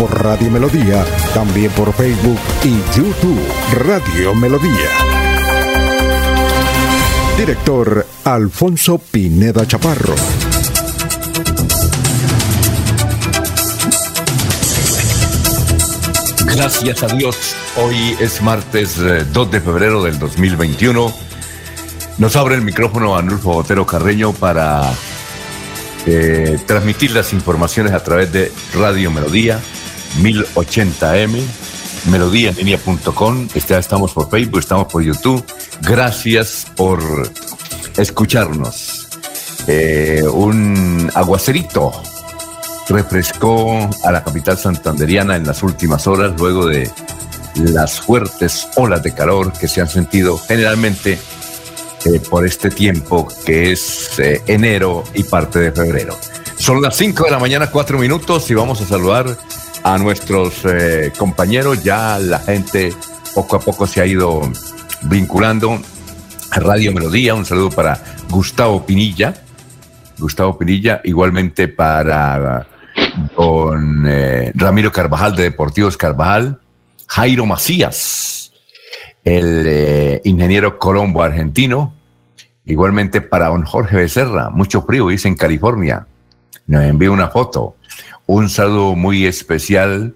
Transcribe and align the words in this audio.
por 0.00 0.22
Radio 0.22 0.50
Melodía, 0.50 1.04
también 1.34 1.70
por 1.72 1.92
Facebook 1.92 2.38
y 2.64 2.80
YouTube 2.96 3.38
Radio 3.84 4.34
Melodía. 4.34 4.88
Director 7.36 8.06
Alfonso 8.24 8.96
Pineda 8.96 9.66
Chaparro. 9.66 10.14
Gracias 16.46 17.02
a 17.02 17.06
Dios. 17.08 17.54
Hoy 17.76 18.16
es 18.20 18.40
martes 18.40 18.96
2 18.96 19.46
eh, 19.46 19.50
de 19.50 19.60
febrero 19.60 20.02
del 20.02 20.18
2021. 20.18 21.12
Nos 22.16 22.36
abre 22.36 22.54
el 22.54 22.62
micrófono 22.62 23.18
Anulfo 23.18 23.52
Botero 23.52 23.84
Carreño 23.84 24.32
para 24.32 24.94
eh, 26.06 26.58
transmitir 26.66 27.10
las 27.10 27.34
informaciones 27.34 27.92
a 27.92 28.02
través 28.02 28.32
de 28.32 28.50
Radio 28.72 29.10
Melodía 29.10 29.60
1080m, 30.18 31.40
melodíaenlínea.com. 32.10 33.48
Estamos 33.54 34.12
por 34.12 34.30
Facebook, 34.30 34.60
estamos 34.60 34.92
por 34.92 35.02
YouTube. 35.02 35.44
Gracias 35.82 36.66
por 36.76 37.00
escucharnos. 37.96 39.08
Eh, 39.66 40.22
un 40.32 41.10
aguacerito 41.14 41.92
refrescó 42.88 43.88
a 44.04 44.10
la 44.10 44.24
capital 44.24 44.58
santanderiana 44.58 45.36
en 45.36 45.46
las 45.46 45.62
últimas 45.62 46.06
horas 46.06 46.32
luego 46.38 46.66
de 46.66 46.90
las 47.54 48.00
fuertes 48.00 48.68
olas 48.76 49.02
de 49.02 49.12
calor 49.12 49.52
que 49.52 49.68
se 49.68 49.80
han 49.80 49.88
sentido 49.88 50.38
generalmente 50.38 51.18
eh, 52.04 52.20
por 52.30 52.46
este 52.46 52.70
tiempo 52.70 53.28
que 53.44 53.72
es 53.72 54.18
eh, 54.18 54.42
enero 54.46 55.04
y 55.14 55.22
parte 55.22 55.58
de 55.58 55.72
febrero. 55.72 56.16
Son 56.56 56.80
las 56.82 56.96
5 56.96 57.24
de 57.24 57.30
la 57.30 57.38
mañana, 57.38 57.70
4 57.70 57.98
minutos 57.98 58.50
y 58.50 58.54
vamos 58.54 58.80
a 58.80 58.86
saludar 58.86 59.36
a 59.82 59.98
nuestros 59.98 60.64
eh, 60.64 61.12
compañeros. 61.16 61.82
Ya 61.82 62.18
la 62.18 62.38
gente 62.38 62.92
poco 63.34 63.56
a 63.56 63.60
poco 63.60 63.86
se 63.86 64.00
ha 64.00 64.06
ido 64.06 64.40
vinculando 65.02 65.80
a 66.50 66.60
Radio 66.60 66.92
Melodía. 66.92 67.34
Un 67.34 67.44
saludo 67.44 67.70
para 67.70 68.02
Gustavo 68.28 68.84
Pinilla. 68.84 69.34
Gustavo 70.18 70.58
Pinilla, 70.58 71.00
igualmente 71.04 71.68
para 71.68 72.66
don 73.36 74.06
Ramiro 74.54 74.92
Carvajal 74.92 75.34
de 75.34 75.44
Deportivos 75.44 75.96
Carvajal, 75.96 76.60
Jairo 77.06 77.46
Macías, 77.46 78.52
el 79.24 79.64
eh, 79.66 80.20
ingeniero 80.24 80.78
Colombo 80.78 81.22
argentino, 81.22 81.94
igualmente 82.64 83.20
para 83.20 83.48
don 83.48 83.64
Jorge 83.64 83.96
Becerra, 83.96 84.50
mucho 84.50 84.82
frío, 84.82 85.08
dice 85.08 85.28
en 85.28 85.34
California, 85.34 86.06
nos 86.66 86.84
envió 86.84 87.12
una 87.12 87.28
foto, 87.28 87.76
un 88.32 88.48
saludo 88.48 88.94
muy 88.94 89.26
especial 89.26 90.14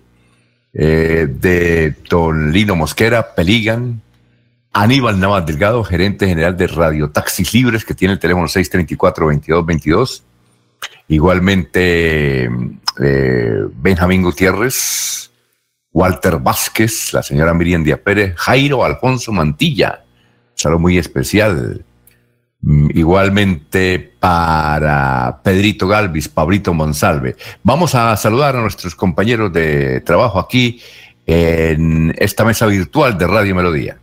eh, 0.73 1.27
de 1.29 1.97
don 2.09 2.53
Lino 2.53 2.77
Mosquera, 2.77 3.35
Peligan, 3.35 4.03
Aníbal 4.73 5.19
Navas 5.19 5.45
Delgado, 5.47 5.83
gerente 5.83 6.29
general 6.29 6.57
de 6.57 6.69
Radio 6.69 7.11
Taxis 7.11 7.53
Libres, 7.53 7.85
que 7.85 7.93
tiene 7.95 8.15
el 8.15 8.21
teléfono 8.21 8.47
634-2222. 8.47 10.23
Igualmente, 11.09 12.45
eh, 13.01 13.65
Benjamín 13.75 14.23
Gutiérrez, 14.23 15.33
Walter 15.93 16.39
Vázquez, 16.39 17.13
la 17.13 17.23
señora 17.25 17.53
Miriam 17.53 17.83
Díaz 17.83 17.99
Pérez, 17.99 18.35
Jairo 18.37 18.85
Alfonso 18.85 19.33
Mantilla, 19.33 20.05
saludo 20.55 20.79
muy 20.79 20.99
especial. 20.99 21.85
Mm, 22.67 22.89
igualmente 22.95 24.15
para 24.19 25.41
Pedrito 25.43 25.87
Galvis, 25.87 26.29
Pablito 26.29 26.73
Monsalve. 26.73 27.37
Vamos 27.63 27.95
a 27.95 28.17
saludar 28.17 28.57
a 28.57 28.63
nuestros 28.63 28.95
compañeros 28.95 29.53
de 29.53 30.01
trabajo 30.01 30.39
aquí 30.39 30.81
en 31.27 32.15
esta 32.17 32.43
mesa 32.45 32.65
virtual 32.67 33.19
de 33.19 33.27
Radio 33.27 33.55
Melodía. 33.55 33.99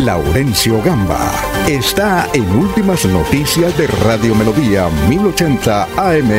Laurencio 0.00 0.82
Gamba 0.82 1.30
está 1.68 2.28
en 2.34 2.44
Últimas 2.56 3.04
Noticias 3.04 3.76
de 3.78 3.86
Radio 3.86 4.34
Melodía 4.34 4.88
1080 5.08 5.82
AM. 5.96 6.30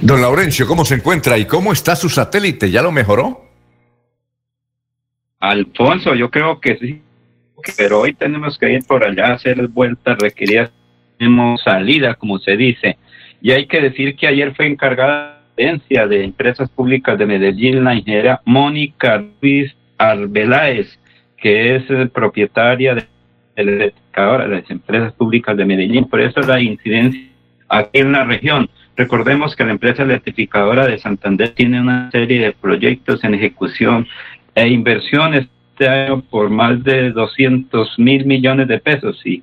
Don 0.00 0.22
Laurencio, 0.22 0.66
¿cómo 0.66 0.86
se 0.86 0.94
encuentra 0.94 1.36
y 1.36 1.44
cómo 1.44 1.72
está 1.74 1.94
su 1.94 2.08
satélite? 2.08 2.70
¿Ya 2.70 2.80
lo 2.80 2.90
mejoró? 2.90 3.43
Alfonso, 5.50 6.14
yo 6.14 6.30
creo 6.30 6.58
que 6.58 6.76
sí, 6.76 7.02
pero 7.76 8.00
hoy 8.00 8.14
tenemos 8.14 8.58
que 8.58 8.72
ir 8.72 8.84
por 8.86 9.04
allá 9.04 9.34
hacer 9.34 9.68
vueltas 9.68 10.18
requeridas. 10.18 10.70
Tenemos 11.18 11.62
salida, 11.62 12.14
como 12.14 12.38
se 12.38 12.56
dice. 12.56 12.96
Y 13.42 13.52
hay 13.52 13.66
que 13.66 13.80
decir 13.80 14.16
que 14.16 14.26
ayer 14.26 14.54
fue 14.54 14.66
encargada 14.66 15.42
la 15.56 16.06
de 16.06 16.24
Empresas 16.24 16.68
Públicas 16.70 17.18
de 17.18 17.26
Medellín 17.26 17.84
la 17.84 17.94
ingeniera 17.94 18.40
Mónica 18.44 19.22
Luis 19.40 19.74
Arbeláez, 19.98 20.98
que 21.36 21.76
es 21.76 21.84
eh, 21.90 22.06
propietaria 22.12 22.94
de, 22.94 23.04
de 23.54 23.92
las 24.48 24.70
Empresas 24.70 25.12
Públicas 25.12 25.56
de 25.56 25.64
Medellín. 25.64 26.06
Por 26.06 26.20
eso 26.20 26.40
la 26.40 26.60
incidencia 26.60 27.20
aquí 27.68 27.98
en 27.98 28.12
la 28.12 28.24
región. 28.24 28.68
Recordemos 28.96 29.56
que 29.56 29.64
la 29.64 29.72
empresa 29.72 30.04
electrificadora 30.04 30.86
de 30.86 30.98
Santander 30.98 31.50
tiene 31.50 31.80
una 31.80 32.10
serie 32.12 32.40
de 32.40 32.52
proyectos 32.52 33.24
en 33.24 33.34
ejecución 33.34 34.06
e 34.54 34.68
inversiones 34.68 35.48
este 35.72 35.88
año 35.88 36.22
por 36.22 36.50
más 36.50 36.82
de 36.84 37.10
200 37.10 37.98
mil 37.98 38.26
millones 38.26 38.68
de 38.68 38.78
pesos 38.78 39.20
y 39.24 39.42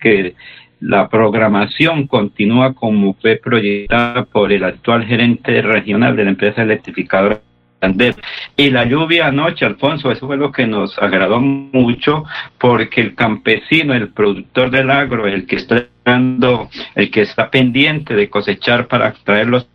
que 0.00 0.34
la 0.80 1.08
programación 1.08 2.06
continúa 2.06 2.74
como 2.74 3.14
fue 3.14 3.36
proyectada 3.36 4.24
por 4.24 4.52
el 4.52 4.64
actual 4.64 5.04
gerente 5.06 5.62
regional 5.62 6.16
de 6.16 6.24
la 6.24 6.30
empresa 6.30 6.62
electrificadora 6.62 7.40
y 8.56 8.70
la 8.70 8.84
lluvia 8.84 9.26
anoche, 9.26 9.64
Alfonso, 9.64 10.12
eso 10.12 10.28
fue 10.28 10.36
lo 10.36 10.52
que 10.52 10.66
nos 10.66 10.96
agradó 10.98 11.40
mucho, 11.40 12.24
porque 12.58 13.00
el 13.00 13.14
campesino, 13.16 13.92
el 13.92 14.10
productor 14.10 14.70
del 14.70 14.88
agro, 14.88 15.26
el 15.26 15.46
que 15.46 15.56
está 15.56 15.86
dando, 16.04 16.68
el 16.94 17.10
que 17.10 17.22
está 17.22 17.50
pendiente 17.50 18.14
de 18.14 18.30
cosechar 18.30 18.86
para 18.86 19.12
traerlos 19.24 19.66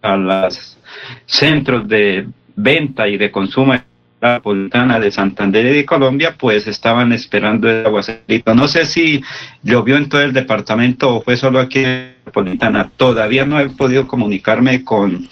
a 0.00 0.16
los 0.16 0.78
centros 1.26 1.88
de 1.88 2.28
venta 2.54 3.08
y 3.08 3.16
de 3.16 3.32
consumo 3.32 3.74
la 4.20 4.40
Politana 4.40 5.00
de 5.00 5.10
Santander 5.10 5.66
y 5.66 5.76
de 5.76 5.86
Colombia, 5.86 6.34
pues 6.38 6.66
estaban 6.66 7.12
esperando 7.12 7.70
el 7.70 7.86
aguacerito. 7.86 8.54
No 8.54 8.68
sé 8.68 8.84
si 8.86 9.22
llovió 9.62 9.96
en 9.96 10.08
todo 10.08 10.20
el 10.22 10.32
departamento 10.32 11.16
o 11.16 11.22
fue 11.22 11.36
solo 11.36 11.58
aquí 11.58 11.84
en 11.84 12.14
Politana. 12.32 12.90
Todavía 12.96 13.46
no 13.46 13.58
he 13.58 13.70
podido 13.70 14.06
comunicarme 14.06 14.84
con 14.84 15.28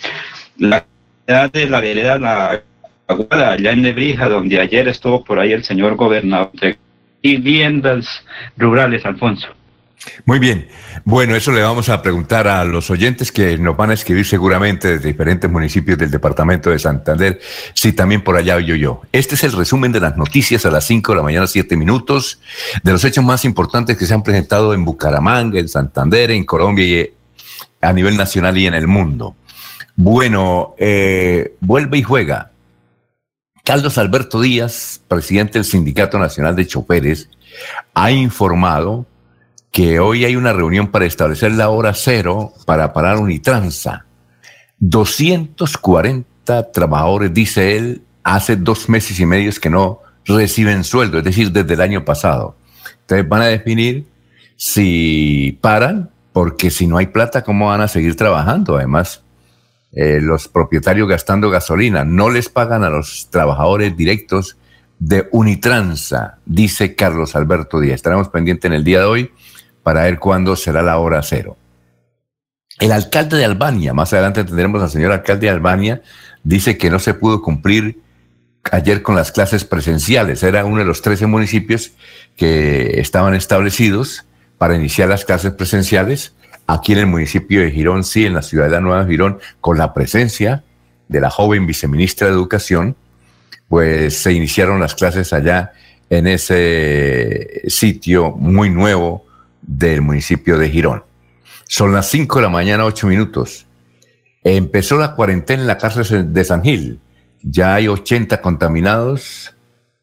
la 0.57 0.87
de 1.53 1.69
la 1.69 1.81
vereda 1.81 2.19
La 2.19 2.63
Aguada, 3.07 3.53
allá 3.53 3.73
en 3.73 3.83
Nebrija, 3.83 4.29
donde 4.29 4.61
ayer 4.61 4.89
estuvo 4.89 5.23
por 5.23 5.39
ahí 5.39 5.53
el 5.53 5.63
señor 5.63 5.95
gobernador 5.97 6.53
de 6.53 6.79
viviendas 7.23 8.25
rurales, 8.57 9.05
Alfonso. 9.05 9.58
Muy 10.25 10.39
bien. 10.39 10.69
Bueno, 11.05 11.35
eso 11.35 11.53
le 11.53 11.63
vamos 11.63 11.89
a 11.89 12.03
preguntar 12.03 12.47
a 12.49 12.65
los 12.65 12.91
oyentes 12.91 13.33
que 13.33 13.59
nos 13.59 13.77
van 13.77 13.91
a 13.91 13.95
escribir 13.95 14.27
seguramente 14.27 14.89
desde 14.89 15.09
diferentes 15.09 15.51
municipios 15.51 15.99
del 15.99 16.11
departamento 16.11 16.71
de 16.71 16.79
Santander, 16.79 17.41
si 17.75 17.93
también 17.93 18.23
por 18.23 18.37
allá 18.37 18.57
oyo 18.57 18.75
yo. 18.75 19.03
Este 19.13 19.35
es 19.35 19.45
el 19.45 19.53
resumen 19.53 19.93
de 19.93 20.01
las 20.01 20.17
noticias 20.17 20.65
a 20.67 20.71
las 20.71 20.85
5 20.85 21.13
de 21.13 21.17
la 21.17 21.23
mañana, 21.23 21.47
7 21.47 21.77
minutos, 21.77 22.41
de 22.83 22.93
los 22.93 23.05
hechos 23.05 23.25
más 23.25 23.45
importantes 23.45 23.97
que 23.97 24.07
se 24.07 24.15
han 24.15 24.23
presentado 24.23 24.73
en 24.75 24.85
Bucaramanga, 24.85 25.59
en 25.59 25.69
Santander, 25.69 26.31
en 26.31 26.45
Colombia 26.45 26.85
y 26.85 27.11
a 27.81 27.93
nivel 27.93 28.17
nacional 28.17 28.57
y 28.57 28.67
en 28.67 28.75
el 28.75 28.87
mundo. 28.87 29.37
Bueno, 29.97 30.75
eh, 30.79 31.55
vuelve 31.61 31.99
y 31.99 32.03
juega. 32.03 32.53
Carlos 33.65 33.99
Alberto 33.99 34.41
Díaz, 34.41 35.01
presidente 35.09 35.55
del 35.59 35.65
Sindicato 35.65 36.19
Nacional 36.19 36.57
de 36.57 36.67
Choferes, 36.67 37.29
ha 37.95 38.11
informado 38.11 39.07
que 39.79 40.01
hoy 40.01 40.25
hay 40.25 40.35
una 40.35 40.53
reunión 40.53 40.89
para 40.89 41.05
establecer 41.05 41.53
la 41.53 41.69
hora 41.69 41.95
cero 41.95 42.53
para 42.67 42.93
parar 42.93 43.19
Unitranza. 43.19 44.07
240 44.81 46.73
trabajadores, 46.73 47.33
dice 47.33 47.77
él, 47.77 48.03
hace 48.25 48.57
dos 48.57 48.89
meses 48.89 49.21
y 49.21 49.25
medio 49.25 49.53
que 49.63 49.71
no 49.71 50.01
reciben 50.25 50.83
sueldo, 50.83 51.19
es 51.19 51.25
decir, 51.25 51.53
desde 51.53 51.75
el 51.75 51.81
año 51.81 52.05
pasado. 52.05 52.57
Entonces 53.03 53.29
van 53.29 53.43
a 53.43 53.47
definir 53.47 54.05
si 54.57 55.57
paran, 55.61 56.11
porque 56.33 56.73
si 56.73 56.89
no 56.89 56.99
hay 56.99 57.07
plata, 57.07 57.45
¿cómo 57.45 57.69
van 57.69 57.83
a 57.83 57.87
seguir 57.87 58.17
trabajando? 58.17 58.79
Además, 58.79 59.23
eh, 59.93 60.19
los 60.21 60.49
propietarios 60.49 61.09
gastando 61.09 61.51
gasolina, 61.51 62.05
no 62.05 62.31
les 62.31 62.49
pagan 62.49 62.83
a 62.83 62.91
los 62.91 63.29
trabajadores 63.31 63.97
directos 63.97 64.57
de 64.99 65.29
Unitransa, 65.31 66.39
dice 66.47 66.97
Carlos 66.97 67.37
Alberto 67.37 67.79
Díaz. 67.79 67.95
Estaremos 67.95 68.29
pendientes 68.29 68.69
en 68.69 68.73
el 68.73 68.83
día 68.83 68.99
de 68.99 69.05
hoy 69.05 69.31
para 69.89 70.03
ver 70.03 70.19
cuándo 70.19 70.55
será 70.55 70.83
la 70.83 70.99
hora 70.99 71.23
cero. 71.23 71.57
El 72.79 72.93
alcalde 72.93 73.39
de 73.39 73.47
Albania, 73.47 73.95
más 73.95 74.13
adelante 74.13 74.45
tendremos 74.45 74.83
al 74.83 74.91
señor 74.91 75.13
alcalde 75.13 75.47
de 75.47 75.51
Albania, 75.51 76.03
dice 76.45 76.77
que 76.77 76.91
no 76.91 76.99
se 76.99 77.15
pudo 77.15 77.41
cumplir 77.41 77.99
ayer 78.71 79.01
con 79.01 79.17
las 79.17 79.33
clases 79.33 79.65
presenciales. 79.65 80.43
Era 80.43 80.67
uno 80.67 80.81
de 80.81 80.85
los 80.85 81.01
13 81.01 81.27
municipios 81.27 81.93
que 82.37 83.01
estaban 83.01 83.35
establecidos 83.35 84.27
para 84.59 84.77
iniciar 84.77 85.09
las 85.09 85.25
clases 85.25 85.53
presenciales. 85.53 86.35
Aquí 86.67 86.93
en 86.93 86.99
el 86.99 87.07
municipio 87.07 87.63
de 87.63 87.71
Girón, 87.71 88.05
sí, 88.05 88.27
en 88.27 88.35
la 88.35 88.43
ciudad 88.43 88.67
de 88.67 88.73
la 88.73 88.83
Nueva 88.83 89.07
Girón, 89.07 89.39
con 89.63 89.79
la 89.79 89.95
presencia 89.95 90.65
de 91.09 91.21
la 91.23 91.31
joven 91.31 91.67
viceministra 91.67 92.27
de 92.27 92.35
Educación, 92.35 92.95
pues 93.69 94.19
se 94.19 94.35
iniciaron 94.35 94.81
las 94.81 94.95
clases 94.95 95.33
allá 95.33 95.73
en 96.11 96.27
ese 96.27 97.63
sitio 97.69 98.33
muy 98.33 98.69
nuevo 98.69 99.25
del 99.69 100.01
municipio 100.01 100.59
de 100.59 100.71
Girón. 100.71 101.05
Son 101.69 101.93
las 101.93 102.09
5 102.11 102.39
de 102.39 102.43
la 102.43 102.49
mañana, 102.49 102.87
8 102.87 103.07
minutos. 103.07 103.67
Empezó 104.43 104.97
la 104.97 105.15
cuarentena 105.15 105.63
en 105.63 105.69
la 105.69 105.77
cárcel 105.77 106.33
de 106.33 106.45
San 106.45 106.63
Gil. 106.63 106.99
Ya 107.43 107.75
hay 107.75 107.87
80 107.87 108.41
contaminados. 108.41 109.55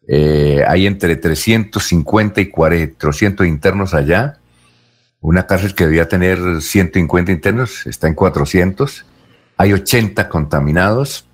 Eh, 0.07 0.63
hay 0.67 0.85
entre 0.85 1.15
350 1.15 2.41
y 2.41 2.49
400 2.51 3.47
internos 3.47 3.95
allá. 3.95 4.37
Una 5.19 5.47
cárcel 5.47 5.73
que 5.73 5.85
debía 5.85 6.07
tener 6.07 6.61
150 6.61 7.31
internos 7.31 7.87
está 7.87 8.07
en 8.07 8.13
400. 8.13 9.03
Hay 9.57 9.73
80 9.73 10.29
contaminados. 10.29 11.25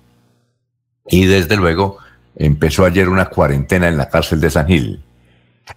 Y 1.06 1.26
desde 1.26 1.56
luego 1.56 1.98
empezó 2.34 2.86
ayer 2.86 3.10
una 3.10 3.26
cuarentena 3.26 3.88
en 3.88 3.98
la 3.98 4.08
cárcel 4.08 4.40
de 4.40 4.50
San 4.50 4.66
Gil. 4.68 5.04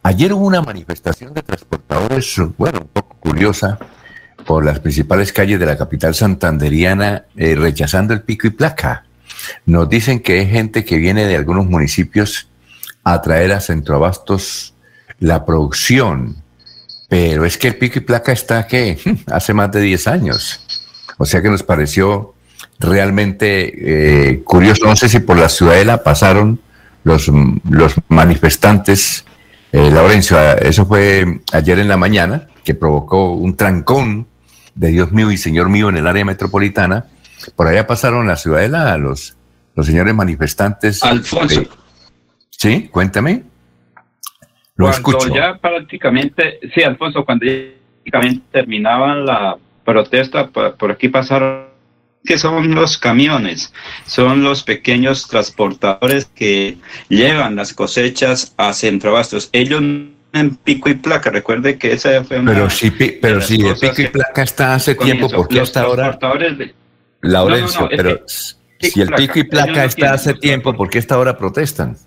Ayer 0.04 0.34
hubo 0.34 0.46
una 0.46 0.62
manifestación 0.62 1.34
de 1.34 1.42
transportadores, 1.42 2.36
bueno, 2.58 2.80
un 2.82 2.88
poco 2.88 3.16
curiosa, 3.20 3.80
por 4.46 4.64
las 4.64 4.80
principales 4.80 5.34
calles 5.34 5.60
de 5.60 5.66
la 5.66 5.78
capital 5.78 6.14
santanderiana, 6.14 7.26
eh, 7.36 7.56
rechazando 7.56 8.14
el 8.14 8.22
pico 8.22 8.48
y 8.48 8.52
placa. 8.52 9.06
Nos 9.66 9.90
dicen 9.90 10.20
que 10.20 10.40
hay 10.40 10.48
gente 10.48 10.86
que 10.86 10.98
viene 10.98 11.26
de 11.26 11.36
algunos 11.36 11.66
municipios 11.66 12.48
a 13.04 13.22
traer 13.22 13.52
a 13.52 13.62
Centroabastos 13.62 14.74
la 15.20 15.46
producción, 15.46 16.38
pero 17.08 17.46
es 17.46 17.58
que 17.58 17.68
el 17.68 17.78
pico 17.78 18.00
y 18.00 18.02
placa 18.02 18.32
está 18.32 18.68
que 18.68 18.98
hace 19.32 19.54
más 19.54 19.72
de 19.72 19.82
10 19.82 20.08
años. 20.08 20.62
O 21.18 21.26
sea 21.26 21.42
que 21.42 21.50
nos 21.50 21.64
pareció 21.64 22.34
realmente 22.80 24.32
eh, 24.32 24.44
curioso. 24.44 24.86
No 24.86 24.96
sé 24.96 25.08
si 25.08 25.20
por 25.20 25.38
la 25.38 25.50
ciudadela 25.50 26.04
pasaron 26.04 26.60
los, 27.04 27.32
los 27.70 27.94
manifestantes. 28.10 29.26
Eh, 29.76 29.92
Laurencio, 29.92 30.38
eso 30.60 30.86
fue 30.86 31.42
ayer 31.52 31.80
en 31.80 31.90
la 31.90 31.98
mañana, 31.98 32.48
que 32.64 32.76
provocó 32.76 33.34
un 33.34 33.58
trancón 33.58 34.26
de 34.74 34.88
Dios 34.88 35.12
mío 35.12 35.32
y 35.32 35.38
Señor 35.38 35.68
mío 35.68 35.90
en 35.90 35.98
el 35.98 36.08
área 36.08 36.24
metropolitana. 36.24 37.08
Por 37.58 37.68
allá 37.68 37.86
pasaron 37.86 38.26
la 38.26 38.38
ciudadela 38.38 38.98
los, 38.98 39.36
los 39.76 39.86
señores 39.86 40.16
manifestantes. 40.16 41.04
Alfonso. 41.04 41.64
sí, 42.52 42.88
cuéntame. 42.88 43.44
Lo 44.78 44.90
cuando 45.04 45.36
ya 45.36 45.58
prácticamente, 45.58 46.58
sí, 46.74 46.82
Alfonso, 46.82 47.26
cuando 47.26 47.46
ya 47.46 47.74
prácticamente 47.96 48.46
terminaban 48.54 49.26
la 49.26 49.58
protesta, 49.84 50.48
por 50.48 50.90
aquí 50.90 51.10
pasaron 51.10 51.65
que 52.26 52.38
son 52.38 52.74
los 52.76 52.98
camiones, 52.98 53.74
son 54.06 54.44
los 54.44 54.64
pequeños 54.64 55.28
transportadores 55.28 56.26
que 56.26 56.78
llevan 57.10 57.56
las 57.56 57.74
cosechas 57.74 58.54
a 58.58 58.74
Centroabastos. 58.74 59.50
Ellos 59.54 59.82
en 60.34 60.56
pico 60.58 60.90
y 60.90 60.96
placa, 60.96 61.30
recuerde 61.30 61.78
que 61.78 61.94
esa 61.94 62.24
fue 62.26 62.40
una 62.40 62.54
Pero 62.54 62.70
si, 62.70 62.92
pero 62.92 63.40
si 63.40 63.62
el 63.66 63.76
pico 63.76 64.02
y 64.02 64.08
placa 64.08 64.44
está 64.44 64.76
hace 64.76 64.96
tiempo, 64.96 65.30
¿por 65.30 65.48
qué 65.48 65.62
hasta 65.62 65.82
ahora? 65.82 66.20
Laurencio, 67.22 67.88
pero 67.90 68.22
si 68.28 69.02
el 69.02 69.10
pico 69.12 69.40
y 69.40 69.44
placa 69.44 69.86
está 69.86 70.14
hace 70.14 70.34
tiempo, 70.34 70.74
¿por 70.74 70.90
qué 70.90 71.00
hasta 71.00 71.16
ahora 71.16 71.38
protestan? 71.38 71.98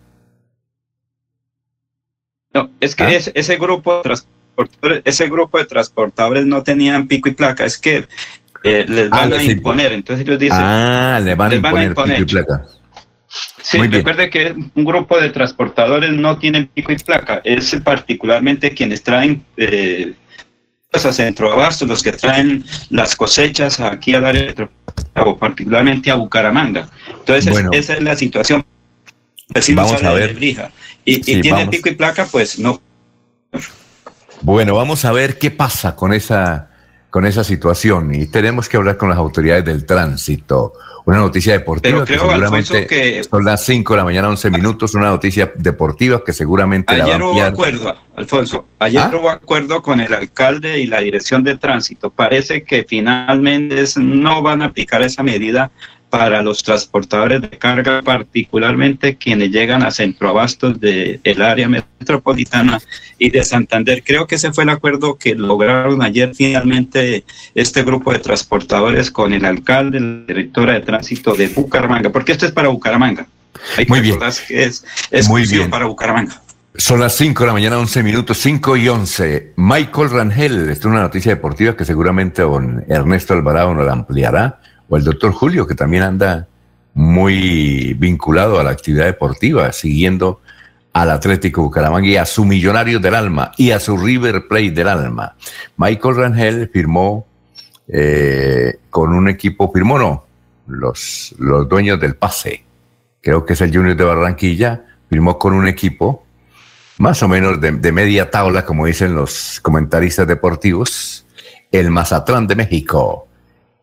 No, 2.53 2.71
es 2.81 2.95
que 2.95 3.05
¿Ah? 3.05 3.11
ese 3.13 3.57
grupo 3.57 3.97
de 3.97 4.03
transportadores, 4.03 5.03
ese 5.05 5.29
grupo 5.29 5.59
de 5.59 5.65
transportadores 5.65 6.47
no 6.47 6.63
tenían 6.63 7.09
pico 7.09 7.29
y 7.29 7.33
placa, 7.33 7.65
es 7.65 7.79
que 7.79 8.07
eh, 8.65 8.85
les 8.89 9.11
van 9.11 9.33
ah, 9.33 9.37
a 9.37 9.43
imponer. 9.43 9.93
Entonces 9.93 10.27
ellos 10.27 10.39
dicen, 10.39 10.59
ah, 10.61 11.21
le 11.23 11.35
van, 11.35 11.53
a 11.53 11.55
imponer, 11.57 11.95
pico 11.95 12.07
y 12.19 12.25
placa. 12.25 12.65
Sí, 13.63 13.79
recuerde 13.79 14.31
que 14.31 14.55
un 14.75 14.85
grupo 14.85 15.21
de 15.21 15.31
transportadores 15.31 16.11
no 16.13 16.39
tienen 16.39 16.67
pico 16.69 16.93
y 16.93 16.97
placa, 16.97 17.43
es 17.45 17.77
particularmente 17.85 18.73
quienes 18.73 19.03
traen 19.03 19.45
eh, 19.59 20.15
pues, 20.91 21.05
a 21.05 21.13
Centro 21.13 21.53
Abasto, 21.53 21.85
los 21.85 22.03
que 22.03 22.13
traen 22.13 22.65
las 22.89 23.15
cosechas 23.15 23.81
aquí 23.81 24.15
a 24.15 24.27
área 24.27 24.55
o 25.15 25.37
particularmente 25.37 26.11
a 26.11 26.15
Bucaramanga. 26.15 26.89
Entonces, 27.11 27.55
esa 27.73 27.95
es 27.95 28.03
la 28.03 28.17
situación. 28.17 28.65
vamos 29.75 30.03
a 30.03 30.13
ver. 30.15 30.37
y, 31.05 31.21
tiene 31.21 31.67
pico 31.67 31.91
y 31.91 31.95
placa, 31.95 32.27
pues 32.31 32.59
no. 32.59 32.81
Bueno, 34.41 34.75
vamos 34.75 35.05
a 35.05 35.13
ver 35.13 35.37
qué 35.37 35.51
pasa 35.51 35.95
con 35.95 36.15
esa 36.15 36.68
con 37.11 37.25
esa 37.25 37.43
situación 37.43 38.15
y 38.15 38.27
tenemos 38.27 38.69
que 38.69 38.77
hablar 38.77 38.97
con 38.97 39.09
las 39.09 39.19
autoridades 39.19 39.65
del 39.65 39.87
tránsito. 39.87 40.75
Una 41.07 41.19
noticia 41.19 41.55
deportiva 41.55 42.05
que 42.05 42.19
seguramente 42.19 43.23
son 43.25 43.43
las 43.43 43.65
5 43.65 43.95
de 43.95 43.97
la 43.97 44.05
mañana, 44.05 44.29
11 44.29 44.51
minutos, 44.51 44.95
una 44.95 45.09
noticia 45.09 45.51
deportiva 45.57 46.23
que 46.23 46.35
seguramente 46.35 46.93
ayer 46.93 47.19
la 47.19 47.19
va 47.19 47.25
a 47.25 47.31
hubo 47.31 47.43
acuerdo, 47.43 47.97
Alfonso, 48.15 48.67
ayer 48.79 49.01
¿Ah? 49.05 49.11
hubo 49.19 49.31
acuerdo 49.31 49.81
con 49.81 50.01
el 50.01 50.13
alcalde 50.13 50.81
y 50.81 50.87
la 50.87 51.01
dirección 51.01 51.43
de 51.45 51.57
tránsito. 51.57 52.11
Parece 52.11 52.63
que 52.63 52.85
finalmente 52.87 53.83
no 53.97 54.43
van 54.43 54.61
a 54.61 54.67
aplicar 54.67 55.01
esa 55.01 55.23
medida 55.23 55.71
para 56.11 56.43
los 56.43 56.63
transportadores 56.63 57.43
de 57.43 57.51
carga, 57.51 58.03
particularmente 58.03 59.17
quienes 59.17 59.51
llegan 59.51 59.83
a 59.83 59.91
centroabastos 59.91 60.81
del 60.81 61.21
el 61.25 61.43
área 61.43 61.69
metropolitana 61.69 62.81
y 63.19 63.31
de 63.31 63.45
Santander. 63.45 64.03
Creo 64.05 64.27
que 64.27 64.37
ese 64.37 64.53
fue 64.53 64.65
el 64.65 64.71
acuerdo 64.71 65.17
que 65.17 65.35
lograron 65.35 66.03
ayer 66.03 66.33
finalmente 66.35 67.25
este 67.55 67.83
grupo 67.83 68.13
de 68.13 68.21
transportadores 68.21 69.11
con 69.11 69.33
el 69.33 69.45
alcalde, 69.45 70.01
la 70.01 70.25
directora 70.27 70.75
de 70.75 70.81
tránsito 70.81 71.35
de 71.35 71.49
Bucaramanga, 71.49 72.11
porque 72.11 72.33
esto 72.33 72.47
es 72.47 72.53
para 72.53 72.69
Bucaramanga. 72.69 73.27
Muy 73.89 74.01
bien. 74.01 74.19
Que 74.47 74.65
es, 74.65 74.85
Muy 75.29 75.47
bien. 75.47 75.71
para 75.71 75.87
Bucaramanga. 75.87 76.43
Son 76.77 77.01
las 77.01 77.17
5 77.17 77.43
de 77.43 77.47
la 77.49 77.53
mañana, 77.53 77.79
11 77.79 78.03
minutos, 78.05 78.39
5 78.39 78.77
y 78.77 78.89
11. 78.89 79.55
Michael 79.57 80.11
Rangel, 80.11 80.71
esta 80.71 80.73
es 80.73 80.85
una 80.85 81.01
noticia 81.01 81.35
deportiva 81.35 81.77
que 81.77 81.85
seguramente 81.85 82.43
don 82.43 82.85
Ernesto 82.89 83.35
Alvarado 83.35 83.75
nos 83.75 83.85
la 83.85 83.93
ampliará 83.93 84.61
o 84.89 84.97
el 84.97 85.05
doctor 85.05 85.33
Julio, 85.33 85.67
que 85.67 85.75
también 85.75 86.03
anda 86.03 86.49
muy 86.95 87.95
vinculado 87.95 88.59
a 88.59 88.65
la 88.65 88.71
actividad 88.71 89.05
deportiva, 89.05 89.73
siguiendo 89.73 90.41
al 90.93 91.11
Atlético 91.11 91.63
Bucaramanga 91.63 92.09
y 92.09 92.17
a 92.17 92.25
su 92.25 92.45
Millonarios 92.45 93.01
del 93.01 93.15
Alma 93.15 93.53
y 93.57 93.71
a 93.71 93.79
su 93.79 93.97
River 93.97 94.49
Plate 94.49 94.73
del 94.73 94.89
Alma. 94.89 95.37
Michael 95.77 96.17
Rangel 96.17 96.71
firmó 96.73 97.27
eh, 97.87 98.79
con 98.91 99.15
un 99.15 99.29
equipo, 99.29 99.71
firmó 99.73 99.99
no, 99.99 100.25
los, 100.67 101.35
los 101.39 101.69
dueños 101.69 102.01
del 102.01 102.17
pase, 102.17 102.65
creo 103.21 103.45
que 103.45 103.53
es 103.53 103.61
el 103.61 103.73
Junior 103.73 103.97
de 103.97 104.05
Barranquilla, 104.05 104.85
firmó 105.09 105.39
con 105.39 105.55
un 105.55 105.69
equipo 105.69 106.25
más 106.99 107.23
o 107.23 107.29
menos 107.29 107.61
de, 107.61 107.73
de 107.73 107.93
media 107.93 108.29
tabla, 108.29 108.65
como 108.65 108.87
dicen 108.87 109.15
los 109.15 109.61
comentaristas 109.63 110.27
deportivos, 110.27 111.25
el 111.71 111.91
Mazatlán 111.91 112.49
de 112.49 112.57
México 112.57 113.28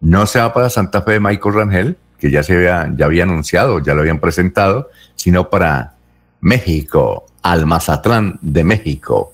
no 0.06 0.28
se 0.28 0.40
va 0.40 0.54
para 0.54 0.70
Santa 0.70 1.02
Fe 1.02 1.14
de 1.14 1.20
Michael 1.20 1.56
Rangel, 1.56 1.98
que 2.20 2.30
ya 2.30 2.44
se 2.44 2.56
había, 2.56 2.94
ya 2.96 3.06
había 3.06 3.24
anunciado, 3.24 3.80
ya 3.80 3.96
lo 3.96 4.02
habían 4.02 4.20
presentado, 4.20 4.92
sino 5.16 5.50
para 5.50 5.96
México, 6.42 7.26
al 7.42 7.66
Mazatlán 7.66 8.38
de 8.42 8.64
México. 8.64 9.34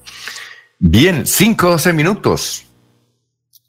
Bien, 0.80 1.28
5 1.28 1.72
12 1.72 1.92
minutos. 1.92 2.66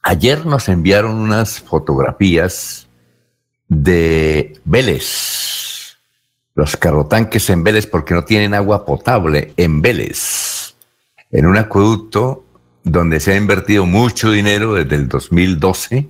Ayer 0.01 0.47
nos 0.47 0.69
enviaron 0.69 1.17
unas 1.17 1.61
fotografías 1.61 2.87
de 3.67 4.61
Vélez. 4.65 5.97
Los 6.55 6.77
carrotanques 6.77 7.51
en 7.51 7.65
Vélez 7.65 7.89
porque 7.89 8.15
no 8.15 8.23
tienen 8.23 8.55
agua 8.55 8.87
potable 8.87 9.55
en 9.57 9.83
Vélez. 9.83 10.77
En 11.33 11.47
un 11.47 11.57
acueducto 11.57 12.45
donde 12.85 13.19
se 13.19 13.33
ha 13.33 13.37
invertido 13.37 13.87
mucho 13.87 14.31
dinero 14.31 14.75
desde 14.75 14.95
el 14.95 15.09
2012 15.09 16.09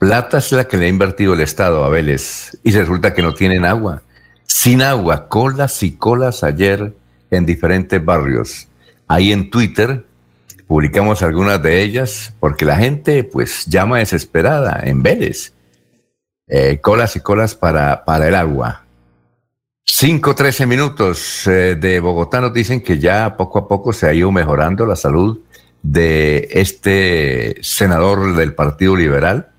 Plata 0.00 0.38
es 0.38 0.50
la 0.52 0.64
que 0.64 0.78
le 0.78 0.86
ha 0.86 0.88
invertido 0.88 1.34
el 1.34 1.40
Estado 1.40 1.84
a 1.84 1.90
Vélez 1.90 2.58
y 2.64 2.72
resulta 2.72 3.12
que 3.12 3.20
no 3.20 3.34
tienen 3.34 3.66
agua. 3.66 4.02
Sin 4.46 4.80
agua, 4.80 5.28
colas 5.28 5.82
y 5.82 5.92
colas 5.92 6.42
ayer 6.42 6.94
en 7.30 7.44
diferentes 7.44 8.02
barrios. 8.02 8.66
Ahí 9.06 9.30
en 9.30 9.50
Twitter 9.50 10.06
publicamos 10.66 11.22
algunas 11.22 11.62
de 11.62 11.82
ellas 11.82 12.32
porque 12.40 12.64
la 12.64 12.76
gente 12.76 13.24
pues 13.24 13.66
llama 13.66 13.98
desesperada 13.98 14.80
en 14.84 15.02
Vélez. 15.02 15.52
eh, 16.48 16.80
colas 16.80 17.14
y 17.16 17.20
colas 17.20 17.54
para, 17.54 18.02
para 18.06 18.26
el 18.26 18.36
agua. 18.36 18.86
5, 19.84 20.34
13 20.34 20.64
minutos 20.64 21.46
eh, 21.46 21.76
de 21.78 22.00
Bogotá 22.00 22.40
nos 22.40 22.54
dicen 22.54 22.80
que 22.80 22.98
ya 22.98 23.36
poco 23.36 23.58
a 23.58 23.68
poco 23.68 23.92
se 23.92 24.08
ha 24.08 24.14
ido 24.14 24.32
mejorando 24.32 24.86
la 24.86 24.96
salud 24.96 25.40
de 25.82 26.48
este 26.52 27.56
senador 27.60 28.34
del 28.34 28.54
Partido 28.54 28.96
Liberal, 28.96 29.49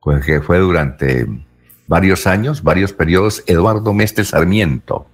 pues 0.00 0.24
que 0.24 0.40
fue 0.40 0.58
durante 0.58 1.26
varios 1.86 2.26
años, 2.26 2.62
varios 2.62 2.92
periodos, 2.92 3.42
Eduardo 3.46 3.92
Mestre 3.92 4.24
Sarmiento. 4.24 5.06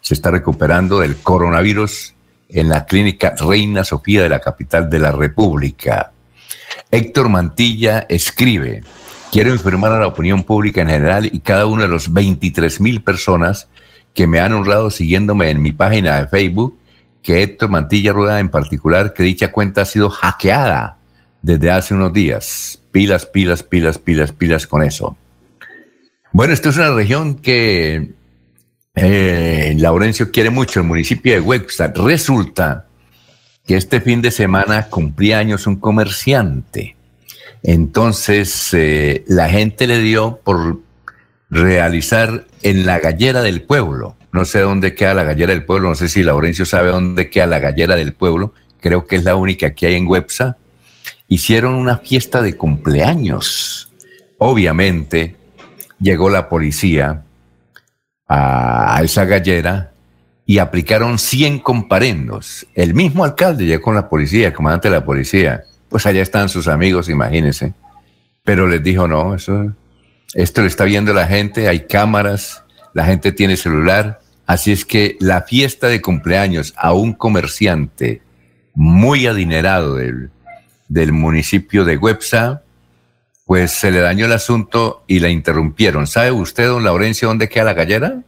Se 0.00 0.14
está 0.14 0.30
recuperando 0.30 1.00
del 1.00 1.16
coronavirus 1.16 2.14
en 2.48 2.68
la 2.68 2.84
clínica 2.84 3.34
Reina 3.38 3.84
Sofía 3.84 4.22
de 4.22 4.28
la 4.28 4.40
capital 4.40 4.90
de 4.90 4.98
la 4.98 5.12
República. 5.12 6.12
Héctor 6.90 7.30
Mantilla 7.30 8.06
escribe, 8.08 8.84
quiero 9.30 9.50
informar 9.50 9.92
a 9.92 10.00
la 10.00 10.08
opinión 10.08 10.44
pública 10.44 10.82
en 10.82 10.88
general 10.88 11.30
y 11.32 11.40
cada 11.40 11.64
una 11.66 11.82
de 11.82 11.88
los 11.88 12.12
23 12.12 12.80
mil 12.80 13.02
personas 13.02 13.68
que 14.12 14.26
me 14.26 14.40
han 14.40 14.52
honrado 14.52 14.90
siguiéndome 14.90 15.48
en 15.48 15.62
mi 15.62 15.72
página 15.72 16.20
de 16.20 16.28
Facebook, 16.28 16.78
que 17.22 17.42
Héctor 17.42 17.70
Mantilla 17.70 18.12
Rueda 18.12 18.40
en 18.40 18.50
particular, 18.50 19.14
que 19.14 19.22
dicha 19.22 19.50
cuenta 19.50 19.82
ha 19.82 19.86
sido 19.86 20.10
hackeada 20.10 20.98
desde 21.40 21.70
hace 21.70 21.94
unos 21.94 22.12
días. 22.12 22.81
Pilas, 22.92 23.26
pilas, 23.26 23.62
pilas, 23.62 23.98
pilas, 23.98 24.32
pilas 24.32 24.66
con 24.66 24.82
eso. 24.82 25.16
Bueno, 26.32 26.52
esto 26.52 26.68
es 26.68 26.76
una 26.76 26.94
región 26.94 27.34
que 27.36 28.12
eh, 28.94 29.74
Laurencio 29.78 30.30
quiere 30.30 30.50
mucho, 30.50 30.80
el 30.80 30.86
municipio 30.86 31.32
de 31.32 31.40
Webster. 31.40 31.92
Resulta 31.94 32.86
que 33.66 33.76
este 33.76 34.00
fin 34.00 34.22
de 34.22 34.30
semana 34.30 34.88
cumplía 34.88 35.38
años 35.38 35.66
un 35.66 35.76
comerciante. 35.76 36.96
Entonces, 37.62 38.70
eh, 38.72 39.24
la 39.26 39.48
gente 39.48 39.86
le 39.86 40.00
dio 40.00 40.40
por 40.42 40.80
realizar 41.48 42.46
en 42.62 42.86
la 42.86 42.98
gallera 42.98 43.42
del 43.42 43.62
pueblo. 43.62 44.16
No 44.32 44.44
sé 44.44 44.60
dónde 44.60 44.94
queda 44.94 45.14
la 45.14 45.24
gallera 45.24 45.52
del 45.52 45.64
pueblo, 45.64 45.90
no 45.90 45.94
sé 45.94 46.08
si 46.08 46.22
Laurencio 46.22 46.64
sabe 46.64 46.90
dónde 46.90 47.28
queda 47.28 47.46
la 47.46 47.58
gallera 47.58 47.96
del 47.96 48.14
pueblo, 48.14 48.54
creo 48.80 49.06
que 49.06 49.16
es 49.16 49.24
la 49.24 49.36
única 49.36 49.74
que 49.74 49.86
hay 49.86 49.94
en 49.94 50.06
Websa. 50.06 50.56
Hicieron 51.32 51.76
una 51.76 51.96
fiesta 51.96 52.42
de 52.42 52.58
cumpleaños. 52.58 53.90
Obviamente 54.36 55.34
llegó 55.98 56.28
la 56.28 56.46
policía 56.46 57.22
a, 58.28 59.00
esa 59.02 59.24
gallera 59.24 59.94
y 60.44 60.58
aplicaron 60.58 61.18
100 61.18 61.60
comparendos. 61.60 62.66
El 62.74 62.92
mismo 62.92 63.24
alcalde 63.24 63.64
llegó 63.64 63.84
con 63.84 63.94
la 63.94 64.10
policía, 64.10 64.48
el 64.48 64.52
comandante 64.52 64.90
de 64.90 64.96
la 64.96 65.06
policía. 65.06 65.62
Pues 65.88 66.04
allá 66.04 66.20
están 66.20 66.50
sus 66.50 66.68
amigos, 66.68 67.08
imagínense. 67.08 67.72
Pero 68.44 68.68
les 68.68 68.82
dijo, 68.82 69.08
no, 69.08 69.34
eso 69.34 69.72
esto 70.34 70.60
lo 70.60 70.66
está 70.66 70.84
viendo 70.84 71.14
la 71.14 71.26
gente, 71.26 71.66
hay 71.66 71.86
cámaras, 71.86 72.62
la 72.92 73.06
gente 73.06 73.32
tiene 73.32 73.56
celular, 73.56 74.20
así 74.44 74.70
es 74.70 74.84
que 74.84 75.16
la 75.18 75.40
fiesta 75.40 75.86
de 75.86 76.02
cumpleaños 76.02 76.74
a 76.76 76.92
un 76.92 77.14
comerciante 77.14 78.20
muy 78.74 79.26
adinerado 79.26 79.94
del, 79.94 80.30
del 80.92 81.12
municipio 81.12 81.86
de 81.86 81.96
Websa, 81.96 82.62
pues 83.46 83.72
se 83.72 83.90
le 83.90 84.00
dañó 84.00 84.26
el 84.26 84.32
asunto 84.32 85.04
y 85.06 85.20
la 85.20 85.30
interrumpieron. 85.30 86.06
¿Sabe 86.06 86.32
usted, 86.32 86.66
don 86.66 86.84
Laurencio, 86.84 87.28
dónde 87.28 87.48
queda 87.48 87.64
la 87.64 87.74
gallera? 87.74 88.22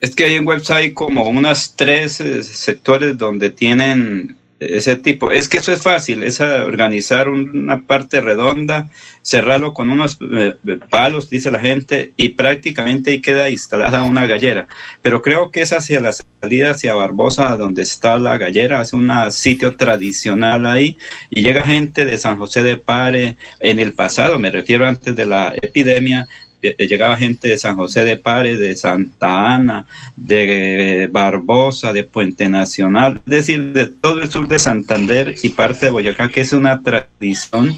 Es 0.00 0.14
que 0.14 0.24
hay 0.24 0.34
en 0.34 0.46
website 0.46 0.92
como 0.92 1.28
unas 1.28 1.76
tres 1.76 2.20
eh, 2.20 2.42
sectores 2.42 3.16
donde 3.16 3.50
tienen 3.50 4.36
ese 4.58 4.96
tipo. 4.96 5.30
Es 5.30 5.48
que 5.48 5.58
eso 5.58 5.72
es 5.72 5.82
fácil, 5.82 6.22
es 6.22 6.40
organizar 6.40 7.28
una 7.28 7.82
parte 7.82 8.20
redonda, 8.20 8.88
cerrarlo 9.22 9.74
con 9.74 9.90
unos 9.90 10.18
eh, 10.20 10.54
palos, 10.88 11.28
dice 11.28 11.50
la 11.50 11.58
gente, 11.58 12.12
y 12.16 12.30
prácticamente 12.30 13.10
ahí 13.10 13.20
queda 13.20 13.50
instalada 13.50 14.02
una 14.02 14.26
gallera. 14.26 14.66
Pero 15.02 15.20
creo 15.20 15.50
que 15.50 15.62
es 15.62 15.72
hacia 15.72 16.00
la 16.00 16.12
salida, 16.12 16.70
hacia 16.70 16.94
Barbosa, 16.94 17.56
donde 17.56 17.82
está 17.82 18.18
la 18.18 18.38
gallera, 18.38 18.80
es 18.80 18.92
un 18.92 19.10
sitio 19.30 19.76
tradicional 19.76 20.66
ahí, 20.66 20.96
y 21.28 21.42
llega 21.42 21.62
gente 21.62 22.04
de 22.04 22.16
San 22.18 22.38
José 22.38 22.62
de 22.62 22.76
Pare 22.76 23.36
en 23.60 23.78
el 23.78 23.92
pasado, 23.92 24.38
me 24.38 24.50
refiero 24.50 24.86
antes 24.86 25.14
de 25.14 25.26
la 25.26 25.54
epidemia, 25.60 26.20
eh, 26.20 26.26
eh, 26.26 26.45
llegaba 26.78 27.16
gente 27.16 27.48
de 27.48 27.58
San 27.58 27.76
José 27.76 28.04
de 28.04 28.16
Pare, 28.16 28.56
de 28.56 28.74
Santa 28.76 29.54
Ana, 29.54 29.86
de 30.16 31.08
Barbosa, 31.10 31.92
de 31.92 32.04
Puente 32.04 32.48
Nacional, 32.48 33.20
es 33.26 33.30
decir, 33.30 33.72
de 33.72 33.86
todo 33.86 34.22
el 34.22 34.30
sur 34.30 34.48
de 34.48 34.58
Santander 34.58 35.34
y 35.42 35.50
parte 35.50 35.86
de 35.86 35.92
Boyacá, 35.92 36.28
que 36.28 36.40
es 36.40 36.52
una 36.52 36.82
tradición, 36.82 37.76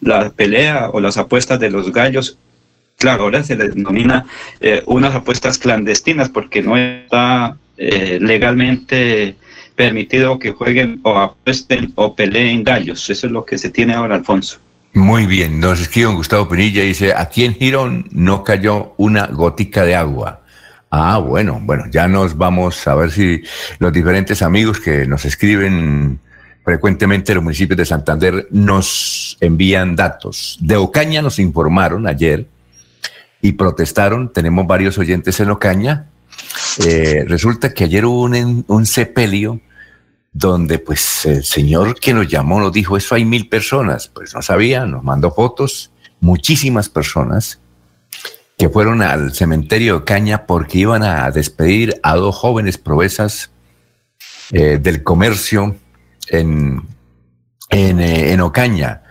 la 0.00 0.30
pelea 0.30 0.90
o 0.92 1.00
las 1.00 1.16
apuestas 1.16 1.58
de 1.58 1.70
los 1.70 1.92
gallos. 1.92 2.38
Claro, 2.96 3.24
ahora 3.24 3.42
se 3.44 3.56
les 3.56 3.74
denomina 3.74 4.26
eh, 4.60 4.82
unas 4.86 5.14
apuestas 5.14 5.58
clandestinas 5.58 6.28
porque 6.28 6.62
no 6.62 6.76
está 6.76 7.56
legalmente 7.76 9.36
permitido 9.78 10.40
que 10.40 10.50
jueguen 10.50 10.98
o 11.04 11.16
apuesten 11.16 11.92
o 11.94 12.16
peleen 12.16 12.64
gallos. 12.64 13.08
Eso 13.08 13.28
es 13.28 13.32
lo 13.32 13.44
que 13.44 13.58
se 13.58 13.70
tiene 13.70 13.94
ahora, 13.94 14.16
Alfonso. 14.16 14.58
Muy 14.98 15.26
bien, 15.26 15.60
nos 15.60 15.80
escribe 15.80 16.12
Gustavo 16.12 16.48
Pinilla 16.48 16.82
y 16.82 16.88
dice, 16.88 17.14
aquí 17.16 17.44
en 17.44 17.54
Girón 17.54 18.08
no 18.10 18.42
cayó 18.42 18.94
una 18.96 19.26
gotica 19.28 19.84
de 19.84 19.94
agua. 19.94 20.42
Ah, 20.90 21.18
bueno, 21.18 21.60
bueno, 21.62 21.84
ya 21.88 22.08
nos 22.08 22.36
vamos 22.36 22.84
a 22.88 22.96
ver 22.96 23.12
si 23.12 23.40
los 23.78 23.92
diferentes 23.92 24.42
amigos 24.42 24.80
que 24.80 25.06
nos 25.06 25.24
escriben 25.24 26.18
frecuentemente 26.64 27.32
los 27.32 27.44
municipios 27.44 27.76
de 27.78 27.86
Santander 27.86 28.48
nos 28.50 29.36
envían 29.40 29.94
datos. 29.94 30.58
De 30.60 30.74
Ocaña 30.74 31.22
nos 31.22 31.38
informaron 31.38 32.08
ayer 32.08 32.48
y 33.40 33.52
protestaron, 33.52 34.32
tenemos 34.32 34.66
varios 34.66 34.98
oyentes 34.98 35.38
en 35.38 35.50
Ocaña. 35.50 36.06
Eh, 36.84 37.24
resulta 37.28 37.72
que 37.72 37.84
ayer 37.84 38.04
hubo 38.04 38.22
un, 38.22 38.64
un 38.66 38.84
sepelio 38.84 39.60
donde 40.38 40.78
pues 40.78 41.26
el 41.26 41.42
señor 41.42 41.98
que 41.98 42.14
nos 42.14 42.28
llamó 42.28 42.60
nos 42.60 42.72
dijo, 42.72 42.96
eso 42.96 43.16
hay 43.16 43.24
mil 43.24 43.48
personas. 43.48 44.06
Pues 44.06 44.34
no 44.34 44.40
sabía, 44.40 44.86
nos 44.86 45.02
mandó 45.02 45.32
fotos, 45.32 45.90
muchísimas 46.20 46.88
personas 46.88 47.60
que 48.56 48.68
fueron 48.68 49.02
al 49.02 49.34
cementerio 49.34 49.98
de 49.98 50.04
Caña 50.04 50.46
porque 50.46 50.78
iban 50.78 51.02
a 51.02 51.30
despedir 51.32 51.98
a 52.04 52.14
dos 52.14 52.36
jóvenes 52.36 52.78
proezas 52.78 53.50
eh, 54.52 54.78
del 54.80 55.02
comercio 55.02 55.74
en, 56.28 56.82
en, 57.70 58.00
eh, 58.00 58.40
Ocaña. 58.40 59.02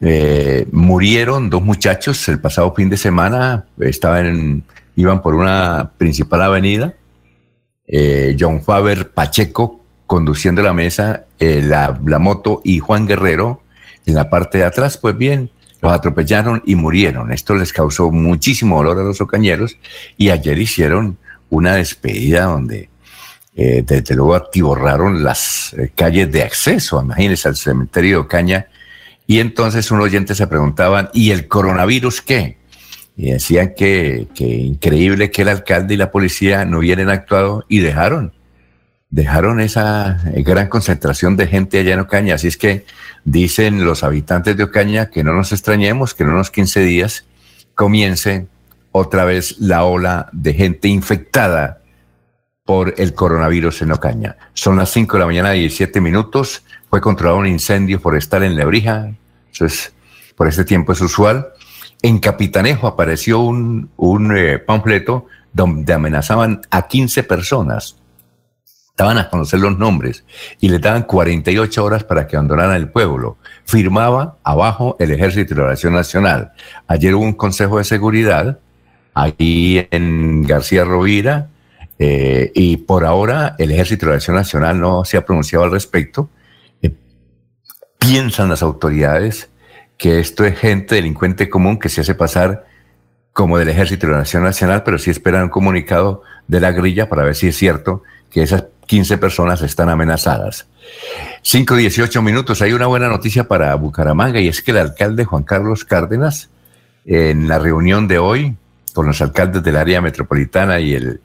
Eh, 0.00 0.66
murieron 0.70 1.48
dos 1.48 1.62
muchachos 1.62 2.28
el 2.28 2.40
pasado 2.40 2.74
fin 2.74 2.90
de 2.90 2.98
semana, 2.98 3.64
estaban 3.80 4.64
iban 4.96 5.22
por 5.22 5.34
una 5.34 5.92
principal 5.96 6.42
avenida. 6.42 6.94
John 8.38 8.62
Faber 8.62 9.10
Pacheco, 9.12 9.83
conduciendo 10.06 10.62
la 10.62 10.72
mesa, 10.72 11.24
eh, 11.38 11.62
la, 11.62 11.98
la, 12.04 12.18
moto 12.18 12.60
y 12.64 12.78
Juan 12.78 13.06
Guerrero 13.06 13.62
en 14.06 14.14
la 14.14 14.30
parte 14.30 14.58
de 14.58 14.64
atrás, 14.64 14.98
pues 14.98 15.16
bien, 15.16 15.50
los 15.80 15.92
atropellaron 15.92 16.62
y 16.66 16.74
murieron. 16.74 17.32
Esto 17.32 17.54
les 17.54 17.72
causó 17.72 18.10
muchísimo 18.10 18.76
dolor 18.76 18.98
a 18.98 19.04
los 19.04 19.20
ocañeros 19.20 19.76
y 20.16 20.30
ayer 20.30 20.58
hicieron 20.58 21.18
una 21.50 21.74
despedida 21.74 22.44
donde 22.44 22.88
eh, 23.56 23.84
desde 23.86 24.14
luego 24.14 24.34
atiborraron 24.34 25.22
las 25.22 25.74
eh, 25.74 25.92
calles 25.94 26.30
de 26.32 26.42
acceso, 26.42 27.00
imagínense, 27.00 27.48
al 27.48 27.56
cementerio 27.56 28.16
de 28.16 28.22
Ocaña. 28.22 28.66
Y 29.26 29.40
entonces 29.40 29.90
un 29.90 30.00
oyente 30.00 30.34
se 30.34 30.46
preguntaban, 30.46 31.08
¿y 31.14 31.30
el 31.30 31.48
coronavirus 31.48 32.20
qué? 32.20 32.58
Y 33.16 33.30
decían 33.30 33.74
que, 33.76 34.26
que 34.34 34.44
increíble 34.44 35.30
que 35.30 35.42
el 35.42 35.48
alcalde 35.48 35.94
y 35.94 35.96
la 35.96 36.10
policía 36.10 36.64
no 36.64 36.78
hubieran 36.78 37.10
actuado 37.10 37.64
y 37.68 37.78
dejaron 37.78 38.32
dejaron 39.14 39.60
esa 39.60 40.18
eh, 40.34 40.42
gran 40.42 40.66
concentración 40.66 41.36
de 41.36 41.46
gente 41.46 41.78
allá 41.78 41.94
en 41.94 42.00
Ocaña. 42.00 42.34
Así 42.34 42.48
es 42.48 42.56
que 42.56 42.84
dicen 43.24 43.84
los 43.84 44.02
habitantes 44.02 44.56
de 44.56 44.64
Ocaña 44.64 45.08
que 45.08 45.22
no 45.22 45.32
nos 45.32 45.52
extrañemos 45.52 46.14
que 46.14 46.24
en 46.24 46.30
unos 46.30 46.50
15 46.50 46.80
días 46.80 47.24
comience 47.76 48.48
otra 48.90 49.24
vez 49.24 49.56
la 49.60 49.84
ola 49.84 50.28
de 50.32 50.52
gente 50.54 50.88
infectada 50.88 51.80
por 52.64 52.94
el 52.96 53.14
coronavirus 53.14 53.82
en 53.82 53.92
Ocaña. 53.92 54.36
Son 54.52 54.76
las 54.76 54.90
5 54.90 55.16
de 55.16 55.20
la 55.20 55.26
mañana, 55.26 55.52
17 55.52 56.00
minutos. 56.00 56.64
Fue 56.90 57.00
controlado 57.00 57.38
un 57.38 57.46
incendio 57.46 58.00
forestal 58.00 58.42
en 58.42 58.56
Lebrija. 58.56 59.12
Eso 59.52 59.64
es, 59.64 59.92
por 60.34 60.48
este 60.48 60.64
tiempo 60.64 60.92
es 60.92 61.00
usual. 61.00 61.46
En 62.02 62.18
Capitanejo 62.18 62.88
apareció 62.88 63.38
un, 63.38 63.90
eh, 64.36 64.58
panfleto 64.58 65.26
donde 65.52 65.92
amenazaban 65.92 66.62
a 66.70 66.88
15 66.88 67.22
personas 67.22 67.96
Estaban 68.94 69.18
a 69.18 69.28
conocer 69.28 69.58
los 69.58 69.76
nombres 69.76 70.24
y 70.60 70.68
le 70.68 70.78
daban 70.78 71.02
48 71.02 71.84
horas 71.84 72.04
para 72.04 72.28
que 72.28 72.36
abandonaran 72.36 72.76
el 72.76 72.90
pueblo. 72.90 73.38
Firmaba 73.64 74.36
abajo 74.44 74.94
el 75.00 75.10
Ejército 75.10 75.52
de 75.52 75.62
Liberación 75.62 75.94
Nacional. 75.94 76.52
Ayer 76.86 77.12
hubo 77.16 77.24
un 77.24 77.32
consejo 77.32 77.78
de 77.78 77.84
seguridad 77.84 78.60
ahí 79.12 79.88
en 79.90 80.44
García 80.44 80.84
Rovira 80.84 81.48
eh, 81.98 82.52
y 82.54 82.76
por 82.76 83.04
ahora 83.04 83.56
el 83.58 83.72
Ejército 83.72 84.02
de 84.02 84.10
Liberación 84.10 84.36
Nacional 84.36 84.78
no 84.78 85.04
se 85.04 85.16
ha 85.16 85.26
pronunciado 85.26 85.64
al 85.64 85.72
respecto. 85.72 86.30
Eh, 86.80 86.94
piensan 87.98 88.48
las 88.48 88.62
autoridades 88.62 89.50
que 89.98 90.20
esto 90.20 90.44
es 90.44 90.56
gente 90.56 90.94
delincuente 90.94 91.48
común 91.48 91.80
que 91.80 91.88
se 91.88 92.02
hace 92.02 92.14
pasar 92.14 92.64
como 93.32 93.58
del 93.58 93.70
Ejército 93.70 94.06
de 94.06 94.12
la 94.12 94.18
Nación 94.20 94.44
Nacional, 94.44 94.84
pero 94.84 94.98
sí 94.98 95.10
esperan 95.10 95.42
un 95.42 95.48
comunicado 95.48 96.22
de 96.46 96.60
la 96.60 96.70
grilla 96.70 97.08
para 97.08 97.24
ver 97.24 97.34
si 97.34 97.48
es 97.48 97.56
cierto 97.56 98.04
que 98.34 98.42
esas 98.42 98.64
15 98.86 99.16
personas 99.18 99.62
están 99.62 99.88
amenazadas. 99.88 100.66
5, 101.42 101.76
18 101.76 102.20
minutos. 102.20 102.60
Hay 102.62 102.72
una 102.72 102.88
buena 102.88 103.08
noticia 103.08 103.46
para 103.46 103.72
Bucaramanga 103.76 104.40
y 104.40 104.48
es 104.48 104.60
que 104.60 104.72
el 104.72 104.78
alcalde 104.78 105.24
Juan 105.24 105.44
Carlos 105.44 105.84
Cárdenas, 105.84 106.50
en 107.06 107.46
la 107.46 107.60
reunión 107.60 108.08
de 108.08 108.18
hoy 108.18 108.56
con 108.92 109.06
los 109.06 109.22
alcaldes 109.22 109.62
del 109.62 109.76
área 109.76 110.00
metropolitana 110.00 110.80
y 110.80 110.94
el 110.94 111.20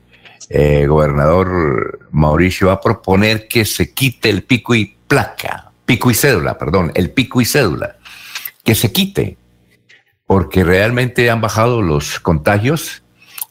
eh, 0.50 0.86
gobernador 0.86 2.08
Mauricio, 2.12 2.68
va 2.68 2.74
a 2.74 2.82
proponer 2.82 3.48
que 3.48 3.66
se 3.66 3.92
quite 3.92 4.30
el 4.30 4.44
pico 4.44 4.76
y 4.76 4.96
placa, 5.08 5.72
pico 5.86 6.12
y 6.12 6.14
cédula, 6.14 6.60
perdón, 6.60 6.92
el 6.94 7.10
pico 7.10 7.42
y 7.42 7.46
cédula, 7.46 7.98
que 8.64 8.76
se 8.76 8.92
quite, 8.92 9.38
porque 10.28 10.64
realmente 10.64 11.32
han 11.32 11.42
bajado 11.42 11.82
los 11.82 12.20
contagios, 12.20 13.02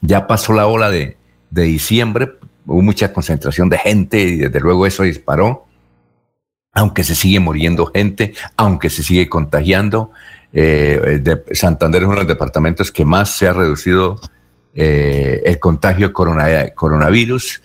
ya 0.01 0.29
pasó 0.29 0.53
la 0.53 0.69
ola 0.69 0.91
de, 0.91 1.17
de 1.51 1.63
diciembre, 1.63 2.35
hubo 2.69 2.83
mucha 2.83 3.13
concentración 3.13 3.69
de 3.69 3.79
gente 3.79 4.21
y 4.21 4.37
desde 4.37 4.61
luego 4.61 4.87
eso 4.87 5.03
disparó 5.03 5.69
aunque 6.79 7.03
se 7.03 7.15
sigue 7.15 7.41
muriendo 7.41 7.87
gente, 7.87 8.35
aunque 8.57 8.89
se 8.89 9.03
sigue 9.03 9.29
contagiando. 9.29 10.13
Eh, 10.53 11.21
Santander 11.53 12.03
es 12.03 12.07
uno 12.07 12.15
de 12.15 12.23
los 12.23 12.29
departamentos 12.29 12.93
que 12.93 13.05
más 13.05 13.37
se 13.37 13.49
ha 13.49 13.53
reducido 13.53 14.21
eh, 14.75 15.43
el 15.45 15.59
contagio 15.59 16.09
de 16.09 16.73
coronavirus. 16.75 17.63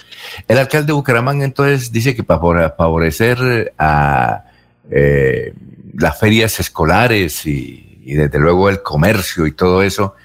El 0.48 0.58
alcalde 0.58 0.88
de 0.88 0.94
Bucaramanga 0.94 1.46
entonces 1.46 1.92
dice 1.92 2.16
que 2.16 2.24
para 2.24 2.72
favorecer 2.72 3.74
a 3.78 4.46
eh, 4.90 5.54
las 5.94 6.20
ferias 6.20 6.60
escolares 6.60 7.46
y, 7.46 8.00
y, 8.04 8.16
desde 8.16 8.40
luego 8.40 8.70
el 8.70 8.82
comercio 8.82 9.46
y 9.46 9.52
todo 9.52 9.84
eso, 9.84 10.16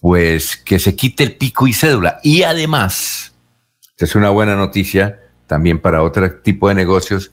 pues 0.00 0.56
que 0.56 0.78
se 0.78 0.96
quite 0.96 1.22
el 1.22 1.36
pico 1.36 1.66
y 1.66 1.74
cédula. 1.74 2.18
Y 2.22 2.44
además, 2.44 3.31
es 3.98 4.14
una 4.14 4.30
buena 4.30 4.56
noticia 4.56 5.20
también 5.46 5.78
para 5.80 6.02
otro 6.02 6.40
tipo 6.40 6.68
de 6.68 6.74
negocios, 6.74 7.32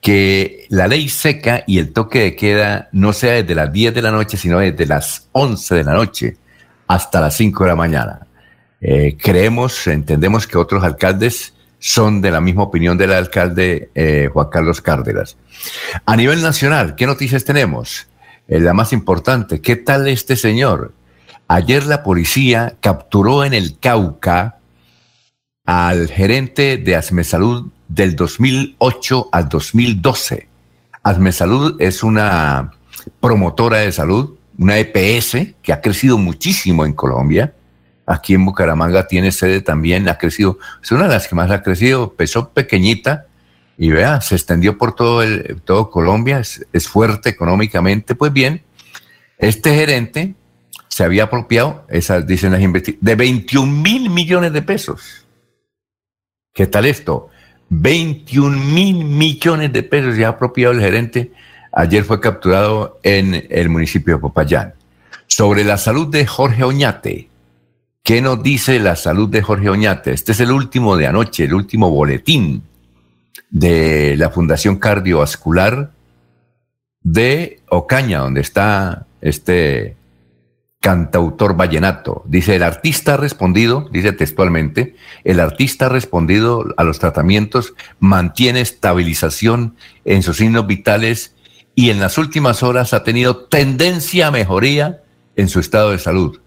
que 0.00 0.66
la 0.70 0.88
ley 0.88 1.08
seca 1.08 1.62
y 1.66 1.78
el 1.78 1.92
toque 1.92 2.20
de 2.20 2.36
queda 2.36 2.88
no 2.92 3.12
sea 3.12 3.34
desde 3.34 3.54
las 3.54 3.72
10 3.72 3.94
de 3.94 4.02
la 4.02 4.10
noche, 4.10 4.36
sino 4.36 4.58
desde 4.58 4.86
las 4.86 5.28
11 5.32 5.74
de 5.74 5.84
la 5.84 5.92
noche 5.92 6.36
hasta 6.88 7.20
las 7.20 7.36
5 7.36 7.64
de 7.64 7.68
la 7.68 7.76
mañana. 7.76 8.26
Eh, 8.80 9.16
creemos, 9.20 9.86
entendemos 9.86 10.46
que 10.46 10.58
otros 10.58 10.82
alcaldes 10.82 11.54
son 11.78 12.20
de 12.20 12.30
la 12.30 12.40
misma 12.40 12.64
opinión 12.64 12.98
del 12.98 13.12
alcalde 13.12 13.90
eh, 13.94 14.28
Juan 14.32 14.48
Carlos 14.50 14.80
Cárdenas. 14.80 15.36
A 16.06 16.16
nivel 16.16 16.42
nacional, 16.42 16.94
¿qué 16.94 17.06
noticias 17.06 17.44
tenemos? 17.44 18.08
Eh, 18.48 18.58
la 18.58 18.72
más 18.72 18.92
importante, 18.92 19.60
¿qué 19.60 19.76
tal 19.76 20.08
este 20.08 20.34
señor? 20.34 20.92
Ayer 21.46 21.84
la 21.86 22.02
policía 22.02 22.76
capturó 22.80 23.44
en 23.44 23.54
el 23.54 23.78
Cauca 23.78 24.59
al 25.70 26.08
gerente 26.08 26.78
de 26.78 26.96
Asmesalud 26.96 27.70
del 27.86 28.16
2008 28.16 29.28
al 29.30 29.48
2012. 29.48 30.48
Salud 31.30 31.76
es 31.80 32.02
una 32.02 32.72
promotora 33.20 33.76
de 33.76 33.92
salud, 33.92 34.34
una 34.58 34.78
EPS 34.78 35.54
que 35.62 35.72
ha 35.72 35.80
crecido 35.80 36.18
muchísimo 36.18 36.84
en 36.84 36.92
Colombia. 36.92 37.54
Aquí 38.04 38.34
en 38.34 38.44
Bucaramanga 38.44 39.06
tiene 39.06 39.30
sede 39.30 39.60
también, 39.60 40.08
ha 40.08 40.18
crecido, 40.18 40.58
es 40.82 40.90
una 40.90 41.04
de 41.04 41.10
las 41.10 41.28
que 41.28 41.36
más 41.36 41.48
ha 41.52 41.62
crecido, 41.62 42.02
empezó 42.10 42.48
pequeñita 42.48 43.26
y 43.78 43.90
vea, 43.90 44.20
se 44.22 44.34
extendió 44.34 44.76
por 44.76 44.96
todo, 44.96 45.22
el, 45.22 45.62
todo 45.62 45.88
Colombia, 45.88 46.40
es, 46.40 46.66
es 46.72 46.88
fuerte 46.88 47.28
económicamente. 47.28 48.16
Pues 48.16 48.32
bien, 48.32 48.64
este 49.38 49.72
gerente 49.72 50.34
se 50.88 51.04
había 51.04 51.24
apropiado, 51.24 51.86
esas 51.88 52.26
dicen 52.26 52.50
las 52.50 52.60
de 52.60 53.14
21 53.14 53.70
mil 53.70 54.10
millones 54.10 54.52
de 54.52 54.62
pesos. 54.62 55.19
¿Qué 56.52 56.66
tal 56.66 56.86
esto? 56.86 57.28
21 57.70 58.58
mil 58.58 59.04
millones 59.04 59.72
de 59.72 59.82
pesos 59.82 60.16
ya 60.16 60.26
ha 60.26 60.30
apropiado 60.30 60.74
el 60.74 60.80
gerente. 60.80 61.32
Ayer 61.72 62.04
fue 62.04 62.20
capturado 62.20 62.98
en 63.02 63.46
el 63.48 63.68
municipio 63.68 64.14
de 64.14 64.20
Popayán. 64.20 64.74
Sobre 65.28 65.62
la 65.62 65.78
salud 65.78 66.08
de 66.08 66.26
Jorge 66.26 66.64
Oñate. 66.64 67.28
¿Qué 68.02 68.20
nos 68.20 68.42
dice 68.42 68.80
la 68.80 68.96
salud 68.96 69.28
de 69.28 69.42
Jorge 69.42 69.68
Oñate? 69.68 70.12
Este 70.12 70.32
es 70.32 70.40
el 70.40 70.50
último 70.50 70.96
de 70.96 71.06
anoche, 71.06 71.44
el 71.44 71.54
último 71.54 71.90
boletín 71.90 72.64
de 73.50 74.16
la 74.16 74.30
Fundación 74.30 74.76
Cardiovascular 74.78 75.90
de 77.02 77.60
Ocaña, 77.68 78.18
donde 78.18 78.40
está 78.40 79.06
este 79.20 79.96
cantautor 80.80 81.56
vallenato. 81.56 82.24
Dice, 82.26 82.56
el 82.56 82.62
artista 82.62 83.14
ha 83.14 83.16
respondido, 83.18 83.88
dice 83.92 84.12
textualmente, 84.12 84.96
el 85.24 85.40
artista 85.40 85.86
ha 85.86 85.88
respondido 85.90 86.66
a 86.76 86.84
los 86.84 86.98
tratamientos, 86.98 87.74
mantiene 87.98 88.62
estabilización 88.62 89.76
en 90.04 90.22
sus 90.22 90.38
signos 90.38 90.66
vitales 90.66 91.34
y 91.74 91.90
en 91.90 92.00
las 92.00 92.18
últimas 92.18 92.62
horas 92.62 92.94
ha 92.94 93.04
tenido 93.04 93.44
tendencia 93.44 94.28
a 94.28 94.30
mejoría 94.30 95.02
en 95.36 95.48
su 95.48 95.60
estado 95.60 95.90
de 95.90 95.98
salud. 95.98 96.40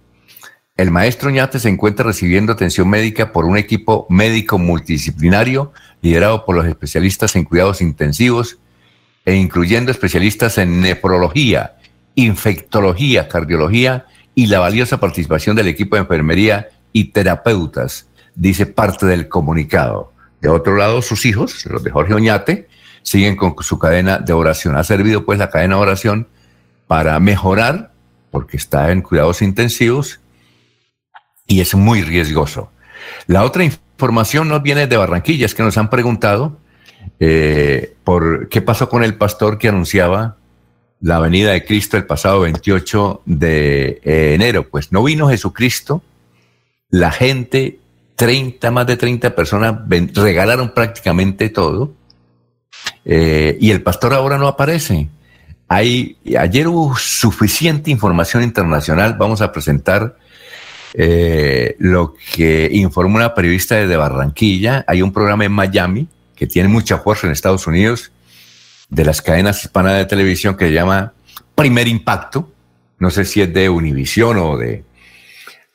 El 0.75 0.89
maestro 0.89 1.29
Ñate 1.29 1.59
se 1.59 1.69
encuentra 1.69 2.03
recibiendo 2.03 2.53
atención 2.53 2.89
médica 2.89 3.31
por 3.31 3.45
un 3.45 3.57
equipo 3.57 4.07
médico 4.09 4.57
multidisciplinario 4.57 5.71
liderado 6.01 6.45
por 6.45 6.55
los 6.55 6.65
especialistas 6.65 7.35
en 7.35 7.43
cuidados 7.43 7.81
intensivos 7.81 8.57
e 9.25 9.35
incluyendo 9.35 9.91
especialistas 9.91 10.57
en 10.57 10.81
nefrología, 10.81 11.75
infectología, 12.15 13.27
cardiología 13.27 14.07
y 14.35 14.47
la 14.47 14.59
valiosa 14.59 14.99
participación 14.99 15.55
del 15.55 15.67
equipo 15.67 15.95
de 15.95 16.01
enfermería 16.01 16.69
y 16.91 17.05
terapeutas, 17.05 18.07
dice 18.35 18.65
parte 18.65 19.05
del 19.05 19.27
comunicado. 19.27 20.13
De 20.41 20.49
otro 20.49 20.75
lado, 20.75 21.01
sus 21.01 21.25
hijos, 21.25 21.65
los 21.65 21.83
de 21.83 21.91
Jorge 21.91 22.13
Oñate, 22.13 22.67
siguen 23.01 23.35
con 23.35 23.55
su 23.59 23.79
cadena 23.79 24.19
de 24.19 24.33
oración. 24.33 24.75
Ha 24.75 24.83
servido 24.83 25.25
pues 25.25 25.39
la 25.39 25.49
cadena 25.49 25.75
de 25.75 25.81
oración 25.81 26.27
para 26.87 27.19
mejorar, 27.19 27.91
porque 28.31 28.57
está 28.57 28.91
en 28.91 29.01
cuidados 29.01 29.41
intensivos 29.41 30.19
y 31.47 31.61
es 31.61 31.75
muy 31.75 32.01
riesgoso. 32.01 32.71
La 33.27 33.43
otra 33.43 33.63
información 33.63 34.47
nos 34.47 34.63
viene 34.63 34.87
de 34.87 34.97
Barranquilla, 34.97 35.45
es 35.45 35.55
que 35.55 35.63
nos 35.63 35.77
han 35.77 35.89
preguntado 35.89 36.57
eh, 37.19 37.95
por 38.03 38.49
qué 38.49 38.61
pasó 38.61 38.89
con 38.89 39.03
el 39.03 39.15
pastor 39.15 39.57
que 39.57 39.69
anunciaba 39.69 40.37
la 41.03 41.19
venida 41.19 41.51
de 41.51 41.65
Cristo 41.65 41.97
el 41.97 42.05
pasado 42.05 42.39
28 42.39 43.23
de 43.25 44.01
eh, 44.03 44.33
enero. 44.35 44.69
Pues 44.69 44.93
no 44.93 45.03
vino 45.03 45.27
Jesucristo, 45.27 46.01
la 46.89 47.11
gente, 47.11 47.79
30, 48.15 48.71
más 48.71 48.87
de 48.87 48.95
30 48.95 49.35
personas 49.35 49.75
regalaron 50.13 50.73
prácticamente 50.73 51.49
todo 51.49 51.93
eh, 53.03 53.57
y 53.59 53.71
el 53.71 53.83
pastor 53.83 54.13
ahora 54.13 54.37
no 54.37 54.47
aparece. 54.47 55.09
Ayer 55.67 56.67
hubo 56.67 56.95
suficiente 56.95 57.91
información 57.91 58.41
internacional, 58.43 59.15
vamos 59.15 59.41
a 59.41 59.51
presentar 59.51 60.17
eh, 60.93 61.75
lo 61.79 62.13
que 62.35 62.69
informó 62.71 63.17
una 63.17 63.33
periodista 63.33 63.75
desde 63.75 63.97
Barranquilla. 63.97 64.85
Hay 64.87 65.01
un 65.01 65.11
programa 65.11 65.43
en 65.43 65.51
Miami 65.51 66.07
que 66.35 66.47
tiene 66.47 66.69
mucha 66.69 66.99
fuerza 66.99 67.27
en 67.27 67.33
Estados 67.33 67.67
Unidos 67.67 68.11
de 68.93 69.05
las 69.05 69.21
cadenas 69.21 69.63
hispanas 69.63 69.97
de 69.97 70.05
televisión 70.05 70.55
que 70.55 70.67
se 70.67 70.73
llama 70.73 71.13
Primer 71.55 71.87
Impacto. 71.87 72.51
No 72.99 73.09
sé 73.09 73.25
si 73.25 73.41
es 73.41 73.53
de 73.53 73.67
Univisión 73.67 74.37
o 74.37 74.57
de, 74.57 74.83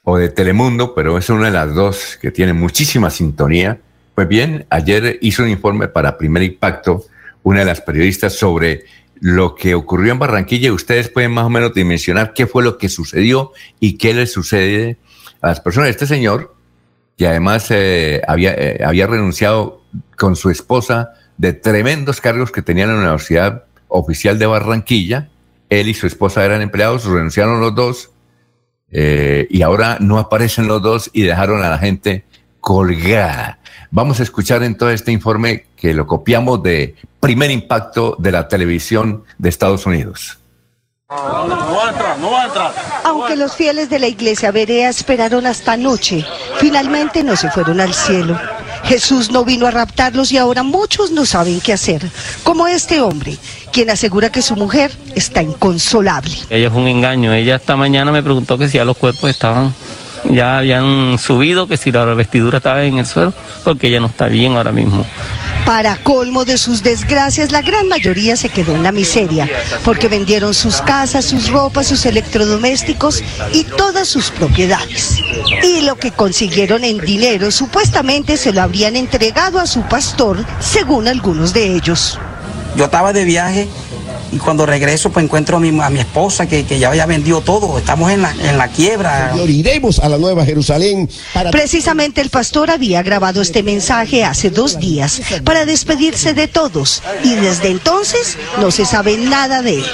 o 0.04 0.16
de 0.16 0.28
Telemundo, 0.28 0.94
pero 0.94 1.18
es 1.18 1.28
una 1.28 1.46
de 1.46 1.52
las 1.52 1.74
dos 1.74 2.16
que 2.20 2.31
tiene 2.31 2.52
muchísima 2.52 3.11
sintonía. 3.11 3.81
Pues 4.14 4.28
bien, 4.28 4.66
ayer 4.70 5.18
hizo 5.20 5.42
un 5.42 5.48
informe 5.48 5.88
para 5.88 6.16
Primer 6.16 6.44
Impacto 6.44 7.04
una 7.42 7.61
de 7.61 7.66
las 7.66 7.81
periodistas 7.81 8.35
sobre 8.35 8.85
lo 9.20 9.54
que 9.54 9.74
ocurrió 9.74 10.12
en 10.12 10.18
Barranquilla 10.18 10.72
ustedes 10.72 11.09
pueden 11.09 11.33
más 11.33 11.44
o 11.44 11.50
menos 11.50 11.74
dimensionar 11.74 12.33
qué 12.35 12.46
fue 12.46 12.62
lo 12.62 12.78
que 12.78 12.88
sucedió 12.88 13.52
y 13.81 13.96
qué 13.96 14.14
le 14.14 14.26
sucede 14.26 14.98
a 15.40 15.48
las 15.48 15.61
personas. 15.61 15.90
Este 15.90 16.07
señor, 16.07 16.54
que 17.16 17.26
además 17.26 17.66
eh, 17.70 18.22
había, 18.28 18.54
eh, 18.54 18.81
había 18.85 19.09
renunciado 19.09 19.83
con 20.16 20.37
su 20.37 20.50
esposa 20.50 21.14
de 21.38 21.53
tremendos 21.53 22.20
cargos 22.20 22.53
que 22.53 22.62
tenía 22.62 22.85
en 22.85 22.90
la 22.90 22.98
Universidad 22.98 23.64
Oficial 23.88 24.38
de 24.38 24.46
Barranquilla. 24.46 25.29
Él 25.70 25.88
y 25.88 25.94
su 25.94 26.07
esposa 26.07 26.44
eran 26.44 26.61
empleados, 26.61 27.05
renunciaron 27.05 27.61
los 27.61 27.74
dos 27.74 28.11
eh, 28.90 29.46
y 29.51 29.62
ahora 29.62 29.98
no 30.01 30.18
aparecen 30.18 30.66
los 30.66 30.83
dos 30.83 31.11
y 31.12 31.22
dejaron 31.22 31.62
a 31.62 31.70
la 31.70 31.79
gente 31.79 32.24
colgada. 32.61 33.59
Vamos 33.90 34.20
a 34.20 34.22
escuchar 34.22 34.62
en 34.62 34.77
todo 34.77 34.90
este 34.90 35.12
informe 35.12 35.66
que 35.77 35.94
lo 35.94 36.07
copiamos 36.07 36.62
de 36.62 36.96
primer 37.20 37.51
impacto 37.51 38.16
de 38.18 38.33
la 38.33 38.48
televisión 38.48 39.24
de 39.38 39.48
Estados 39.48 39.87
Unidos. 39.87 40.38
Aunque 43.05 43.37
los 43.37 43.57
fieles 43.57 43.88
de 43.88 43.98
la 43.98 44.09
iglesia 44.09 44.51
Berea 44.51 44.90
esperaron 44.90 45.46
hasta 45.46 45.77
noche, 45.77 46.24
finalmente 46.59 47.24
no 47.24 47.35
se 47.37 47.51
fueron 47.51 47.81
al 47.81 47.94
cielo. 47.94 48.38
Jesús 48.88 49.31
no 49.31 49.44
vino 49.44 49.66
a 49.66 49.70
raptarlos 49.70 50.33
y 50.33 50.38
ahora 50.38 50.62
muchos 50.62 51.11
no 51.11 51.27
saben 51.27 51.61
qué 51.61 51.74
hacer, 51.74 52.11
como 52.42 52.66
este 52.66 53.03
hombre, 53.03 53.37
quien 53.70 53.90
asegura 53.90 54.33
que 54.33 54.40
su 54.40 54.57
mujer 54.57 54.90
está 55.14 55.42
inconsolable. 55.42 56.35
Ella 56.48 56.68
es 56.68 56.72
un 56.72 56.88
engaño. 56.88 57.35
Ella 57.35 57.57
esta 57.57 57.77
mañana 57.77 58.11
me 58.12 58.22
preguntó 58.22 58.57
que 58.57 58.66
si 58.66 58.79
ya 58.79 58.87
los 58.87 58.96
cuerpos 58.96 59.29
estaban, 59.29 59.74
ya 60.30 60.58
habían 60.58 61.18
subido, 61.18 61.66
que 61.66 61.76
si 61.76 61.92
la 61.92 62.04
vestidura 62.04 62.58
estaba 62.58 62.82
en 62.84 62.98
el 62.98 63.06
suelo, 63.06 63.32
porque 63.64 63.88
ella 63.88 64.00
no 64.00 64.06
está 64.06 64.26
bien 64.26 64.56
ahora 64.56 64.72
mismo. 64.72 65.04
Para 65.64 65.96
colmo 65.96 66.44
de 66.44 66.56
sus 66.56 66.82
desgracias, 66.82 67.52
la 67.52 67.62
gran 67.62 67.88
mayoría 67.88 68.36
se 68.36 68.48
quedó 68.48 68.74
en 68.74 68.82
la 68.82 68.92
miseria, 68.92 69.48
porque 69.84 70.08
vendieron 70.08 70.54
sus 70.54 70.80
casas, 70.80 71.26
sus 71.26 71.50
ropas, 71.50 71.86
sus 71.86 72.06
electrodomésticos 72.06 73.22
y 73.52 73.64
todas 73.64 74.08
sus 74.08 74.30
propiedades. 74.30 75.18
Y 75.62 75.82
lo 75.82 75.96
que 75.96 76.10
consiguieron 76.10 76.84
en 76.84 76.98
dinero 76.98 77.50
supuestamente 77.50 78.36
se 78.36 78.52
lo 78.52 78.62
habrían 78.62 78.96
entregado 78.96 79.58
a 79.58 79.66
su 79.66 79.82
pastor, 79.82 80.44
según 80.60 81.08
algunos 81.08 81.52
de 81.52 81.74
ellos. 81.74 82.18
Yo 82.76 82.84
estaba 82.84 83.12
de 83.12 83.24
viaje 83.24 83.68
y 84.32 84.38
cuando 84.38 84.66
regreso 84.66 85.10
pues 85.10 85.24
encuentro 85.24 85.56
a 85.56 85.60
mi, 85.60 85.68
a 85.80 85.90
mi 85.90 86.00
esposa 86.00 86.46
que, 86.46 86.64
que, 86.64 86.78
ya 86.78 86.88
había 86.88 87.06
vendido 87.06 87.40
todo, 87.40 87.78
estamos 87.78 88.10
en 88.12 88.22
la, 88.22 88.32
en 88.32 88.58
la 88.58 88.68
quiebra. 88.68 89.34
Iremos 89.46 89.98
a 89.98 90.08
la 90.08 90.18
Nueva 90.18 90.44
Jerusalén. 90.44 91.08
Para... 91.32 91.50
Precisamente 91.50 92.20
el 92.20 92.30
pastor 92.30 92.70
había 92.70 93.02
grabado 93.02 93.40
este 93.40 93.62
mensaje 93.62 94.24
hace 94.24 94.50
dos 94.50 94.78
días 94.78 95.22
para 95.44 95.64
despedirse 95.64 96.34
de 96.34 96.48
todos 96.48 97.02
y 97.24 97.34
desde 97.34 97.68
entonces 97.68 98.36
no 98.60 98.70
se 98.70 98.84
sabe 98.84 99.16
nada 99.16 99.62
de 99.62 99.76
él. 99.76 99.86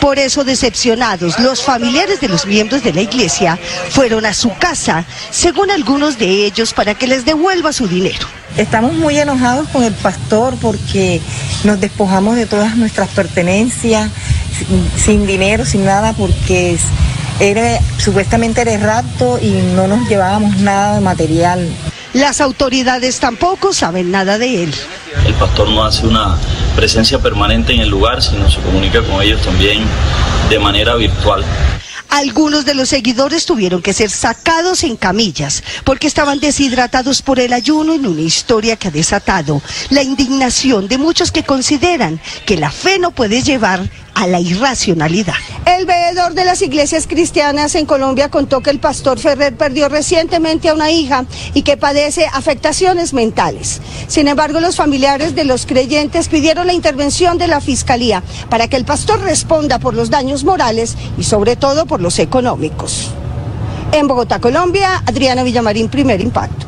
Por 0.00 0.18
eso 0.18 0.44
decepcionados, 0.44 1.38
los 1.38 1.62
familiares 1.62 2.20
de 2.20 2.28
los 2.28 2.46
miembros 2.46 2.82
de 2.82 2.92
la 2.92 3.02
iglesia 3.02 3.58
fueron 3.90 4.26
a 4.26 4.34
su 4.34 4.52
casa, 4.54 5.04
según 5.30 5.70
algunos 5.70 6.18
de 6.18 6.46
ellos, 6.46 6.72
para 6.72 6.94
que 6.94 7.06
les 7.06 7.24
devuelva 7.24 7.72
su 7.72 7.86
dinero. 7.86 8.26
Estamos 8.56 8.92
muy 8.94 9.18
enojados 9.18 9.68
con 9.68 9.82
el 9.82 9.94
pastor 9.94 10.56
porque 10.60 11.20
nos 11.64 11.80
despojamos 11.80 12.36
de 12.36 12.46
todas 12.46 12.76
nuestras 12.76 13.08
pertenencias, 13.08 14.10
sin, 14.58 14.90
sin 14.96 15.26
dinero, 15.26 15.64
sin 15.64 15.84
nada, 15.84 16.12
porque 16.12 16.78
era, 17.40 17.80
supuestamente 17.98 18.60
era 18.60 18.76
rapto 18.76 19.38
y 19.40 19.50
no 19.74 19.86
nos 19.86 20.08
llevábamos 20.08 20.58
nada 20.58 20.96
de 20.96 21.00
material. 21.00 21.68
Las 22.12 22.42
autoridades 22.42 23.20
tampoco 23.20 23.72
saben 23.72 24.10
nada 24.10 24.36
de 24.36 24.64
él. 24.64 24.74
El 25.26 25.34
pastor 25.34 25.70
no 25.70 25.82
hace 25.84 26.06
una 26.06 26.36
presencia 26.76 27.18
permanente 27.18 27.72
en 27.72 27.80
el 27.80 27.88
lugar, 27.88 28.22
sino 28.22 28.50
se 28.50 28.60
comunica 28.60 29.02
con 29.02 29.22
ellos 29.22 29.40
también 29.40 29.82
de 30.50 30.58
manera 30.58 30.94
virtual. 30.96 31.42
Algunos 32.12 32.66
de 32.66 32.74
los 32.74 32.90
seguidores 32.90 33.46
tuvieron 33.46 33.80
que 33.80 33.94
ser 33.94 34.10
sacados 34.10 34.84
en 34.84 34.96
camillas 34.96 35.62
porque 35.82 36.06
estaban 36.06 36.40
deshidratados 36.40 37.22
por 37.22 37.40
el 37.40 37.54
ayuno 37.54 37.94
en 37.94 38.06
una 38.06 38.20
historia 38.20 38.76
que 38.76 38.88
ha 38.88 38.90
desatado 38.90 39.62
la 39.88 40.02
indignación 40.02 40.88
de 40.88 40.98
muchos 40.98 41.32
que 41.32 41.42
consideran 41.42 42.20
que 42.44 42.58
la 42.58 42.70
fe 42.70 42.98
no 42.98 43.12
puede 43.12 43.42
llevar 43.42 43.88
a 44.14 44.26
la 44.26 44.40
irracionalidad. 44.40 45.34
El 45.64 45.86
veedor 45.86 46.34
de 46.34 46.44
las 46.44 46.62
iglesias 46.62 47.06
cristianas 47.06 47.74
en 47.74 47.86
Colombia 47.86 48.28
contó 48.28 48.60
que 48.60 48.70
el 48.70 48.78
pastor 48.78 49.18
Ferrer 49.18 49.56
perdió 49.56 49.88
recientemente 49.88 50.68
a 50.68 50.74
una 50.74 50.90
hija 50.90 51.24
y 51.54 51.62
que 51.62 51.76
padece 51.76 52.26
afectaciones 52.32 53.12
mentales. 53.14 53.80
Sin 54.08 54.28
embargo, 54.28 54.60
los 54.60 54.76
familiares 54.76 55.34
de 55.34 55.44
los 55.44 55.66
creyentes 55.66 56.28
pidieron 56.28 56.66
la 56.66 56.72
intervención 56.72 57.38
de 57.38 57.48
la 57.48 57.60
fiscalía 57.60 58.22
para 58.48 58.68
que 58.68 58.76
el 58.76 58.84
pastor 58.84 59.20
responda 59.20 59.78
por 59.78 59.94
los 59.94 60.10
daños 60.10 60.44
morales 60.44 60.96
y 61.18 61.24
sobre 61.24 61.56
todo 61.56 61.86
por 61.86 62.00
los 62.00 62.18
económicos. 62.18 63.10
En 63.92 64.08
Bogotá, 64.08 64.40
Colombia, 64.40 65.02
Adriana 65.06 65.42
Villamarín, 65.42 65.88
primer 65.88 66.20
impacto. 66.20 66.66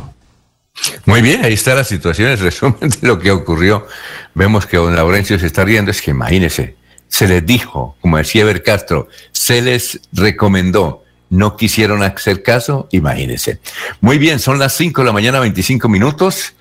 Muy 1.07 1.22
bien, 1.22 1.44
ahí 1.44 1.54
está 1.54 1.74
la 1.74 1.85
situación, 1.85 2.30
el 2.30 2.38
resumen 2.38 2.90
de 3.00 3.07
lo 3.07 3.18
que 3.18 3.30
ocurrió. 3.30 3.87
Vemos 4.35 4.66
que 4.66 4.76
don 4.76 4.94
Laurencio 4.94 5.38
se 5.38 5.46
está 5.46 5.64
riendo, 5.64 5.90
es 5.90 6.02
que 6.02 6.11
imagínese, 6.11 6.76
se 7.09 7.29
les 7.29 7.45
dijo, 7.45 7.97
como 8.01 8.19
decía 8.19 8.43
Eber 8.43 8.62
Castro, 8.62 9.09
se 9.33 9.62
les 9.62 10.01
recomendó, 10.12 11.05
no 11.31 11.57
quisieron 11.57 12.03
hacer 12.03 12.43
caso, 12.43 12.88
imagínense. 12.93 13.61
Muy 14.01 14.19
bien, 14.19 14.38
son 14.38 14.59
las 14.59 14.75
5 14.75 15.01
de 15.01 15.07
la 15.07 15.12
mañana, 15.12 15.40
25 15.40 15.88
minutos. 15.88 16.55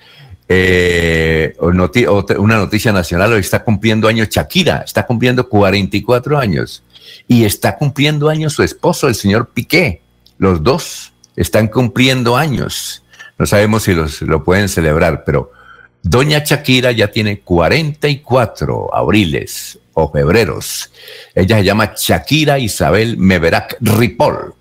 Eh, 0.48 1.54
una 1.60 2.56
noticia 2.56 2.92
nacional, 2.92 3.32
hoy 3.32 3.40
está 3.40 3.64
cumpliendo 3.64 4.08
años 4.08 4.28
Shakira, 4.28 4.82
está 4.84 5.06
cumpliendo 5.06 5.48
44 5.48 6.38
años 6.38 6.82
y 7.26 7.44
está 7.44 7.76
cumpliendo 7.76 8.28
años 8.28 8.52
su 8.52 8.62
esposo, 8.62 9.08
el 9.08 9.14
señor 9.14 9.50
Piqué. 9.54 10.02
Los 10.38 10.62
dos 10.62 11.12
están 11.36 11.68
cumpliendo 11.68 12.36
años. 12.36 13.02
No 13.38 13.46
sabemos 13.46 13.84
si 13.84 13.94
los, 13.94 14.22
lo 14.22 14.44
pueden 14.44 14.68
celebrar, 14.68 15.24
pero 15.24 15.50
Doña 16.02 16.42
Shakira 16.44 16.92
ya 16.92 17.10
tiene 17.10 17.40
44 17.40 18.94
abriles 18.94 19.78
o 19.94 20.10
febreros. 20.10 20.90
Ella 21.34 21.58
se 21.58 21.64
llama 21.64 21.94
Shakira 21.96 22.58
Isabel 22.58 23.16
Meverac 23.16 23.76
Ripoll. 23.80 24.54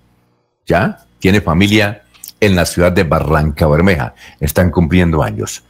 ¿Ya? 0.66 1.06
Tiene 1.20 1.42
familia 1.42 2.04
en 2.40 2.56
la 2.56 2.66
ciudad 2.66 2.92
de 2.92 3.04
Barranca 3.04 3.68
Bermeja. 3.68 4.14
Están 4.40 4.70
cumpliendo 4.72 5.24
años. 5.24 5.64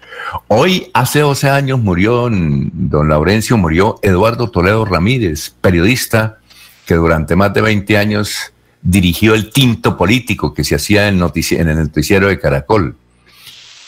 Hoy, 0.47 0.89
hace 0.93 1.19
12 1.19 1.49
años, 1.49 1.79
murió, 1.79 2.29
don 2.31 3.09
Laurencio, 3.09 3.57
murió 3.57 3.99
Eduardo 4.01 4.49
Toledo 4.49 4.85
Ramírez, 4.85 5.55
periodista 5.61 6.39
que 6.85 6.95
durante 6.95 7.35
más 7.35 7.53
de 7.53 7.61
20 7.61 7.97
años 7.97 8.53
dirigió 8.81 9.33
el 9.33 9.51
tinto 9.51 9.97
político 9.97 10.53
que 10.53 10.63
se 10.63 10.75
hacía 10.75 11.07
en, 11.07 11.15
el 11.15 11.77
noticiero 11.77 12.27
de 12.27 12.39
Caracol. 12.39 12.95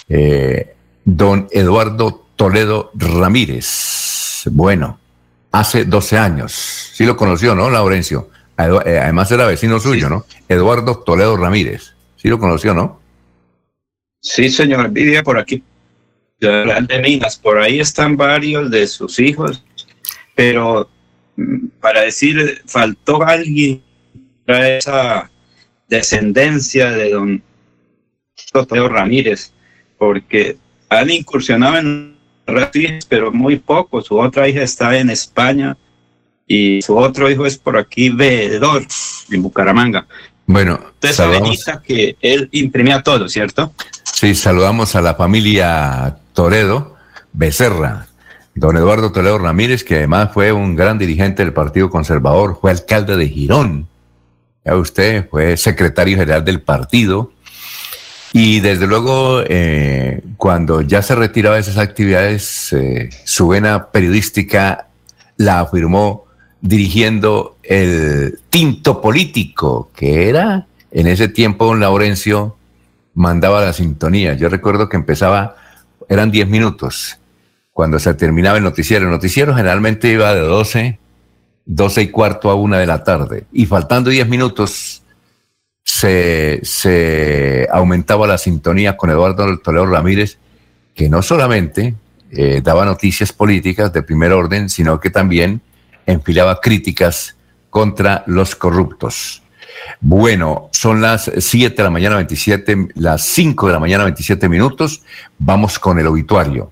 Eh, 0.08 0.76
don 1.04 1.48
Eduardo 1.52 2.26
Toledo 2.36 2.92
Ramírez. 2.94 4.44
Bueno, 4.52 5.00
hace 5.60 5.86
12 5.86 6.18
años. 6.18 6.52
Sí 6.94 7.06
lo 7.06 7.16
conoció, 7.16 7.56
¿no, 7.56 7.70
Laurencio? 7.70 8.30
Eh, 8.58 9.00
además 9.02 9.32
era 9.32 9.46
vecino 9.46 9.80
suyo, 9.80 10.10
¿no? 10.10 10.26
Eduardo 10.48 11.00
Toledo 11.00 11.38
Ramírez. 11.38 11.96
Sí 12.16 12.28
lo 12.28 12.40
conoció, 12.40 12.74
¿no? 12.74 13.00
Sí, 14.22 14.50
señor. 14.50 14.90
Vivía 14.90 15.24
por 15.24 15.38
aquí, 15.38 15.64
de 16.40 17.00
Minas. 17.02 17.38
Por 17.38 17.60
ahí 17.60 17.80
están 17.80 18.18
varios 18.18 18.72
de 18.72 18.88
sus 18.88 19.20
hijos. 19.20 19.64
Pero 20.36 20.90
mm, 21.36 21.68
para 21.80 22.02
decir, 22.02 22.62
faltó 22.66 23.24
alguien 23.24 23.84
para 24.46 24.78
esa 24.78 25.32
descendencia 25.88 26.92
de 26.92 27.12
don 27.12 27.44
Toledo 28.52 28.90
Ramírez, 28.90 29.52
porque 29.98 30.58
han 30.90 31.10
incursionado 31.10 31.78
en 31.78 32.15
pero 33.10 33.32
muy 33.32 33.58
poco. 33.58 34.02
Su 34.02 34.18
otra 34.20 34.48
hija 34.48 34.62
está 34.62 34.98
en 34.98 35.10
España 35.10 35.76
y 36.48 36.82
su 36.82 36.96
otro 36.98 37.30
hijo 37.30 37.46
es 37.46 37.58
por 37.58 37.78
aquí, 37.78 38.10
veedor, 38.10 38.86
en 39.32 39.42
Bucaramanga. 39.42 40.06
Bueno, 40.48 40.80
entonces 40.94 41.18
saludamos. 41.18 41.66
que 41.84 42.16
él 42.22 42.50
imprimía 42.52 43.02
todo, 43.02 43.28
¿cierto? 43.28 43.74
Sí, 44.04 44.36
saludamos 44.36 44.96
a 44.96 45.02
la 45.02 45.16
familia 45.16 46.18
Toledo 46.34 46.96
Becerra, 47.34 48.08
don 48.54 48.78
Eduardo 48.78 49.12
Toledo 49.12 49.40
Ramírez, 49.40 49.84
que 49.84 49.96
además 49.96 50.30
fue 50.34 50.54
un 50.54 50.76
gran 50.76 50.98
dirigente 50.98 51.44
del 51.44 51.54
Partido 51.54 51.90
Conservador, 51.90 52.58
fue 52.62 52.72
alcalde 52.72 53.18
de 53.18 53.28
Girón. 53.28 53.88
Ya 54.64 54.76
usted 54.76 55.28
fue 55.30 55.58
secretario 55.58 56.18
general 56.18 56.46
del 56.46 56.62
partido, 56.62 57.32
y 58.38 58.60
desde 58.60 58.86
luego, 58.86 59.44
eh, 59.48 60.22
cuando 60.36 60.82
ya 60.82 61.02
se 61.02 61.16
retiraba 61.16 61.56
de 61.56 61.62
esas 61.62 61.78
actividades, 61.78 62.74
eh, 62.74 63.10
su 63.24 63.48
vena 63.48 63.92
periodística 63.92 64.90
la 65.38 65.62
afirmó 65.62 66.26
dirigiendo 66.60 67.56
el 67.64 68.38
tinto 68.50 69.00
político, 69.00 69.90
que 69.96 70.28
era 70.28 70.68
en 70.92 71.08
ese 71.08 71.30
tiempo 71.30 71.68
don 71.68 71.80
Laurencio 71.80 72.58
mandaba 73.14 73.62
la 73.62 73.72
sintonía. 73.72 74.34
Yo 74.34 74.50
recuerdo 74.50 74.90
que 74.90 74.98
empezaba, 74.98 75.56
eran 76.10 76.30
10 76.30 76.50
minutos, 76.50 77.18
cuando 77.72 78.00
se 78.00 78.14
terminaba 78.16 78.58
el 78.58 78.66
noticiero. 78.66 79.06
El 79.06 79.12
noticiero 79.12 79.56
generalmente 79.56 80.12
iba 80.12 80.36
de 80.36 80.42
12, 80.42 81.00
12 81.68 82.02
y 82.02 82.08
cuarto 82.10 82.50
a 82.50 82.56
una 82.56 82.80
de 82.80 82.86
la 82.86 83.02
tarde. 83.06 83.46
Y 83.54 83.66
faltando 83.66 84.10
10 84.10 84.28
minutos, 84.28 85.05
se, 85.86 87.68
aumentaba 87.72 88.28
la 88.28 88.38
sintonía 88.38 88.98
con 88.98 89.10
Eduardo 89.10 89.58
Toledo 89.60 89.86
Ramírez, 89.86 90.40
que 90.94 91.10
no 91.10 91.22
solamente 91.22 91.96
eh, 92.32 92.62
daba 92.64 92.86
noticias 92.86 93.32
políticas 93.32 93.94
de 93.94 94.02
primer 94.02 94.34
orden, 94.34 94.70
sino 94.70 95.00
que 95.00 95.10
también 95.10 95.62
enfilaba 96.06 96.60
críticas 96.60 97.36
contra 97.70 98.24
los 98.28 98.56
corruptos. 98.56 99.44
Bueno, 100.02 100.70
son 100.72 101.02
las 101.02 101.32
7 101.38 101.76
de 101.76 101.84
la 101.84 101.90
mañana 101.90 102.16
27, 102.16 102.90
las 102.96 103.24
5 103.24 103.68
de 103.68 103.74
la 103.74 103.80
mañana 103.80 104.06
27 104.06 104.50
minutos. 104.50 105.04
Vamos 105.38 105.78
con 105.78 106.00
el 106.00 106.08
obituario. 106.08 106.72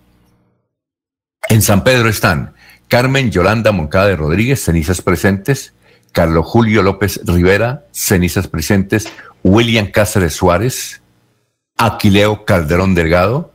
En 1.50 1.62
San 1.62 1.84
Pedro 1.84 2.10
están 2.10 2.54
Carmen 2.88 3.32
Yolanda 3.32 3.72
Moncada 3.72 4.08
de 4.08 4.16
Rodríguez, 4.16 4.64
cenizas 4.64 5.02
presentes, 5.02 5.73
Carlos 6.14 6.46
Julio 6.46 6.82
López 6.84 7.20
Rivera, 7.26 7.86
cenizas 7.92 8.48
presentes, 8.48 9.10
William 9.44 9.88
Cáceres 9.88 10.34
Suárez, 10.34 11.02
Aquileo 11.78 12.46
Calderón 12.46 12.96
Delgado, 12.96 13.52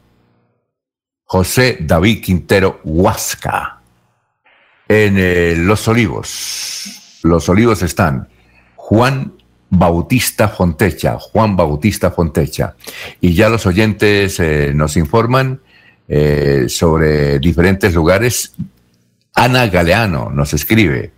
José 1.24 1.78
David 1.80 2.22
Quintero 2.22 2.80
Huasca. 2.84 3.80
En 4.88 5.16
eh, 5.18 5.54
Los 5.56 5.86
Olivos, 5.86 7.20
Los 7.22 7.48
Olivos 7.48 7.82
están 7.82 8.28
Juan 8.74 9.34
Bautista 9.70 10.48
Fontecha, 10.48 11.18
Juan 11.18 11.56
Bautista 11.56 12.10
Fontecha. 12.10 12.74
Y 13.20 13.34
ya 13.34 13.50
los 13.50 13.66
oyentes 13.66 14.40
eh, 14.40 14.72
nos 14.74 14.96
informan 14.96 15.60
eh, 16.08 16.66
sobre 16.68 17.38
diferentes 17.38 17.94
lugares. 17.94 18.54
Ana 19.34 19.66
Galeano 19.68 20.30
nos 20.30 20.54
escribe, 20.54 21.12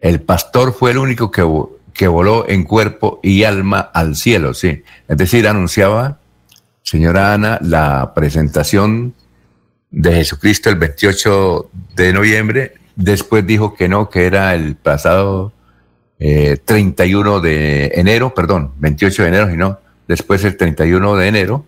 el 0.00 0.20
pastor 0.20 0.72
fue 0.72 0.92
el 0.92 0.98
único 0.98 1.30
que, 1.30 1.46
que 1.92 2.08
voló 2.08 2.48
en 2.48 2.64
cuerpo 2.64 3.20
y 3.22 3.44
alma 3.44 3.80
al 3.80 4.16
cielo, 4.16 4.54
sí. 4.54 4.82
Es 5.08 5.16
decir, 5.16 5.46
anunciaba, 5.46 6.18
señora 6.82 7.34
Ana, 7.34 7.58
la 7.62 8.12
presentación 8.14 9.14
de 9.90 10.14
Jesucristo 10.14 10.70
el 10.70 10.76
28 10.76 11.70
de 11.96 12.12
noviembre. 12.12 12.74
Después 12.96 13.46
dijo 13.46 13.74
que 13.74 13.88
no, 13.88 14.08
que 14.08 14.26
era 14.26 14.54
el 14.54 14.76
pasado 14.76 15.52
31 16.18 17.38
eh, 17.38 17.40
de 17.40 17.92
enero, 17.94 18.34
perdón, 18.34 18.72
28 18.78 19.22
de 19.22 19.28
enero, 19.28 19.50
sino 19.50 19.78
después 20.06 20.44
el 20.44 20.56
31 20.56 21.16
de 21.16 21.28
enero, 21.28 21.64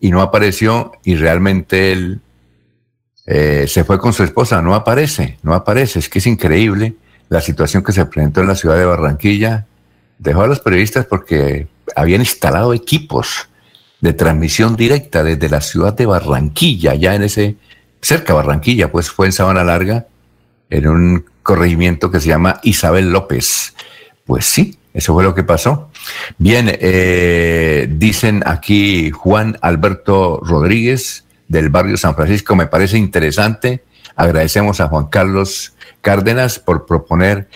y 0.00 0.10
no 0.10 0.20
apareció, 0.20 0.92
y 1.04 1.16
realmente 1.16 1.92
él 1.92 2.20
eh, 3.26 3.66
se 3.68 3.84
fue 3.84 3.98
con 3.98 4.12
su 4.12 4.22
esposa, 4.22 4.60
no 4.60 4.74
aparece, 4.74 5.38
no 5.42 5.54
aparece, 5.54 5.98
es 5.98 6.08
que 6.08 6.18
es 6.18 6.26
increíble 6.26 6.94
la 7.28 7.40
situación 7.40 7.82
que 7.82 7.92
se 7.92 8.06
presentó 8.06 8.40
en 8.40 8.48
la 8.48 8.54
ciudad 8.54 8.76
de 8.76 8.84
Barranquilla, 8.84 9.66
dejó 10.18 10.42
a 10.42 10.46
los 10.46 10.60
periodistas 10.60 11.06
porque 11.06 11.66
habían 11.94 12.20
instalado 12.20 12.74
equipos 12.74 13.48
de 14.00 14.12
transmisión 14.12 14.76
directa 14.76 15.24
desde 15.24 15.48
la 15.48 15.60
ciudad 15.60 15.94
de 15.94 16.06
Barranquilla, 16.06 16.94
ya 16.94 17.14
en 17.14 17.22
ese, 17.22 17.56
cerca 18.00 18.32
de 18.32 18.38
Barranquilla, 18.38 18.90
pues 18.90 19.10
fue 19.10 19.26
en 19.26 19.32
Sabana 19.32 19.64
Larga, 19.64 20.06
en 20.70 20.88
un 20.88 21.24
corregimiento 21.42 22.10
que 22.10 22.20
se 22.20 22.28
llama 22.28 22.60
Isabel 22.62 23.10
López. 23.10 23.74
Pues 24.24 24.46
sí, 24.46 24.78
eso 24.92 25.14
fue 25.14 25.22
lo 25.22 25.34
que 25.34 25.44
pasó. 25.44 25.90
Bien, 26.38 26.68
eh, 26.68 27.86
dicen 27.90 28.42
aquí 28.46 29.10
Juan 29.10 29.58
Alberto 29.60 30.40
Rodríguez 30.42 31.24
del 31.48 31.68
barrio 31.68 31.96
San 31.96 32.14
Francisco, 32.14 32.56
me 32.56 32.66
parece 32.66 32.98
interesante. 32.98 33.84
Agradecemos 34.16 34.80
a 34.80 34.88
Juan 34.88 35.06
Carlos 35.06 35.74
Cárdenas 36.06 36.60
por 36.60 36.86
proponer 36.86 37.48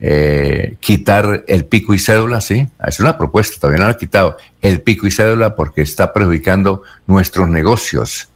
eh, 0.00 0.76
quitar 0.80 1.44
el 1.46 1.66
pico 1.66 1.92
y 1.92 1.98
cédula, 1.98 2.40
sí, 2.40 2.66
es 2.86 3.00
una 3.00 3.18
propuesta, 3.18 3.60
todavía 3.60 3.80
no 3.80 3.84
lo 3.84 3.90
ha 3.90 3.98
quitado 3.98 4.38
el 4.62 4.80
pico 4.80 5.06
y 5.06 5.10
cédula 5.10 5.54
porque 5.54 5.82
está 5.82 6.14
perjudicando 6.14 6.84
nuestros 7.06 7.50
negocios. 7.50 8.30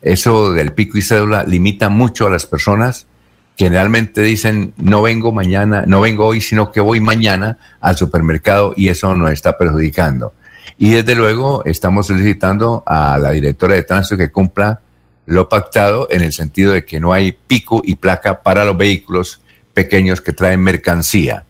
Eso 0.00 0.52
del 0.52 0.74
pico 0.74 0.96
y 0.96 1.02
cédula 1.02 1.42
limita 1.42 1.88
mucho 1.88 2.28
a 2.28 2.30
las 2.30 2.46
personas 2.46 3.08
generalmente 3.56 4.22
dicen 4.22 4.74
no 4.76 5.02
vengo 5.02 5.32
mañana, 5.32 5.82
no 5.88 6.00
vengo 6.00 6.26
hoy, 6.26 6.40
sino 6.40 6.70
que 6.70 6.80
voy 6.80 7.00
mañana 7.00 7.58
al 7.80 7.96
supermercado 7.96 8.74
y 8.76 8.90
eso 8.90 9.12
nos 9.16 9.32
está 9.32 9.58
perjudicando. 9.58 10.34
Y 10.78 10.90
desde 10.90 11.16
luego 11.16 11.64
estamos 11.64 12.06
solicitando 12.06 12.84
a 12.86 13.18
la 13.18 13.32
directora 13.32 13.74
de 13.74 13.82
tránsito 13.82 14.18
que 14.18 14.30
cumpla 14.30 14.82
lo 15.26 15.48
pactado 15.48 16.08
en 16.10 16.22
el 16.22 16.32
sentido 16.32 16.72
de 16.72 16.84
que 16.84 17.00
no 17.00 17.12
hay 17.12 17.32
pico 17.32 17.82
y 17.84 17.96
placa 17.96 18.42
para 18.42 18.64
los 18.64 18.76
vehículos 18.76 19.40
pequeños 19.74 20.20
que 20.20 20.32
traen 20.32 20.60
mercancía. 20.60 21.44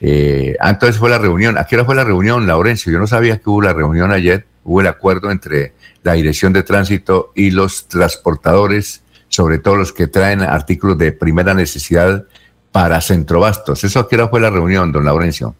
Eh, 0.00 0.56
entonces 0.62 0.98
fue 0.98 1.10
la 1.10 1.18
reunión. 1.18 1.58
¿A 1.58 1.64
qué 1.64 1.76
hora 1.76 1.84
fue 1.84 1.94
la 1.94 2.04
reunión, 2.04 2.46
Laurencio? 2.46 2.92
Yo 2.92 2.98
no 2.98 3.06
sabía 3.06 3.38
que 3.38 3.50
hubo 3.50 3.62
la 3.62 3.72
reunión 3.72 4.12
ayer. 4.12 4.46
Hubo 4.62 4.80
el 4.80 4.86
acuerdo 4.86 5.30
entre 5.30 5.72
la 6.02 6.12
Dirección 6.12 6.52
de 6.52 6.62
Tránsito 6.62 7.32
y 7.34 7.50
los 7.50 7.88
transportadores 7.88 9.02
sobre 9.30 9.58
todo 9.58 9.76
los 9.76 9.92
que 9.92 10.08
traen 10.08 10.42
artículos 10.42 10.98
de 10.98 11.12
primera 11.12 11.54
necesidad 11.54 12.24
para 12.72 13.00
centrobastos. 13.00 13.82
¿Eso 13.84 14.00
a 14.00 14.08
qué 14.08 14.16
hora 14.16 14.28
fue 14.28 14.40
la 14.40 14.50
reunión, 14.50 14.92
don 14.92 15.04
Laurencio? 15.04 15.54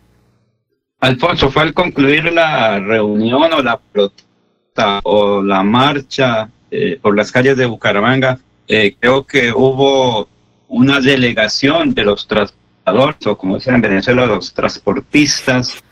Alfonso, 1.01 1.51
fue 1.51 1.63
al 1.63 1.73
concluir 1.73 2.33
la 2.33 2.79
reunión 2.81 3.53
o 3.53 3.63
la 3.63 3.79
protesta 3.79 5.01
o 5.05 5.43
la 5.43 5.63
marcha 5.63 6.51
eh, 6.71 6.99
por 7.01 7.17
las 7.17 7.33
calles 7.33 7.57
de 7.57 7.67
Bucaramanga, 7.67 8.39
eh, 8.69 8.95
creo 8.99 9.27
que 9.27 9.53
hubo 9.53 10.29
una 10.69 11.01
delegación 11.01 11.95
de 11.95 12.05
los 12.05 12.27
transportadores, 12.27 13.27
o 13.27 13.37
como 13.37 13.57
dicen 13.57 13.77
en 13.77 13.81
Venezuela, 13.83 14.27
los 14.27 14.55
transportistas, 14.55 15.83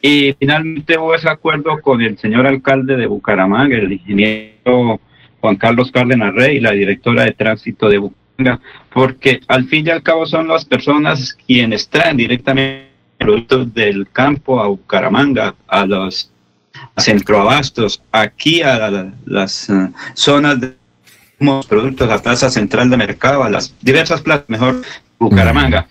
y 0.00 0.34
finalmente 0.38 0.98
hubo 0.98 1.14
ese 1.14 1.28
acuerdo 1.28 1.80
con 1.80 2.02
el 2.02 2.18
señor 2.18 2.46
alcalde 2.46 2.96
de 2.96 3.06
Bucaramanga, 3.06 3.76
el 3.76 3.92
ingeniero 3.92 5.00
Juan 5.40 5.56
Carlos 5.56 5.92
Cárdenas 5.92 6.34
Rey, 6.34 6.58
la 6.60 6.72
directora 6.72 7.24
de 7.24 7.32
tránsito 7.32 7.88
de 7.88 7.98
Bucaramanga, 7.98 8.60
porque 8.92 9.40
al 9.46 9.64
fin 9.66 9.86
y 9.86 9.90
al 9.90 10.02
cabo 10.02 10.26
son 10.26 10.48
las 10.48 10.64
personas 10.64 11.34
quienes 11.46 11.88
traen 11.88 12.16
directamente 12.16 12.88
productos 13.16 13.72
del 13.72 14.08
campo 14.10 14.60
a 14.60 14.66
Bucaramanga, 14.66 15.54
a 15.68 15.86
los 15.86 16.31
centroabastos, 16.96 18.02
aquí 18.12 18.62
a 18.62 19.12
las 19.26 19.68
eh, 19.70 19.88
zonas 20.14 20.60
de 20.60 20.74
productos, 21.68 22.08
a 22.08 22.16
la 22.16 22.22
plaza 22.22 22.50
central 22.50 22.90
de 22.90 22.96
mercado, 22.96 23.42
a 23.42 23.50
las 23.50 23.74
diversas 23.80 24.20
plazas, 24.20 24.44
mejor 24.48 24.82
Bucaramanga. 25.18 25.86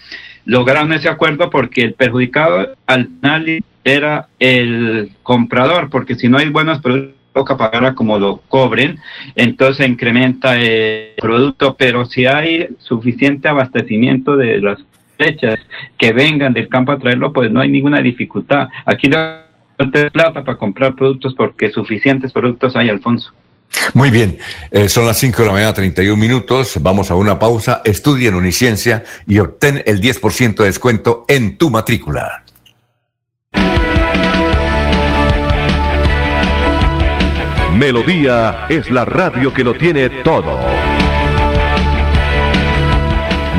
Lograron 0.45 0.93
ese 0.93 1.09
acuerdo 1.09 1.49
porque 1.49 1.81
el 1.81 1.93
perjudicado 1.93 2.75
al 2.87 3.07
final 3.07 3.63
era 3.83 4.27
el 4.39 5.11
comprador, 5.23 5.89
porque 5.89 6.15
si 6.15 6.27
no 6.29 6.37
hay 6.37 6.49
buenos 6.49 6.81
productos, 6.81 7.21
toca 7.33 7.57
pagar 7.57 7.95
como 7.95 8.19
lo 8.19 8.41
cobren, 8.49 8.99
entonces 9.35 9.87
incrementa 9.87 10.59
el 10.59 11.13
producto, 11.17 11.75
pero 11.77 12.05
si 12.05 12.25
hay 12.25 12.67
suficiente 12.79 13.47
abastecimiento 13.47 14.35
de 14.35 14.59
las 14.59 14.79
flechas 15.17 15.59
que 15.97 16.11
vengan 16.13 16.53
del 16.53 16.67
campo 16.67 16.91
a 16.91 16.99
traerlo, 16.99 17.31
pues 17.31 17.51
no 17.51 17.61
hay 17.61 17.69
ninguna 17.69 18.01
dificultad. 18.01 18.67
Aquí 18.85 19.07
no 19.07 19.17
hay 19.81 20.09
plata 20.09 20.43
para 20.43 20.57
comprar 20.57 20.95
productos 20.95 21.33
porque 21.35 21.71
suficientes 21.71 22.31
productos 22.31 22.75
hay, 22.75 22.89
Alfonso. 22.89 23.31
Muy 23.93 24.09
bien, 24.09 24.37
eh, 24.71 24.89
son 24.89 25.05
las 25.05 25.17
5 25.17 25.41
de 25.41 25.47
la 25.47 25.53
mañana, 25.53 25.73
31 25.73 26.17
minutos. 26.17 26.77
Vamos 26.81 27.09
a 27.09 27.15
una 27.15 27.39
pausa. 27.39 27.81
Estudia 27.85 28.29
en 28.29 28.35
Uniciencia 28.35 29.03
y 29.27 29.39
obtén 29.39 29.81
el 29.85 30.01
10% 30.01 30.55
de 30.55 30.65
descuento 30.65 31.25
en 31.27 31.57
tu 31.57 31.69
matrícula. 31.69 32.43
Melodía 37.77 38.67
es 38.69 38.91
la 38.91 39.05
radio 39.05 39.53
que 39.53 39.63
lo 39.63 39.73
tiene 39.73 40.09
todo. 40.09 40.59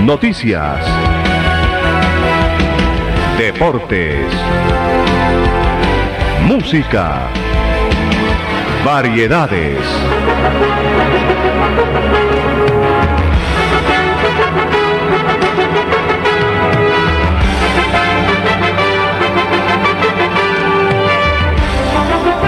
Noticias. 0.04 0.87
Deportes. 3.38 4.32
Música. 6.46 7.28
Variedades. 8.85 9.78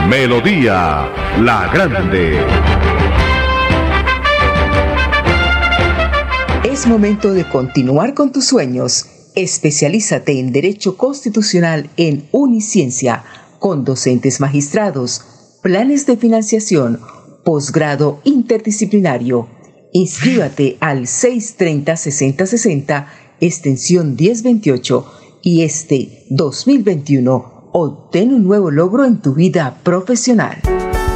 Melodía 0.09 1.09
La 1.41 1.71
Grande. 1.73 2.41
Es 6.65 6.87
momento 6.87 7.33
de 7.33 7.45
continuar 7.49 8.15
con 8.15 8.33
tus 8.33 8.47
sueños. 8.47 9.07
Especialízate 9.35 10.39
en 10.39 10.53
Derecho 10.53 10.97
Constitucional 10.97 11.89
en 11.97 12.29
Uniciencia, 12.31 13.25
con 13.65 13.83
docentes 13.83 14.41
magistrados, 14.41 15.23
planes 15.63 16.05
de 16.05 16.19
financiación, 16.19 17.01
posgrado 17.47 18.21
interdisciplinario. 18.25 19.49
Inscríbate 19.95 20.77
al 20.81 21.07
630-6060, 21.07 23.07
extensión 23.41 24.17
1028 24.17 25.07
y 25.41 25.63
este 25.63 26.27
2021 26.29 27.71
obtén 27.73 28.35
un 28.35 28.45
nuevo 28.45 28.71
logro 28.71 29.07
en 29.07 29.23
tu 29.23 29.33
vida 29.33 29.81
profesional. 29.83 30.61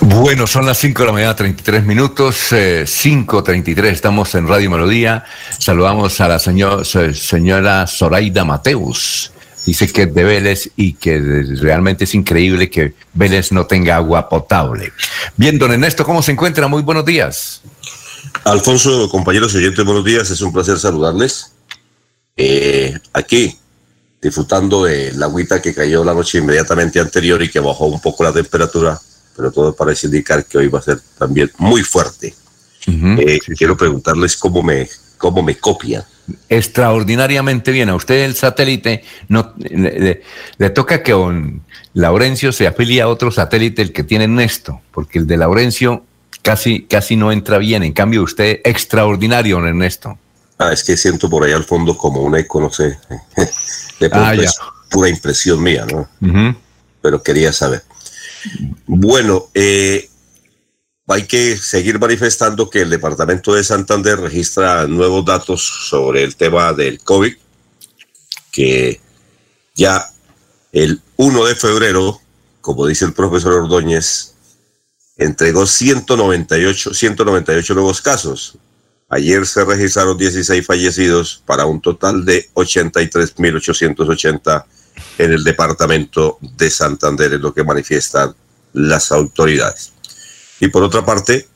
Bueno, 0.00 0.46
son 0.46 0.64
las 0.66 0.78
5 0.78 1.02
de 1.02 1.06
la 1.06 1.12
mañana, 1.12 1.36
33 1.36 1.84
minutos, 1.84 2.52
eh, 2.52 2.84
5.33, 2.86 3.84
estamos 3.92 4.34
en 4.34 4.48
Radio 4.48 4.70
Melodía. 4.70 5.24
Saludamos 5.58 6.18
a 6.20 6.28
la 6.28 6.38
señor, 6.38 6.86
se- 6.86 7.12
señora 7.14 7.86
Zoraida 7.86 8.44
Mateus. 8.44 9.30
Dice 9.66 9.92
que 9.92 10.02
es 10.04 10.14
de 10.14 10.24
Vélez 10.24 10.70
y 10.74 10.94
que 10.94 11.20
realmente 11.60 12.04
es 12.04 12.14
increíble 12.14 12.70
que 12.70 12.94
Vélez 13.12 13.52
no 13.52 13.66
tenga 13.66 13.96
agua 13.96 14.26
potable. 14.28 14.90
Bien, 15.36 15.58
don 15.58 15.70
Ernesto, 15.70 16.02
¿cómo 16.04 16.22
se 16.22 16.32
encuentra? 16.32 16.66
Muy 16.66 16.82
buenos 16.82 17.04
días. 17.04 17.60
Alfonso, 18.44 19.08
compañeros 19.10 19.54
oyentes, 19.54 19.84
buenos 19.84 20.04
días. 20.04 20.30
Es 20.30 20.40
un 20.40 20.50
placer 20.52 20.78
saludarles. 20.78 21.52
Eh, 22.38 22.98
aquí, 23.12 23.54
disfrutando 24.22 24.84
de 24.84 25.12
la 25.12 25.26
agüita 25.26 25.60
que 25.60 25.74
cayó 25.74 26.02
la 26.04 26.14
noche 26.14 26.38
inmediatamente 26.38 26.98
anterior 27.00 27.42
y 27.42 27.50
que 27.50 27.60
bajó 27.60 27.84
un 27.86 28.00
poco 28.00 28.24
la 28.24 28.32
temperatura, 28.32 28.98
pero 29.36 29.50
todo 29.50 29.74
parece 29.74 30.06
indicar 30.06 30.44
que 30.44 30.58
hoy 30.58 30.68
va 30.68 30.78
a 30.78 30.82
ser 30.82 31.00
también 31.18 31.50
muy 31.58 31.82
fuerte. 31.82 32.34
Eh, 32.86 33.38
Quiero 33.56 33.76
preguntarles 33.76 34.36
cómo 34.36 34.62
me, 34.62 34.88
cómo 35.18 35.42
me 35.42 35.56
copian. 35.56 36.02
Extraordinariamente 36.48 37.72
bien. 37.72 37.88
A 37.88 37.94
usted 37.96 38.24
el 38.24 38.34
satélite 38.34 39.02
no 39.28 39.54
le, 39.58 39.98
le- 40.00 40.22
le 40.58 40.70
toca 40.70 41.02
que 41.02 41.12
don 41.12 41.62
Laurencio 41.94 42.52
se 42.52 42.66
afilie 42.66 43.00
a 43.02 43.08
otro 43.08 43.30
satélite, 43.30 43.82
el 43.82 43.92
que 43.92 44.04
tiene 44.04 44.24
Ernesto, 44.24 44.80
porque 44.92 45.18
el 45.18 45.26
de 45.26 45.36
Laurencio 45.36 46.04
casi, 46.42 46.82
casi 46.84 47.16
no 47.16 47.32
entra 47.32 47.58
bien. 47.58 47.82
En 47.82 47.92
cambio, 47.92 48.22
usted 48.22 48.60
extraordinario, 48.64 49.56
don 49.56 49.66
Ernesto. 49.66 50.18
Ah, 50.58 50.72
es 50.72 50.84
que 50.84 50.96
siento 50.96 51.28
por 51.30 51.42
ahí 51.44 51.52
al 51.52 51.64
fondo 51.64 51.96
como 51.96 52.20
un 52.22 52.36
eco, 52.36 52.60
no 52.60 52.70
sé. 52.70 52.98
De 54.00 54.08
pronto 54.10 54.26
Ah, 54.28 54.34
ya. 54.34 54.42
es 54.44 54.56
pura 54.90 55.08
impresión 55.08 55.62
mía, 55.62 55.86
¿no? 55.90 56.08
Pero 57.02 57.22
quería 57.22 57.52
saber. 57.52 57.82
Bueno, 58.86 59.48
eh, 59.54 60.08
hay 61.06 61.26
que 61.26 61.56
seguir 61.56 61.98
manifestando 61.98 62.68
que 62.70 62.82
el 62.82 62.90
Departamento 62.90 63.54
de 63.54 63.64
Santander 63.64 64.20
registra 64.20 64.86
nuevos 64.86 65.24
datos 65.24 65.62
sobre 65.88 66.22
el 66.22 66.36
tema 66.36 66.72
del 66.72 67.00
COVID, 67.00 67.34
que 68.52 69.00
ya 69.74 70.08
el 70.72 71.02
1 71.16 71.46
de 71.46 71.54
febrero, 71.54 72.20
como 72.60 72.86
dice 72.86 73.04
el 73.04 73.12
profesor 73.12 73.52
Ordóñez, 73.54 74.34
entregó 75.16 75.66
198, 75.66 76.94
198 76.94 77.74
nuevos 77.74 78.00
casos. 78.00 78.56
Ayer 79.08 79.44
se 79.46 79.64
registraron 79.64 80.16
16 80.16 80.64
fallecidos 80.64 81.42
para 81.44 81.66
un 81.66 81.80
total 81.80 82.24
de 82.24 82.48
83.880 82.54 84.64
en 85.18 85.32
el 85.32 85.44
departamento 85.44 86.38
de 86.40 86.70
Santander, 86.70 87.34
es 87.34 87.40
lo 87.40 87.52
que 87.52 87.64
manifiestan 87.64 88.34
las 88.72 89.12
autoridades. 89.12 89.92
Y 90.60 90.68
por 90.68 90.82
otra 90.82 91.04
parte, 91.04 91.48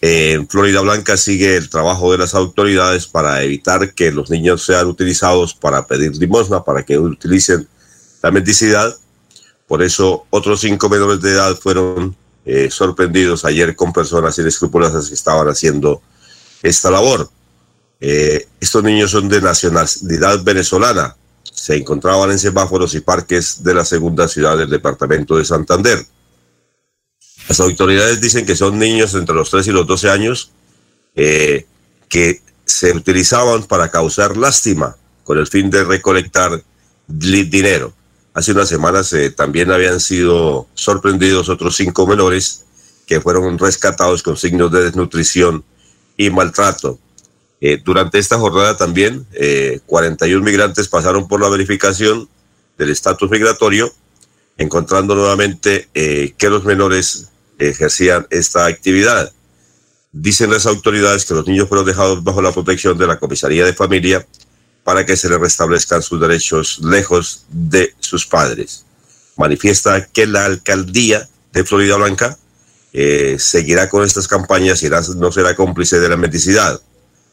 en 0.00 0.48
Florida 0.48 0.80
Blanca 0.80 1.16
sigue 1.16 1.56
el 1.56 1.68
trabajo 1.68 2.12
de 2.12 2.18
las 2.18 2.34
autoridades 2.34 3.06
para 3.06 3.42
evitar 3.42 3.94
que 3.94 4.10
los 4.10 4.30
niños 4.30 4.64
sean 4.64 4.86
utilizados 4.86 5.54
para 5.54 5.86
pedir 5.86 6.16
limosna, 6.16 6.64
para 6.64 6.82
que 6.82 6.98
utilicen 6.98 7.68
la 8.22 8.30
mendicidad. 8.30 8.94
Por 9.66 9.82
eso, 9.82 10.26
otros 10.30 10.60
cinco 10.60 10.88
menores 10.88 11.20
de 11.20 11.32
edad 11.32 11.56
fueron 11.56 12.16
eh, 12.44 12.70
sorprendidos 12.70 13.44
ayer 13.44 13.76
con 13.76 13.92
personas 13.92 14.38
inescrupulosas 14.38 15.08
que 15.08 15.14
estaban 15.14 15.48
haciendo 15.48 16.02
esta 16.62 16.90
labor. 16.90 17.30
Eh, 18.00 18.48
estos 18.58 18.82
niños 18.82 19.10
son 19.10 19.28
de 19.28 19.40
nacionalidad 19.40 20.42
venezolana. 20.42 21.16
Se 21.42 21.76
encontraban 21.76 22.30
en 22.30 22.38
semáforos 22.38 22.94
y 22.94 23.00
parques 23.00 23.62
de 23.62 23.74
la 23.74 23.84
segunda 23.84 24.28
ciudad 24.28 24.56
del 24.56 24.70
departamento 24.70 25.36
de 25.36 25.44
Santander. 25.44 26.04
Las 27.48 27.60
autoridades 27.60 28.20
dicen 28.20 28.46
que 28.46 28.56
son 28.56 28.78
niños 28.78 29.14
entre 29.14 29.34
los 29.34 29.50
3 29.50 29.66
y 29.66 29.72
los 29.72 29.86
12 29.86 30.10
años 30.10 30.52
eh, 31.14 31.66
que 32.08 32.42
se 32.64 32.92
utilizaban 32.92 33.64
para 33.64 33.90
causar 33.90 34.36
lástima 34.36 34.96
con 35.24 35.38
el 35.38 35.46
fin 35.46 35.70
de 35.70 35.84
recolectar 35.84 36.62
dinero. 37.06 37.92
Hace 38.32 38.52
unas 38.52 38.68
semanas 38.68 39.12
eh, 39.12 39.30
también 39.30 39.72
habían 39.72 40.00
sido 40.00 40.68
sorprendidos 40.74 41.48
otros 41.48 41.76
cinco 41.76 42.06
menores 42.06 42.64
que 43.06 43.20
fueron 43.20 43.58
rescatados 43.58 44.22
con 44.22 44.36
signos 44.36 44.70
de 44.70 44.84
desnutrición 44.84 45.64
y 46.16 46.30
maltrato. 46.30 46.98
Eh, 47.60 47.80
durante 47.84 48.18
esta 48.18 48.38
jornada 48.38 48.76
también, 48.76 49.26
eh, 49.32 49.80
41 49.86 50.42
migrantes 50.42 50.88
pasaron 50.88 51.28
por 51.28 51.40
la 51.40 51.48
verificación 51.48 52.28
del 52.78 52.90
estatus 52.90 53.30
migratorio, 53.30 53.92
encontrando 54.56 55.14
nuevamente 55.14 55.88
eh, 55.94 56.34
que 56.38 56.48
los 56.48 56.64
menores 56.64 57.28
ejercían 57.58 58.26
esta 58.30 58.66
actividad. 58.66 59.30
Dicen 60.12 60.50
las 60.50 60.66
autoridades 60.66 61.24
que 61.24 61.34
los 61.34 61.46
niños 61.46 61.68
fueron 61.68 61.86
dejados 61.86 62.24
bajo 62.24 62.40
la 62.40 62.52
protección 62.52 62.96
de 62.98 63.06
la 63.06 63.18
comisaría 63.18 63.64
de 63.64 63.74
familia 63.74 64.26
para 64.82 65.04
que 65.04 65.16
se 65.16 65.28
les 65.28 65.38
restablezcan 65.38 66.02
sus 66.02 66.20
derechos 66.20 66.80
lejos 66.82 67.44
de 67.50 67.94
sus 68.00 68.26
padres. 68.26 68.86
Manifiesta 69.36 70.06
que 70.06 70.26
la 70.26 70.46
alcaldía 70.46 71.28
de 71.52 71.64
Florida 71.64 71.96
Blanca 71.96 72.36
eh, 72.92 73.36
seguirá 73.38 73.88
con 73.88 74.04
estas 74.04 74.26
campañas 74.26 74.82
y 74.82 74.88
no 75.16 75.30
será 75.30 75.54
cómplice 75.54 76.00
de 76.00 76.08
la 76.08 76.16
mendicidad. 76.16 76.80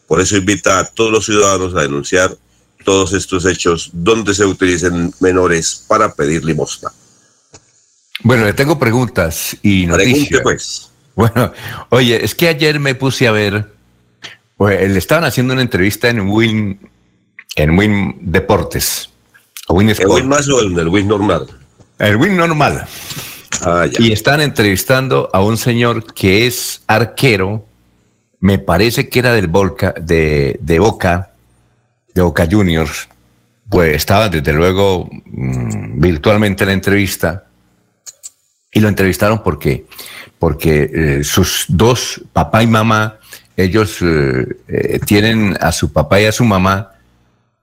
Por 0.07 0.21
eso 0.21 0.37
invita 0.37 0.79
a 0.79 0.85
todos 0.85 1.11
los 1.11 1.25
ciudadanos 1.25 1.75
a 1.75 1.81
denunciar 1.81 2.35
todos 2.83 3.13
estos 3.13 3.45
hechos 3.45 3.89
donde 3.93 4.33
se 4.33 4.45
utilicen 4.45 5.13
menores 5.19 5.83
para 5.87 6.13
pedir 6.13 6.45
limosna. 6.45 6.91
Bueno, 8.23 8.45
le 8.45 8.53
tengo 8.53 8.79
preguntas 8.79 9.55
y 9.61 9.85
Pregunte, 9.85 10.07
noticias. 10.09 10.41
pues. 10.41 10.89
Bueno, 11.15 11.51
oye, 11.89 12.23
es 12.23 12.33
que 12.35 12.47
ayer 12.47 12.79
me 12.79 12.95
puse 12.95 13.27
a 13.27 13.31
ver, 13.31 13.73
pues, 14.55 14.89
le 14.89 14.97
estaban 14.97 15.25
haciendo 15.25 15.53
una 15.53 15.61
entrevista 15.61 16.09
en 16.09 16.29
Win, 16.29 16.79
en 17.55 17.77
Win 17.77 18.17
Deportes. 18.21 19.09
Win 19.69 19.89
¿El 19.89 20.07
win 20.07 20.27
más 20.29 20.47
o 20.47 20.61
el, 20.61 20.77
el 20.79 20.87
win 20.87 21.07
normal? 21.07 21.47
El 21.99 22.15
Win 22.15 22.37
normal. 22.37 22.87
Y 23.99 24.11
están 24.11 24.39
entrevistando 24.41 25.29
a 25.33 25.43
un 25.43 25.57
señor 25.57 26.13
que 26.13 26.47
es 26.47 26.81
arquero, 26.87 27.66
me 28.39 28.59
parece 28.59 29.09
que 29.09 29.19
era 29.19 29.33
del 29.33 29.47
Volca, 29.47 29.93
de, 29.99 30.57
de 30.61 30.79
Boca, 30.79 31.31
de 32.13 32.21
Boca 32.21 32.47
Juniors. 32.49 33.07
Pues 33.69 33.95
estaba 33.95 34.29
desde 34.29 34.53
luego 34.53 35.09
mm, 35.25 35.99
virtualmente 35.99 36.63
en 36.63 36.67
la 36.69 36.73
entrevista 36.73 37.43
y 38.71 38.79
lo 38.79 38.87
entrevistaron 38.87 39.43
porque, 39.43 39.85
porque 40.39 40.89
eh, 40.93 41.23
sus 41.23 41.65
dos, 41.67 42.21
papá 42.31 42.63
y 42.63 42.67
mamá, 42.67 43.17
ellos 43.57 43.97
eh, 44.01 44.45
eh, 44.67 44.99
tienen 45.05 45.57
a 45.59 45.71
su 45.71 45.91
papá 45.91 46.21
y 46.21 46.25
a 46.25 46.31
su 46.31 46.45
mamá 46.45 46.91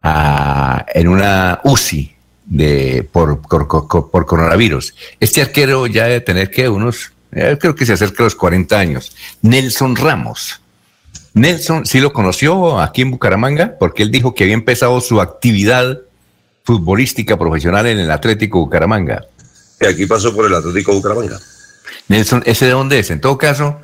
ah, 0.03 0.85
en 0.93 1.09
una 1.09 1.61
UCI 1.65 2.15
de, 2.47 3.09
por, 3.11 3.41
por, 3.41 3.67
por- 4.11 4.27
coronavirus. 4.27 4.95
Este 5.21 5.41
arquero 5.41 5.87
ya 5.87 6.05
debe 6.05 6.21
tener 6.21 6.51
que 6.51 6.69
unos, 6.69 7.13
creo 7.31 7.75
que 7.75 7.87
se 7.87 7.95
acerca 7.95 8.23
a 8.23 8.27
los 8.27 8.35
40 8.35 8.79
años. 8.79 9.17
Nelson 9.41 9.97
Ramos. 9.97 10.61
Nelson, 11.35 11.85
sí 11.85 12.01
lo 12.01 12.13
conoció 12.13 12.81
aquí 12.81 13.03
en 13.03 13.11
Bucaramanga, 13.11 13.77
porque 13.79 14.05
él 14.05 14.11
dijo 14.11 14.35
que 14.35 14.45
había 14.45 14.55
empezado 14.55 15.01
su 15.01 15.21
actividad 15.21 15.99
futbolística 16.63 17.37
profesional 17.37 17.87
en 17.87 17.99
el 17.99 18.11
Atlético 18.11 18.61
Bucaramanga. 18.61 19.27
Que 19.79 19.89
aquí 19.89 20.07
pasó 20.07 20.35
por 20.35 20.47
el 20.47 20.55
Atlético 20.55 20.95
Bucaramanga. 20.95 21.39
Nelson, 22.09 22.43
¿ese 22.47 22.67
de 22.67 22.71
dónde 22.71 23.01
es? 23.01 23.11
En 23.11 23.21
todo 23.21 23.37
caso, 23.37 23.81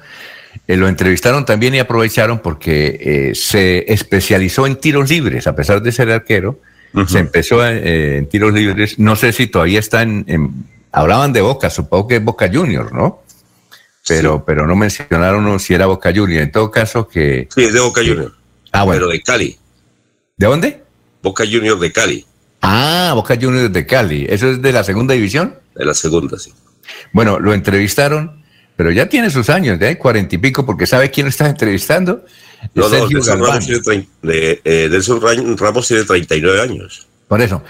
eh, 0.66 0.76
lo 0.76 0.88
entrevistaron 0.88 1.44
también 1.44 1.74
y 1.74 1.80
aprovecharon 1.80 2.38
porque 2.38 2.98
eh, 3.00 3.34
se 3.34 3.92
especializó 3.92 4.66
en 4.66 4.76
tiros 4.76 5.10
libres, 5.10 5.46
a 5.46 5.56
pesar 5.56 5.82
de 5.82 5.90
ser 5.92 6.10
arquero, 6.10 6.60
se 7.06 7.18
empezó 7.18 7.66
eh, 7.66 8.18
en 8.18 8.28
tiros 8.28 8.52
libres. 8.52 8.98
No 8.98 9.16
sé 9.16 9.32
si 9.32 9.46
todavía 9.48 9.80
está 9.80 10.02
en, 10.02 10.66
hablaban 10.92 11.32
de 11.32 11.40
Boca, 11.40 11.70
supongo 11.70 12.08
que 12.08 12.16
es 12.16 12.24
Boca 12.24 12.50
Junior, 12.52 12.92
¿no? 12.92 13.22
Pero, 14.08 14.44
pero 14.44 14.66
no 14.66 14.74
mencionaron 14.76 15.60
si 15.60 15.74
era 15.74 15.86
Boca 15.86 16.12
Junior. 16.14 16.42
En 16.42 16.52
todo 16.52 16.70
caso 16.70 17.06
que... 17.06 17.48
Sí, 17.54 17.64
es 17.64 17.72
de 17.72 17.80
Boca 17.80 18.00
Junior. 18.00 18.34
Ah, 18.72 18.84
bueno. 18.84 19.00
Pero 19.00 19.12
de 19.12 19.22
Cali. 19.22 19.58
¿De 20.36 20.46
dónde? 20.46 20.82
Boca 21.22 21.44
Junior 21.44 21.78
de 21.78 21.92
Cali. 21.92 22.26
Ah, 22.62 23.12
Boca 23.14 23.36
Juniors 23.40 23.72
de 23.72 23.86
Cali. 23.86 24.26
¿Eso 24.28 24.50
es 24.50 24.62
de 24.62 24.72
la 24.72 24.84
segunda 24.84 25.14
división? 25.14 25.54
De 25.74 25.84
la 25.84 25.94
segunda, 25.94 26.38
sí. 26.38 26.52
Bueno, 27.12 27.38
lo 27.38 27.54
entrevistaron, 27.54 28.42
pero 28.76 28.90
ya 28.90 29.08
tiene 29.08 29.30
sus 29.30 29.48
años, 29.48 29.78
de 29.78 29.96
cuarenta 29.98 30.34
y 30.34 30.38
pico, 30.38 30.66
porque 30.66 30.86
¿sabe 30.86 31.10
quién 31.10 31.26
lo 31.26 31.30
está 31.30 31.48
entrevistando? 31.48 32.24
No, 32.74 32.88
no, 32.88 33.08
Nelson 33.08 33.40
Ramos, 33.40 33.66
tiene, 33.66 34.08
de, 34.22 34.60
eh, 34.64 35.00
Ramos 35.56 35.88
tiene 35.88 36.04
39 36.04 36.60
años. 36.60 37.06
Por 37.28 37.40
eso, 37.40 37.62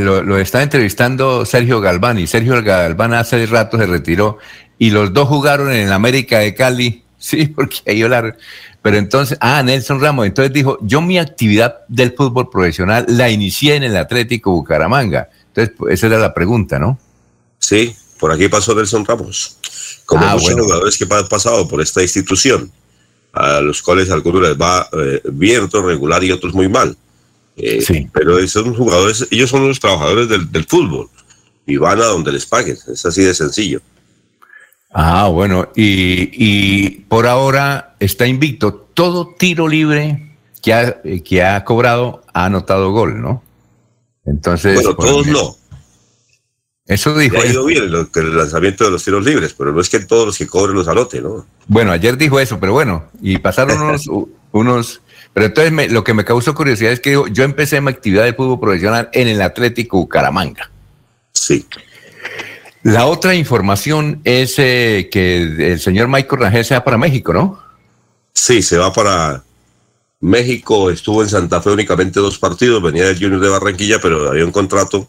lo, 0.00 0.22
lo, 0.22 0.38
está 0.38 0.62
entrevistando 0.62 1.46
Sergio 1.46 1.80
Galván 1.80 2.18
y 2.18 2.26
Sergio 2.26 2.62
Galván 2.62 3.14
hace 3.14 3.46
rato 3.46 3.78
se 3.78 3.86
retiró 3.86 4.38
y 4.80 4.90
los 4.90 5.12
dos 5.12 5.28
jugaron 5.28 5.70
en 5.70 5.86
el 5.86 5.92
América 5.92 6.38
de 6.38 6.54
Cali, 6.54 7.04
sí, 7.18 7.46
porque 7.46 7.76
ahí 7.86 8.02
hablar. 8.02 8.36
Pero 8.82 8.96
entonces, 8.96 9.36
ah, 9.42 9.62
Nelson 9.62 10.00
Ramos, 10.00 10.26
entonces 10.26 10.54
dijo, 10.54 10.78
yo 10.80 11.02
mi 11.02 11.18
actividad 11.18 11.80
del 11.86 12.14
fútbol 12.16 12.48
profesional 12.48 13.04
la 13.06 13.28
inicié 13.28 13.74
en 13.74 13.82
el 13.82 13.96
Atlético 13.96 14.52
Bucaramanga. 14.52 15.28
Entonces, 15.48 15.74
pues, 15.76 15.94
esa 15.94 16.06
era 16.06 16.18
la 16.18 16.32
pregunta, 16.32 16.78
¿no? 16.78 16.98
Sí, 17.58 17.94
por 18.18 18.32
aquí 18.32 18.48
pasó 18.48 18.74
Nelson 18.74 19.04
Ramos. 19.04 19.58
Como 20.06 20.24
ah, 20.24 20.34
muchos 20.34 20.58
jugadores 20.58 20.96
que 20.96 21.06
han 21.14 21.28
pasado 21.28 21.68
por 21.68 21.82
esta 21.82 22.00
institución, 22.00 22.72
a 23.34 23.60
los 23.60 23.82
cuales 23.82 24.10
algunos 24.10 24.40
les 24.40 24.56
va 24.56 24.88
eh, 24.94 25.20
bien, 25.30 25.62
otros 25.62 25.84
regular 25.84 26.24
y 26.24 26.32
otros 26.32 26.54
muy 26.54 26.70
mal. 26.70 26.96
Eh, 27.58 27.82
sí. 27.82 28.08
Pero 28.14 28.48
son 28.48 28.74
jugadores, 28.74 29.28
ellos 29.30 29.50
son 29.50 29.68
los 29.68 29.78
trabajadores 29.78 30.26
del, 30.30 30.50
del 30.50 30.64
fútbol 30.64 31.10
y 31.66 31.76
van 31.76 32.00
a 32.00 32.06
donde 32.06 32.32
les 32.32 32.46
paguen. 32.46 32.78
Es 32.90 33.04
así 33.04 33.22
de 33.22 33.34
sencillo. 33.34 33.82
Ah, 34.92 35.28
bueno, 35.28 35.68
y, 35.76 36.90
por 37.08 37.26
ahora 37.26 37.94
está 38.00 38.26
invicto. 38.26 38.74
Todo 38.94 39.34
tiro 39.38 39.68
libre 39.68 40.36
que 40.62 40.74
ha, 40.74 41.00
que 41.24 41.42
ha 41.42 41.64
cobrado 41.64 42.22
ha 42.32 42.46
anotado 42.46 42.90
gol, 42.90 43.20
¿no? 43.20 43.42
Entonces. 44.26 44.74
Bueno, 44.74 44.96
todos 44.96 45.26
no. 45.26 45.56
Eso 46.86 47.16
dijo. 47.16 47.36
ha 47.36 47.46
ido 47.46 47.64
bien 47.66 47.84
el, 47.84 48.36
lanzamiento 48.36 48.84
de 48.84 48.90
los 48.90 49.04
tiros 49.04 49.24
libres, 49.24 49.54
pero 49.56 49.72
no 49.72 49.80
es 49.80 49.88
que 49.88 50.00
todos 50.00 50.26
los 50.26 50.36
que 50.36 50.48
cobren 50.48 50.74
los 50.74 50.88
anoten, 50.88 51.22
¿no? 51.22 51.46
Bueno, 51.68 51.92
ayer 51.92 52.16
dijo 52.16 52.40
eso, 52.40 52.58
pero 52.58 52.72
bueno, 52.72 53.04
y 53.22 53.38
pasaron 53.38 53.80
unos. 53.82 54.10
unos 54.50 55.00
pero 55.32 55.46
entonces 55.46 55.92
lo 55.92 56.02
que 56.02 56.14
me 56.14 56.24
causó 56.24 56.54
curiosidad 56.54 56.90
es 56.90 56.98
que 56.98 57.12
yo 57.30 57.44
empecé 57.44 57.80
mi 57.80 57.90
actividad 57.90 58.24
de 58.24 58.34
fútbol 58.34 58.58
profesional 58.58 59.08
en 59.12 59.28
el 59.28 59.40
Atlético 59.40 59.98
Bucaramanga. 59.98 60.68
Sí. 61.32 61.64
La 62.82 63.06
otra 63.06 63.34
información 63.34 64.22
es 64.24 64.58
eh, 64.58 65.08
que 65.12 65.72
el 65.72 65.80
señor 65.80 66.08
Michael 66.08 66.40
Rangel 66.40 66.64
se 66.64 66.74
va 66.74 66.84
para 66.84 66.96
México, 66.96 67.32
¿no? 67.32 67.62
Sí, 68.32 68.62
se 68.62 68.78
va 68.78 68.92
para 68.92 69.42
México. 70.20 70.90
Estuvo 70.90 71.22
en 71.22 71.28
Santa 71.28 71.60
Fe 71.60 71.70
únicamente 71.70 72.20
dos 72.20 72.38
partidos. 72.38 72.82
Venía 72.82 73.06
del 73.06 73.18
Junior 73.18 73.40
de 73.40 73.48
Barranquilla, 73.50 74.00
pero 74.00 74.30
había 74.30 74.46
un 74.46 74.52
contrato 74.52 75.08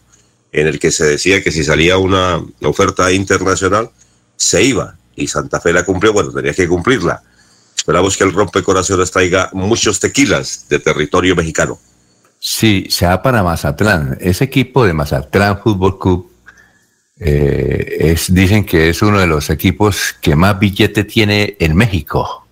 en 0.51 0.67
el 0.67 0.79
que 0.79 0.91
se 0.91 1.05
decía 1.05 1.41
que 1.41 1.51
si 1.51 1.63
salía 1.63 1.97
una 1.97 2.43
oferta 2.63 3.09
internacional, 3.11 3.89
se 4.35 4.63
iba. 4.63 4.97
Y 5.15 5.27
Santa 5.27 5.61
Fe 5.61 5.71
la 5.71 5.85
cumplió. 5.85 6.11
Bueno, 6.11 6.31
tenía 6.31 6.53
que 6.53 6.67
cumplirla. 6.67 7.23
Esperamos 7.75 8.17
que 8.17 8.25
el 8.25 8.33
rompecorazones 8.33 9.11
traiga 9.11 9.49
muchos 9.53 9.99
tequilas 10.01 10.65
de 10.67 10.79
territorio 10.79 11.37
mexicano. 11.37 11.79
Sí, 12.37 12.87
se 12.89 13.05
va 13.05 13.21
para 13.21 13.43
Mazatlán. 13.43 14.17
Ese 14.19 14.43
equipo 14.43 14.85
de 14.85 14.93
Mazatlán 14.93 15.61
Fútbol 15.61 15.97
Club 15.97 16.30
eh, 17.23 17.97
es, 17.99 18.33
dicen 18.33 18.65
que 18.65 18.89
es 18.89 19.03
uno 19.03 19.19
de 19.19 19.27
los 19.27 19.51
equipos 19.51 20.15
que 20.19 20.35
más 20.35 20.57
billete 20.59 21.03
tiene 21.03 21.55
en 21.59 21.75
México. 21.75 22.47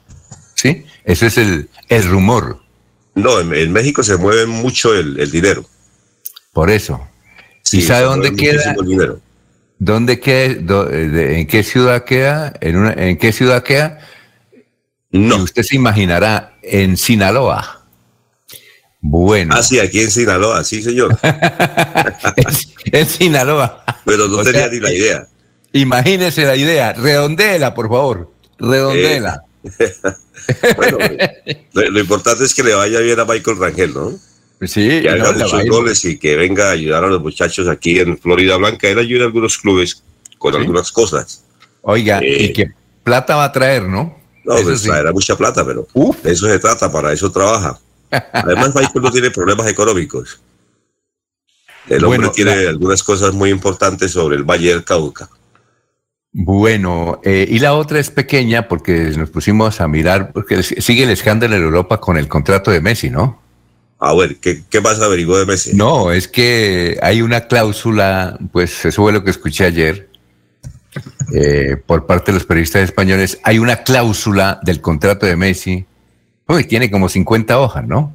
¿Sí? 0.53 0.85
Ese 1.03 1.27
es 1.27 1.37
el, 1.39 1.69
el 1.87 2.03
rumor. 2.07 2.61
No, 3.15 3.39
en, 3.39 3.71
México 3.71 4.03
se 4.03 4.15
mueve 4.17 4.45
mucho 4.45 4.93
el, 4.93 5.31
dinero. 5.31 5.65
Por 6.53 6.69
eso. 6.69 7.01
¿Y 7.71 7.81
sabe 7.81 8.03
dónde 8.03 8.35
queda? 8.35 8.75
¿Dónde 9.79 10.19
queda? 10.19 10.87
¿En 10.91 11.47
qué 11.47 11.63
ciudad 11.63 12.03
queda? 12.03 12.53
¿En, 12.61 12.77
una, 12.77 12.93
¿En 12.93 13.17
qué 13.17 13.31
ciudad 13.31 13.63
queda? 13.63 13.99
No. 15.11 15.37
usted 15.37 15.63
se 15.63 15.75
imaginará, 15.75 16.57
en 16.61 16.95
Sinaloa. 16.95 17.78
Bueno. 19.01 19.55
Ah, 19.55 19.63
sí, 19.63 19.79
aquí 19.79 20.01
en 20.01 20.11
Sinaloa, 20.11 20.63
sí, 20.63 20.81
señor. 20.81 21.17
en 22.85 23.07
Sinaloa. 23.07 23.83
Pero 24.05 24.27
no 24.27 24.43
tenía 24.43 24.67
ni 24.67 24.79
la 24.79 24.93
idea. 24.93 25.27
Imagínese 25.71 26.45
la 26.45 26.55
idea. 26.55 26.93
Redondela, 26.93 27.73
por 27.73 27.87
favor. 27.87 28.31
Redondela. 28.57 29.43
Eh, 29.79 29.93
bueno, 30.75 30.97
lo, 31.73 31.99
importante 31.99 32.43
es 32.43 32.53
que 32.53 32.63
le 32.63 32.73
vaya 32.73 32.99
bien 32.99 33.19
a 33.19 33.25
Michael 33.25 33.57
Rangel, 33.57 33.93
¿no? 33.93 34.11
Sí, 34.67 35.01
que 35.01 35.09
haga 35.09 35.31
muchos 35.31 35.65
goles 35.67 36.03
y 36.03 36.17
que 36.17 36.35
venga 36.35 36.67
a 36.67 36.71
ayudar 36.71 37.05
a 37.05 37.07
los 37.07 37.21
muchachos 37.21 37.67
aquí 37.69 37.99
en 37.99 38.17
Florida 38.17 38.57
Blanca. 38.57 38.89
Él 38.89 38.99
ayuda 38.99 39.23
a 39.23 39.27
algunos 39.27 39.57
clubes 39.57 40.03
con 40.37 40.55
algunas 40.55 40.91
cosas. 40.91 41.43
Oiga, 41.81 42.19
y 42.21 42.45
eh, 42.45 42.53
que 42.53 42.71
plata 43.03 43.37
va 43.37 43.45
a 43.45 43.51
traer, 43.51 43.83
¿no? 43.83 44.19
No, 44.43 44.55
pues 44.63 44.81
traerá 44.81 45.13
mucha 45.13 45.37
plata, 45.37 45.65
pero 45.65 45.87
de 46.23 46.31
eso 46.31 46.47
se 46.47 46.59
trata, 46.59 46.91
para 46.91 47.13
eso 47.13 47.31
trabaja. 47.31 47.79
Además, 48.11 48.73
Michael 48.75 49.03
no 49.03 49.11
tiene 49.11 49.31
problemas 49.31 49.67
económicos. 49.67 50.41
El 51.87 52.03
hombre 52.05 52.29
tiene 52.29 52.67
algunas 52.67 53.03
cosas 53.03 53.33
muy 53.33 53.49
importantes 53.49 54.11
sobre 54.11 54.35
el 54.35 54.43
Valle 54.43 54.69
del 54.69 54.83
Cauca. 54.83 55.29
Bueno, 56.31 57.19
eh, 57.23 57.47
y 57.49 57.57
la 57.57 57.73
otra 57.73 57.99
es 57.99 58.11
pequeña 58.11 58.67
porque 58.67 59.11
nos 59.17 59.31
pusimos 59.31 59.81
a 59.81 59.87
mirar, 59.87 60.31
porque 60.31 60.61
sigue 60.61 61.03
el 61.03 61.09
escándalo 61.09 61.55
en 61.55 61.63
Europa 61.63 61.99
con 61.99 62.17
el 62.17 62.27
contrato 62.27 62.69
de 62.69 62.81
Messi, 62.81 63.09
¿no? 63.09 63.41
A 63.97 64.13
ver, 64.13 64.37
¿qué, 64.37 64.61
qué 64.69 64.79
más 64.79 65.01
averiguó 65.01 65.39
de 65.39 65.47
Messi? 65.47 65.75
No, 65.75 66.11
es 66.11 66.27
que 66.27 66.99
hay 67.01 67.23
una 67.23 67.47
cláusula, 67.47 68.37
pues 68.51 68.85
eso 68.85 69.01
fue 69.01 69.11
lo 69.11 69.23
que 69.23 69.31
escuché 69.31 69.65
ayer, 69.65 70.09
eh, 71.33 71.77
por 71.85 72.05
parte 72.05 72.31
de 72.31 72.37
los 72.37 72.45
periodistas 72.45 72.83
españoles, 72.83 73.39
hay 73.43 73.59
una 73.59 73.77
cláusula 73.77 74.59
del 74.63 74.81
contrato 74.81 75.25
de 75.25 75.35
Messi 75.35 75.85
Uy, 76.49 76.63
tiene 76.63 76.89
como 76.89 77.09
50 77.09 77.59
hojas, 77.59 77.85
¿no? 77.87 78.11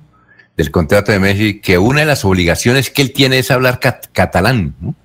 Del 0.56 0.72
contrato 0.72 1.12
de 1.12 1.20
Messi, 1.20 1.60
que 1.60 1.78
una 1.78 2.00
de 2.00 2.06
las 2.06 2.24
obligaciones 2.24 2.90
que 2.90 3.00
él 3.02 3.12
tiene 3.12 3.38
es 3.38 3.52
hablar 3.52 3.78
catalán, 3.78 4.74
¿no? 4.80 4.96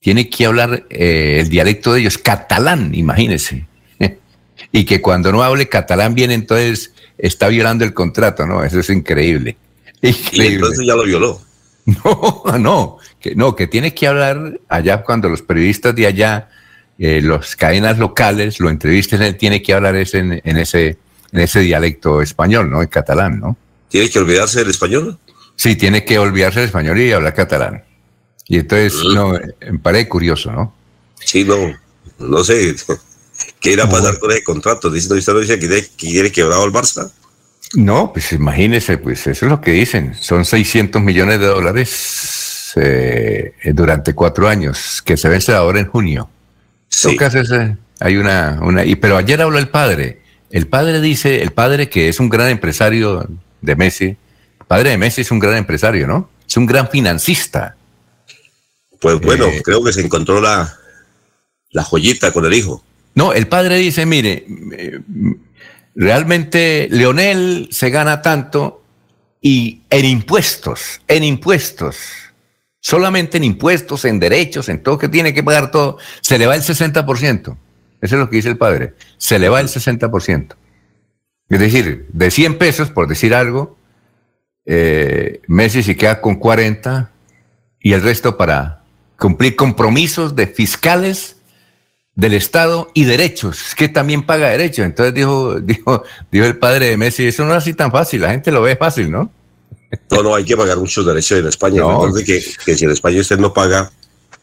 Tiene 0.00 0.30
que 0.30 0.46
hablar 0.46 0.86
eh, 0.88 1.38
el 1.40 1.50
dialecto 1.50 1.92
de 1.92 2.00
ellos, 2.00 2.16
catalán, 2.16 2.94
imagínese. 2.94 3.66
y 4.72 4.84
que 4.86 5.02
cuando 5.02 5.32
no 5.32 5.42
hable 5.42 5.68
catalán 5.68 6.14
bien, 6.14 6.30
entonces 6.30 6.94
está 7.18 7.48
violando 7.48 7.84
el 7.84 7.92
contrato, 7.92 8.46
¿no? 8.46 8.64
Eso 8.64 8.80
es 8.80 8.88
increíble. 8.88 9.58
Y 10.00 10.46
entonces 10.46 10.86
ya 10.86 10.94
lo 10.94 11.04
violó. 11.04 11.40
No, 11.86 12.42
no, 12.58 12.96
que 13.20 13.34
no, 13.34 13.54
que 13.54 13.66
tiene 13.66 13.92
que 13.92 14.06
hablar 14.06 14.58
allá 14.70 15.02
cuando 15.02 15.28
los 15.28 15.42
periodistas 15.42 15.94
de 15.94 16.06
allá, 16.06 16.48
eh, 16.98 17.20
las 17.20 17.56
cadenas 17.56 17.98
locales 17.98 18.58
lo 18.58 18.70
entrevisten, 18.70 19.20
él 19.20 19.36
tiene 19.36 19.60
que 19.60 19.74
hablar 19.74 19.94
ese, 19.94 20.20
en 20.20 20.56
ese 20.56 20.96
en 21.34 21.40
ese 21.40 21.60
dialecto 21.60 22.22
español, 22.22 22.70
¿no? 22.70 22.80
En 22.80 22.88
catalán, 22.88 23.40
¿no? 23.40 23.56
¿Tiene 23.88 24.08
que 24.08 24.20
olvidarse 24.20 24.60
del 24.60 24.70
español? 24.70 25.18
Sí, 25.56 25.74
tiene 25.74 26.04
que 26.04 26.18
olvidarse 26.18 26.60
del 26.60 26.68
español 26.68 26.98
y 27.00 27.12
hablar 27.12 27.34
catalán. 27.34 27.84
Y 28.46 28.58
entonces, 28.58 28.94
mm. 29.04 29.14
no, 29.14 29.32
me 29.32 29.78
parece 29.80 30.08
curioso, 30.08 30.52
¿no? 30.52 30.72
Sí, 31.24 31.44
no, 31.44 31.56
no 32.18 32.44
sé. 32.44 32.76
¿Qué 33.60 33.72
irá 33.72 33.84
a 33.84 33.90
pasar 33.90 34.18
con 34.20 34.30
ese 34.30 34.44
contrato? 34.44 34.88
Dice, 34.90 35.12
¿usted 35.12 35.32
no 35.32 35.40
dice 35.40 35.58
que 35.58 35.88
quiere 35.96 36.30
quebrado 36.30 36.64
el 36.64 36.72
Barça? 36.72 37.10
No, 37.74 38.12
pues 38.12 38.32
imagínese, 38.32 38.98
pues 38.98 39.26
eso 39.26 39.46
es 39.46 39.50
lo 39.50 39.60
que 39.60 39.72
dicen. 39.72 40.14
Son 40.14 40.44
600 40.44 41.02
millones 41.02 41.40
de 41.40 41.46
dólares 41.46 42.72
eh, 42.76 43.54
durante 43.72 44.14
cuatro 44.14 44.46
años, 44.46 45.02
que 45.02 45.16
se 45.16 45.28
vence 45.28 45.52
ahora 45.52 45.80
en 45.80 45.86
junio. 45.86 46.30
Sí. 46.88 47.16
hay 47.98 48.16
una, 48.16 48.60
una, 48.62 48.84
y, 48.84 48.94
pero 48.94 49.16
ayer 49.16 49.42
habló 49.42 49.58
el 49.58 49.68
padre 49.68 50.22
el 50.54 50.68
padre 50.68 51.00
dice, 51.00 51.42
el 51.42 51.50
padre 51.50 51.88
que 51.88 52.08
es 52.08 52.20
un 52.20 52.28
gran 52.28 52.48
empresario 52.48 53.28
de 53.60 53.74
Messi, 53.74 54.04
el 54.04 54.66
padre 54.68 54.90
de 54.90 54.98
Messi 54.98 55.22
es 55.22 55.32
un 55.32 55.40
gran 55.40 55.56
empresario, 55.56 56.06
¿no? 56.06 56.30
Es 56.48 56.56
un 56.56 56.64
gran 56.64 56.88
financista. 56.88 57.74
Pues 59.00 59.20
bueno, 59.20 59.46
eh, 59.46 59.62
creo 59.64 59.82
que 59.82 59.92
se 59.92 60.02
encontró 60.02 60.40
la, 60.40 60.72
la 61.72 61.82
joyita 61.82 62.32
con 62.32 62.44
el 62.44 62.54
hijo. 62.54 62.84
No, 63.16 63.32
el 63.32 63.48
padre 63.48 63.78
dice, 63.78 64.06
mire, 64.06 64.46
realmente 65.96 66.86
Leonel 66.88 67.66
se 67.72 67.90
gana 67.90 68.22
tanto 68.22 68.84
y 69.40 69.82
en 69.90 70.04
impuestos, 70.04 71.00
en 71.08 71.24
impuestos, 71.24 71.96
solamente 72.78 73.38
en 73.38 73.42
impuestos, 73.42 74.04
en 74.04 74.20
derechos, 74.20 74.68
en 74.68 74.84
todo 74.84 74.98
que 74.98 75.08
tiene 75.08 75.34
que 75.34 75.42
pagar 75.42 75.72
todo, 75.72 75.98
se 76.20 76.38
le 76.38 76.46
va 76.46 76.54
el 76.54 76.62
60%. 76.62 77.56
Eso 78.04 78.16
es 78.16 78.20
lo 78.20 78.28
que 78.28 78.36
dice 78.36 78.50
el 78.50 78.58
padre. 78.58 78.92
Se 79.16 79.38
le 79.38 79.48
va 79.48 79.60
el 79.60 79.68
60%. 79.68 80.56
Es 81.48 81.58
decir, 81.58 82.06
de 82.12 82.30
100 82.30 82.58
pesos, 82.58 82.90
por 82.90 83.08
decir 83.08 83.34
algo, 83.34 83.78
eh, 84.66 85.40
Messi 85.46 85.82
se 85.82 85.96
queda 85.96 86.20
con 86.20 86.36
40 86.36 87.10
y 87.80 87.94
el 87.94 88.02
resto 88.02 88.36
para 88.36 88.82
cumplir 89.18 89.56
compromisos 89.56 90.36
de 90.36 90.46
fiscales 90.46 91.36
del 92.14 92.34
Estado 92.34 92.90
y 92.92 93.04
derechos, 93.04 93.74
que 93.74 93.88
también 93.88 94.26
paga 94.26 94.50
derechos. 94.50 94.84
Entonces 94.84 95.14
dijo, 95.14 95.58
dijo, 95.60 96.02
dijo 96.30 96.44
el 96.44 96.58
padre 96.58 96.90
de 96.90 96.98
Messi, 96.98 97.26
eso 97.26 97.46
no 97.46 97.52
es 97.52 97.58
así 97.58 97.72
tan 97.72 97.90
fácil, 97.90 98.20
la 98.20 98.32
gente 98.32 98.52
lo 98.52 98.60
ve 98.60 98.76
fácil, 98.76 99.10
¿no? 99.10 99.32
No, 100.10 100.22
no, 100.22 100.34
hay 100.34 100.44
que 100.44 100.58
pagar 100.58 100.76
muchos 100.76 101.06
derechos 101.06 101.38
en 101.38 101.46
España. 101.46 101.80
Recuerde 101.80 102.22
que, 102.22 102.44
que, 102.66 102.74
si 102.76 102.84
en 102.84 102.90
España 102.90 103.18
usted 103.18 103.38
no 103.38 103.54
paga 103.54 103.90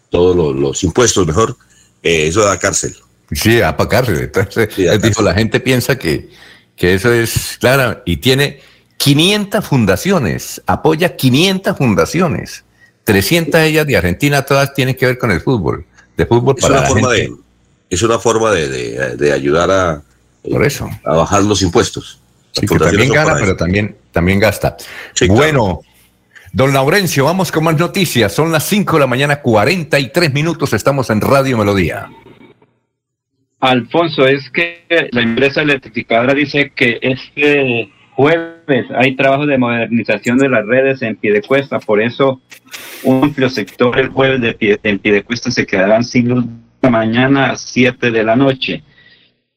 todos 0.09 0.35
los, 0.35 0.55
los 0.55 0.83
impuestos, 0.83 1.27
mejor, 1.27 1.55
eh, 2.01 2.25
eso 2.25 2.43
da 2.43 2.57
cárcel. 2.57 2.95
Sí, 3.31 3.61
a 3.61 3.75
para 3.77 3.89
cárcel. 3.89 4.19
Entonces, 4.21 4.69
Sí, 4.75 4.83
da 4.85 4.93
él 4.93 5.01
dijo, 5.01 5.21
la 5.21 5.33
gente 5.33 5.59
piensa 5.59 5.97
que, 5.97 6.29
que 6.75 6.93
eso 6.95 7.11
es, 7.13 7.57
claro, 7.59 8.01
y 8.05 8.17
tiene 8.17 8.59
500 8.97 9.65
fundaciones, 9.65 10.61
apoya 10.65 11.15
500 11.15 11.77
fundaciones, 11.77 12.63
300 13.05 13.59
de 13.61 13.67
ellas 13.67 13.87
de 13.87 13.97
Argentina, 13.97 14.41
todas 14.43 14.73
tienen 14.73 14.95
que 14.95 15.05
ver 15.05 15.17
con 15.17 15.31
el 15.31 15.41
fútbol, 15.41 15.85
de 16.17 16.25
fútbol 16.25 16.55
Es 16.57 16.61
para 16.61 16.73
una 16.75 16.81
la 16.83 16.87
forma 16.89 17.09
gente. 17.15 17.31
de, 17.31 17.37
es 17.89 18.01
una 18.03 18.19
forma 18.19 18.51
de, 18.51 18.67
de- 18.69 19.15
de 19.17 19.33
ayudar 19.33 19.71
a, 19.71 20.01
Por 20.49 20.63
eso. 20.65 20.89
a 21.05 21.13
bajar 21.15 21.43
los 21.43 21.61
impuestos. 21.61 22.19
Sí, 22.51 22.65
que 22.67 22.77
también 22.77 23.11
gana, 23.13 23.35
pero 23.39 23.55
también, 23.55 23.95
también 24.11 24.37
gasta. 24.39 24.75
bueno, 25.29 25.81
don 26.51 26.73
Laurencio, 26.73 27.23
vamos 27.25 27.49
con 27.51 27.63
más 27.63 27.77
noticias. 27.77 28.33
Son 28.33 28.51
las 28.51 28.65
5 28.65 28.97
de 28.97 28.99
la 28.99 29.07
mañana, 29.07 29.41
43 29.41 30.33
minutos. 30.33 30.73
Estamos 30.73 31.09
en 31.09 31.21
Radio 31.21 31.57
Melodía. 31.57 32.09
Alfonso, 33.61 34.25
es 34.25 34.49
que 34.49 35.09
la 35.11 35.21
empresa 35.21 35.61
electrificadora 35.61 36.33
dice 36.33 36.71
que 36.75 36.97
este 37.01 37.91
jueves 38.15 38.87
hay 38.95 39.15
trabajo 39.15 39.45
de 39.45 39.59
modernización 39.59 40.39
de 40.39 40.49
las 40.49 40.65
redes 40.65 41.03
en 41.03 41.15
Piedecuesta, 41.15 41.79
por 41.79 42.01
eso 42.01 42.41
un 43.03 43.23
amplio 43.23 43.49
sector 43.49 43.99
el 43.99 44.09
jueves 44.09 44.41
de 44.41 44.53
pie, 44.53 44.79
en 44.81 44.97
Piedecuesta 44.97 45.51
se 45.51 45.67
quedarán 45.67 46.03
sin 46.03 46.29
luz 46.29 46.45
de 46.81 46.89
mañana 46.89 47.51
a 47.51 47.55
7 47.55 48.09
de 48.09 48.23
la 48.23 48.35
noche. 48.35 48.83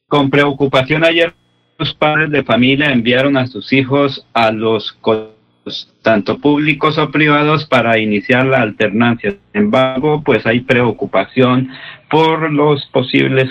Con 0.07 0.29
preocupación 0.29 1.03
ayer 1.03 1.33
los 1.79 1.93
padres 1.95 2.29
de 2.29 2.43
familia 2.43 2.91
enviaron 2.91 3.35
a 3.37 3.47
sus 3.47 3.73
hijos 3.73 4.27
a 4.33 4.51
los 4.51 4.93
colegios, 4.93 5.93
tanto 6.03 6.37
públicos 6.37 6.99
o 6.99 7.09
privados, 7.09 7.65
para 7.65 7.97
iniciar 7.97 8.45
la 8.45 8.61
alternancia. 8.61 9.31
Sin 9.31 9.63
embargo, 9.63 10.21
pues 10.23 10.45
hay 10.45 10.59
preocupación 10.59 11.71
por 12.09 12.51
los 12.51 12.85
posibles 12.87 13.49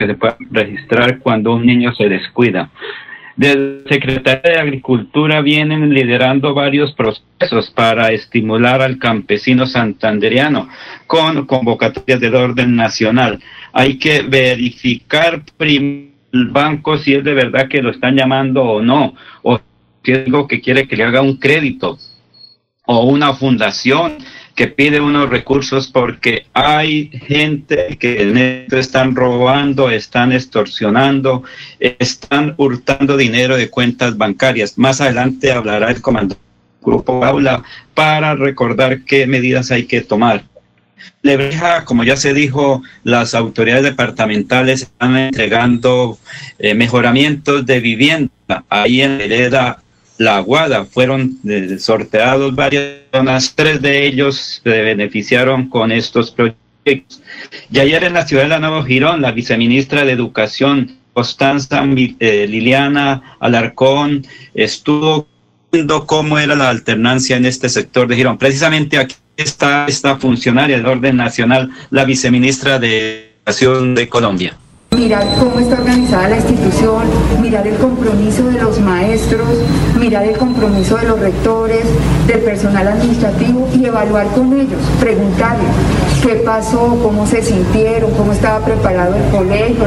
que 0.00 0.06
se 0.06 0.14
puedan 0.14 0.38
registrar 0.50 1.18
cuando 1.18 1.54
un 1.54 1.66
niño 1.66 1.94
se 1.94 2.08
descuida. 2.08 2.70
Desde 3.36 3.82
la 3.84 3.90
Secretaría 3.90 4.54
de 4.54 4.60
Agricultura 4.60 5.42
vienen 5.42 5.92
liderando 5.92 6.54
varios 6.54 6.92
procesos 6.94 7.70
para 7.70 8.10
estimular 8.10 8.80
al 8.80 8.98
campesino 8.98 9.66
santanderiano 9.66 10.68
con 11.06 11.44
convocatorias 11.44 12.18
del 12.18 12.34
orden 12.34 12.76
nacional. 12.76 13.40
Hay 13.74 13.98
que 13.98 14.22
verificar 14.22 15.42
primero 15.58 16.10
el 16.32 16.46
banco 16.46 16.96
si 16.96 17.14
es 17.14 17.24
de 17.24 17.34
verdad 17.34 17.68
que 17.68 17.82
lo 17.82 17.90
están 17.90 18.16
llamando 18.16 18.62
o 18.62 18.80
no, 18.80 19.14
o 19.42 19.60
si 20.02 20.12
es 20.12 20.26
algo 20.26 20.46
que 20.46 20.60
quiere 20.60 20.86
que 20.86 20.96
le 20.96 21.04
haga 21.04 21.20
un 21.20 21.36
crédito 21.36 21.98
o 22.86 23.04
una 23.04 23.34
fundación 23.34 24.18
que 24.60 24.66
pide 24.66 25.00
unos 25.00 25.30
recursos 25.30 25.88
porque 25.88 26.44
hay 26.52 27.08
gente 27.08 27.96
que 27.98 28.20
en 28.20 28.36
esto 28.36 28.76
están 28.76 29.16
robando, 29.16 29.88
están 29.88 30.32
extorsionando, 30.32 31.44
están 31.78 32.52
hurtando 32.58 33.16
dinero 33.16 33.56
de 33.56 33.70
cuentas 33.70 34.18
bancarias. 34.18 34.76
Más 34.76 35.00
adelante 35.00 35.50
hablará 35.50 35.90
el 35.90 36.02
comandante 36.02 36.34
del 36.34 36.84
Grupo 36.84 37.24
Aula 37.24 37.62
para 37.94 38.34
recordar 38.34 39.02
qué 39.06 39.26
medidas 39.26 39.70
hay 39.70 39.86
que 39.86 40.02
tomar. 40.02 40.44
Lebreja, 41.22 41.86
como 41.86 42.04
ya 42.04 42.18
se 42.18 42.34
dijo, 42.34 42.82
las 43.02 43.34
autoridades 43.34 43.84
departamentales 43.84 44.82
están 44.82 45.16
entregando 45.16 46.18
eh, 46.58 46.74
mejoramientos 46.74 47.64
de 47.64 47.80
vivienda. 47.80 48.64
Ahí 48.68 49.00
en 49.00 49.22
hereda 49.22 49.82
La 50.20 50.36
Aguada 50.36 50.84
fueron 50.84 51.38
eh, 51.48 51.78
sorteados 51.78 52.54
varias 52.54 52.98
zonas, 53.10 53.54
tres 53.54 53.80
de 53.80 54.06
ellos 54.06 54.60
se 54.62 54.82
beneficiaron 54.82 55.70
con 55.70 55.90
estos 55.90 56.30
proyectos. 56.30 57.22
Y 57.72 57.78
ayer 57.78 58.04
en 58.04 58.12
la 58.12 58.26
ciudad 58.26 58.42
de 58.42 58.50
la 58.50 58.58
Nueva 58.58 58.84
Girón, 58.84 59.22
la 59.22 59.32
viceministra 59.32 60.04
de 60.04 60.12
Educación, 60.12 60.98
Constanza 61.14 61.82
eh, 61.96 62.46
Liliana 62.46 63.38
Alarcón, 63.40 64.26
estuvo 64.52 65.26
viendo 65.72 66.06
cómo 66.06 66.38
era 66.38 66.54
la 66.54 66.68
alternancia 66.68 67.38
en 67.38 67.46
este 67.46 67.70
sector 67.70 68.06
de 68.06 68.16
Girón. 68.16 68.36
Precisamente 68.36 68.98
aquí 68.98 69.14
está 69.38 69.86
esta 69.88 70.16
funcionaria 70.16 70.76
del 70.76 70.84
orden 70.84 71.16
nacional, 71.16 71.70
la 71.88 72.04
viceministra 72.04 72.78
de 72.78 73.36
Educación 73.38 73.94
de 73.94 74.06
Colombia. 74.10 74.54
mirar 74.94 75.26
cómo 75.38 75.58
está 75.60 75.76
organizada 75.76 76.28
la 76.28 76.36
institución, 76.36 77.08
mirar 77.40 77.66
el 77.66 77.76
compromiso 77.76 78.44
de 78.50 78.60
los 78.60 78.78
maestros, 78.80 79.48
mirar 80.00 80.24
el 80.24 80.36
compromiso 80.36 80.96
de 80.96 81.06
los 81.06 81.20
rectores, 81.20 81.84
del 82.26 82.40
personal 82.40 82.88
administrativo 82.88 83.68
y 83.74 83.84
evaluar 83.84 84.26
con 84.28 84.52
ellos, 84.52 84.80
preguntarles 84.98 85.68
qué 86.22 86.36
pasó, 86.36 86.98
cómo 87.02 87.26
se 87.26 87.42
sintieron, 87.42 88.10
cómo 88.12 88.32
estaba 88.32 88.64
preparado 88.64 89.14
el 89.14 89.24
colegio, 89.30 89.84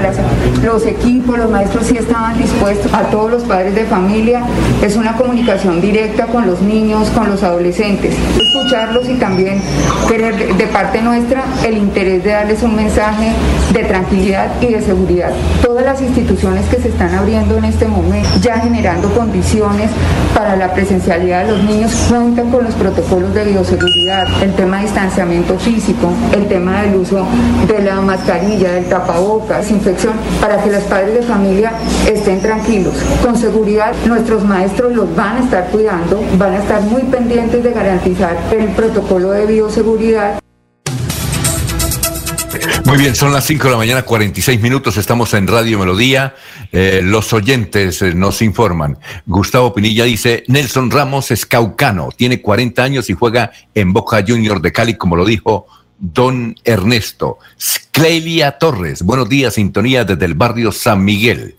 los 0.64 0.86
equipos, 0.86 1.38
los 1.38 1.50
maestros 1.50 1.88
si 1.88 1.98
estaban 1.98 2.38
dispuestos, 2.38 2.94
a 2.94 3.04
todos 3.04 3.32
los 3.32 3.44
padres 3.44 3.76
de 3.76 3.86
familia, 3.86 4.44
es 4.82 4.96
una 4.96 5.16
comunicación 5.16 5.82
directa 5.82 6.28
con 6.28 6.46
los 6.46 6.62
niños, 6.62 7.10
con 7.10 7.30
los 7.30 7.44
adolescentes, 7.44 8.16
escucharlos 8.40 9.10
y 9.10 9.16
también 9.16 9.62
querer 10.08 10.56
de 10.56 10.68
parte 10.68 11.02
nuestra 11.02 11.44
el 11.66 11.78
interés 11.78 12.24
de 12.24 12.32
darles 12.32 12.62
un 12.64 12.76
mensaje 12.76 13.32
de 13.72 13.84
tranquilidad 13.84 14.52
y 14.62 14.68
de 14.68 14.82
seguridad. 14.82 15.32
Todas 15.62 15.84
las 15.84 16.02
instituciones 16.02 16.66
que 16.68 16.78
se 16.78 16.90
están 16.90 17.14
abriendo 17.16 17.58
en 17.58 17.66
este 17.66 17.88
momento, 17.88 18.30
ya 18.42 18.60
generando 18.60 19.10
condiciones 19.10 19.90
para 20.34 20.56
la 20.56 20.74
presencialidad 20.74 21.46
de 21.46 21.52
los 21.52 21.64
niños, 21.64 21.92
cuentan 22.10 22.50
con 22.50 22.64
los 22.64 22.74
protocolos 22.76 23.34
de 23.34 23.46
bioseguridad, 23.46 24.26
el 24.42 24.54
tema 24.56 24.78
de 24.78 24.84
distanciamiento 24.84 25.58
físico, 25.58 26.10
el 26.34 26.48
tema 26.48 26.82
del 26.82 26.96
uso 26.96 27.26
de 27.68 27.84
la 27.84 28.02
mascarilla, 28.02 28.74
del 28.74 28.86
tapabocas, 28.86 29.60
desinfección, 29.60 30.14
para 30.42 30.62
que 30.62 30.72
los 30.72 30.84
padres 30.84 31.14
de 31.16 31.22
familia 31.22 31.72
estén 32.08 32.42
tranquilos. 32.42 32.94
Con 33.24 33.38
seguridad, 33.38 33.94
nuestros 34.08 34.44
maestros 34.44 34.94
los 34.94 35.16
van 35.16 35.38
a 35.38 35.40
estar 35.40 35.68
cuidando, 35.68 36.22
van 36.38 36.54
a 36.54 36.58
estar 36.58 36.82
muy 36.82 37.04
pendientes 37.04 37.64
de 37.64 37.72
garantizar 37.72 38.36
el 38.52 38.68
protocolo 38.70 39.32
de 39.32 39.46
bioseguridad. 39.46 40.40
Muy 42.94 43.02
bien, 43.02 43.16
son 43.16 43.34
las 43.34 43.48
5 43.48 43.64
de 43.64 43.72
la 43.72 43.78
mañana, 43.78 44.04
46 44.04 44.62
minutos, 44.62 44.98
estamos 44.98 45.34
en 45.34 45.48
Radio 45.48 45.80
Melodía. 45.80 46.36
Eh, 46.72 47.02
los 47.04 47.34
oyentes 47.34 48.04
eh, 48.04 48.14
nos 48.14 48.44
informan. 48.44 49.00
Gustavo 49.26 49.74
Pinilla 49.74 50.04
dice, 50.04 50.44
Nelson 50.48 50.92
Ramos 50.92 51.32
es 51.32 51.48
caucano, 51.48 52.10
tiene 52.16 52.40
40 52.40 52.84
años 52.84 53.10
y 53.10 53.14
juega 53.14 53.52
en 53.74 53.94
Boca 53.94 54.24
Junior 54.28 54.62
de 54.62 54.72
Cali, 54.72 54.94
como 54.94 55.16
lo 55.16 55.26
dijo 55.26 55.66
don 55.98 56.56
Ernesto. 56.66 57.40
Clelia 57.90 58.60
Torres, 58.60 59.02
buenos 59.02 59.28
días, 59.28 59.56
sintonía 59.56 60.06
desde 60.06 60.26
el 60.26 60.36
barrio 60.36 60.72
San 60.72 61.04
Miguel. 61.04 61.56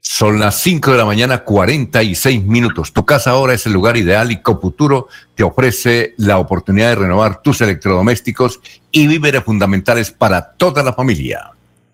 Son 0.00 0.38
las 0.38 0.60
5 0.60 0.92
de 0.92 0.98
la 0.98 1.04
mañana, 1.04 1.44
46 1.44 2.44
minutos. 2.44 2.92
Tu 2.92 3.04
casa 3.04 3.30
ahora 3.30 3.54
es 3.54 3.66
el 3.66 3.72
lugar 3.72 3.96
ideal 3.96 4.30
y 4.30 4.40
Coputuro 4.40 5.08
te 5.34 5.42
ofrece 5.42 6.14
la 6.16 6.38
oportunidad 6.38 6.90
de 6.90 6.94
renovar 6.94 7.42
tus 7.42 7.60
electrodomésticos 7.60 8.60
y 8.90 9.06
víveres 9.06 9.44
fundamentales 9.44 10.10
para 10.10 10.52
toda 10.52 10.82
la 10.82 10.92
familia. 10.92 11.52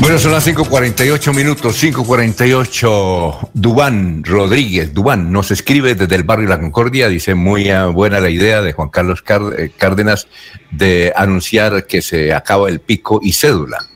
Bueno, 0.00 0.18
son 0.18 0.32
las 0.32 0.46
5.48 0.46 1.34
minutos, 1.34 1.84
5.48. 1.84 3.50
Dubán 3.52 4.24
Rodríguez, 4.24 4.94
Dubán 4.94 5.30
nos 5.30 5.50
escribe 5.50 5.94
desde 5.94 6.16
el 6.16 6.22
barrio 6.22 6.48
La 6.48 6.58
Concordia, 6.58 7.06
dice 7.10 7.34
muy 7.34 7.68
ah, 7.68 7.84
buena 7.88 8.18
la 8.18 8.30
idea 8.30 8.62
de 8.62 8.72
Juan 8.72 8.88
Carlos 8.88 9.22
eh, 9.58 9.70
Cárdenas 9.76 10.26
de 10.70 11.12
anunciar 11.14 11.86
que 11.86 12.00
se 12.00 12.32
acaba 12.32 12.70
el 12.70 12.80
pico 12.80 13.20
y 13.22 13.34
cédula. 13.34 13.90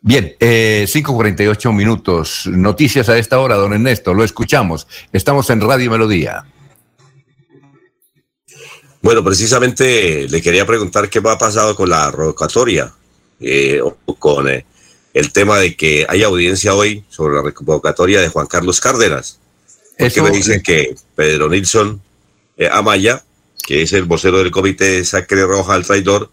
Bien, 0.00 0.36
eh, 0.38 0.86
5.48 0.88 1.74
minutos, 1.74 2.46
noticias 2.46 3.08
a 3.08 3.18
esta 3.18 3.40
hora, 3.40 3.56
don 3.56 3.72
Ernesto, 3.72 4.14
lo 4.14 4.22
escuchamos. 4.22 4.86
Estamos 5.12 5.50
en 5.50 5.60
Radio 5.60 5.90
Melodía. 5.90 6.44
Bueno, 9.02 9.24
precisamente 9.24 10.28
le 10.28 10.40
quería 10.40 10.64
preguntar 10.64 11.10
qué 11.10 11.18
va 11.18 11.32
a 11.32 11.38
pasado 11.38 11.74
con 11.74 11.90
la 11.90 12.12
revocatoria, 12.12 12.92
eh, 13.40 13.80
o 13.82 14.14
con... 14.14 14.48
Eh, 14.48 14.66
el 15.14 15.32
tema 15.32 15.58
de 15.58 15.76
que 15.76 16.06
hay 16.08 16.22
audiencia 16.22 16.74
hoy 16.74 17.04
sobre 17.08 17.36
la 17.36 17.42
revocatoria 17.42 18.20
de 18.20 18.28
Juan 18.28 18.46
Carlos 18.46 18.80
Cárdenas. 18.80 19.38
Porque 19.98 20.22
me 20.22 20.30
dicen 20.30 20.62
que 20.62 20.94
Pedro 21.14 21.48
Nilsson 21.48 22.00
eh, 22.56 22.68
Amaya, 22.70 23.22
que 23.66 23.82
es 23.82 23.92
el 23.92 24.04
vocero 24.04 24.38
del 24.38 24.50
comité 24.50 25.04
Sacre 25.04 25.44
Roja 25.44 25.74
al 25.74 25.84
Traidor, 25.84 26.30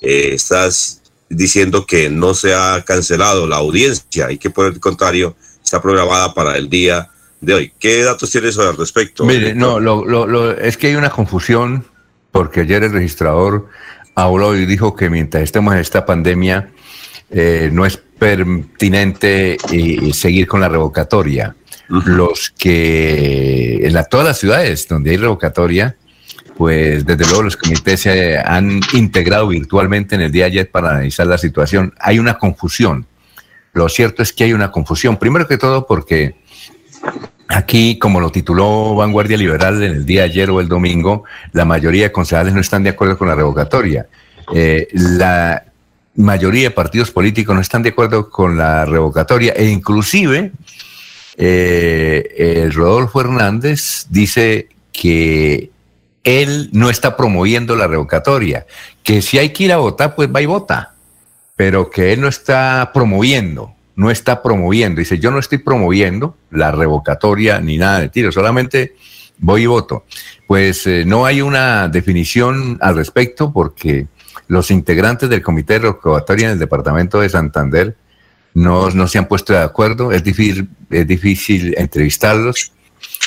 eh, 0.00 0.30
estás 0.32 1.02
diciendo 1.28 1.86
que 1.86 2.10
no 2.10 2.34
se 2.34 2.54
ha 2.54 2.82
cancelado 2.86 3.46
la 3.46 3.56
audiencia 3.56 4.30
y 4.30 4.38
que 4.38 4.50
por 4.50 4.66
el 4.66 4.80
contrario 4.80 5.34
está 5.62 5.80
programada 5.80 6.34
para 6.34 6.56
el 6.56 6.68
día 6.68 7.10
de 7.40 7.54
hoy. 7.54 7.72
¿Qué 7.78 8.02
datos 8.02 8.30
tienes 8.30 8.58
al 8.58 8.76
respecto? 8.76 9.24
Mire, 9.24 9.54
no, 9.54 9.80
lo, 9.80 10.52
es 10.52 10.76
que 10.76 10.88
hay 10.88 10.94
una 10.94 11.10
confusión 11.10 11.86
porque 12.30 12.60
ayer 12.60 12.82
el 12.84 12.92
registrador 12.92 13.68
habló 14.14 14.56
y 14.56 14.66
dijo 14.66 14.94
que 14.94 15.10
mientras 15.10 15.42
estemos 15.42 15.74
en 15.74 15.80
esta 15.80 16.04
pandemia 16.04 16.71
eh, 17.32 17.70
no 17.72 17.86
es 17.86 17.96
pertinente 17.96 19.56
eh, 19.72 20.12
seguir 20.12 20.46
con 20.46 20.60
la 20.60 20.68
revocatoria. 20.68 21.56
Los 21.88 22.50
que 22.56 23.86
en 23.86 23.92
la, 23.92 24.04
todas 24.04 24.26
las 24.26 24.38
ciudades 24.38 24.88
donde 24.88 25.10
hay 25.10 25.16
revocatoria, 25.18 25.96
pues 26.56 27.04
desde 27.04 27.26
luego 27.26 27.42
los 27.42 27.56
comités 27.56 28.00
se 28.00 28.38
han 28.38 28.80
integrado 28.94 29.48
virtualmente 29.48 30.14
en 30.14 30.22
el 30.22 30.32
día 30.32 30.44
de 30.44 30.52
ayer 30.52 30.70
para 30.70 30.90
analizar 30.90 31.26
la 31.26 31.36
situación. 31.36 31.92
Hay 31.98 32.18
una 32.18 32.38
confusión. 32.38 33.06
Lo 33.74 33.88
cierto 33.88 34.22
es 34.22 34.32
que 34.32 34.44
hay 34.44 34.52
una 34.52 34.70
confusión. 34.70 35.18
Primero 35.18 35.46
que 35.46 35.58
todo 35.58 35.86
porque 35.86 36.36
aquí, 37.48 37.98
como 37.98 38.20
lo 38.20 38.30
tituló 38.30 38.94
Vanguardia 38.94 39.36
Liberal 39.36 39.82
en 39.82 39.92
el 39.92 40.06
día 40.06 40.22
de 40.22 40.30
ayer 40.30 40.50
o 40.50 40.60
el 40.60 40.68
domingo, 40.68 41.24
la 41.52 41.64
mayoría 41.64 42.04
de 42.04 42.12
concejales 42.12 42.54
no 42.54 42.60
están 42.60 42.84
de 42.84 42.90
acuerdo 42.90 43.18
con 43.18 43.28
la 43.28 43.34
revocatoria. 43.34 44.06
Eh, 44.54 44.88
la 44.92 45.64
mayoría 46.14 46.64
de 46.64 46.70
partidos 46.70 47.10
políticos 47.10 47.54
no 47.54 47.60
están 47.60 47.82
de 47.82 47.90
acuerdo 47.90 48.28
con 48.28 48.56
la 48.56 48.84
revocatoria 48.84 49.52
e 49.54 49.66
inclusive 49.66 50.52
eh, 51.36 52.34
el 52.62 52.72
Rodolfo 52.72 53.20
Hernández 53.20 54.06
dice 54.10 54.68
que 54.92 55.70
él 56.24 56.68
no 56.72 56.90
está 56.90 57.16
promoviendo 57.16 57.74
la 57.74 57.86
revocatoria, 57.86 58.66
que 59.02 59.22
si 59.22 59.38
hay 59.38 59.50
que 59.50 59.64
ir 59.64 59.72
a 59.72 59.78
votar, 59.78 60.14
pues 60.14 60.28
va 60.34 60.42
y 60.42 60.46
vota, 60.46 60.94
pero 61.56 61.90
que 61.90 62.12
él 62.12 62.20
no 62.20 62.28
está 62.28 62.90
promoviendo, 62.94 63.74
no 63.96 64.10
está 64.10 64.42
promoviendo. 64.42 65.00
Dice, 65.00 65.18
yo 65.18 65.30
no 65.30 65.38
estoy 65.38 65.58
promoviendo 65.58 66.36
la 66.50 66.70
revocatoria 66.70 67.60
ni 67.60 67.78
nada 67.78 68.00
de 68.00 68.08
tiro, 68.08 68.30
solamente 68.30 68.94
voy 69.38 69.62
y 69.62 69.66
voto. 69.66 70.04
Pues 70.46 70.86
eh, 70.86 71.04
no 71.04 71.24
hay 71.26 71.40
una 71.40 71.88
definición 71.88 72.78
al 72.80 72.96
respecto 72.96 73.52
porque 73.52 74.06
los 74.52 74.70
integrantes 74.70 75.30
del 75.30 75.42
comité 75.42 75.74
de 75.74 75.78
revocatoria 75.78 76.48
en 76.48 76.52
el 76.52 76.58
departamento 76.58 77.18
de 77.18 77.30
Santander 77.30 77.96
no, 78.52 78.90
no 78.90 79.08
se 79.08 79.16
han 79.16 79.26
puesto 79.26 79.54
de 79.54 79.60
acuerdo, 79.60 80.12
es 80.12 80.22
difícil, 80.22 80.68
es 80.90 81.06
difícil 81.06 81.74
entrevistarlos. 81.78 82.72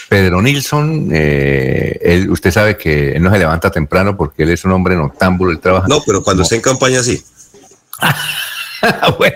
Pedro 0.08 0.40
Nilsson, 0.40 1.10
eh, 1.12 1.98
él, 2.04 2.30
usted 2.30 2.52
sabe 2.52 2.78
que 2.78 3.14
él 3.14 3.24
no 3.24 3.32
se 3.32 3.40
levanta 3.40 3.72
temprano 3.72 4.16
porque 4.16 4.44
él 4.44 4.52
es 4.52 4.66
un 4.66 4.74
hombre 4.74 4.96
noctámbulo, 4.96 5.52
él 5.52 5.60
trabaja. 5.60 5.88
No, 5.88 6.00
pero 6.06 6.22
cuando 6.22 6.44
está 6.44 6.54
en 6.54 6.62
campaña 6.62 7.02
sí. 7.02 7.20
bueno, 9.18 9.36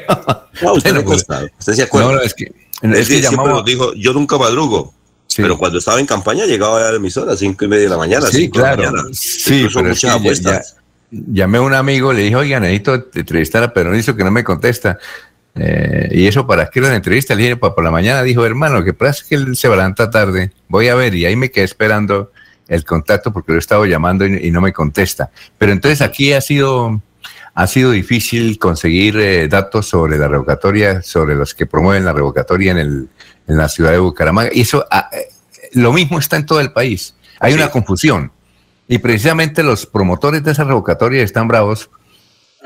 no, 0.62 0.74
usted, 0.74 0.94
no, 0.94 1.04
pues, 1.04 1.26
usted 1.58 1.74
se 1.74 1.82
acuerda. 1.82 2.12
No, 2.12 2.22
es 2.22 2.36
que, 2.36 2.54
es 2.84 3.08
que 3.08 3.20
llamaba... 3.20 3.64
dijo, 3.64 3.96
yo 3.96 4.14
nunca 4.14 4.38
madrugo. 4.38 4.94
Pero 5.36 5.58
cuando 5.58 5.80
estaba 5.80 6.00
en 6.00 6.06
campaña 6.06 6.46
llegaba 6.46 6.88
a 6.88 6.92
la 6.92 6.98
emisora 6.98 7.34
a 7.34 7.38
cinco 7.38 7.66
y 7.66 7.68
media 7.68 7.86
de 7.86 7.90
la 7.90 7.98
mañana. 7.98 8.28
Sí, 8.28 8.48
claro. 8.50 8.92
Sí, 9.12 9.68
pero 9.74 9.90
es 9.92 10.02
que 10.02 10.08
ya, 10.08 10.62
llamé 11.12 11.58
a 11.58 11.62
un 11.62 11.74
amigo, 11.74 12.14
le 12.14 12.24
dije, 12.24 12.36
oiga, 12.36 12.60
necesito 12.60 13.08
entrevistar 13.14 13.64
a 13.64 13.74
Pedro 13.74 13.92
Nilsson 13.92 14.16
que 14.16 14.24
no 14.24 14.32
me 14.32 14.44
contesta. 14.44 14.98
Eh, 15.56 16.10
y 16.12 16.28
eso 16.28 16.46
para 16.48 16.70
qué 16.70 16.80
la 16.80 16.96
entrevista, 16.96 17.36
le 17.36 17.44
dije, 17.44 17.58
pues 17.58 17.74
por 17.74 17.84
la 17.84 17.92
mañana 17.92 18.24
dijo, 18.24 18.46
hermano, 18.46 18.84
que 18.84 18.94
pasa 18.94 19.26
que 19.28 19.36
él 19.36 19.56
se 19.56 19.68
levanta 19.68 20.10
tarde, 20.10 20.52
voy 20.68 20.88
a 20.88 20.96
ver, 20.96 21.16
y 21.16 21.26
ahí 21.26 21.36
me 21.36 21.52
quedé 21.52 21.66
esperando 21.66 22.32
el 22.68 22.86
contacto 22.86 23.34
porque 23.34 23.52
lo 23.52 23.58
he 23.58 23.60
estado 23.60 23.86
llamando 23.86 24.26
y, 24.26 24.52
no 24.52 24.62
me 24.62 24.72
contesta. 24.72 25.32
Pero 25.58 25.72
entonces 25.72 26.02
aquí 26.02 26.34
ha 26.34 26.42
sido, 26.42 27.02
ha 27.56 27.68
sido 27.68 27.92
difícil 27.92 28.60
conseguir 28.60 29.18
eh, 29.18 29.48
datos 29.48 29.88
sobre 29.88 30.18
la 30.18 30.28
revocatoria, 30.28 31.02
sobre 31.02 31.36
los 31.36 31.56
que 31.56 31.66
promueven 31.66 32.06
la 32.06 32.14
revocatoria 32.14 32.72
en, 32.72 32.78
el, 32.78 33.10
en 33.48 33.58
la 33.58 33.68
ciudad 33.68 33.92
de 33.92 34.00
Bucaramanga. 34.00 34.52
Y 34.54 34.62
eso, 34.62 34.86
ah, 34.92 35.10
eh, 35.12 35.30
lo 35.74 35.92
mismo 35.92 36.20
está 36.20 36.38
en 36.38 36.46
todo 36.46 36.62
el 36.62 36.72
país. 36.72 37.16
Hay 37.40 37.54
una 37.54 37.72
confusión. 37.72 38.32
Y 38.92 38.98
precisamente 38.98 39.62
los 39.62 39.86
promotores 39.86 40.44
de 40.44 40.52
esa 40.52 40.64
revocatoria 40.64 41.22
están 41.22 41.48
bravos 41.48 41.92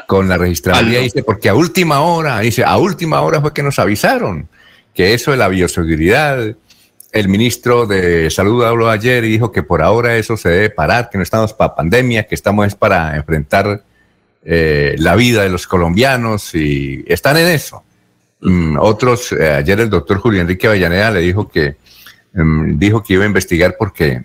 con 0.07 0.29
la 0.29 0.37
registraduría, 0.37 1.01
dice, 1.01 1.21
porque 1.21 1.49
a 1.49 1.53
última 1.53 1.99
hora, 1.99 2.39
dice, 2.39 2.63
a 2.63 2.77
última 2.77 3.21
hora 3.21 3.41
fue 3.41 3.53
que 3.53 3.61
nos 3.61 3.77
avisaron 3.77 4.47
que 4.93 5.13
eso 5.13 5.31
de 5.31 5.37
la 5.37 5.49
bioseguridad, 5.49 6.55
el 7.11 7.27
ministro 7.27 7.85
de 7.87 8.29
Salud 8.31 8.63
habló 8.63 8.89
ayer 8.89 9.25
y 9.25 9.31
dijo 9.31 9.51
que 9.51 9.63
por 9.63 9.81
ahora 9.81 10.15
eso 10.15 10.37
se 10.37 10.47
debe 10.47 10.69
parar, 10.69 11.09
que 11.09 11.17
no 11.17 11.23
estamos 11.23 11.51
para 11.51 11.75
pandemia, 11.75 12.23
que 12.23 12.35
estamos 12.35 12.67
es 12.67 12.75
para 12.75 13.17
enfrentar 13.17 13.83
eh, 14.45 14.95
la 14.99 15.15
vida 15.15 15.43
de 15.43 15.49
los 15.49 15.67
colombianos 15.67 16.55
y 16.55 17.03
están 17.05 17.35
en 17.35 17.47
eso. 17.47 17.83
Mm, 18.39 18.77
otros, 18.79 19.33
eh, 19.33 19.51
ayer 19.51 19.81
el 19.81 19.89
doctor 19.89 20.19
Julio 20.19 20.39
Enrique 20.39 20.67
Avellaneda 20.67 21.11
le 21.11 21.19
dijo 21.19 21.49
que, 21.49 21.75
mm, 22.33 22.77
dijo 22.79 23.03
que 23.03 23.15
iba 23.15 23.23
a 23.23 23.27
investigar 23.27 23.75
porque 23.77 24.23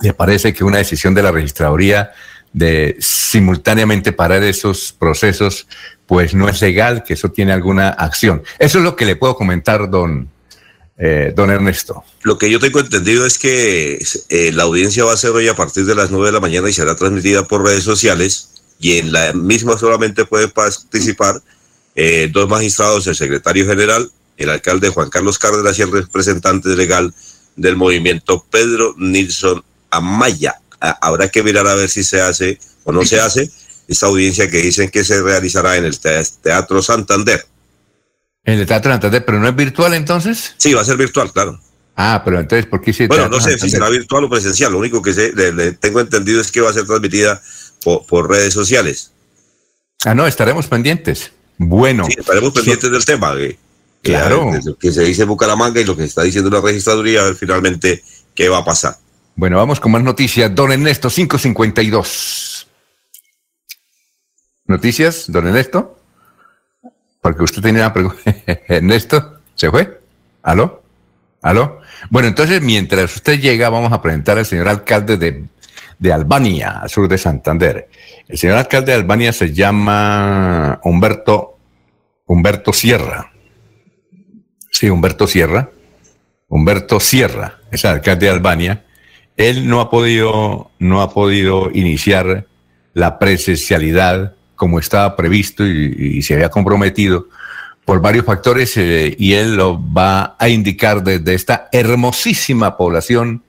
me 0.00 0.14
parece 0.14 0.52
que 0.52 0.64
una 0.64 0.78
decisión 0.78 1.14
de 1.14 1.22
la 1.22 1.30
registraduría 1.30 2.12
de 2.52 2.96
simultáneamente 3.00 4.12
parar 4.12 4.42
esos 4.44 4.94
procesos, 4.96 5.66
pues 6.06 6.34
no 6.34 6.48
es 6.48 6.60
legal, 6.60 7.02
que 7.02 7.14
eso 7.14 7.30
tiene 7.30 7.52
alguna 7.52 7.88
acción. 7.88 8.42
Eso 8.58 8.78
es 8.78 8.84
lo 8.84 8.96
que 8.96 9.04
le 9.04 9.16
puedo 9.16 9.34
comentar, 9.34 9.90
don, 9.90 10.28
eh, 10.96 11.32
don 11.34 11.50
Ernesto. 11.50 12.04
Lo 12.22 12.38
que 12.38 12.48
yo 12.50 12.60
tengo 12.60 12.78
entendido 12.78 13.26
es 13.26 13.38
que 13.38 13.98
eh, 14.28 14.52
la 14.52 14.62
audiencia 14.62 15.04
va 15.04 15.12
a 15.12 15.16
ser 15.16 15.30
hoy 15.30 15.48
a 15.48 15.56
partir 15.56 15.84
de 15.84 15.96
las 15.96 16.10
9 16.10 16.26
de 16.26 16.32
la 16.32 16.40
mañana 16.40 16.70
y 16.70 16.72
será 16.72 16.94
transmitida 16.94 17.46
por 17.46 17.64
redes 17.64 17.82
sociales 17.82 18.50
y 18.78 18.98
en 18.98 19.12
la 19.12 19.32
misma 19.32 19.76
solamente 19.76 20.24
pueden 20.24 20.50
participar 20.50 21.40
eh, 21.96 22.28
dos 22.32 22.48
magistrados, 22.48 23.06
el 23.06 23.16
secretario 23.16 23.66
general, 23.66 24.10
el 24.36 24.50
alcalde 24.50 24.90
Juan 24.90 25.10
Carlos 25.10 25.38
Cárdenas 25.38 25.78
y 25.78 25.82
el 25.82 25.92
representante 25.92 26.68
legal 26.70 27.12
del 27.56 27.76
movimiento 27.76 28.44
Pedro 28.50 28.94
Nilsson 28.96 29.64
Amaya. 29.96 30.60
Habrá 30.80 31.28
que 31.28 31.42
mirar 31.42 31.66
a 31.66 31.74
ver 31.74 31.88
si 31.88 32.04
se 32.04 32.20
hace 32.20 32.58
o 32.84 32.92
no 32.92 33.04
se 33.04 33.20
hace 33.20 33.50
esta 33.88 34.06
audiencia 34.06 34.50
que 34.50 34.58
dicen 34.58 34.90
que 34.90 35.04
se 35.04 35.22
realizará 35.22 35.76
en 35.76 35.84
el 35.84 35.98
Teatro 35.98 36.82
Santander. 36.82 37.46
En 38.44 38.60
el 38.60 38.66
Teatro 38.66 38.92
Santander, 38.92 39.24
pero 39.24 39.40
no 39.40 39.48
es 39.48 39.56
virtual 39.56 39.94
entonces? 39.94 40.54
Sí, 40.58 40.74
va 40.74 40.82
a 40.82 40.84
ser 40.84 40.96
virtual, 40.96 41.32
claro. 41.32 41.58
Ah, 41.96 42.22
pero 42.24 42.40
entonces, 42.40 42.66
¿por 42.66 42.80
qué 42.80 42.92
se 42.92 43.06
Bueno, 43.06 43.28
no 43.28 43.40
sé 43.40 43.58
si 43.58 43.70
será 43.70 43.88
virtual 43.88 44.24
o 44.24 44.30
presencial. 44.30 44.72
Lo 44.72 44.78
único 44.78 45.00
que 45.00 45.12
le, 45.12 45.72
tengo 45.72 46.00
entendido 46.00 46.40
es 46.40 46.50
que 46.50 46.60
va 46.60 46.70
a 46.70 46.72
ser 46.72 46.86
transmitida 46.86 47.40
por, 47.82 48.28
redes 48.28 48.52
sociales. 48.52 49.12
Ah, 50.04 50.14
no, 50.14 50.26
estaremos 50.26 50.66
pendientes. 50.66 51.30
Bueno. 51.56 52.06
Sí, 52.06 52.16
estaremos 52.18 52.52
pendientes 52.52 52.90
del 52.90 53.04
tema. 53.04 53.34
claro. 54.02 54.50
Que, 54.52 54.74
que 54.88 54.92
se 54.92 55.02
dice 55.02 55.24
Bucaramanga 55.24 55.80
y 55.80 55.84
lo 55.84 55.96
que 55.96 56.04
está 56.04 56.22
diciendo 56.22 56.50
la 56.50 56.60
registraduría, 56.60 57.22
a 57.22 57.24
ver 57.26 57.36
finalmente 57.36 58.02
qué 58.34 58.48
va 58.48 58.58
a 58.58 58.64
pasar. 58.64 58.96
Bueno, 59.36 59.56
vamos 59.56 59.80
con 59.80 59.90
más 59.90 60.02
noticias. 60.02 60.54
Don 60.54 60.70
Ernesto, 60.70 61.08
552. 61.08 62.68
¿Noticias, 64.66 65.24
don 65.28 65.46
Ernesto? 65.48 65.98
Porque 67.20 67.42
usted 67.42 67.60
tenía 67.60 67.82
una 67.82 67.92
pregunta. 67.92 68.22
Ernesto, 68.68 69.40
¿se 69.54 69.70
fue? 69.70 70.00
¿Aló? 70.42 70.82
¿Aló? 71.42 71.80
Bueno, 72.10 72.28
entonces 72.28 72.62
mientras 72.62 73.16
usted 73.16 73.40
llega, 73.40 73.68
vamos 73.70 73.92
a 73.92 74.00
presentar 74.00 74.38
al 74.38 74.46
señor 74.46 74.68
alcalde 74.68 75.16
de, 75.16 75.44
de 75.98 76.12
Albania, 76.12 76.80
al 76.82 76.88
sur 76.88 77.08
de 77.08 77.18
Santander. 77.18 77.88
El 78.28 78.38
señor 78.38 78.56
alcalde 78.56 78.92
de 78.92 78.98
Albania 78.98 79.32
se 79.32 79.52
llama 79.52 80.80
Humberto, 80.84 81.58
Humberto 82.26 82.72
Sierra. 82.72 83.32
Sí, 84.70 84.88
Humberto 84.88 85.26
Sierra. 85.26 85.70
Humberto 86.48 87.00
Sierra, 87.00 87.58
es 87.72 87.84
el 87.84 87.90
alcalde 87.90 88.26
de 88.26 88.32
Albania. 88.32 88.84
Él 89.36 89.68
no 89.68 89.80
ha 89.80 89.90
podido, 89.90 90.70
no 90.78 91.02
ha 91.02 91.12
podido 91.12 91.70
iniciar 91.72 92.46
la 92.92 93.18
presencialidad 93.18 94.34
como 94.54 94.78
estaba 94.78 95.16
previsto 95.16 95.66
y, 95.66 95.94
y 96.18 96.22
se 96.22 96.34
había 96.34 96.48
comprometido 96.48 97.26
por 97.84 98.00
varios 98.00 98.24
factores 98.24 98.76
eh, 98.76 99.14
y 99.18 99.34
él 99.34 99.56
lo 99.56 99.80
va 99.92 100.36
a 100.38 100.48
indicar 100.48 101.02
desde 101.02 101.34
esta 101.34 101.68
hermosísima 101.72 102.76
población 102.76 103.42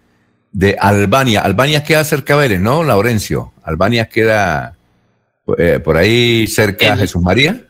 de 0.52 0.76
Albania. 0.80 1.42
Albania 1.42 1.84
queda 1.84 2.04
cerca 2.04 2.34
de 2.34 2.40
Vélez, 2.42 2.60
¿no, 2.60 2.84
Laurencio? 2.84 3.54
Albania 3.64 4.08
queda 4.08 4.76
eh, 5.58 5.80
por 5.84 5.98
ahí 5.98 6.48
cerca 6.48 6.92
de 6.92 7.02
Jesús 7.02 7.22
María. 7.22 7.62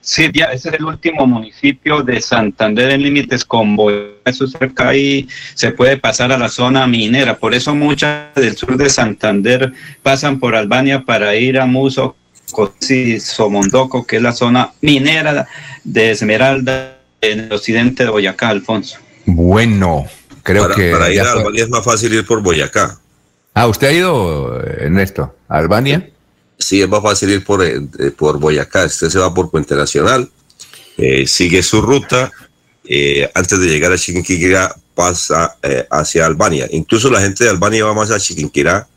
Sí, 0.00 0.28
ya, 0.34 0.46
ese 0.46 0.70
es 0.70 0.74
el 0.74 0.84
último 0.84 1.24
municipio 1.26 2.02
de 2.02 2.20
Santander 2.20 2.90
en 2.90 3.02
límites 3.02 3.44
con 3.44 3.76
Boyacá. 3.76 4.18
Eso 4.24 4.46
cerca 4.48 4.88
ahí 4.88 5.28
se 5.54 5.70
puede 5.70 5.96
pasar 5.96 6.32
a 6.32 6.38
la 6.38 6.48
zona 6.48 6.86
minera. 6.86 7.38
Por 7.38 7.54
eso 7.54 7.74
muchas 7.74 8.34
del 8.34 8.56
sur 8.56 8.76
de 8.76 8.90
Santander 8.90 9.72
pasan 10.02 10.40
por 10.40 10.56
Albania 10.56 11.04
para 11.04 11.36
ir 11.36 11.60
a 11.60 11.66
Muso, 11.66 12.16
Cosi, 12.50 13.20
Somondoco, 13.20 14.04
que 14.04 14.16
es 14.16 14.22
la 14.22 14.32
zona 14.32 14.72
minera 14.80 15.46
de 15.84 16.10
Esmeralda 16.10 16.98
en 17.20 17.40
el 17.40 17.52
occidente 17.52 18.04
de 18.04 18.10
Boyacá, 18.10 18.48
Alfonso. 18.48 18.98
Bueno, 19.26 20.06
creo 20.42 20.64
para, 20.64 20.74
que. 20.74 20.90
Para 20.90 21.12
ir 21.12 21.20
a 21.20 21.24
fue. 21.24 21.40
Albania 21.42 21.64
es 21.64 21.70
más 21.70 21.84
fácil 21.84 22.14
ir 22.14 22.26
por 22.26 22.42
Boyacá. 22.42 22.98
Ah, 23.54 23.68
¿usted 23.68 23.88
ha 23.88 23.92
ido, 23.92 24.60
Ernesto, 24.60 25.34
a 25.48 25.58
Albania? 25.58 26.10
Sí, 26.58 26.82
es 26.82 26.88
más 26.88 27.02
fácil 27.02 27.30
ir 27.30 27.44
por, 27.44 27.64
eh, 27.64 27.80
por 28.16 28.38
Boyacá. 28.38 28.84
Usted 28.86 29.08
se 29.10 29.18
va 29.18 29.32
por 29.32 29.50
Puente 29.50 29.74
Nacional, 29.76 30.28
eh, 30.96 31.26
sigue 31.26 31.62
su 31.62 31.80
ruta. 31.80 32.30
eh, 32.90 33.30
antes 33.34 33.60
de 33.60 33.66
llegar 33.66 33.92
a 33.92 33.98
Chiquinquirá, 33.98 34.74
pasa 34.94 35.56
hacia 35.90 36.24
Albania. 36.24 36.66
Incluso 36.70 37.10
la 37.10 37.20
gente 37.20 37.44
de 37.44 37.50
Albania 37.50 37.84
va 37.84 37.92
más 37.92 38.10
a 38.10 38.18
Chiquinquirá 38.18 38.88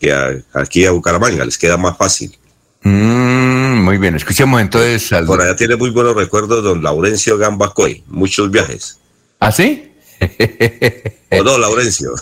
que 0.00 0.10
a- 0.12 0.34
aquí 0.54 0.86
a 0.86 0.92
Bucaramanga. 0.92 1.44
Les 1.44 1.58
queda 1.58 1.76
más 1.76 1.96
fácil. 1.98 2.36
Mm, 2.82 3.82
muy 3.84 3.98
bien, 3.98 4.14
escuchemos 4.16 4.60
entonces 4.62 5.12
al. 5.12 5.26
Por 5.26 5.42
allá 5.42 5.54
tiene 5.56 5.76
muy 5.76 5.90
buenos 5.90 6.16
recuerdos 6.16 6.64
don 6.64 6.82
Laurencio 6.82 7.36
Gambacoy. 7.38 8.02
Muchos 8.08 8.50
viajes. 8.50 8.98
¿Ah, 9.40 9.52
sí? 9.52 9.92
¿O 11.30 11.42
no, 11.44 11.58
Laurencio? 11.58 12.14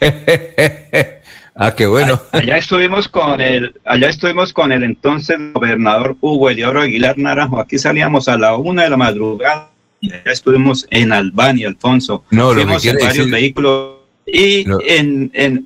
ah, 1.54 1.74
qué 1.74 1.86
bueno. 1.86 2.20
Allá 2.32 2.56
estuvimos 2.56 3.08
con 3.08 3.40
el, 3.40 3.74
allá 3.84 4.08
estuvimos 4.08 4.52
con 4.52 4.72
el 4.72 4.82
entonces 4.82 5.38
gobernador 5.52 6.16
Hugo 6.20 6.50
Elioro 6.50 6.80
Aguilar 6.82 7.18
Naranjo. 7.18 7.60
Aquí 7.60 7.78
salíamos 7.78 8.28
a 8.28 8.36
la 8.38 8.56
una 8.56 8.84
de 8.84 8.90
la 8.90 8.96
madrugada 8.96 9.70
y 10.00 10.12
allá 10.12 10.32
estuvimos 10.32 10.86
en 10.90 11.12
Albania, 11.12 11.68
Alfonso. 11.68 12.24
No, 12.30 12.50
lo 12.54 12.60
que 12.60 12.62
Fuimos 12.62 12.84
en 12.84 12.90
quiere 12.92 13.06
varios 13.06 13.26
decir- 13.26 13.32
vehículos 13.32 13.90
y 14.26 14.64
en, 14.86 15.30
en 15.34 15.64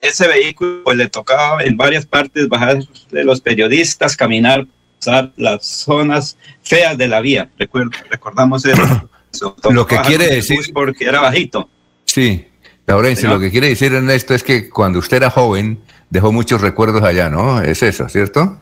ese 0.00 0.26
vehículo 0.28 0.82
pues, 0.84 0.96
le 0.96 1.08
tocaba 1.08 1.62
en 1.62 1.76
varias 1.76 2.04
partes 2.04 2.48
bajar 2.48 2.78
de 3.10 3.24
los 3.24 3.40
periodistas, 3.40 4.16
caminar, 4.16 4.66
pasar 4.98 5.32
las 5.36 5.64
zonas 5.66 6.36
feas 6.62 6.98
de 6.98 7.08
la 7.08 7.20
vía. 7.20 7.48
Recuerdo, 7.58 7.90
recordamos 8.10 8.64
eso. 8.64 9.08
Lo 9.70 9.86
que 9.86 9.96
quiere 9.98 10.28
decir- 10.28 10.72
Porque 10.72 11.04
era 11.06 11.20
bajito. 11.20 11.68
Sí, 12.04 12.44
Laurencio, 12.86 13.22
Señor. 13.22 13.36
lo 13.36 13.40
que 13.40 13.50
quiere 13.50 13.68
decir 13.68 13.92
Ernesto 13.94 14.34
es 14.34 14.42
que 14.42 14.68
cuando 14.68 14.98
usted 14.98 15.16
era 15.18 15.30
joven 15.30 15.80
dejó 16.10 16.32
muchos 16.32 16.60
recuerdos 16.60 17.02
allá, 17.02 17.30
¿no? 17.30 17.60
Es 17.62 17.82
eso, 17.82 18.08
¿cierto? 18.08 18.60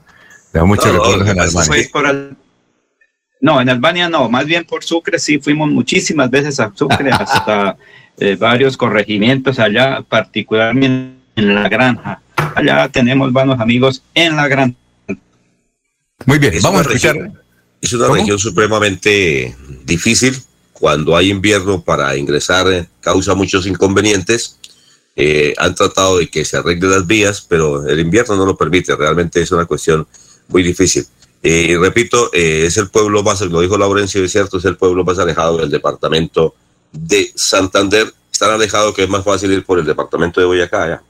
Dejó 0.52 0.66
muchos 0.66 0.86
No, 0.86 0.92
recuerdos 0.92 1.28
en 1.28 1.40
Albania. 1.40 1.64
fue 1.64 1.88
por 1.92 2.06
Al- 2.06 2.36
No, 3.40 3.60
en 3.60 3.68
Albania 3.68 4.08
no, 4.08 4.28
más 4.30 4.46
bien 4.46 4.64
por 4.64 4.84
Sucre 4.84 5.18
sí 5.18 5.38
fuimos 5.38 5.68
muchísimas 5.70 6.30
veces 6.30 6.60
a 6.60 6.70
Sucre, 6.74 7.10
hasta 7.10 7.76
eh, 8.18 8.36
varios 8.36 8.76
corregimientos 8.76 9.58
allá, 9.58 10.02
particularmente 10.08 11.16
en 11.36 11.54
la 11.54 11.68
granja. 11.68 12.20
Allá 12.54 12.88
tenemos 12.90 13.32
buenos 13.32 13.58
amigos 13.58 14.02
en 14.14 14.36
la 14.36 14.46
granja. 14.46 14.76
Muy 16.26 16.38
bien, 16.38 16.54
Es 16.54 16.62
vamos 16.62 16.80
a 16.80 16.82
escuchar. 16.84 17.14
región- 17.16 17.38
es 17.80 17.92
una 17.94 18.04
¿Cómo? 18.06 18.14
región 18.16 18.38
supremamente 18.38 19.56
difícil. 19.84 20.36
Cuando 20.82 21.16
hay 21.16 21.30
invierno 21.30 21.80
para 21.80 22.16
ingresar 22.16 22.66
eh, 22.72 22.88
causa 23.00 23.36
muchos 23.36 23.68
inconvenientes. 23.68 24.58
Eh, 25.14 25.54
han 25.56 25.76
tratado 25.76 26.18
de 26.18 26.28
que 26.28 26.44
se 26.44 26.56
arreglen 26.56 26.90
las 26.90 27.06
vías, 27.06 27.40
pero 27.40 27.86
el 27.86 28.00
invierno 28.00 28.34
no 28.34 28.44
lo 28.44 28.56
permite. 28.56 28.96
Realmente 28.96 29.40
es 29.40 29.52
una 29.52 29.64
cuestión 29.64 30.08
muy 30.48 30.64
difícil. 30.64 31.06
Eh, 31.40 31.66
y 31.68 31.76
repito, 31.76 32.32
es 32.32 32.76
el 32.78 32.90
pueblo 32.90 33.22
más, 33.22 33.40
lo 33.42 33.60
dijo 33.60 33.78
Laurencio, 33.78 34.24
es 34.24 34.32
cierto, 34.32 34.58
es 34.58 34.64
el 34.64 34.76
pueblo 34.76 35.04
más 35.04 35.20
alejado 35.20 35.58
del 35.58 35.70
departamento 35.70 36.56
de 36.90 37.30
Santander. 37.36 38.12
Tan 38.36 38.50
alejado 38.50 38.92
que 38.92 39.04
es 39.04 39.08
más 39.08 39.22
fácil 39.22 39.52
ir 39.52 39.64
por 39.64 39.78
el 39.78 39.86
departamento 39.86 40.40
de 40.40 40.46
Boyacá. 40.46 40.88
ya. 40.88 41.02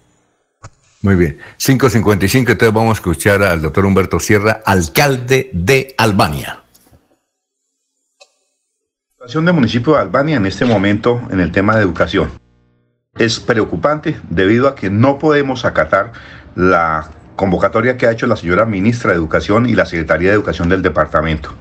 Muy 1.00 1.14
bien. 1.14 1.38
5.55, 1.58 2.50
entonces 2.50 2.74
vamos 2.74 2.90
a 2.90 3.00
escuchar 3.00 3.42
al 3.42 3.62
doctor 3.62 3.86
Humberto 3.86 4.20
Sierra, 4.20 4.60
alcalde 4.66 5.48
de 5.54 5.94
Albania. 5.96 6.61
Situación 9.22 9.44
del 9.44 9.54
municipio 9.54 9.92
de 9.92 10.00
Albania 10.00 10.36
en 10.36 10.46
este 10.46 10.64
momento 10.64 11.22
en 11.30 11.38
el 11.38 11.52
tema 11.52 11.76
de 11.76 11.82
educación 11.82 12.32
es 13.16 13.38
preocupante 13.38 14.16
debido 14.28 14.66
a 14.66 14.74
que 14.74 14.90
no 14.90 15.20
podemos 15.20 15.64
acatar 15.64 16.10
la 16.56 17.08
convocatoria 17.36 17.96
que 17.96 18.08
ha 18.08 18.10
hecho 18.10 18.26
la 18.26 18.34
señora 18.34 18.66
ministra 18.66 19.12
de 19.12 19.18
Educación 19.18 19.68
y 19.68 19.76
la 19.76 19.86
Secretaría 19.86 20.30
de 20.30 20.34
Educación 20.34 20.68
del 20.68 20.82
departamento, 20.82 21.54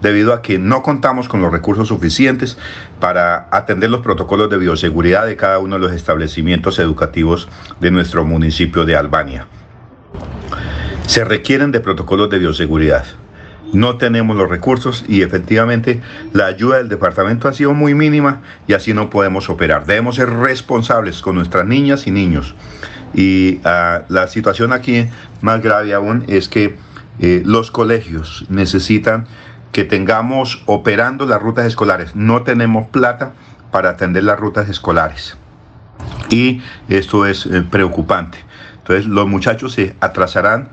debido 0.00 0.32
a 0.32 0.40
que 0.40 0.60
no 0.60 0.84
contamos 0.84 1.28
con 1.28 1.42
los 1.42 1.50
recursos 1.50 1.88
suficientes 1.88 2.56
para 3.00 3.48
atender 3.50 3.90
los 3.90 4.02
protocolos 4.02 4.48
de 4.48 4.58
bioseguridad 4.58 5.26
de 5.26 5.34
cada 5.34 5.58
uno 5.58 5.74
de 5.74 5.80
los 5.80 5.92
establecimientos 5.92 6.78
educativos 6.78 7.48
de 7.80 7.90
nuestro 7.90 8.24
municipio 8.24 8.84
de 8.84 8.94
Albania. 8.94 9.48
Se 11.08 11.24
requieren 11.24 11.72
de 11.72 11.80
protocolos 11.80 12.30
de 12.30 12.38
bioseguridad 12.38 13.04
no 13.72 13.96
tenemos 13.96 14.36
los 14.36 14.48
recursos 14.48 15.04
y 15.08 15.22
efectivamente 15.22 16.00
la 16.32 16.46
ayuda 16.46 16.78
del 16.78 16.88
departamento 16.88 17.48
ha 17.48 17.52
sido 17.52 17.72
muy 17.74 17.94
mínima 17.94 18.40
y 18.66 18.74
así 18.74 18.94
no 18.94 19.10
podemos 19.10 19.48
operar. 19.48 19.86
Debemos 19.86 20.16
ser 20.16 20.30
responsables 20.30 21.20
con 21.20 21.36
nuestras 21.36 21.66
niñas 21.66 22.06
y 22.06 22.10
niños. 22.10 22.54
Y 23.14 23.60
ah, 23.64 24.02
la 24.08 24.28
situación 24.28 24.72
aquí 24.72 25.08
más 25.40 25.62
grave 25.62 25.94
aún 25.94 26.24
es 26.28 26.48
que 26.48 26.76
eh, 27.18 27.42
los 27.44 27.70
colegios 27.70 28.46
necesitan 28.48 29.26
que 29.72 29.84
tengamos 29.84 30.62
operando 30.66 31.26
las 31.26 31.40
rutas 31.40 31.66
escolares. 31.66 32.14
No 32.16 32.42
tenemos 32.42 32.88
plata 32.88 33.32
para 33.70 33.90
atender 33.90 34.24
las 34.24 34.38
rutas 34.38 34.68
escolares. 34.68 35.36
Y 36.30 36.62
esto 36.88 37.26
es 37.26 37.46
eh, 37.46 37.62
preocupante. 37.68 38.38
Entonces 38.78 39.06
los 39.06 39.28
muchachos 39.28 39.74
se 39.74 39.94
atrasarán 40.00 40.70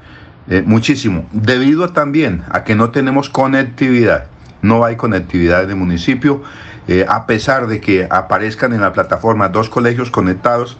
eh, 0.49 0.63
muchísimo, 0.65 1.27
debido 1.31 1.89
también 1.89 2.43
a 2.49 2.63
que 2.63 2.75
no 2.75 2.91
tenemos 2.91 3.29
conectividad. 3.29 4.27
No 4.61 4.85
hay 4.85 4.95
conectividad 4.95 5.63
en 5.63 5.71
el 5.71 5.75
municipio, 5.75 6.41
eh, 6.87 7.05
a 7.07 7.25
pesar 7.25 7.67
de 7.67 7.81
que 7.81 8.07
aparezcan 8.09 8.73
en 8.73 8.81
la 8.81 8.93
plataforma 8.93 9.49
dos 9.49 9.69
colegios 9.69 10.09
conectados. 10.09 10.77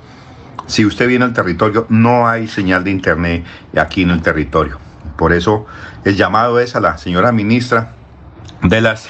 Si 0.66 0.86
usted 0.86 1.08
viene 1.08 1.26
al 1.26 1.34
territorio, 1.34 1.86
no 1.90 2.28
hay 2.28 2.48
señal 2.48 2.84
de 2.84 2.92
internet 2.92 3.46
aquí 3.78 4.04
en 4.04 4.12
el 4.12 4.22
territorio. 4.22 4.80
Por 5.18 5.34
eso 5.34 5.66
el 6.06 6.16
llamado 6.16 6.60
es 6.60 6.76
a 6.76 6.80
la 6.80 6.98
señora 6.98 7.32
ministra 7.32 7.94
de 8.62 8.82
las 8.82 9.08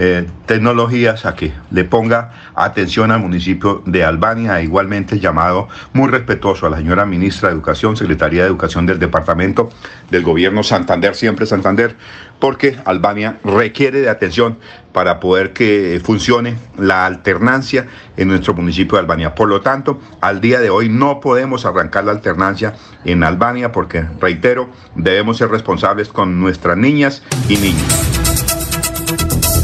eh, 0.00 0.28
tecnologías 0.46 1.26
a 1.26 1.34
que 1.34 1.52
le 1.72 1.82
ponga 1.82 2.30
atención 2.54 3.10
al 3.10 3.18
municipio 3.18 3.82
de 3.84 4.04
Albania, 4.04 4.62
igualmente 4.62 5.18
llamado 5.18 5.66
muy 5.92 6.08
respetuoso 6.08 6.66
a 6.66 6.70
la 6.70 6.76
señora 6.76 7.04
ministra 7.04 7.48
de 7.48 7.56
Educación, 7.56 7.96
Secretaría 7.96 8.42
de 8.42 8.48
Educación 8.48 8.86
del 8.86 9.00
Departamento 9.00 9.70
del 10.08 10.22
Gobierno 10.22 10.62
Santander, 10.62 11.16
siempre 11.16 11.46
Santander, 11.46 11.96
porque 12.38 12.78
Albania 12.84 13.40
requiere 13.42 14.00
de 14.00 14.08
atención 14.08 14.58
para 14.92 15.18
poder 15.18 15.52
que 15.52 16.00
funcione 16.04 16.56
la 16.76 17.04
alternancia 17.04 17.88
en 18.16 18.28
nuestro 18.28 18.54
municipio 18.54 18.98
de 18.98 19.00
Albania. 19.00 19.34
Por 19.34 19.48
lo 19.48 19.62
tanto, 19.62 20.00
al 20.20 20.40
día 20.40 20.60
de 20.60 20.70
hoy 20.70 20.88
no 20.88 21.18
podemos 21.18 21.66
arrancar 21.66 22.04
la 22.04 22.12
alternancia 22.12 22.74
en 23.04 23.24
Albania 23.24 23.72
porque, 23.72 24.06
reitero, 24.20 24.70
debemos 24.94 25.38
ser 25.38 25.50
responsables 25.50 26.06
con 26.06 26.38
nuestras 26.38 26.76
niñas 26.76 27.24
y 27.48 27.56
niños. 27.56 28.27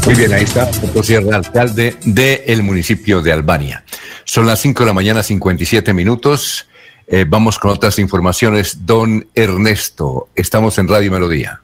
Muy 0.05 0.13
bien, 0.15 0.33
ahí 0.33 0.43
está 0.43 0.69
Otto 0.83 1.01
Sierra, 1.01 1.35
alcalde 1.35 1.97
del 2.05 2.61
municipio 2.61 3.21
de 3.21 3.31
Albania. 3.31 3.83
Son 4.23 4.45
las 4.45 4.61
5 4.61 4.83
de 4.83 4.87
la 4.87 4.93
mañana, 4.93 5.23
57 5.23 5.93
minutos. 5.93 6.67
Eh, 7.07 7.25
vamos 7.27 7.57
con 7.57 7.71
otras 7.71 7.97
informaciones. 7.97 8.85
Don 8.85 9.27
Ernesto, 9.33 10.29
estamos 10.35 10.77
en 10.77 10.87
Radio 10.87 11.11
Melodía. 11.11 11.61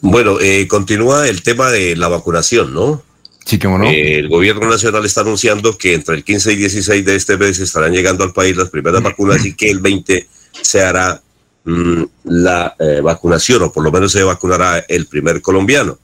Bueno, 0.00 0.40
eh, 0.40 0.66
continúa 0.66 1.28
el 1.28 1.42
tema 1.42 1.70
de 1.70 1.94
la 1.94 2.08
vacunación, 2.08 2.74
¿no? 2.74 3.02
Sí, 3.44 3.58
cómo 3.58 3.78
no. 3.78 3.84
Eh, 3.86 4.18
el 4.18 4.28
gobierno 4.28 4.68
nacional 4.68 5.04
está 5.04 5.20
anunciando 5.20 5.76
que 5.76 5.94
entre 5.94 6.16
el 6.16 6.24
15 6.24 6.52
y 6.52 6.56
16 6.56 7.04
de 7.04 7.16
este 7.16 7.36
mes 7.36 7.58
estarán 7.58 7.92
llegando 7.92 8.24
al 8.24 8.32
país 8.32 8.56
las 8.56 8.70
primeras 8.70 9.02
vacunas 9.02 9.44
y 9.44 9.54
que 9.54 9.70
el 9.70 9.80
20 9.80 10.26
se 10.62 10.82
hará 10.82 11.20
mm, 11.64 12.02
la 12.24 12.74
eh, 12.78 13.00
vacunación, 13.02 13.62
o 13.62 13.72
por 13.72 13.84
lo 13.84 13.92
menos 13.92 14.12
se 14.12 14.22
vacunará 14.22 14.84
el 14.88 15.06
primer 15.06 15.42
colombiano. 15.42 15.98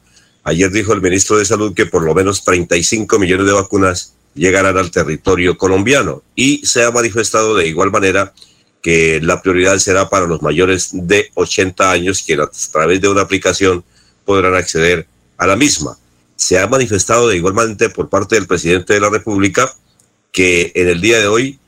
Ayer 0.47 0.71
dijo 0.71 0.93
el 0.93 1.03
ministro 1.03 1.39
de 1.39 1.45
Salud 1.45 1.75
que 1.75 1.87
por 1.87 2.05
lo 2.05 2.15
menos 2.15 2.45
35 2.45 3.19
millones 3.19 3.47
de 3.47 3.53
vacunas 3.53 4.13
llegarán 4.33 4.79
al 4.79 4.93
territorio 4.93 5.59
colombiano 5.59 6.23
y 6.37 6.65
se 6.65 6.85
ha 6.85 6.93
manifestado 6.93 7.57
de 7.57 7.67
igual 7.67 7.91
manera 7.91 8.33
que 8.81 9.19
la 9.21 9.43
prioridad 9.43 9.77
será 9.79 10.09
para 10.09 10.27
los 10.27 10.43
mayores 10.43 10.91
de 10.93 11.33
80 11.35 11.91
años, 11.91 12.23
que 12.23 12.35
a 12.35 12.49
través 12.71 13.01
de 13.01 13.09
una 13.09 13.23
aplicación 13.23 13.83
podrán 14.25 14.55
acceder 14.55 15.09
a 15.37 15.49
la 15.49 15.57
misma. 15.57 15.99
Se 16.37 16.61
ha 16.61 16.69
manifestado 16.69 17.27
de 17.27 17.39
igual 17.39 17.55
manera 17.55 17.89
por 17.93 18.09
parte 18.09 18.37
del 18.37 18.47
presidente 18.47 18.95
de 18.95 19.01
la 19.01 19.11
República 19.11 19.75
que 20.31 20.71
en 20.77 20.87
el 20.87 21.01
día 21.01 21.19
de 21.19 21.27
hoy 21.27 21.59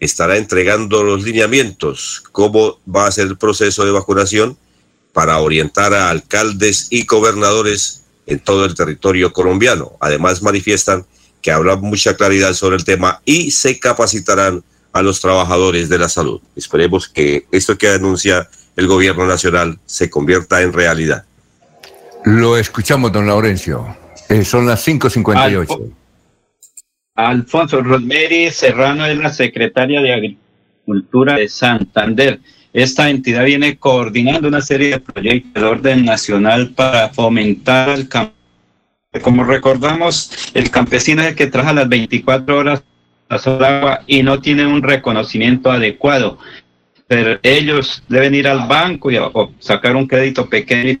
estará 0.00 0.38
entregando 0.38 1.04
los 1.04 1.22
lineamientos, 1.22 2.24
cómo 2.32 2.80
va 2.84 3.06
a 3.06 3.12
ser 3.12 3.28
el 3.28 3.38
proceso 3.38 3.84
de 3.84 3.92
vacunación 3.92 4.58
para 5.12 5.38
orientar 5.38 5.94
a 5.94 6.10
alcaldes 6.10 6.88
y 6.90 7.04
gobernadores 7.04 8.00
en 8.26 8.38
todo 8.38 8.64
el 8.64 8.74
territorio 8.74 9.32
colombiano. 9.32 9.92
Además 10.00 10.42
manifiestan 10.42 11.04
que 11.42 11.50
habrá 11.50 11.76
mucha 11.76 12.16
claridad 12.16 12.54
sobre 12.54 12.76
el 12.76 12.84
tema 12.84 13.20
y 13.24 13.50
se 13.50 13.78
capacitarán 13.78 14.62
a 14.92 15.02
los 15.02 15.20
trabajadores 15.20 15.88
de 15.88 15.98
la 15.98 16.08
salud. 16.08 16.40
Esperemos 16.56 17.08
que 17.08 17.46
esto 17.50 17.76
que 17.76 17.88
anuncia 17.88 18.48
el 18.76 18.86
gobierno 18.86 19.26
nacional 19.26 19.78
se 19.84 20.08
convierta 20.08 20.62
en 20.62 20.72
realidad. 20.72 21.24
Lo 22.24 22.56
escuchamos, 22.56 23.12
don 23.12 23.26
Laurencio. 23.26 23.96
Eh, 24.28 24.44
son 24.44 24.66
las 24.66 24.86
5.58. 24.86 25.92
Alfonso 27.16 27.82
Rosemary 27.82 28.50
Serrano 28.50 29.04
es 29.06 29.18
la 29.18 29.30
secretaria 29.30 30.00
de 30.00 30.12
Agricultura 30.14 31.34
de 31.36 31.48
Santander. 31.48 32.40
Esta 32.74 33.08
entidad 33.08 33.44
viene 33.44 33.78
coordinando 33.78 34.48
una 34.48 34.60
serie 34.60 34.90
de 34.90 34.98
proyectos 34.98 35.62
de 35.62 35.68
orden 35.68 36.04
nacional 36.04 36.70
para 36.70 37.08
fomentar 37.10 37.90
el 37.90 38.08
campo. 38.08 38.34
Como 39.22 39.44
recordamos, 39.44 40.50
el 40.54 40.72
campesino 40.72 41.22
es 41.22 41.28
el 41.28 41.34
que 41.36 41.46
trabaja 41.46 41.72
las 41.72 41.88
24 41.88 42.58
horas 42.58 42.82
agua 43.28 44.00
y 44.08 44.24
no 44.24 44.40
tienen 44.40 44.66
un 44.66 44.82
reconocimiento 44.82 45.70
adecuado. 45.70 46.36
Pero 47.06 47.38
ellos 47.44 48.02
deben 48.08 48.34
ir 48.34 48.48
al 48.48 48.66
banco 48.66 49.08
y 49.08 49.18
o 49.18 49.52
sacar 49.60 49.94
un 49.94 50.08
crédito 50.08 50.48
pequeño, 50.48 50.98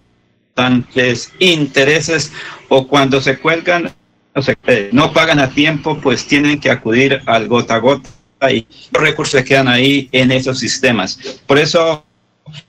tantos 0.54 1.32
intereses, 1.40 2.32
o 2.68 2.86
cuando 2.86 3.20
se 3.20 3.36
cuelgan, 3.38 3.92
o 4.32 4.42
se, 4.42 4.56
eh, 4.68 4.90
no 4.92 5.12
pagan 5.12 5.40
a 5.40 5.50
tiempo, 5.50 5.98
pues 6.00 6.24
tienen 6.24 6.60
que 6.60 6.70
acudir 6.70 7.20
al 7.26 7.48
gota 7.48 7.74
a 7.74 7.78
gota 7.78 8.08
y 8.50 8.66
los 8.92 9.02
recursos 9.02 9.42
quedan 9.42 9.68
ahí 9.68 10.08
en 10.12 10.30
esos 10.30 10.58
sistemas. 10.58 11.18
Por 11.46 11.58
eso, 11.58 12.04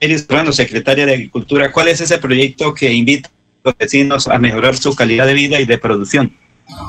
Eris 0.00 0.26
Rano, 0.28 0.52
secretaria 0.52 1.06
de 1.06 1.14
Agricultura, 1.14 1.72
¿cuál 1.72 1.88
es 1.88 2.00
ese 2.00 2.18
proyecto 2.18 2.74
que 2.74 2.92
invita 2.92 3.28
a 3.28 3.32
los 3.68 3.78
vecinos 3.78 4.28
a 4.28 4.38
mejorar 4.38 4.76
su 4.76 4.94
calidad 4.94 5.26
de 5.26 5.34
vida 5.34 5.60
y 5.60 5.66
de 5.66 5.78
producción? 5.78 6.32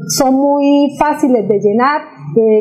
son 0.08 0.34
muy 0.34 0.96
fáciles 0.98 1.46
de 1.48 1.60
llenar, 1.60 2.02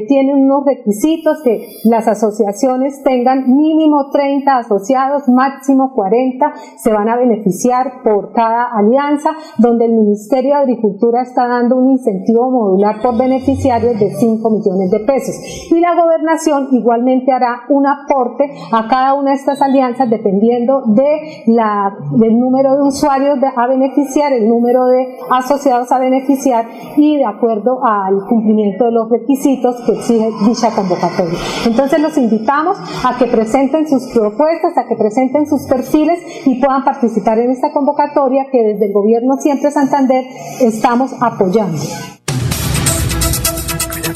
tienen 0.08 0.36
unos 0.36 0.66
requisitos 0.66 1.42
que 1.44 1.78
las 1.84 2.08
asociaciones 2.08 3.02
tengan 3.04 3.56
mínimo 3.56 4.10
30 4.12 4.58
asociados, 4.58 5.28
máximo 5.30 5.94
40, 5.94 6.54
se 6.78 6.92
van 6.92 7.10
a 7.10 7.18
beneficiar 7.18 8.02
por 8.04 8.34
cada 8.34 8.66
alianza, 8.66 9.32
donde 9.58 9.86
el 9.86 9.94
Ministerio 9.94 10.56
de 10.56 10.62
Agricultura 10.62 11.22
está 11.22 11.48
dando 11.48 11.78
un 11.78 11.92
incentivo 11.92 12.50
modular 12.52 13.02
por 13.02 13.18
beneficiarios 13.18 14.00
de 14.00 14.12
5 14.12 14.50
millones 14.50 14.92
de 14.92 15.00
pesos. 15.00 15.36
Y 15.72 15.80
la 15.80 15.96
gobernación 15.96 16.68
igualmente 16.72 17.32
hará 17.32 17.62
un 17.70 17.86
aporte 17.88 18.52
a 18.72 18.88
cada 18.88 19.14
una 19.14 19.32
de 19.32 19.38
estas 19.38 19.62
alianzas 19.62 20.10
dependiendo 20.10 20.82
de 20.88 21.44
la, 21.48 21.96
del 22.18 22.38
número 22.38 22.76
de 22.76 22.84
usuarios 22.84 23.38
a 23.56 23.68
beneficiar, 23.68 24.34
el 24.34 24.48
número 24.50 24.88
de 24.88 25.18
asociados 25.30 25.92
a 25.92 26.00
beneficiar 26.00 26.66
y 26.98 27.18
de 27.18 27.26
acuerdo 27.26 27.80
al 27.84 28.26
cumplimiento 28.28 28.86
de 28.86 28.92
los 28.92 29.10
requisitos 29.10 29.61
que 29.86 29.94
exige 29.94 30.32
dicha 30.48 30.72
convocatoria. 30.72 31.38
Entonces 31.66 32.00
los 32.00 32.18
invitamos 32.18 32.78
a 33.04 33.18
que 33.18 33.26
presenten 33.28 33.88
sus 33.88 34.12
propuestas, 34.14 34.78
a 34.78 34.88
que 34.88 34.96
presenten 34.96 35.48
sus 35.48 35.64
perfiles 35.68 36.20
y 36.46 36.60
puedan 36.60 36.84
participar 36.84 37.40
en 37.40 37.52
esta 37.52 37.72
convocatoria 37.72 38.48
que 38.52 38.62
desde 38.74 38.88
el 38.88 38.94
gobierno 38.94 39.38
siempre 39.38 39.72
Santander 39.72 40.24
estamos 40.60 41.12
apoyando. 41.22 41.78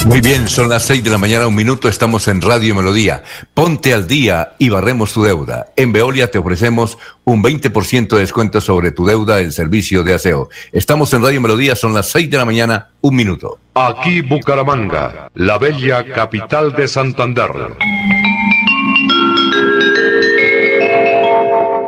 Muy 0.06 0.22
bien, 0.22 0.48
son 0.48 0.70
las 0.70 0.86
seis 0.86 1.04
de 1.04 1.10
la 1.10 1.18
mañana, 1.18 1.48
un 1.48 1.56
minuto, 1.56 1.90
estamos 1.90 2.28
en 2.28 2.40
Radio 2.40 2.76
Melodía. 2.76 3.24
Ponte 3.56 3.92
al 3.92 4.08
día 4.08 4.54
y 4.60 4.70
barremos 4.70 5.14
tu 5.14 5.24
deuda. 5.24 5.74
En 5.76 5.92
Veolia 5.92 6.30
te 6.30 6.38
ofrecemos 6.38 7.00
un 7.24 7.44
20% 7.44 8.10
de 8.10 8.20
descuento 8.20 8.62
sobre 8.62 8.92
tu 8.92 9.08
deuda 9.08 9.42
en 9.42 9.52
servicio 9.52 10.04
de 10.04 10.14
aseo. 10.14 10.50
Estamos 10.72 11.12
en 11.14 11.24
Radio 11.24 11.42
Melodía, 11.42 11.76
son 11.76 11.96
las 11.96 12.12
seis 12.12 12.30
de 12.30 12.38
la 12.38 12.46
mañana, 12.46 12.90
un 13.02 13.16
minuto. 13.16 13.58
Aquí 13.74 14.22
Bucaramanga, 14.22 15.32
la 15.34 15.58
bella 15.58 16.06
capital 16.06 16.74
de 16.74 16.88
Santander. 16.88 17.52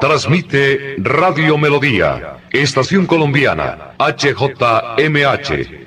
Transmite 0.01 0.95
Radio 0.97 1.59
Melodía, 1.59 2.37
Estación 2.51 3.05
Colombiana, 3.05 3.93
HJMH. 3.99 5.86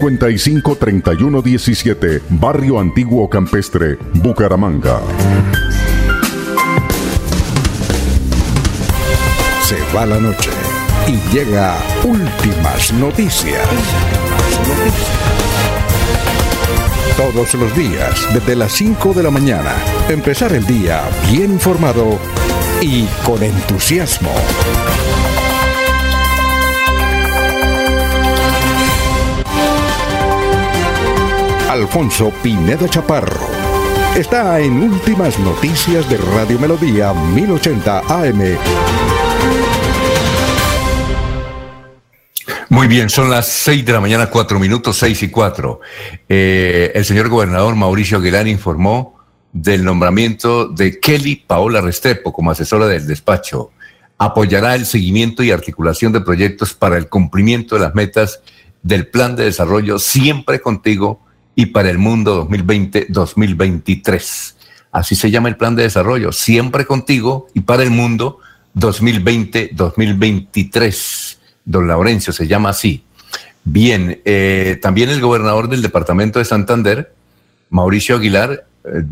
55 0.01 0.77
31 0.77 1.41
17, 1.43 2.21
Barrio 2.31 2.79
Antiguo 2.79 3.29
Campestre, 3.29 3.99
Bucaramanga. 4.15 4.99
Se 9.63 9.77
va 9.95 10.07
la 10.07 10.19
noche 10.19 10.49
y 11.07 11.19
llega 11.31 11.77
últimas 12.03 12.91
noticias. 12.93 13.61
Todos 17.15 17.53
los 17.53 17.75
días, 17.75 18.27
desde 18.33 18.55
las 18.55 18.71
5 18.71 19.13
de 19.13 19.21
la 19.21 19.29
mañana, 19.29 19.75
empezar 20.09 20.51
el 20.53 20.65
día 20.65 21.03
bien 21.31 21.51
informado 21.51 22.17
y 22.81 23.05
con 23.23 23.43
entusiasmo. 23.43 24.31
Alfonso 31.71 32.33
Pineda 32.43 32.85
Chaparro. 32.89 33.47
Está 34.17 34.59
en 34.59 34.83
Últimas 34.83 35.39
Noticias 35.39 36.09
de 36.09 36.17
Radio 36.17 36.59
Melodía 36.59 37.13
1080 37.13 37.99
AM. 38.09 38.57
Muy 42.67 42.87
bien, 42.87 43.09
son 43.09 43.29
las 43.29 43.47
6 43.47 43.85
de 43.85 43.93
la 43.93 44.01
mañana, 44.01 44.29
4 44.29 44.59
minutos, 44.59 44.97
6 44.97 45.23
y 45.23 45.29
4. 45.29 45.79
Eh, 46.27 46.91
el 46.93 47.05
señor 47.05 47.29
gobernador 47.29 47.73
Mauricio 47.77 48.17
Aguilar 48.17 48.49
informó 48.49 49.17
del 49.53 49.85
nombramiento 49.85 50.67
de 50.67 50.99
Kelly 50.99 51.37
Paola 51.37 51.79
Restrepo 51.79 52.33
como 52.33 52.51
asesora 52.51 52.87
del 52.87 53.07
despacho. 53.07 53.71
Apoyará 54.17 54.75
el 54.75 54.85
seguimiento 54.85 55.41
y 55.41 55.51
articulación 55.51 56.11
de 56.11 56.19
proyectos 56.19 56.73
para 56.73 56.97
el 56.97 57.07
cumplimiento 57.07 57.75
de 57.75 57.81
las 57.81 57.95
metas 57.95 58.41
del 58.83 59.07
plan 59.07 59.37
de 59.37 59.45
desarrollo 59.45 59.99
Siempre 59.99 60.59
Contigo 60.59 61.30
y 61.61 61.67
para 61.67 61.91
el 61.91 61.99
mundo 61.99 62.49
2020-2023. 62.49 64.55
Así 64.91 65.15
se 65.15 65.29
llama 65.29 65.47
el 65.47 65.57
plan 65.57 65.75
de 65.75 65.83
desarrollo, 65.83 66.31
siempre 66.31 66.87
contigo 66.87 67.45
y 67.53 67.59
para 67.59 67.83
el 67.83 67.91
mundo 67.91 68.39
2020-2023. 68.75 71.37
Don 71.63 71.87
Laurencio 71.87 72.33
se 72.33 72.47
llama 72.47 72.69
así. 72.69 73.03
Bien, 73.63 74.19
eh, 74.25 74.79
también 74.81 75.09
el 75.09 75.21
gobernador 75.21 75.69
del 75.69 75.83
departamento 75.83 76.39
de 76.39 76.45
Santander, 76.45 77.13
Mauricio 77.69 78.15
Aguilar, 78.15 78.65
eh, 78.83 79.03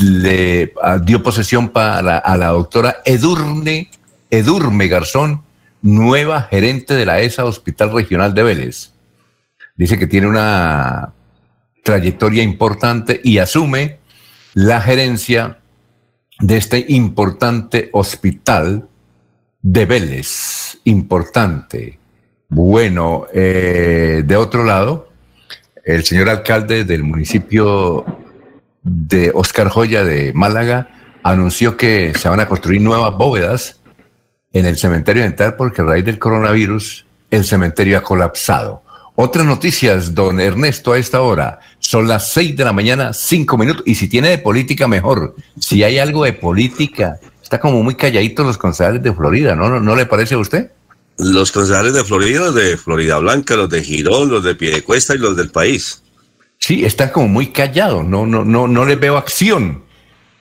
le 0.00 0.72
ah, 0.82 0.96
dio 0.96 1.22
posesión 1.22 1.68
para 1.68 2.16
a 2.16 2.38
la 2.38 2.46
doctora 2.46 3.02
Edurne, 3.04 3.90
Edurme 4.30 4.88
Garzón, 4.88 5.42
nueva 5.82 6.44
gerente 6.44 6.94
de 6.94 7.04
la 7.04 7.20
ESA 7.20 7.44
Hospital 7.44 7.92
Regional 7.92 8.32
de 8.32 8.42
Vélez. 8.42 8.92
Dice 9.76 9.98
que 9.98 10.06
tiene 10.06 10.28
una 10.28 11.12
trayectoria 11.82 12.42
importante 12.42 13.20
y 13.22 13.38
asume 13.38 13.98
la 14.54 14.80
gerencia 14.80 15.58
de 16.40 16.56
este 16.56 16.84
importante 16.88 17.90
hospital 17.92 18.88
de 19.62 19.86
Vélez. 19.86 20.78
Importante. 20.84 21.98
Bueno, 22.48 23.26
eh, 23.32 24.22
de 24.24 24.36
otro 24.36 24.64
lado, 24.64 25.08
el 25.84 26.04
señor 26.04 26.28
alcalde 26.28 26.84
del 26.84 27.04
municipio 27.04 28.04
de 28.82 29.30
Oscar 29.34 29.68
Joya 29.68 30.04
de 30.04 30.32
Málaga 30.32 30.88
anunció 31.22 31.76
que 31.76 32.12
se 32.18 32.28
van 32.28 32.40
a 32.40 32.48
construir 32.48 32.80
nuevas 32.80 33.14
bóvedas 33.16 33.80
en 34.52 34.66
el 34.66 34.76
cementerio 34.76 35.22
dental 35.22 35.54
porque 35.56 35.82
a 35.82 35.84
raíz 35.84 36.04
del 36.04 36.18
coronavirus 36.18 37.06
el 37.30 37.44
cementerio 37.44 37.98
ha 37.98 38.02
colapsado. 38.02 38.82
Otras 39.14 39.44
noticias, 39.44 40.14
don 40.14 40.40
Ernesto, 40.40 40.92
a 40.92 40.98
esta 40.98 41.20
hora. 41.20 41.60
Son 41.90 42.06
las 42.06 42.30
seis 42.30 42.56
de 42.56 42.64
la 42.64 42.72
mañana, 42.72 43.12
cinco 43.12 43.58
minutos. 43.58 43.82
Y 43.84 43.96
si 43.96 44.06
tiene 44.06 44.28
de 44.28 44.38
política, 44.38 44.86
mejor. 44.86 45.34
Si 45.58 45.82
hay 45.82 45.98
algo 45.98 46.22
de 46.22 46.32
política, 46.32 47.18
está 47.42 47.58
como 47.58 47.82
muy 47.82 47.96
calladitos 47.96 48.46
los 48.46 48.58
concejales 48.58 49.02
de 49.02 49.12
Florida, 49.12 49.56
¿no? 49.56 49.80
¿No, 49.80 49.96
le 49.96 50.06
parece 50.06 50.36
a 50.36 50.38
usted? 50.38 50.70
Los 51.18 51.50
concejales 51.50 51.92
de 51.92 52.04
Florida, 52.04 52.42
los 52.42 52.54
de 52.54 52.76
Florida 52.76 53.18
Blanca, 53.18 53.56
los 53.56 53.68
de 53.70 53.82
Girón, 53.82 54.28
los 54.28 54.44
de 54.44 54.54
Piedecuesta 54.54 55.16
y 55.16 55.18
los 55.18 55.36
del 55.36 55.50
país. 55.50 56.00
Sí, 56.58 56.84
está 56.84 57.10
como 57.10 57.26
muy 57.26 57.48
callado. 57.48 58.04
No, 58.04 58.24
no, 58.24 58.44
no, 58.44 58.68
no 58.68 58.84
le 58.84 58.94
veo 58.94 59.16
acción. 59.16 59.82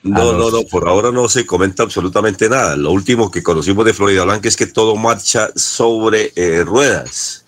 No, 0.04 0.34
no, 0.34 0.52
no, 0.52 0.62
por 0.70 0.88
ahora 0.88 1.12
no 1.12 1.28
se 1.30 1.48
comenta 1.48 1.82
absolutamente 1.82 2.48
nada. 2.48 2.76
Lo 2.76 2.92
último 2.92 3.32
que 3.32 3.42
conocimos 3.42 3.86
de 3.86 3.96
Florida 3.96 4.24
Blanca 4.24 4.48
es 4.48 4.56
que 4.56 4.68
todo 4.68 4.96
marcha 4.98 5.50
sobre 5.56 6.32
eh, 6.36 6.64
ruedas 6.64 7.44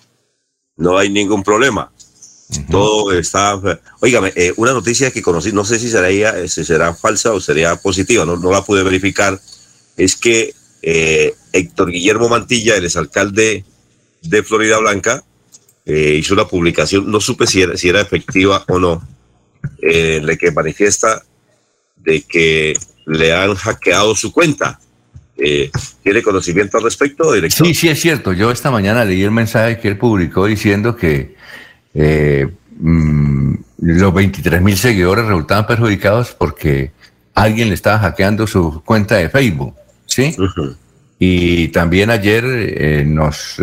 no 0.81 0.97
hay 0.97 1.09
ningún 1.09 1.43
problema. 1.43 1.91
Todo 2.69 3.11
está. 3.13 3.59
Óigame, 3.99 4.33
eh, 4.35 4.53
una 4.57 4.73
noticia 4.73 5.11
que 5.11 5.21
conocí, 5.21 5.51
no 5.51 5.63
sé 5.63 5.79
si 5.79 5.89
será, 5.89 6.09
eh, 6.09 6.47
si 6.47 6.65
será 6.65 6.93
falsa 6.93 7.31
o 7.33 7.39
sería 7.39 7.75
positiva, 7.77 8.25
no, 8.25 8.37
no 8.37 8.51
la 8.51 8.63
pude 8.63 8.83
verificar, 8.83 9.39
es 9.97 10.15
que 10.15 10.53
eh, 10.81 11.33
Héctor 11.53 11.91
Guillermo 11.91 12.29
Mantilla, 12.29 12.75
el 12.75 12.85
exalcalde 12.85 13.63
de 14.21 14.43
Florida 14.43 14.77
Blanca, 14.79 15.23
hizo 15.83 16.35
una 16.35 16.47
publicación, 16.47 17.11
no 17.11 17.19
supe 17.19 17.47
si 17.47 17.63
era, 17.63 17.75
si 17.75 17.89
era 17.89 17.99
efectiva 17.99 18.63
o 18.69 18.79
no, 18.79 19.05
en 19.81 20.25
la 20.25 20.37
que 20.37 20.51
manifiesta 20.51 21.21
de 21.97 22.21
que 22.21 22.77
le 23.07 23.33
han 23.33 23.55
hackeado 23.55 24.15
su 24.15 24.31
cuenta. 24.31 24.79
Eh, 25.37 25.71
¿Tiene 26.03 26.21
conocimiento 26.21 26.77
al 26.77 26.83
respecto, 26.83 27.33
director? 27.33 27.65
Sí, 27.65 27.73
sí, 27.73 27.89
es 27.89 27.99
cierto. 27.99 28.31
Yo 28.31 28.51
esta 28.51 28.69
mañana 28.69 29.03
leí 29.03 29.23
el 29.23 29.31
mensaje 29.31 29.79
que 29.79 29.87
él 29.87 29.97
publicó 29.97 30.45
diciendo 30.45 30.95
que 30.95 31.35
eh, 31.93 32.47
mm, 32.79 33.55
los 33.79 34.13
23 34.13 34.61
mil 34.61 34.77
seguidores 34.77 35.25
resultaban 35.25 35.67
perjudicados 35.67 36.31
porque 36.31 36.91
alguien 37.33 37.69
le 37.69 37.75
estaba 37.75 37.99
hackeando 37.99 38.47
su 38.47 38.81
cuenta 38.83 39.15
de 39.15 39.29
Facebook, 39.29 39.75
¿sí? 40.05 40.35
Y 41.19 41.67
también 41.69 42.09
ayer 42.09 42.43
eh, 42.47 43.03
nos 43.05 43.57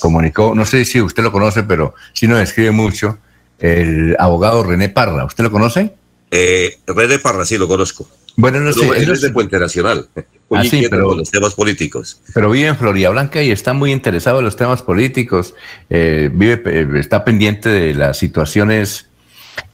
comunicó, 0.00 0.54
no 0.54 0.64
sé 0.64 0.84
si 0.84 1.00
usted 1.00 1.22
lo 1.22 1.32
conoce, 1.32 1.62
pero 1.62 1.94
sí 2.12 2.26
nos 2.26 2.40
escribe 2.40 2.70
mucho, 2.70 3.18
el 3.58 4.16
abogado 4.18 4.64
René 4.64 4.88
Parra. 4.88 5.24
¿Usted 5.24 5.44
lo 5.44 5.50
conoce? 5.50 5.92
René 6.30 7.18
Parra, 7.18 7.44
sí, 7.44 7.58
lo 7.58 7.68
conozco. 7.68 8.08
Bueno, 8.36 8.60
no 8.60 8.72
sé. 8.72 8.88
Él 8.96 9.10
es 9.10 9.20
de 9.20 9.30
Puente 9.30 9.58
Nacional. 9.58 10.08
Ah, 10.54 10.64
sí, 10.64 10.86
pero, 10.90 11.14
los 11.14 11.30
temas 11.30 11.54
políticos. 11.54 12.20
Pero 12.34 12.50
vive 12.50 12.68
en 12.68 12.76
Florida 12.76 13.10
Blanca 13.10 13.42
y 13.42 13.50
está 13.50 13.72
muy 13.72 13.92
interesado 13.92 14.38
en 14.40 14.44
los 14.44 14.56
temas 14.56 14.82
políticos. 14.82 15.54
Eh, 15.88 16.30
vive, 16.32 16.62
eh, 16.66 16.88
está 16.98 17.24
pendiente 17.24 17.68
de 17.68 17.94
las 17.94 18.18
situaciones 18.18 19.06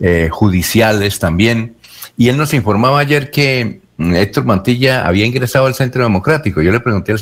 eh, 0.00 0.28
judiciales 0.30 1.18
también. 1.18 1.76
Y 2.16 2.28
él 2.28 2.36
nos 2.36 2.54
informaba 2.54 2.98
ayer 3.00 3.30
que 3.30 3.80
mm, 3.96 4.14
Héctor 4.14 4.44
Mantilla 4.44 5.06
había 5.06 5.26
ingresado 5.26 5.66
al 5.66 5.74
Centro 5.74 6.02
Democrático. 6.02 6.62
Yo 6.62 6.70
le 6.70 6.80
pregunté 6.80 7.12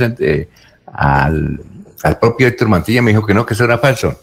al, 0.92 1.60
al, 2.02 2.18
propio 2.18 2.46
Héctor 2.48 2.68
Mantilla, 2.68 3.02
me 3.02 3.12
dijo 3.12 3.26
que 3.26 3.34
no, 3.34 3.46
que 3.46 3.54
eso 3.54 3.64
era 3.64 3.78
falso. 3.78 4.20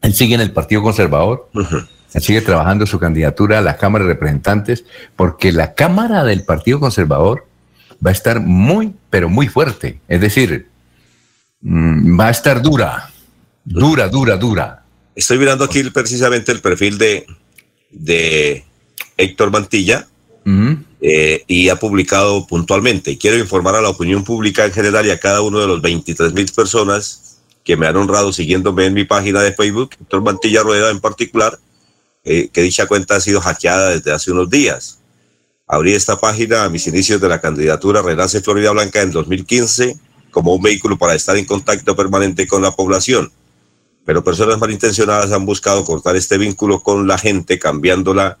Él 0.00 0.14
sigue 0.14 0.34
en 0.34 0.40
el 0.40 0.50
Partido 0.50 0.82
Conservador, 0.82 1.48
él 1.54 2.22
sigue 2.22 2.40
trabajando 2.40 2.86
su 2.86 2.98
candidatura 2.98 3.58
a 3.58 3.62
la 3.62 3.76
Cámara 3.76 4.04
de 4.04 4.14
Representantes, 4.14 4.84
porque 5.14 5.52
la 5.52 5.74
Cámara 5.74 6.24
del 6.24 6.44
Partido 6.44 6.80
Conservador 6.80 7.46
va 8.04 8.10
a 8.10 8.12
estar 8.12 8.40
muy, 8.40 8.94
pero 9.10 9.28
muy 9.28 9.48
fuerte. 9.48 10.00
Es 10.08 10.20
decir, 10.20 10.66
mm, 11.60 12.18
va 12.18 12.28
a 12.28 12.30
estar 12.30 12.60
dura, 12.62 13.10
dura, 13.64 14.08
dura, 14.08 14.36
dura. 14.36 14.84
Estoy 15.14 15.38
mirando 15.38 15.64
aquí 15.64 15.82
precisamente 15.90 16.52
el 16.52 16.60
perfil 16.60 16.98
de, 16.98 17.26
de 17.90 18.64
Héctor 19.16 19.50
Mantilla 19.50 20.06
eh, 21.00 21.44
y 21.46 21.68
ha 21.68 21.76
publicado 21.76 22.46
puntualmente. 22.46 23.18
Quiero 23.18 23.38
informar 23.38 23.76
a 23.76 23.80
la 23.80 23.90
opinión 23.90 24.24
pública 24.24 24.64
en 24.64 24.72
general 24.72 25.06
y 25.06 25.10
a 25.10 25.20
cada 25.20 25.42
uno 25.42 25.60
de 25.60 25.66
los 25.66 25.82
23 25.82 26.32
mil 26.32 26.50
personas 26.54 27.38
que 27.64 27.76
me 27.76 27.86
han 27.86 27.96
honrado 27.96 28.32
siguiéndome 28.32 28.86
en 28.86 28.94
mi 28.94 29.04
página 29.04 29.40
de 29.40 29.52
Facebook, 29.52 29.90
Héctor 30.00 30.22
Mantilla 30.22 30.62
Rueda 30.62 30.90
en 30.90 31.00
particular, 31.00 31.58
eh, 32.24 32.48
que 32.52 32.62
dicha 32.62 32.86
cuenta 32.86 33.16
ha 33.16 33.20
sido 33.20 33.40
hackeada 33.40 33.90
desde 33.90 34.12
hace 34.12 34.32
unos 34.32 34.50
días. 34.50 34.98
Abrí 35.72 35.94
esta 35.94 36.20
página 36.20 36.64
a 36.64 36.68
mis 36.68 36.86
inicios 36.86 37.18
de 37.18 37.30
la 37.30 37.40
candidatura 37.40 38.02
Renace 38.02 38.42
Florida 38.42 38.72
Blanca 38.72 39.00
en 39.00 39.10
2015 39.10 39.96
como 40.30 40.54
un 40.54 40.60
vehículo 40.60 40.98
para 40.98 41.14
estar 41.14 41.34
en 41.38 41.46
contacto 41.46 41.96
permanente 41.96 42.46
con 42.46 42.60
la 42.60 42.72
población. 42.72 43.32
Pero 44.04 44.22
personas 44.22 44.58
malintencionadas 44.58 45.32
han 45.32 45.46
buscado 45.46 45.82
cortar 45.86 46.14
este 46.14 46.36
vínculo 46.36 46.82
con 46.82 47.08
la 47.08 47.16
gente 47.16 47.58
cambiándola 47.58 48.36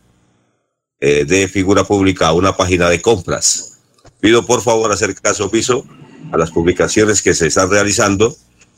eh, 1.00 1.24
de 1.24 1.48
figura 1.48 1.84
pública 1.84 2.26
a 2.26 2.34
una 2.34 2.54
página 2.54 2.90
de 2.90 3.00
compras. 3.00 3.78
Pido 4.20 4.44
por 4.44 4.60
favor 4.60 4.92
hacer 4.92 5.14
caso 5.14 5.46
omiso 5.46 5.86
a 6.32 6.36
las 6.36 6.50
publicaciones 6.50 7.22
que 7.22 7.32
se 7.32 7.46
están 7.46 7.70
realizando, 7.70 8.36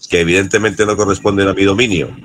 que 0.09 0.21
evidentemente 0.21 0.87
no 0.87 0.97
corresponden 0.97 1.49
a 1.49 1.55
mi 1.55 1.65
dominio. 1.65 2.17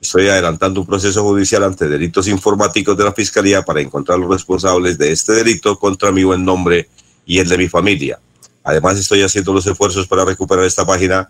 Estoy 0.00 0.28
adelantando 0.28 0.80
un 0.80 0.86
proceso 0.86 1.22
judicial 1.24 1.64
ante 1.64 1.88
delitos 1.88 2.28
informáticos 2.28 2.96
de 2.96 3.04
la 3.04 3.12
Fiscalía 3.12 3.62
para 3.62 3.80
encontrar 3.80 4.18
los 4.18 4.30
responsables 4.30 4.96
de 4.96 5.10
este 5.10 5.32
delito 5.32 5.78
contra 5.78 6.12
mi 6.12 6.22
buen 6.22 6.44
nombre 6.44 6.88
y 7.26 7.38
el 7.38 7.48
de 7.48 7.58
mi 7.58 7.68
familia. 7.68 8.20
Además, 8.62 8.98
estoy 8.98 9.22
haciendo 9.22 9.52
los 9.52 9.66
esfuerzos 9.66 10.06
para 10.06 10.24
recuperar 10.24 10.64
esta 10.64 10.86
página 10.86 11.28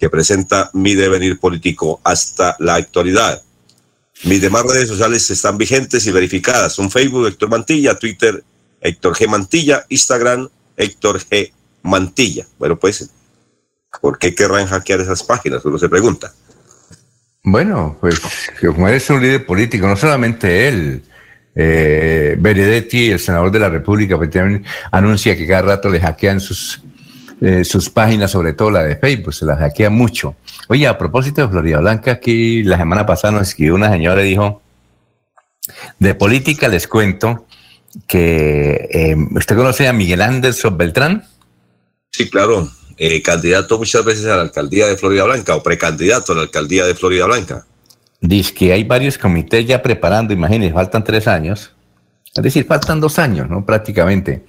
que 0.00 0.10
presenta 0.10 0.70
mi 0.72 0.94
devenir 0.94 1.38
político 1.38 2.00
hasta 2.02 2.56
la 2.58 2.74
actualidad. 2.74 3.42
Mis 4.24 4.40
demás 4.40 4.64
redes 4.64 4.88
sociales 4.88 5.30
están 5.30 5.56
vigentes 5.56 6.06
y 6.06 6.10
verificadas. 6.10 6.72
Son 6.72 6.90
Facebook, 6.90 7.28
Héctor 7.28 7.50
Mantilla, 7.50 7.98
Twitter, 7.98 8.42
Héctor 8.80 9.14
G. 9.14 9.28
Mantilla, 9.28 9.86
Instagram, 9.88 10.48
Héctor 10.76 11.20
G. 11.20 11.52
Mantilla. 11.82 12.46
Bueno, 12.58 12.78
pues, 12.78 13.10
¿por 14.00 14.18
qué 14.18 14.34
querrán 14.34 14.66
hackear 14.66 15.00
esas 15.00 15.22
páginas? 15.22 15.64
Uno 15.64 15.78
se 15.78 15.88
pregunta. 15.88 16.32
Bueno, 17.42 17.96
pues 18.00 18.20
como 18.60 18.88
es 18.88 19.08
un 19.10 19.22
líder 19.22 19.46
político, 19.46 19.86
no 19.86 19.96
solamente 19.96 20.68
él, 20.68 21.02
eh, 21.54 22.36
Benedetti, 22.38 23.10
el 23.10 23.18
senador 23.18 23.50
de 23.50 23.58
la 23.58 23.68
República, 23.68 24.16
pues, 24.16 24.30
anuncia 24.90 25.36
que 25.36 25.46
cada 25.46 25.62
rato 25.62 25.88
le 25.88 26.00
hackean 26.00 26.40
sus, 26.40 26.82
eh, 27.40 27.64
sus 27.64 27.88
páginas, 27.90 28.30
sobre 28.30 28.52
todo 28.52 28.70
la 28.70 28.82
de 28.82 28.96
Facebook, 28.96 29.32
se 29.34 29.44
las 29.44 29.58
hackean 29.58 29.92
mucho. 29.92 30.36
Oye, 30.68 30.86
a 30.86 30.98
propósito 30.98 31.42
de 31.42 31.48
Florida 31.48 31.78
Blanca, 31.78 32.12
aquí 32.12 32.62
la 32.62 32.76
semana 32.76 33.06
pasada 33.06 33.32
nos 33.32 33.48
escribió 33.48 33.74
una 33.74 33.90
señora 33.90 34.22
y 34.24 34.30
dijo, 34.30 34.62
de 35.98 36.14
política 36.14 36.68
les 36.68 36.86
cuento 36.86 37.46
que 38.06 38.88
eh, 38.92 39.16
usted 39.32 39.56
conoce 39.56 39.88
a 39.88 39.92
Miguel 39.92 40.20
Anderson 40.20 40.76
Beltrán. 40.76 41.24
Sí, 42.10 42.28
claro, 42.28 42.68
eh, 42.98 43.22
candidato 43.22 43.78
muchas 43.78 44.04
veces 44.04 44.26
a 44.26 44.36
la 44.36 44.42
alcaldía 44.42 44.86
de 44.86 44.96
Florida 44.96 45.24
Blanca 45.24 45.56
o 45.56 45.62
precandidato 45.62 46.32
a 46.32 46.36
la 46.36 46.42
alcaldía 46.42 46.86
de 46.86 46.94
Florida 46.94 47.26
Blanca. 47.26 47.64
Dice 48.20 48.52
que 48.52 48.72
hay 48.72 48.84
varios 48.84 49.16
comités 49.16 49.66
ya 49.66 49.80
preparando, 49.80 50.32
imagínense, 50.32 50.74
faltan 50.74 51.04
tres 51.04 51.28
años 51.28 51.72
es 52.38 52.42
decir, 52.42 52.66
faltan 52.66 53.00
dos 53.00 53.18
años, 53.18 53.48
¿no? 53.48 53.64
Prácticamente. 53.64 54.44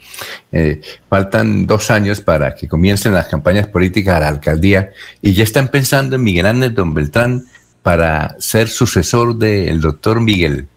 Eh, 0.51 0.81
faltan 1.09 1.65
dos 1.65 1.89
años 1.89 2.21
para 2.21 2.53
que 2.53 2.67
comiencen 2.67 3.13
las 3.13 3.27
campañas 3.27 3.67
políticas 3.67 4.17
a 4.17 4.19
la 4.19 4.27
alcaldía 4.27 4.91
y 5.21 5.33
ya 5.33 5.43
están 5.43 5.69
pensando 5.69 6.15
en 6.15 6.23
Miguel 6.23 6.45
Ángel 6.45 6.75
Don 6.75 6.93
Beltrán 6.93 7.45
para 7.81 8.35
ser 8.39 8.67
sucesor 8.67 9.35
del 9.37 9.81
doctor 9.81 10.21
Miguel. 10.21 10.67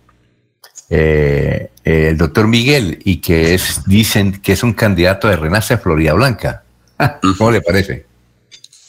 Eh, 0.89 1.71
el 1.85 2.17
doctor 2.17 2.47
Miguel 2.47 3.01
y 3.05 3.17
que 3.17 3.55
es, 3.55 3.83
dicen 3.87 4.41
que 4.41 4.53
es 4.53 4.63
un 4.63 4.73
candidato 4.73 5.29
de 5.29 5.37
Renace 5.37 5.75
a 5.75 5.79
Florida 5.79 6.15
Blanca. 6.15 6.62
¿Cómo 7.39 7.51
le 7.51 7.61
parece? 7.61 8.07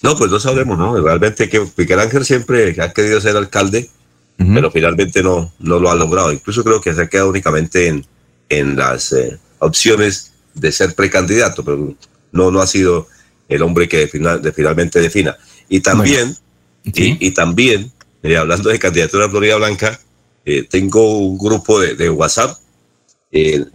No, 0.02 0.18
pues 0.18 0.30
no 0.30 0.40
sabemos, 0.40 0.78
¿no? 0.78 1.00
Realmente 1.02 1.50
que 1.50 1.66
Miguel 1.78 2.00
Ángel 2.00 2.26
siempre 2.26 2.76
ha 2.82 2.92
querido 2.92 3.22
ser 3.22 3.38
alcalde, 3.38 3.90
pero 4.38 4.70
finalmente 4.70 5.24
no, 5.24 5.54
no 5.60 5.80
lo 5.80 5.90
ha 5.90 5.96
logrado. 5.96 6.34
Incluso 6.34 6.64
creo 6.64 6.82
que 6.82 6.94
se 6.94 7.04
ha 7.04 7.08
quedado 7.08 7.30
únicamente 7.30 7.88
en, 7.88 8.06
en 8.50 8.76
las 8.76 9.14
eh, 9.14 9.40
opciones 9.60 10.34
de 10.54 10.72
ser 10.74 10.94
precandidato, 10.94 11.64
pero 11.64 11.96
no, 12.34 12.52
no 12.52 12.60
ha 12.60 12.68
sido 12.68 13.08
el 13.48 13.62
hombre 13.62 13.88
que 13.88 14.08
final, 14.08 14.42
de, 14.42 14.52
finalmente 14.52 15.00
defina. 15.00 15.38
Y 15.70 15.80
también, 15.80 16.36
y, 16.84 17.32
también, 17.32 17.90
eh, 18.24 18.36
hablando 18.36 18.70
de 18.70 18.80
candidatura 18.80 19.28
a 19.28 19.30
Florida 19.30 19.56
Blanca, 19.56 19.98
eh, 20.46 20.68
tengo 20.70 21.18
un 21.20 21.38
grupo 21.38 21.80
de, 21.80 21.96
de 21.96 22.10
WhatsApp. 22.10 22.58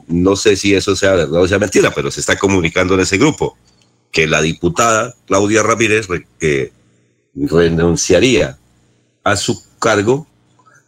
no 0.09 0.36
sé 0.36 0.57
si 0.57 0.74
eso 0.74 0.95
sea 0.95 1.14
verdad 1.14 1.41
o 1.41 1.49
sea 1.49 1.59
mentira, 1.59 1.91
pero 1.95 2.11
se 2.11 2.20
está 2.20 2.36
comunicando 2.36 2.95
en 2.95 3.01
ese 3.01 3.16
grupo 3.16 3.57
que 4.12 4.26
la 4.26 4.40
diputada 4.40 5.14
Claudia 5.26 5.62
Ramírez 5.62 6.09
que 6.38 6.72
renunciaría 7.34 8.59
a 9.24 9.36
su 9.36 9.62
cargo 9.78 10.26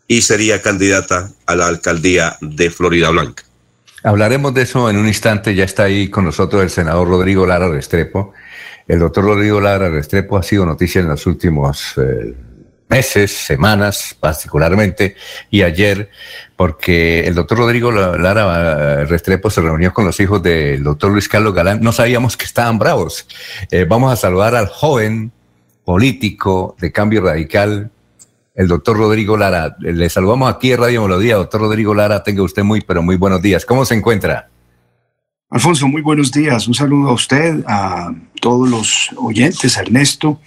y 0.08 0.22
sería 0.22 0.60
candidata 0.62 1.30
a 1.46 1.54
la 1.54 1.68
alcaldía 1.68 2.36
de 2.40 2.70
Florida 2.70 3.10
Blanca. 3.10 3.44
Hablaremos 4.02 4.54
de 4.54 4.62
eso 4.62 4.88
en 4.90 4.96
un 4.96 5.06
instante. 5.06 5.54
Ya 5.54 5.64
está 5.64 5.84
ahí 5.84 6.08
con 6.08 6.24
nosotros 6.24 6.62
el 6.62 6.70
senador 6.70 7.08
Rodrigo 7.08 7.46
Lara 7.46 7.68
Restrepo. 7.68 8.32
El 8.88 8.98
doctor 8.98 9.24
Rodrigo 9.24 9.60
Lara 9.60 9.90
Restrepo 9.90 10.36
ha 10.36 10.42
sido 10.42 10.66
noticia 10.66 11.00
en 11.00 11.08
los 11.08 11.26
últimos 11.26 11.94
eh, 11.98 12.34
meses, 12.90 13.30
semanas 13.30 14.16
particularmente, 14.18 15.14
y 15.48 15.62
ayer, 15.62 16.10
porque 16.56 17.26
el 17.26 17.34
doctor 17.34 17.58
Rodrigo 17.58 17.92
Lara 17.92 19.04
Restrepo 19.04 19.48
se 19.48 19.60
reunió 19.60 19.94
con 19.94 20.04
los 20.04 20.18
hijos 20.20 20.42
del 20.42 20.82
doctor 20.82 21.12
Luis 21.12 21.28
Carlos 21.28 21.54
Galán. 21.54 21.80
No 21.80 21.92
sabíamos 21.92 22.36
que 22.36 22.44
estaban 22.44 22.78
bravos. 22.78 23.26
Eh, 23.70 23.86
vamos 23.88 24.12
a 24.12 24.16
saludar 24.16 24.56
al 24.56 24.66
joven 24.66 25.32
político 25.84 26.76
de 26.80 26.92
cambio 26.92 27.22
radical, 27.22 27.90
el 28.54 28.68
doctor 28.68 28.96
Rodrigo 28.98 29.36
Lara. 29.36 29.76
Le 29.78 30.10
saludamos 30.10 30.52
aquí 30.52 30.72
en 30.72 30.80
Radio 30.80 31.02
Melodía. 31.02 31.36
Doctor 31.36 31.62
Rodrigo 31.62 31.94
Lara, 31.94 32.22
tenga 32.22 32.42
usted 32.42 32.64
muy, 32.64 32.80
pero 32.80 33.02
muy 33.02 33.16
buenos 33.16 33.40
días. 33.40 33.64
¿Cómo 33.64 33.84
se 33.84 33.94
encuentra? 33.94 34.48
Alfonso, 35.50 35.88
muy 35.88 36.00
buenos 36.00 36.30
días. 36.30 36.68
Un 36.68 36.74
saludo 36.74 37.10
a 37.10 37.12
usted, 37.12 37.64
a 37.66 38.14
todos 38.40 38.68
los 38.68 39.10
oyentes, 39.16 39.76
a 39.76 39.80
Ernesto 39.80 40.40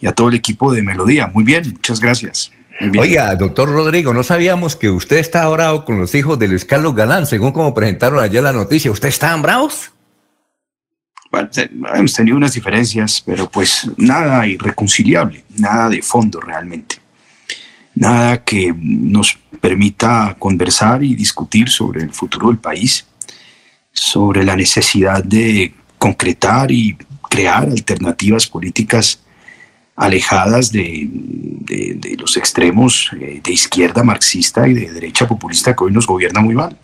y 0.00 0.06
a 0.06 0.12
todo 0.12 0.28
el 0.28 0.36
equipo 0.36 0.72
de 0.72 0.80
Melodía. 0.80 1.26
Muy 1.26 1.42
bien, 1.42 1.72
muchas 1.72 1.98
gracias. 1.98 2.52
Oiga, 2.96 3.34
doctor 3.34 3.68
Rodrigo, 3.68 4.14
no 4.14 4.22
sabíamos 4.22 4.76
que 4.76 4.90
usted 4.90 5.16
está 5.16 5.48
orado 5.48 5.84
con 5.84 5.98
los 5.98 6.14
hijos 6.14 6.38
de 6.38 6.46
Luis 6.46 6.64
Carlos 6.64 6.94
Galán, 6.94 7.26
según 7.26 7.50
como 7.50 7.74
presentaron 7.74 8.22
ayer 8.22 8.44
la 8.44 8.52
noticia. 8.52 8.92
¿Usted 8.92 9.08
está 9.08 9.36
bravos? 9.36 9.90
Bueno, 11.32 11.48
hemos 11.94 12.14
tenido 12.14 12.36
unas 12.36 12.54
diferencias, 12.54 13.22
pero 13.26 13.50
pues 13.50 13.90
nada 13.96 14.46
irreconciliable, 14.46 15.44
nada 15.56 15.88
de 15.88 16.00
fondo 16.00 16.40
realmente 16.40 17.04
nada 17.94 18.42
que 18.42 18.74
nos 18.76 19.38
permita 19.60 20.36
conversar 20.38 21.02
y 21.02 21.14
discutir 21.14 21.68
sobre 21.68 22.02
el 22.02 22.12
futuro 22.12 22.48
del 22.48 22.58
país, 22.58 23.06
sobre 23.94 24.44
la 24.44 24.56
necesidad 24.56 25.24
de 25.24 25.72
concretar 25.98 26.70
y 26.70 26.98
crear 27.30 27.62
alternativas 27.62 28.46
políticas 28.46 29.20
alejadas 29.96 30.72
de, 30.72 31.08
los 32.18 32.36
extremos 32.36 33.10
eh, 33.18 33.40
de 33.42 33.52
izquierda 33.52 34.02
marxista 34.02 34.66
y 34.68 34.74
de 34.74 34.92
derecha 34.92 35.26
populista 35.26 35.74
que 35.74 35.84
hoy 35.84 35.92
nos 35.92 36.06
gobierna 36.06 36.40
muy 36.40 36.54
mal. 36.54 36.76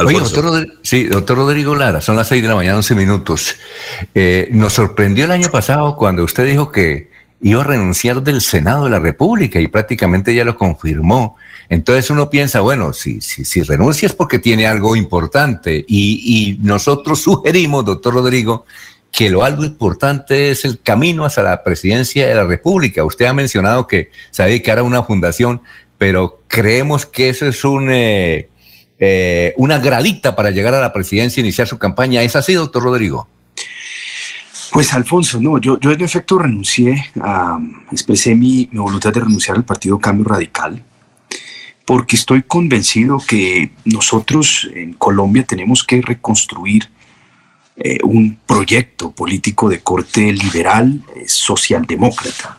Oye, 0.00 0.18
doctor, 0.18 0.68
sí, 0.82 1.04
doctor 1.04 1.36
Rodrigo 1.36 1.74
Lara, 1.74 2.00
son 2.00 2.16
las 2.16 2.28
seis 2.28 2.42
de 2.42 2.48
la 2.48 2.54
mañana, 2.54 2.76
11 2.76 2.94
minutos. 2.94 3.56
Eh, 4.14 4.48
nos 4.52 4.72
sorprendió 4.72 5.24
el 5.24 5.32
año 5.32 5.50
pasado 5.50 5.96
cuando 5.96 6.24
usted 6.24 6.46
dijo 6.46 6.72
que 6.72 7.10
iba 7.44 7.60
a 7.60 7.64
renunciar 7.64 8.22
del 8.22 8.40
Senado 8.40 8.84
de 8.84 8.90
la 8.90 8.98
República 8.98 9.60
y 9.60 9.68
prácticamente 9.68 10.34
ya 10.34 10.46
lo 10.46 10.56
confirmó. 10.56 11.36
Entonces 11.68 12.08
uno 12.08 12.30
piensa, 12.30 12.60
bueno, 12.60 12.94
si, 12.94 13.20
si, 13.20 13.44
si 13.44 13.62
renuncia 13.62 14.06
es 14.06 14.14
porque 14.14 14.38
tiene 14.38 14.66
algo 14.66 14.96
importante 14.96 15.84
y, 15.86 16.58
nosotros 16.62 17.20
sugerimos, 17.22 17.84
doctor 17.84 18.14
Rodrigo, 18.14 18.64
que 19.12 19.28
lo 19.28 19.44
algo 19.44 19.62
importante 19.62 20.50
es 20.50 20.64
el 20.64 20.80
camino 20.80 21.26
hacia 21.26 21.42
la 21.42 21.62
presidencia 21.62 22.26
de 22.26 22.34
la 22.34 22.44
República. 22.44 23.04
Usted 23.04 23.26
ha 23.26 23.34
mencionado 23.34 23.86
que 23.86 24.10
se 24.30 24.42
va 24.42 24.46
a 24.46 24.48
dedicar 24.48 24.78
a 24.78 24.82
una 24.82 25.02
fundación, 25.02 25.60
pero 25.98 26.40
creemos 26.48 27.04
que 27.04 27.28
eso 27.28 27.46
es 27.46 27.62
un, 27.62 27.90
eh, 27.90 28.48
eh, 28.98 29.52
una 29.58 29.78
gradita 29.78 30.34
para 30.34 30.50
llegar 30.50 30.72
a 30.72 30.80
la 30.80 30.94
presidencia 30.94 31.42
e 31.42 31.44
iniciar 31.44 31.68
su 31.68 31.76
campaña. 31.76 32.22
¿Es 32.22 32.36
así, 32.36 32.54
doctor 32.54 32.84
Rodrigo? 32.84 33.28
Pues 34.74 34.92
Alfonso, 34.92 35.40
no, 35.40 35.58
yo, 35.58 35.78
yo 35.78 35.92
en 35.92 36.00
efecto 36.00 36.36
renuncié, 36.36 37.12
a, 37.20 37.60
expresé 37.92 38.34
mi, 38.34 38.68
voluntad 38.72 39.12
de 39.12 39.20
renunciar 39.20 39.56
al 39.56 39.64
Partido 39.64 40.00
Cambio 40.00 40.24
Radical, 40.24 40.82
porque 41.84 42.16
estoy 42.16 42.42
convencido 42.42 43.22
que 43.24 43.70
nosotros 43.84 44.68
en 44.74 44.94
Colombia 44.94 45.44
tenemos 45.44 45.84
que 45.84 46.02
reconstruir 46.02 46.88
eh, 47.76 47.98
un 48.02 48.36
proyecto 48.44 49.12
político 49.12 49.68
de 49.68 49.78
corte 49.78 50.32
liberal, 50.32 51.04
eh, 51.14 51.22
socialdemócrata. 51.28 52.58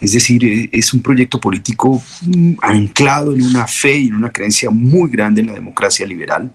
Es 0.00 0.12
decir, 0.12 0.44
eh, 0.44 0.70
es 0.72 0.94
un 0.94 1.02
proyecto 1.02 1.40
político 1.40 2.00
mm, 2.22 2.52
anclado 2.62 3.34
en 3.34 3.42
una 3.42 3.66
fe 3.66 3.98
y 3.98 4.06
en 4.06 4.14
una 4.14 4.30
creencia 4.30 4.70
muy 4.70 5.10
grande 5.10 5.40
en 5.40 5.48
la 5.48 5.54
democracia 5.54 6.06
liberal, 6.06 6.52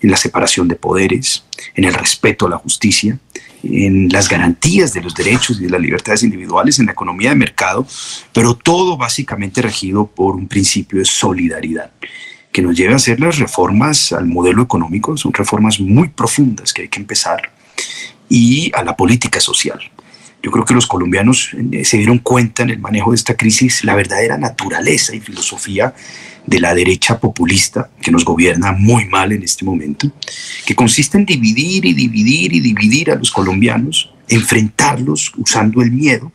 en 0.00 0.10
la 0.10 0.16
separación 0.16 0.68
de 0.68 0.76
poderes, 0.76 1.44
en 1.74 1.84
el 1.84 1.92
respeto 1.92 2.46
a 2.46 2.48
la 2.48 2.56
justicia, 2.56 3.18
en 3.62 4.08
las 4.08 4.28
garantías 4.28 4.92
de 4.92 5.02
los 5.02 5.14
derechos 5.14 5.60
y 5.60 5.64
de 5.64 5.70
las 5.70 5.80
libertades 5.80 6.22
individuales, 6.22 6.78
en 6.78 6.86
la 6.86 6.92
economía 6.92 7.30
de 7.30 7.36
mercado, 7.36 7.86
pero 8.32 8.54
todo 8.54 8.96
básicamente 8.96 9.62
regido 9.62 10.06
por 10.06 10.34
un 10.34 10.48
principio 10.48 10.98
de 10.98 11.04
solidaridad 11.04 11.90
que 12.52 12.62
nos 12.62 12.76
lleve 12.76 12.92
a 12.92 12.96
hacer 12.96 13.18
las 13.18 13.38
reformas 13.38 14.12
al 14.12 14.26
modelo 14.26 14.62
económico, 14.62 15.16
son 15.16 15.32
reformas 15.32 15.80
muy 15.80 16.08
profundas 16.08 16.72
que 16.72 16.82
hay 16.82 16.88
que 16.88 17.00
empezar, 17.00 17.50
y 18.28 18.70
a 18.74 18.82
la 18.82 18.96
política 18.96 19.40
social. 19.40 19.80
Yo 20.42 20.50
creo 20.50 20.64
que 20.64 20.74
los 20.74 20.86
colombianos 20.86 21.50
eh, 21.72 21.84
se 21.84 21.98
dieron 21.98 22.18
cuenta 22.18 22.64
en 22.64 22.70
el 22.70 22.80
manejo 22.80 23.12
de 23.12 23.16
esta 23.16 23.36
crisis 23.36 23.84
la 23.84 23.94
verdadera 23.94 24.36
naturaleza 24.36 25.14
y 25.14 25.20
filosofía 25.20 25.94
de 26.44 26.60
la 26.60 26.74
derecha 26.74 27.20
populista 27.20 27.88
que 28.00 28.10
nos 28.10 28.24
gobierna 28.24 28.72
muy 28.72 29.04
mal 29.04 29.30
en 29.30 29.44
este 29.44 29.64
momento, 29.64 30.10
que 30.66 30.74
consiste 30.74 31.16
en 31.16 31.24
dividir 31.24 31.84
y 31.84 31.94
dividir 31.94 32.52
y 32.52 32.60
dividir 32.60 33.12
a 33.12 33.14
los 33.14 33.30
colombianos, 33.30 34.12
enfrentarlos 34.28 35.32
usando 35.36 35.80
el 35.80 35.92
miedo, 35.92 36.32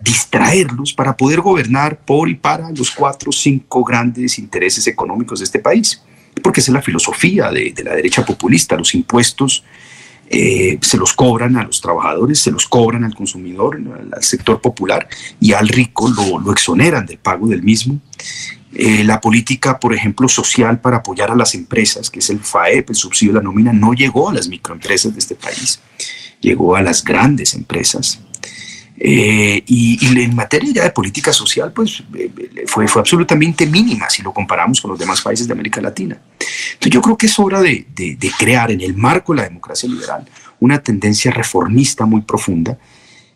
distraerlos 0.00 0.92
para 0.92 1.16
poder 1.16 1.40
gobernar 1.40 1.98
por 1.98 2.28
y 2.28 2.34
para 2.34 2.70
los 2.72 2.90
cuatro 2.90 3.30
o 3.30 3.32
cinco 3.32 3.82
grandes 3.82 4.38
intereses 4.38 4.86
económicos 4.86 5.38
de 5.38 5.46
este 5.46 5.60
país. 5.60 6.02
Porque 6.42 6.60
esa 6.60 6.72
es 6.72 6.74
la 6.74 6.82
filosofía 6.82 7.50
de, 7.50 7.72
de 7.72 7.84
la 7.84 7.94
derecha 7.94 8.26
populista, 8.26 8.76
los 8.76 8.94
impuestos 8.94 9.64
eh, 10.28 10.78
se 10.80 10.96
los 10.96 11.12
cobran 11.12 11.56
a 11.56 11.64
los 11.64 11.80
trabajadores, 11.80 12.38
se 12.38 12.50
los 12.50 12.66
cobran 12.66 13.04
al 13.04 13.14
consumidor, 13.14 13.80
al, 14.12 14.22
sector 14.22 14.60
popular 14.60 15.06
y 15.38 15.52
al 15.52 15.68
rico 15.68 16.08
lo, 16.08 16.50
exoneran 16.52 17.06
del 17.06 17.18
pago 17.18 17.46
del 17.46 17.62
mismo. 17.62 18.00
Eh, 18.72 19.04
la 19.04 19.20
política, 19.20 19.78
por 19.78 19.94
ejemplo, 19.94 20.28
social 20.28 20.80
para 20.80 20.98
apoyar 20.98 21.30
a 21.30 21.36
las 21.36 21.54
empresas, 21.54 22.10
que 22.10 22.18
es 22.18 22.30
el 22.30 22.40
FAEP, 22.40 22.90
el 22.90 22.96
subsidio 22.96 23.32
de 23.34 23.38
la 23.38 23.44
nómina, 23.44 23.72
no 23.72 23.92
llegó 23.92 24.30
a 24.30 24.34
las 24.34 24.48
microempresas 24.48 25.12
de 25.12 25.18
este 25.20 25.34
país, 25.36 25.80
llegó 26.40 26.74
a 26.74 26.82
las 26.82 27.04
grandes 27.04 27.54
empresas. 27.54 28.20
Eh, 28.96 29.62
y, 29.66 29.98
en 30.20 30.34
materia 30.36 30.72
ya 30.72 30.84
de 30.84 30.90
política 30.90 31.32
social, 31.32 31.72
pues 31.72 32.02
fue, 32.66 32.86
fue 32.86 33.00
absolutamente 33.00 33.66
mínima 33.66 34.08
si 34.08 34.22
lo 34.22 34.32
comparamos 34.32 34.80
con 34.80 34.92
los 34.92 35.00
demás 35.00 35.20
países 35.20 35.46
de 35.46 35.52
América 35.52 35.80
Latina. 35.80 36.16
Entonces 36.74 36.92
yo 36.92 37.02
creo 37.02 37.16
que 37.16 37.26
es 37.26 37.38
hora 37.38 37.60
de, 37.60 37.86
de, 37.94 38.32
crear 38.38 38.70
en 38.70 38.80
el 38.80 38.94
marco 38.94 39.32
de 39.32 39.38
la 39.38 39.48
democracia 39.48 39.88
liberal 39.88 40.24
una 40.60 40.78
tendencia 40.80 41.30
reformista 41.32 42.06
muy 42.06 42.22
profunda 42.22 42.78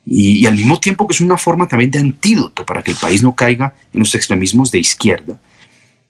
y, 0.06 0.38
y, 0.38 0.46
al 0.46 0.54
mismo 0.54 0.78
tiempo 0.78 1.06
que 1.06 1.14
es 1.14 1.20
una 1.20 1.36
forma 1.36 1.66
también 1.66 1.90
de 1.90 1.98
antídoto 1.98 2.64
para 2.64 2.82
que 2.82 2.92
el 2.92 2.96
país 2.96 3.22
no 3.22 3.34
caiga 3.34 3.74
en 3.92 4.00
los 4.00 4.14
extremismos 4.14 4.70
de 4.70 4.78
izquierda 4.78 5.38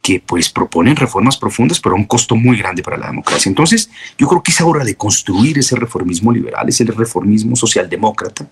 que 0.09 0.21
pues 0.21 0.49
proponen 0.49 0.97
reformas 0.97 1.37
profundas 1.37 1.81
pero 1.81 1.95
a 1.95 1.99
un 1.99 2.05
costo 2.05 2.35
muy 2.35 2.57
grande 2.57 2.83
para 2.83 2.97
la 2.97 3.09
democracia. 3.09 3.51
Entonces 3.51 3.91
yo 4.17 4.27
creo 4.27 4.43
que 4.43 4.53
es 4.53 4.61
hora 4.63 4.83
de 4.83 4.95
construir 4.95 5.59
ese 5.59 5.77
reformismo 5.77 6.33
liberal, 6.33 6.67
ese 6.67 6.85
reformismo 6.85 7.55
socialdemócrata 7.55 8.49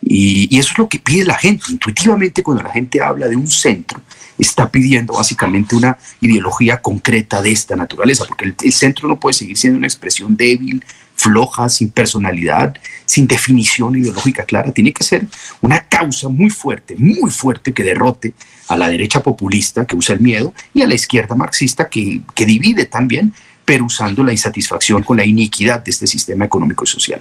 y, 0.00 0.48
y 0.50 0.58
eso 0.58 0.72
es 0.72 0.78
lo 0.78 0.88
que 0.88 0.98
pide 0.98 1.26
la 1.26 1.34
gente. 1.34 1.66
Intuitivamente 1.68 2.42
cuando 2.42 2.62
la 2.62 2.70
gente 2.70 3.02
habla 3.02 3.28
de 3.28 3.36
un 3.36 3.46
centro, 3.46 4.00
está 4.38 4.70
pidiendo 4.70 5.12
básicamente 5.12 5.76
una 5.76 5.98
ideología 6.22 6.80
concreta 6.80 7.42
de 7.42 7.52
esta 7.52 7.76
naturaleza, 7.76 8.24
porque 8.26 8.54
el, 8.62 8.72
centro 8.72 9.06
no 9.06 9.20
puede 9.20 9.34
seguir 9.34 9.58
siendo 9.58 9.76
una 9.76 9.86
expresión 9.86 10.34
débil, 10.34 10.82
floja, 11.26 11.68
sin 11.68 11.90
personalidad, 11.90 12.74
sin 13.04 13.26
definición 13.26 13.96
ideológica 13.96 14.44
clara. 14.44 14.72
Tiene 14.72 14.92
que 14.92 15.04
ser 15.04 15.26
una 15.60 15.80
causa 15.84 16.28
muy 16.28 16.50
fuerte, 16.50 16.94
muy 16.96 17.30
fuerte 17.30 17.72
que 17.72 17.82
derrote 17.82 18.34
a 18.68 18.76
la 18.76 18.88
derecha 18.88 19.22
populista 19.22 19.84
que 19.86 19.96
usa 19.96 20.14
el 20.14 20.20
miedo 20.20 20.52
y 20.74 20.82
a 20.82 20.86
la 20.86 20.94
izquierda 20.94 21.34
marxista 21.34 21.88
que, 21.88 22.20
que 22.34 22.46
divide 22.46 22.86
también, 22.86 23.32
pero 23.64 23.84
usando 23.84 24.22
la 24.22 24.32
insatisfacción 24.32 25.02
con 25.02 25.16
la 25.16 25.24
iniquidad 25.24 25.82
de 25.84 25.90
este 25.90 26.06
sistema 26.06 26.44
económico 26.44 26.84
y 26.84 26.86
social. 26.86 27.20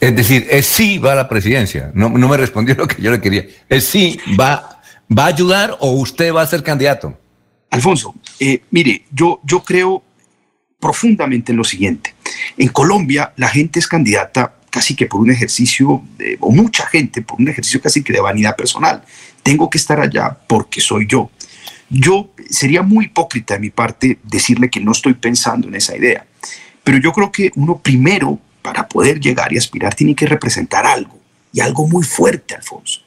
Es 0.00 0.16
decir, 0.16 0.46
es 0.50 0.66
sí 0.66 0.98
va 0.98 1.12
a 1.12 1.16
la 1.16 1.28
presidencia. 1.28 1.90
No, 1.94 2.08
no 2.08 2.28
me 2.28 2.36
respondió 2.36 2.74
lo 2.78 2.88
que 2.88 3.00
yo 3.00 3.10
le 3.10 3.20
quería. 3.20 3.46
Es 3.68 3.84
sí 3.84 4.18
va 4.38 4.72
¿Va 5.16 5.24
a 5.24 5.28
ayudar 5.28 5.76
o 5.80 5.90
usted 5.92 6.32
va 6.32 6.42
a 6.42 6.46
ser 6.46 6.62
candidato? 6.62 7.18
Alfonso, 7.70 8.14
eh, 8.38 8.62
mire, 8.70 9.04
yo, 9.10 9.40
yo 9.44 9.62
creo 9.62 10.02
profundamente 10.78 11.52
en 11.52 11.58
lo 11.58 11.64
siguiente. 11.64 12.11
En 12.56 12.68
Colombia 12.68 13.32
la 13.36 13.48
gente 13.48 13.78
es 13.78 13.86
candidata 13.86 14.54
casi 14.70 14.96
que 14.96 15.06
por 15.06 15.20
un 15.20 15.30
ejercicio, 15.30 16.02
o 16.40 16.50
mucha 16.50 16.86
gente 16.86 17.20
por 17.20 17.38
un 17.38 17.48
ejercicio 17.48 17.80
casi 17.80 18.02
que 18.02 18.12
de 18.12 18.20
vanidad 18.20 18.56
personal. 18.56 19.04
Tengo 19.42 19.68
que 19.68 19.76
estar 19.76 20.00
allá 20.00 20.36
porque 20.46 20.80
soy 20.80 21.06
yo. 21.06 21.30
Yo 21.90 22.30
sería 22.48 22.80
muy 22.80 23.04
hipócrita 23.04 23.54
de 23.54 23.60
mi 23.60 23.68
parte 23.68 24.18
decirle 24.22 24.70
que 24.70 24.80
no 24.80 24.92
estoy 24.92 25.12
pensando 25.12 25.68
en 25.68 25.74
esa 25.74 25.94
idea, 25.94 26.24
pero 26.82 26.96
yo 26.96 27.12
creo 27.12 27.30
que 27.30 27.50
uno 27.54 27.78
primero, 27.78 28.38
para 28.62 28.88
poder 28.88 29.20
llegar 29.20 29.52
y 29.52 29.58
aspirar, 29.58 29.94
tiene 29.94 30.14
que 30.14 30.24
representar 30.24 30.86
algo, 30.86 31.20
y 31.52 31.60
algo 31.60 31.86
muy 31.86 32.02
fuerte, 32.02 32.54
Alfonso. 32.54 33.02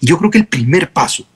Y 0.00 0.06
yo 0.06 0.16
creo 0.16 0.30
que 0.30 0.38
el 0.38 0.46
primer 0.46 0.90
paso 0.92 1.26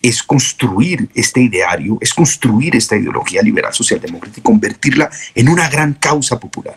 es 0.00 0.22
construir 0.22 1.08
este 1.14 1.40
ideario, 1.40 1.98
es 2.00 2.14
construir 2.14 2.76
esta 2.76 2.96
ideología 2.96 3.42
liberal 3.42 3.74
socialdemócrata 3.74 4.38
y 4.38 4.42
convertirla 4.42 5.10
en 5.34 5.48
una 5.48 5.68
gran 5.68 5.94
causa 5.94 6.38
popular. 6.38 6.76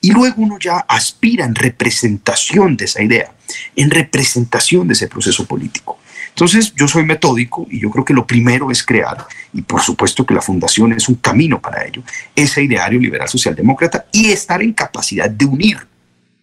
Y 0.00 0.12
luego 0.12 0.42
uno 0.42 0.58
ya 0.58 0.78
aspira 0.78 1.44
en 1.44 1.54
representación 1.54 2.76
de 2.76 2.84
esa 2.86 3.02
idea, 3.02 3.32
en 3.76 3.90
representación 3.90 4.88
de 4.88 4.94
ese 4.94 5.08
proceso 5.08 5.46
político. 5.46 5.98
Entonces 6.28 6.72
yo 6.76 6.86
soy 6.86 7.04
metódico 7.04 7.66
y 7.68 7.80
yo 7.80 7.90
creo 7.90 8.04
que 8.04 8.14
lo 8.14 8.26
primero 8.26 8.70
es 8.70 8.84
crear, 8.84 9.26
y 9.52 9.62
por 9.62 9.82
supuesto 9.82 10.24
que 10.24 10.34
la 10.34 10.40
fundación 10.40 10.92
es 10.92 11.08
un 11.08 11.16
camino 11.16 11.60
para 11.60 11.84
ello, 11.84 12.02
ese 12.36 12.62
ideario 12.62 13.00
liberal 13.00 13.28
socialdemócrata 13.28 14.06
y 14.12 14.30
estar 14.30 14.62
en 14.62 14.72
capacidad 14.72 15.28
de 15.28 15.44
unir, 15.44 15.78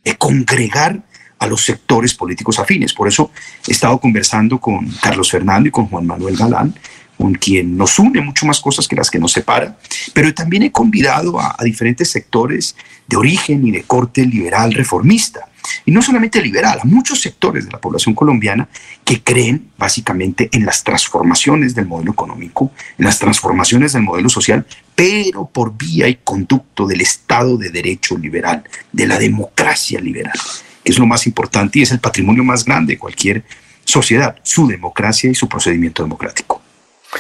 de 0.04 0.18
congregar 0.18 1.02
a 1.40 1.48
los 1.48 1.64
sectores 1.64 2.14
políticos 2.14 2.60
afines. 2.60 2.94
Por 2.94 3.08
eso 3.08 3.32
he 3.68 3.72
estado 3.72 4.00
conversando 4.00 4.60
con 4.60 4.86
Carlos 5.02 5.32
Fernando 5.32 5.70
y 5.70 5.72
con 5.72 5.88
Juan 5.88 6.06
Manuel 6.06 6.36
Galán, 6.36 6.76
con 7.18 7.34
quien 7.34 7.78
nos 7.78 7.98
une 8.00 8.22
mucho 8.22 8.46
más 8.46 8.60
cosas 8.60 8.88
que 8.88 8.96
las 8.96 9.10
que 9.10 9.20
nos 9.20 9.32
separa, 9.32 9.78
pero 10.14 10.34
también 10.34 10.64
he 10.64 10.72
convidado 10.72 11.40
a, 11.40 11.56
diferentes 11.64 12.10
sectores 12.10 12.76
de 13.08 13.18
origen 13.18 13.66
y 13.66 13.72
de 13.72 13.84
corte 13.84 14.26
liberal 14.26 14.74
reformista. 14.74 15.48
Y 15.84 15.92
no 15.92 16.02
solamente 16.02 16.42
liberal, 16.42 16.80
a 16.82 16.86
muchos 16.86 17.22
sectores 17.22 17.66
de 17.66 17.72
la 17.72 17.82
población 17.82 18.14
colombiana 18.14 18.70
que 19.04 19.24
creen 19.24 19.72
básicamente 19.78 20.48
en 20.52 20.64
las 20.64 20.84
transformaciones 20.84 21.74
del 21.74 21.88
modelo 21.88 22.12
económico, 22.12 22.72
en 23.00 23.06
las 23.06 23.18
transformaciones 23.18 23.94
del 23.94 24.04
modelo 24.04 24.30
social, 24.30 24.66
pero 24.94 25.48
por 25.48 25.76
vía 25.76 26.08
y 26.08 26.20
conducto 26.24 26.86
del 26.86 27.02
Estado 27.02 27.58
de 27.58 27.70
Derecho 27.70 28.16
liberal, 28.16 28.64
de 28.92 29.08
la 29.08 29.18
democracia 29.18 30.00
liberal 30.00 30.34
que 30.86 30.92
es 30.92 31.00
lo 31.00 31.08
más 31.08 31.26
importante 31.26 31.80
y 31.80 31.82
es 31.82 31.92
el 31.92 32.00
patrimonio 32.00 32.44
más 32.44 32.64
grande 32.64 32.94
de 32.94 33.00
cualquier 33.00 33.44
sociedad, 33.84 34.38
su 34.44 34.68
democracia 34.68 35.30
y 35.30 35.36
su 35.36 35.50
procedimiento 35.50 36.04
democrático. 36.04 36.62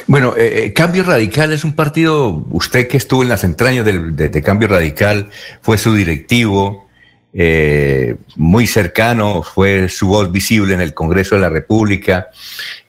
Bueno, 0.07 0.35
eh, 0.37 0.65
eh, 0.65 0.73
Cambio 0.73 1.03
Radical 1.03 1.51
es 1.51 1.63
un 1.63 1.73
partido, 1.73 2.45
usted 2.51 2.87
que 2.87 2.97
estuvo 2.97 3.23
en 3.23 3.29
las 3.29 3.43
entrañas 3.43 3.85
de, 3.85 4.41
Cambio 4.43 4.67
Radical, 4.67 5.29
fue 5.61 5.77
su 5.77 5.93
directivo, 5.95 6.87
eh, 7.33 8.15
muy 8.35 8.67
cercano, 8.67 9.41
fue 9.43 9.89
su 9.89 10.07
voz 10.07 10.31
visible 10.31 10.73
en 10.73 10.81
el 10.81 10.93
Congreso 10.93 11.35
de 11.35 11.41
la 11.41 11.49
República. 11.49 12.27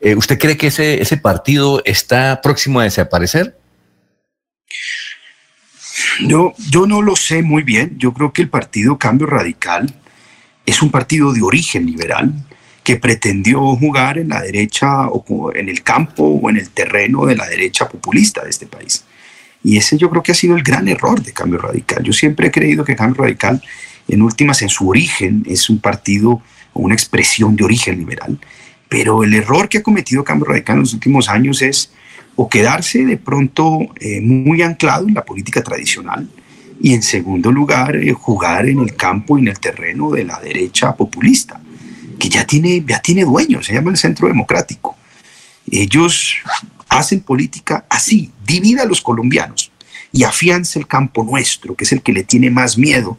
¿Usted 0.00 0.38
cree 0.38 0.56
que 0.56 0.68
ese, 0.68 1.00
ese 1.00 1.16
partido 1.16 1.82
está 1.84 2.40
próximo 2.42 2.80
a 2.80 2.84
desaparecer? 2.84 3.56
Yo, 6.20 6.52
yo 6.70 6.86
no 6.86 7.02
lo 7.02 7.16
sé 7.16 7.42
muy 7.42 7.62
bien. 7.62 7.96
Yo 7.98 8.12
creo 8.12 8.32
que 8.32 8.42
el 8.42 8.48
partido 8.48 8.98
Cambio 8.98 9.26
Radical 9.26 9.92
es 10.64 10.82
un 10.82 10.90
partido 10.90 11.32
de 11.32 11.42
origen 11.42 11.86
liberal 11.86 12.32
que 12.86 12.94
pretendió 12.94 13.74
jugar 13.74 14.16
en 14.16 14.28
la 14.28 14.42
derecha 14.42 15.08
o 15.08 15.52
en 15.52 15.68
el 15.68 15.82
campo 15.82 16.22
o 16.22 16.48
en 16.50 16.56
el 16.58 16.70
terreno 16.70 17.26
de 17.26 17.34
la 17.34 17.48
derecha 17.48 17.88
populista 17.88 18.44
de 18.44 18.50
este 18.50 18.66
país. 18.66 19.02
Y 19.64 19.76
ese 19.76 19.98
yo 19.98 20.08
creo 20.08 20.22
que 20.22 20.30
ha 20.30 20.36
sido 20.36 20.54
el 20.54 20.62
gran 20.62 20.86
error 20.86 21.20
de 21.20 21.32
Cambio 21.32 21.58
Radical. 21.58 22.04
Yo 22.04 22.12
siempre 22.12 22.46
he 22.46 22.50
creído 22.52 22.84
que 22.84 22.94
Cambio 22.94 23.24
Radical, 23.24 23.60
en 24.06 24.22
últimas, 24.22 24.62
en 24.62 24.68
su 24.68 24.88
origen, 24.88 25.42
es 25.48 25.68
un 25.68 25.80
partido 25.80 26.40
o 26.74 26.80
una 26.80 26.94
expresión 26.94 27.56
de 27.56 27.64
origen 27.64 27.98
liberal. 27.98 28.38
Pero 28.88 29.24
el 29.24 29.34
error 29.34 29.68
que 29.68 29.78
ha 29.78 29.82
cometido 29.82 30.22
Cambio 30.22 30.46
Radical 30.46 30.76
en 30.76 30.82
los 30.82 30.94
últimos 30.94 31.28
años 31.28 31.62
es 31.62 31.90
o 32.36 32.48
quedarse 32.48 33.04
de 33.04 33.16
pronto 33.16 33.80
eh, 33.98 34.20
muy 34.20 34.62
anclado 34.62 35.08
en 35.08 35.14
la 35.14 35.24
política 35.24 35.60
tradicional 35.60 36.28
y 36.80 36.94
en 36.94 37.02
segundo 37.02 37.50
lugar 37.50 37.96
eh, 37.96 38.12
jugar 38.12 38.68
en 38.68 38.78
el 38.78 38.94
campo 38.94 39.38
y 39.38 39.40
en 39.40 39.48
el 39.48 39.58
terreno 39.58 40.12
de 40.12 40.22
la 40.22 40.38
derecha 40.38 40.94
populista, 40.94 41.60
que 42.18 42.28
ya 42.28 42.46
tiene, 42.46 42.82
ya 42.86 43.00
tiene 43.00 43.24
dueño, 43.24 43.62
se 43.62 43.72
llama 43.72 43.90
el 43.90 43.96
Centro 43.96 44.28
Democrático. 44.28 44.96
Ellos 45.70 46.36
hacen 46.88 47.20
política 47.20 47.84
así, 47.88 48.30
divida 48.44 48.82
a 48.82 48.86
los 48.86 49.00
colombianos 49.00 49.70
y 50.12 50.24
afianza 50.24 50.78
el 50.78 50.86
campo 50.86 51.24
nuestro, 51.24 51.74
que 51.74 51.84
es 51.84 51.92
el 51.92 52.02
que 52.02 52.12
le 52.12 52.24
tiene 52.24 52.50
más 52.50 52.78
miedo 52.78 53.18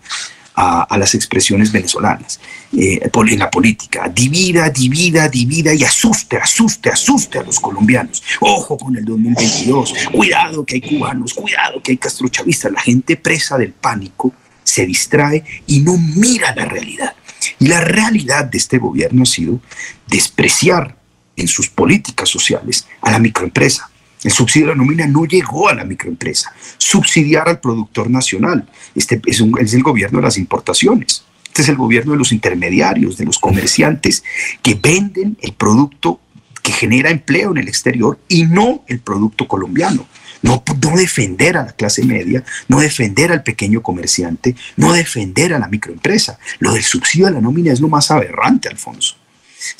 a, 0.58 0.98
las 0.98 1.14
expresiones 1.14 1.72
venezolanas 1.72 2.40
eh, 2.76 3.00
en 3.14 3.40
la 3.40 3.52
política. 3.52 4.10
Divida, 4.10 4.70
divida, 4.72 5.30
divida 5.30 5.72
y 5.74 5.84
asuste, 5.84 6.38
asuste, 6.38 6.90
asuste 6.90 7.38
a 7.38 7.44
los 7.44 7.60
colombianos. 7.60 8.24
Ojo 8.40 8.76
con 8.78 8.98
el 8.98 9.06
2022. 9.06 9.94
Cuidado 10.12 10.66
que 10.66 10.76
hay 10.76 10.82
cubanos, 10.82 11.36
cuidado 11.36 11.80
que 11.84 11.92
hay 11.92 11.98
castrochavistas. 11.98 12.72
La 12.72 12.82
gente 12.82 13.18
presa 13.18 13.58
del 13.60 13.74
pánico 13.74 14.34
se 14.64 14.88
distrae 14.88 15.44
y 15.68 15.82
no 15.82 15.96
mira 15.98 16.56
la 16.56 16.66
realidad. 16.66 17.14
Y 17.60 17.68
la 17.68 17.82
realidad 17.82 18.46
de 18.46 18.58
este 18.58 18.78
gobierno 18.78 19.24
ha 19.24 19.26
sido 19.26 19.60
despreciar 20.08 20.98
en 21.36 21.48
sus 21.48 21.70
políticas 21.70 22.30
sociales 22.30 22.88
a 23.02 23.12
la 23.12 23.20
microempresa, 23.20 23.90
el 24.24 24.32
subsidio 24.32 24.68
de 24.68 24.74
la 24.74 24.78
nómina 24.78 25.06
no 25.06 25.26
llegó 25.26 25.70
a 25.70 25.76
la 25.76 25.84
microempresa. 25.84 26.52
Subsidiar 26.78 27.48
al 27.48 27.60
productor 27.60 28.10
nacional. 28.10 28.68
Este 28.96 29.22
es, 29.26 29.44
es, 29.60 29.74
el 29.74 29.84
gobierno 29.84 30.20
de 30.20 30.24
las 30.24 30.38
importaciones. 30.38 31.24
Este 31.46 31.62
es 31.62 31.70
el 31.70 31.76
gobierno 31.76 32.14
de 32.14 32.18
los 32.18 32.32
intermediarios, 32.32 33.18
de 33.18 33.26
los 33.26 33.38
comerciantes 33.38 34.24
que 34.62 34.76
venden 34.76 35.38
el 35.42 35.54
producto 35.54 36.20
que 36.62 36.72
genera 36.72 37.10
empleo 37.10 37.52
en 37.52 37.60
el 37.60 37.68
exterior 37.68 38.20
y 38.28 38.44
no 38.44 38.84
el 38.88 39.00
producto 39.00 39.48
colombiano. 39.48 40.06
No, 40.48 40.64
defender 40.96 41.58
a 41.58 41.66
la 41.66 41.72
clase 41.74 42.06
media, 42.06 42.44
no 42.70 42.80
defender 42.80 43.34
al 43.34 43.44
pequeño 43.44 43.82
comerciante, 43.82 44.56
no 44.78 44.94
defender 44.94 45.54
a 45.54 45.60
la 45.60 45.68
microempresa. 45.68 46.40
Lo 46.60 46.74
del 46.74 46.84
subsidio 46.84 47.26
de 47.26 47.34
la 47.34 47.42
nómina 47.42 47.74
es 47.74 47.82
lo 47.82 47.90
más 47.90 48.10
aberrante, 48.12 48.70
Alfonso. 48.70 49.18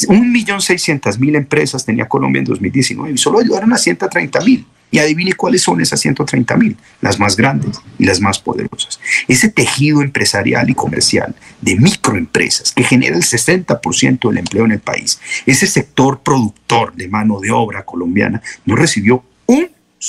Un 0.10 0.32
millón 0.32 0.62
seiscientas 0.62 1.20
mil 1.20 1.36
empresas 1.36 1.86
tenía 1.86 2.10
Colombia 2.10 2.40
en 2.40 2.46
2019 2.46 3.14
y 3.14 3.18
solo 3.18 3.40
ayudaron 3.40 3.72
a 3.72 3.78
130 3.78 4.42
mil. 4.42 4.66
Y 4.90 5.00
adivine 5.00 5.34
cuáles 5.34 5.64
son 5.64 5.82
esas 5.82 6.00
130 6.00 6.56
mil, 6.56 6.78
las 7.02 7.20
más 7.20 7.36
grandes 7.36 7.78
y 8.00 8.06
las 8.06 8.22
más 8.22 8.40
poderosas. 8.40 9.00
Ese 9.28 9.50
tejido 9.50 10.02
empresarial 10.02 10.70
y 10.70 10.74
comercial 10.74 11.36
de 11.62 11.76
microempresas 11.76 12.72
que 12.72 12.84
genera 12.84 13.18
el 13.18 13.24
60% 13.24 14.30
del 14.30 14.38
empleo 14.38 14.64
en 14.64 14.72
el 14.72 14.80
país, 14.80 15.20
ese 15.46 15.68
sector 15.68 16.22
productor 16.22 16.94
de 16.96 17.10
mano 17.10 17.40
de 17.42 17.52
obra 17.52 17.84
colombiana, 17.84 18.42
no 18.66 18.78
recibió 18.78 19.24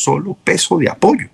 solo 0.02 0.36
peso 0.44 0.78
de 0.78 0.88
apoyo. 0.88 1.28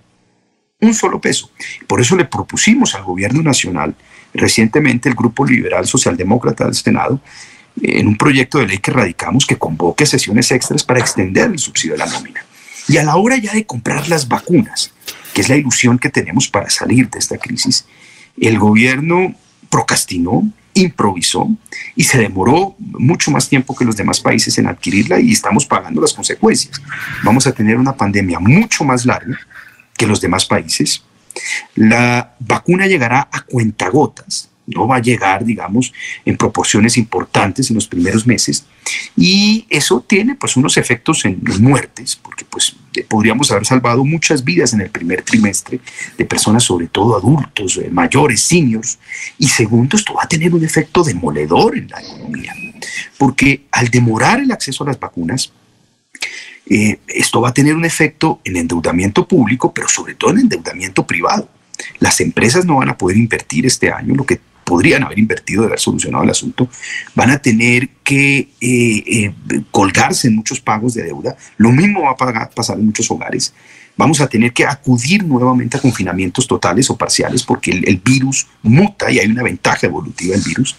Un 0.81 0.93
solo 0.93 1.19
peso. 1.19 1.49
Por 1.87 2.01
eso 2.01 2.15
le 2.15 2.25
propusimos 2.25 2.95
al 2.95 3.03
gobierno 3.03 3.41
nacional, 3.41 3.95
recientemente 4.33 5.09
el 5.09 5.15
Grupo 5.15 5.45
Liberal 5.45 5.87
Socialdemócrata 5.87 6.65
del 6.65 6.75
Senado, 6.75 7.19
en 7.81 8.07
un 8.07 8.17
proyecto 8.17 8.59
de 8.59 8.67
ley 8.67 8.77
que 8.77 8.91
radicamos 8.91 9.45
que 9.45 9.57
convoque 9.57 10.05
sesiones 10.05 10.51
extras 10.51 10.83
para 10.83 10.99
extender 10.99 11.51
el 11.51 11.59
subsidio 11.59 11.93
de 11.93 11.99
la 11.99 12.07
nómina. 12.07 12.45
Y 12.87 12.97
a 12.97 13.03
la 13.03 13.15
hora 13.15 13.37
ya 13.37 13.53
de 13.53 13.65
comprar 13.65 14.07
las 14.09 14.27
vacunas, 14.27 14.93
que 15.33 15.41
es 15.41 15.49
la 15.49 15.57
ilusión 15.57 15.97
que 15.97 16.09
tenemos 16.09 16.47
para 16.47 16.69
salir 16.69 17.09
de 17.09 17.19
esta 17.19 17.37
crisis, 17.37 17.85
el 18.39 18.59
gobierno 18.59 19.33
procrastinó, 19.69 20.49
improvisó 20.75 21.49
y 21.95 22.03
se 22.03 22.19
demoró 22.19 22.75
mucho 22.77 23.31
más 23.31 23.49
tiempo 23.49 23.75
que 23.75 23.85
los 23.85 23.97
demás 23.97 24.19
países 24.19 24.57
en 24.57 24.67
adquirirla 24.67 25.19
y 25.19 25.31
estamos 25.31 25.65
pagando 25.65 26.01
las 26.01 26.13
consecuencias. 26.13 26.81
Vamos 27.23 27.47
a 27.47 27.51
tener 27.51 27.77
una 27.77 27.95
pandemia 27.95 28.39
mucho 28.39 28.83
más 28.83 29.05
larga 29.05 29.39
que 29.97 30.05
los 30.05 30.21
demás 30.21 30.45
países. 30.45 31.03
La 31.75 32.35
vacuna 32.39 32.85
llegará 32.85 33.27
a 33.31 33.41
cuentagotas 33.41 34.49
no 34.67 34.87
va 34.87 34.97
a 34.97 35.01
llegar, 35.01 35.45
digamos, 35.45 35.93
en 36.25 36.37
proporciones 36.37 36.97
importantes 36.97 37.69
en 37.69 37.75
los 37.75 37.87
primeros 37.87 38.25
meses. 38.25 38.65
Y 39.15 39.65
eso 39.69 40.03
tiene 40.07 40.35
pues 40.35 40.57
unos 40.57 40.77
efectos 40.77 41.25
en 41.25 41.39
muertes, 41.59 42.15
porque 42.15 42.45
pues 42.45 42.75
podríamos 43.03 43.51
haber 43.51 43.65
salvado 43.65 44.03
muchas 44.05 44.43
vidas 44.43 44.73
en 44.73 44.81
el 44.81 44.89
primer 44.89 45.21
trimestre 45.21 45.79
de 46.17 46.25
personas, 46.25 46.63
sobre 46.63 46.87
todo 46.87 47.17
adultos, 47.17 47.77
eh, 47.77 47.89
mayores, 47.91 48.41
seniors. 48.41 48.99
Y 49.37 49.47
segundo, 49.47 49.97
esto 49.97 50.13
va 50.13 50.23
a 50.23 50.27
tener 50.27 50.53
un 50.53 50.63
efecto 50.63 51.03
demoledor 51.03 51.77
en 51.77 51.87
la 51.89 52.01
economía, 52.01 52.53
porque 53.17 53.63
al 53.71 53.89
demorar 53.89 54.39
el 54.39 54.51
acceso 54.51 54.83
a 54.83 54.87
las 54.87 54.99
vacunas, 54.99 55.51
eh, 56.67 56.99
esto 57.07 57.41
va 57.41 57.49
a 57.49 57.53
tener 57.53 57.75
un 57.75 57.85
efecto 57.85 58.39
en 58.43 58.57
endeudamiento 58.57 59.27
público, 59.27 59.71
pero 59.73 59.87
sobre 59.87 60.15
todo 60.15 60.31
en 60.31 60.39
endeudamiento 60.39 61.05
privado. 61.05 61.49
Las 61.99 62.19
empresas 62.21 62.65
no 62.65 62.77
van 62.77 62.89
a 62.89 62.97
poder 62.97 63.17
invertir 63.17 63.65
este 63.65 63.91
año 63.91 64.15
lo 64.15 64.25
que 64.25 64.39
podrían 64.65 65.03
haber 65.03 65.19
invertido 65.19 65.61
de 65.61 65.67
haber 65.67 65.79
solucionado 65.79 66.23
el 66.23 66.31
asunto, 66.31 66.67
van 67.13 67.29
a 67.29 67.39
tener 67.39 67.87
que 68.03 68.49
eh, 68.59 69.03
eh, 69.07 69.33
colgarse 69.71 70.27
en 70.27 70.35
muchos 70.35 70.59
pagos 70.59 70.95
de 70.95 71.03
deuda. 71.03 71.37
Lo 71.57 71.71
mismo 71.71 72.01
va 72.01 72.11
a 72.11 72.49
pasar 72.49 72.77
en 72.77 72.87
muchos 72.87 73.09
hogares. 73.09 73.53
Vamos 73.95 74.19
a 74.19 74.27
tener 74.27 74.51
que 74.51 74.65
acudir 74.65 75.23
nuevamente 75.23 75.77
a 75.77 75.79
confinamientos 75.79 76.47
totales 76.47 76.89
o 76.89 76.97
parciales 76.97 77.43
porque 77.43 77.71
el, 77.71 78.01
virus 78.03 78.45
muta 78.61 79.09
y 79.09 79.19
hay 79.19 79.27
una 79.27 79.43
ventaja 79.43 79.87
evolutiva 79.87 80.35
del 80.35 80.43
virus. 80.43 80.75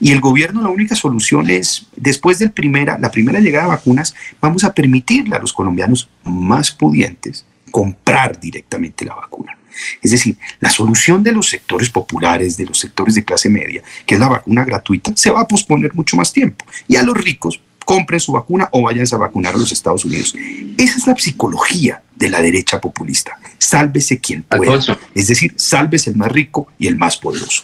Y 0.00 0.10
el 0.10 0.20
gobierno 0.20 0.62
la 0.62 0.68
única 0.68 0.96
solución 0.96 1.48
es, 1.48 1.86
después 1.94 2.40
de 2.40 2.48
primera, 2.48 2.98
la 2.98 3.10
primera 3.10 3.38
llegada 3.38 3.66
de 3.66 3.70
vacunas, 3.70 4.14
vamos 4.40 4.64
a 4.64 4.74
permitirle 4.74 5.36
a 5.36 5.38
los 5.38 5.52
colombianos 5.52 6.08
más 6.24 6.72
pudientes 6.72 7.46
comprar 7.70 8.40
directamente 8.40 9.04
la 9.04 9.14
vacuna. 9.14 9.56
Es 10.02 10.10
decir, 10.10 10.36
la 10.60 10.70
solución 10.70 11.22
de 11.22 11.32
los 11.32 11.48
sectores 11.48 11.90
populares, 11.90 12.56
de 12.56 12.66
los 12.66 12.78
sectores 12.78 13.14
de 13.14 13.24
clase 13.24 13.48
media, 13.48 13.82
que 14.04 14.14
es 14.14 14.20
la 14.20 14.28
vacuna 14.28 14.64
gratuita, 14.64 15.12
se 15.14 15.30
va 15.30 15.40
a 15.40 15.48
posponer 15.48 15.94
mucho 15.94 16.16
más 16.16 16.32
tiempo. 16.32 16.64
Y 16.88 16.96
a 16.96 17.02
los 17.02 17.16
ricos, 17.16 17.60
compren 17.86 18.20
su 18.20 18.32
vacuna 18.32 18.68
o 18.72 18.82
vayan 18.82 19.06
a 19.10 19.16
vacunar 19.16 19.54
a 19.54 19.58
los 19.58 19.72
Estados 19.72 20.04
Unidos. 20.04 20.34
Esa 20.76 20.98
es 20.98 21.06
la 21.06 21.16
psicología 21.16 22.02
de 22.14 22.28
la 22.28 22.42
derecha 22.42 22.80
populista. 22.80 23.38
Sálvese 23.58 24.18
quien 24.18 24.42
pueda. 24.42 24.98
Es 25.14 25.28
decir, 25.28 25.54
sálvese 25.56 26.10
el 26.10 26.16
más 26.16 26.30
rico 26.30 26.68
y 26.78 26.88
el 26.88 26.96
más 26.96 27.16
poderoso. 27.16 27.62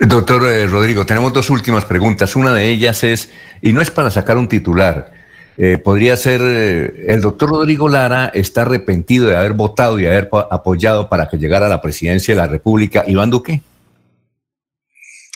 Doctor 0.00 0.46
eh, 0.46 0.66
Rodrigo, 0.66 1.06
tenemos 1.06 1.32
dos 1.32 1.48
últimas 1.48 1.84
preguntas. 1.84 2.34
Una 2.36 2.52
de 2.52 2.68
ellas 2.68 3.04
es, 3.04 3.30
y 3.62 3.72
no 3.72 3.80
es 3.80 3.90
para 3.90 4.10
sacar 4.10 4.36
un 4.36 4.48
titular, 4.48 5.12
eh, 5.58 5.78
podría 5.78 6.16
ser, 6.16 6.40
eh, 6.42 7.04
el 7.08 7.20
doctor 7.20 7.50
Rodrigo 7.50 7.88
Lara 7.88 8.30
está 8.34 8.62
arrepentido 8.62 9.28
de 9.28 9.36
haber 9.36 9.52
votado 9.52 10.00
y 10.00 10.06
haber 10.06 10.30
apoyado 10.50 11.08
para 11.08 11.28
que 11.28 11.36
llegara 11.36 11.66
a 11.66 11.68
la 11.68 11.82
presidencia 11.82 12.34
de 12.34 12.40
la 12.40 12.46
República 12.46 13.04
Iván 13.06 13.30
Duque. 13.30 13.60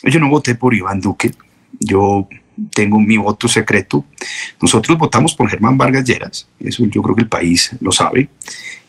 Yo 0.03 0.19
no 0.19 0.29
voté 0.29 0.55
por 0.55 0.73
Iván 0.73 1.01
Duque, 1.01 1.31
yo 1.79 2.27
tengo 2.73 2.99
mi 2.99 3.17
voto 3.17 3.47
secreto. 3.47 4.05
Nosotros 4.61 4.97
votamos 4.97 5.35
por 5.35 5.49
Germán 5.49 5.77
Vargas 5.77 6.05
Lleras, 6.05 6.47
eso 6.59 6.85
yo 6.85 7.01
creo 7.01 7.15
que 7.15 7.23
el 7.23 7.29
país 7.29 7.71
lo 7.79 7.91
sabe. 7.91 8.29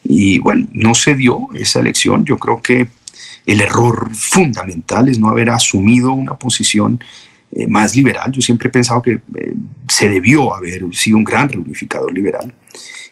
Y 0.05 0.39
bueno, 0.39 0.67
no 0.73 0.95
se 0.95 1.15
dio 1.15 1.49
esa 1.55 1.81
elección, 1.81 2.25
yo 2.25 2.39
creo 2.39 2.63
que 2.63 2.89
el 3.47 3.61
error 3.61 4.11
fundamental 4.15 5.09
es 5.09 5.19
no 5.19 5.29
haber 5.29 5.51
asumido 5.51 6.13
una 6.13 6.35
posición 6.35 7.01
eh, 7.53 7.67
más 7.67 7.97
liberal. 7.97 8.31
Yo 8.31 8.43
siempre 8.43 8.69
he 8.69 8.71
pensado 8.71 9.01
que 9.01 9.13
eh, 9.13 9.55
se 9.89 10.09
debió 10.09 10.55
haber 10.55 10.85
sido 10.93 11.17
un 11.17 11.25
gran 11.25 11.49
reunificador 11.49 12.13
liberal 12.13 12.53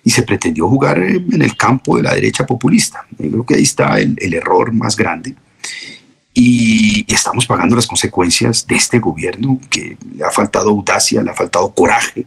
y 0.04 0.10
se 0.10 0.22
pretendió 0.22 0.68
jugar 0.68 0.98
eh, 0.98 1.24
en 1.32 1.40
el 1.40 1.56
campo 1.56 1.96
de 1.96 2.02
la 2.02 2.14
derecha 2.14 2.44
populista. 2.44 3.06
Yo 3.18 3.30
creo 3.30 3.46
que 3.46 3.54
ahí 3.54 3.62
está 3.62 3.98
el, 3.98 4.34
error 4.34 4.72
más 4.72 4.94
grande. 4.94 5.34
Y, 6.34 7.06
estamos 7.12 7.46
pagando 7.46 7.76
las 7.76 7.86
consecuencias 7.86 8.66
de 8.66 8.76
este 8.76 8.98
gobierno 8.98 9.58
que 9.70 9.96
le 10.14 10.22
ha 10.22 10.30
faltado 10.30 10.68
audacia, 10.68 11.22
le 11.22 11.30
ha 11.30 11.34
faltado 11.34 11.72
coraje, 11.72 12.26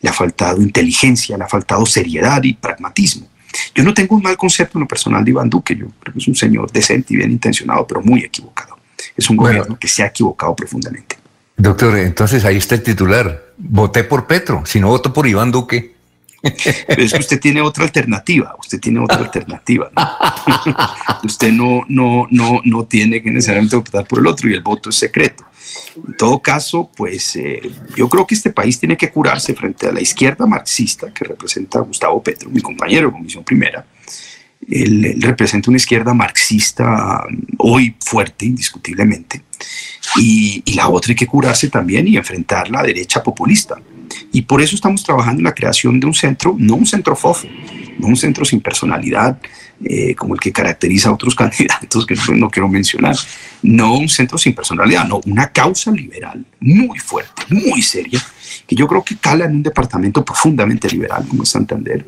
le 0.00 0.08
ha 0.08 0.12
faltado 0.12 0.62
inteligencia, 0.62 1.36
le 1.36 1.44
ha 1.44 1.48
faltado 1.48 1.84
seriedad 1.84 2.42
y 2.42 2.54
pragmatismo. 2.54 3.28
Yo 3.74 3.84
no 3.84 3.92
tengo 3.92 4.16
un 4.16 4.22
mal 4.22 4.38
concepto 4.38 4.78
en 4.78 4.82
lo 4.82 4.88
personal 4.88 5.22
de 5.22 5.30
Iván 5.32 5.50
Duque, 5.50 5.76
yo 5.76 5.88
creo 6.00 6.14
que 6.14 6.18
es 6.18 6.28
un 6.28 6.34
señor 6.34 6.72
decente 6.72 7.12
y 7.12 7.18
bien 7.18 7.30
intencionado, 7.30 7.86
pero 7.86 8.00
muy 8.00 8.20
equivocado. 8.20 8.78
Es 9.16 9.28
un 9.28 9.36
gobierno 9.36 9.78
que 9.78 9.86
se 9.86 10.02
ha 10.02 10.06
equivocado 10.06 10.56
profundamente. 10.56 11.21
Doctor, 11.62 11.96
entonces 11.96 12.44
ahí 12.44 12.56
está 12.56 12.74
el 12.74 12.82
titular. 12.82 13.40
Voté 13.56 14.02
por 14.02 14.26
Petro, 14.26 14.64
si 14.66 14.80
no 14.80 14.88
voto 14.88 15.12
por 15.12 15.28
Iván 15.28 15.52
Duque. 15.52 15.94
Pero 16.88 17.02
es 17.02 17.12
que 17.12 17.20
usted 17.20 17.38
tiene 17.38 17.60
otra 17.60 17.84
alternativa, 17.84 18.56
usted 18.58 18.80
tiene 18.80 18.98
otra 18.98 19.18
alternativa. 19.18 19.88
usted 21.22 21.52
no, 21.52 21.84
no, 21.86 22.26
no, 22.32 22.60
no 22.64 22.84
tiene 22.86 23.22
que 23.22 23.30
necesariamente 23.30 23.76
votar 23.76 24.04
por 24.08 24.18
el 24.18 24.26
otro 24.26 24.50
y 24.50 24.54
el 24.54 24.60
voto 24.60 24.90
es 24.90 24.96
secreto. 24.96 25.44
En 26.04 26.16
todo 26.16 26.40
caso, 26.40 26.90
pues 26.96 27.36
eh, 27.36 27.62
yo 27.94 28.08
creo 28.08 28.26
que 28.26 28.34
este 28.34 28.50
país 28.50 28.80
tiene 28.80 28.96
que 28.96 29.12
curarse 29.12 29.54
frente 29.54 29.86
a 29.86 29.92
la 29.92 30.00
izquierda 30.00 30.46
marxista 30.46 31.14
que 31.14 31.24
representa 31.26 31.78
a 31.78 31.82
Gustavo 31.82 32.20
Petro, 32.24 32.50
mi 32.50 32.60
compañero 32.60 33.06
de 33.06 33.12
Comisión 33.12 33.44
Primera. 33.44 33.86
Él 34.70 35.16
representa 35.20 35.70
una 35.70 35.76
izquierda 35.76 36.14
marxista 36.14 37.24
hoy 37.58 37.94
fuerte, 38.00 38.46
indiscutiblemente 38.46 39.42
y, 40.16 40.62
la 40.74 40.88
otra 40.88 41.12
hay 41.12 41.16
que 41.16 41.26
curarse 41.26 41.68
también 41.68 42.08
y 42.08 42.16
enfrentar 42.16 42.70
la 42.70 42.82
derecha 42.82 43.22
populista. 43.22 43.76
Y 44.32 44.42
por 44.42 44.60
eso 44.60 44.74
estamos 44.74 45.02
trabajando 45.04 45.40
en 45.40 45.44
la 45.44 45.54
creación 45.54 46.00
de 46.00 46.06
un 46.06 46.14
centro, 46.14 46.54
no 46.58 46.74
un 46.74 46.86
centro 46.86 47.16
FOFO, 47.16 47.46
no 47.98 48.08
un 48.08 48.16
centro 48.16 48.44
sin 48.44 48.60
personalidad, 48.60 49.38
eh, 49.84 50.14
como 50.14 50.34
el 50.34 50.40
que 50.40 50.52
caracteriza 50.52 51.08
a 51.08 51.12
otros 51.12 51.34
candidatos 51.36 52.06
que 52.06 52.14
no 52.34 52.50
quiero 52.50 52.68
mencionar, 52.68 53.16
no 53.62 53.94
un 53.94 54.08
centro 54.08 54.38
sin 54.38 54.54
personalidad, 54.54 55.06
no, 55.06 55.20
una 55.26 55.50
causa 55.50 55.90
liberal 55.90 56.44
muy 56.60 56.98
fuerte, 56.98 57.42
muy 57.50 57.82
seria, 57.82 58.22
que 58.66 58.74
yo 58.74 58.86
creo 58.86 59.02
que 59.02 59.16
cala 59.16 59.46
en 59.46 59.56
un 59.56 59.62
departamento 59.62 60.24
profundamente 60.24 60.88
liberal 60.88 61.26
como 61.28 61.44
Santander, 61.44 62.04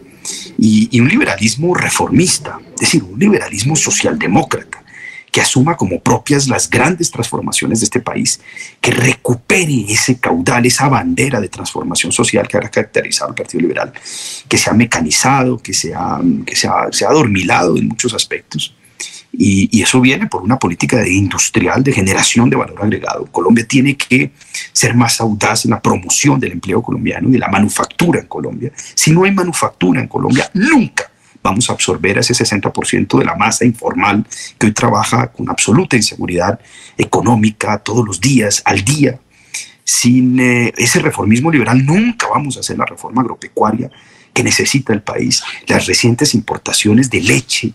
y, 0.58 1.00
un 1.00 1.08
liberalismo 1.08 1.74
reformista, 1.74 2.58
es 2.74 2.80
decir, 2.80 3.02
un 3.02 3.18
liberalismo 3.18 3.76
socialdemócrata 3.76 4.82
que 5.30 5.40
asuma 5.40 5.76
como 5.76 6.00
propias 6.00 6.46
las 6.46 6.70
grandes 6.70 7.10
transformaciones 7.10 7.80
de 7.80 7.86
este 7.86 7.98
país, 7.98 8.40
que 8.80 8.92
recupere 8.92 9.84
ese 9.88 10.20
caudal, 10.20 10.64
esa 10.64 10.88
bandera 10.88 11.40
de 11.40 11.48
transformación 11.48 12.12
social 12.12 12.46
que 12.46 12.56
ha 12.56 12.60
caracterizado 12.60 13.30
al 13.30 13.34
Partido 13.34 13.62
Liberal, 13.62 13.92
que 14.48 14.56
se 14.56 14.70
ha 14.70 14.74
mecanizado, 14.74 15.58
que 15.58 15.74
se 15.74 15.92
ha, 15.92 16.20
que 16.46 16.54
se 16.54 16.68
ha, 16.68 16.86
se 16.92 17.04
ha 17.04 17.08
adormilado 17.08 17.76
en 17.76 17.88
muchos 17.88 18.14
aspectos. 18.14 18.76
Y, 19.36 19.82
eso 19.82 20.00
viene 20.00 20.26
por 20.26 20.42
una 20.42 20.58
política 20.58 20.98
de 20.98 21.12
industrial 21.12 21.82
de 21.82 21.92
generación 21.92 22.48
de 22.48 22.56
valor 22.56 22.82
agregado. 22.82 23.26
Colombia 23.26 23.66
tiene 23.66 23.96
que 23.96 24.30
ser 24.72 24.94
más 24.94 25.20
audaz 25.20 25.64
en 25.64 25.72
la 25.72 25.82
promoción 25.82 26.40
del 26.40 26.52
empleo 26.52 26.82
colombiano 26.82 27.28
y 27.28 27.32
de 27.32 27.38
la 27.38 27.48
manufactura 27.48 28.20
en 28.20 28.26
Colombia. 28.26 28.72
Si 28.94 29.10
no 29.10 29.24
hay 29.24 29.32
manufactura 29.32 30.00
en 30.00 30.08
Colombia, 30.08 30.50
nunca 30.54 31.10
vamos 31.42 31.68
a 31.68 31.74
absorber 31.74 32.16
a 32.16 32.20
ese 32.20 32.32
60% 32.32 33.18
de 33.18 33.24
la 33.24 33.36
masa 33.36 33.66
informal 33.66 34.26
que 34.58 34.66
hoy 34.66 34.72
trabaja 34.72 35.26
con 35.30 35.48
absoluta 35.50 35.96
inseguridad 35.96 36.58
económica 36.96 37.78
todos 37.78 38.04
los 38.06 38.20
días, 38.20 38.62
al 38.64 38.82
día. 38.82 39.20
Sin 39.84 40.40
eh, 40.40 40.72
ese 40.78 41.00
reformismo 41.00 41.50
liberal 41.50 41.84
nunca 41.84 42.28
vamos 42.28 42.56
a 42.56 42.60
hacer 42.60 42.78
la 42.78 42.86
reforma 42.86 43.20
agropecuaria 43.20 43.90
que 44.32 44.42
necesita 44.42 44.94
el 44.94 45.02
país. 45.02 45.42
Las 45.66 45.86
recientes 45.86 46.34
importaciones 46.34 47.10
de 47.10 47.20
leche 47.20 47.74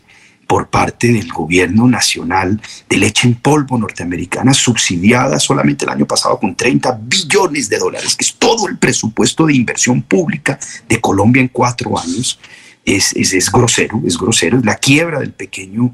por 0.49 0.67
parte 0.67 1.09
del 1.13 1.31
gobierno 1.31 1.87
nacional 1.87 2.59
de 2.89 2.97
leche 2.97 3.27
en 3.27 3.35
polvo 3.35 3.77
norteamericana 3.77 4.51
subsidiada 4.51 5.39
solamente 5.39 5.85
el 5.85 5.91
año 5.91 6.07
pasado 6.07 6.39
con 6.39 6.55
30 6.55 7.01
billones 7.03 7.69
de 7.69 7.77
dólares, 7.77 8.15
que 8.15 8.25
es 8.25 8.33
todo 8.33 8.67
el 8.67 8.79
presupuesto 8.79 9.45
de 9.45 9.53
inversión 9.53 10.01
pública 10.01 10.57
de 10.87 10.99
Colombia 10.99 11.39
en 11.39 11.49
cuatro 11.49 11.99
años. 11.99 12.39
Es, 12.83 13.13
es, 13.15 13.51
grosero, 13.51 14.01
es 14.03 14.17
grosero, 14.17 14.57
es 14.57 14.65
la 14.65 14.77
quiebra 14.77 15.19
del 15.19 15.33
pequeño 15.33 15.93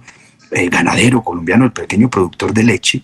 eh, 0.51 0.69
ganadero 0.69 1.21
colombiano, 1.21 1.65
el 1.65 1.73
pequeño 1.73 2.09
productor 2.09 2.53
de 2.53 2.63
leche, 2.63 3.03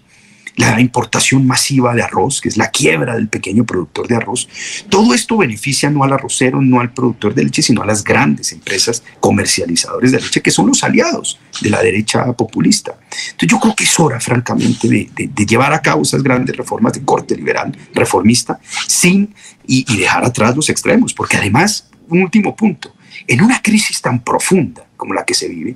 la 0.69 0.79
importación 0.79 1.47
masiva 1.47 1.93
de 1.95 2.03
arroz, 2.03 2.41
que 2.41 2.49
es 2.49 2.57
la 2.57 2.69
quiebra 2.69 3.15
del 3.15 3.27
pequeño 3.27 3.65
productor 3.65 4.07
de 4.07 4.15
arroz. 4.15 4.47
Todo 4.89 5.13
esto 5.13 5.37
beneficia 5.37 5.89
no 5.89 6.03
al 6.03 6.13
arrocero, 6.13 6.61
no 6.61 6.79
al 6.79 6.93
productor 6.93 7.33
de 7.33 7.43
leche, 7.43 7.61
sino 7.61 7.81
a 7.81 7.85
las 7.85 8.03
grandes 8.03 8.51
empresas 8.51 9.03
comercializadores 9.19 10.11
de 10.11 10.21
leche, 10.21 10.41
que 10.41 10.51
son 10.51 10.67
los 10.67 10.83
aliados 10.83 11.39
de 11.61 11.69
la 11.69 11.81
derecha 11.81 12.31
populista. 12.33 12.97
Entonces 13.31 13.49
yo 13.49 13.59
creo 13.59 13.75
que 13.75 13.83
es 13.85 13.99
hora, 13.99 14.19
francamente, 14.19 14.87
de, 14.87 15.09
de, 15.15 15.45
llevar 15.45 15.73
a 15.73 15.81
cabo 15.81 16.03
esas 16.03 16.23
grandes 16.23 16.55
reformas 16.55 16.93
de 16.93 17.03
corte 17.03 17.35
liberal, 17.35 17.75
reformista, 17.93 18.59
sin 18.87 19.33
y, 19.65 19.85
y 19.91 19.97
dejar 19.97 20.23
atrás 20.23 20.55
los 20.55 20.69
extremos, 20.69 21.13
porque 21.13 21.37
además, 21.37 21.89
un 22.07 22.21
último 22.21 22.55
punto, 22.55 22.93
en 23.27 23.41
una 23.43 23.61
crisis 23.61 24.01
tan 24.01 24.23
profunda 24.23 24.85
como 24.95 25.13
la 25.13 25.25
que 25.25 25.33
se 25.33 25.49
vive, 25.49 25.75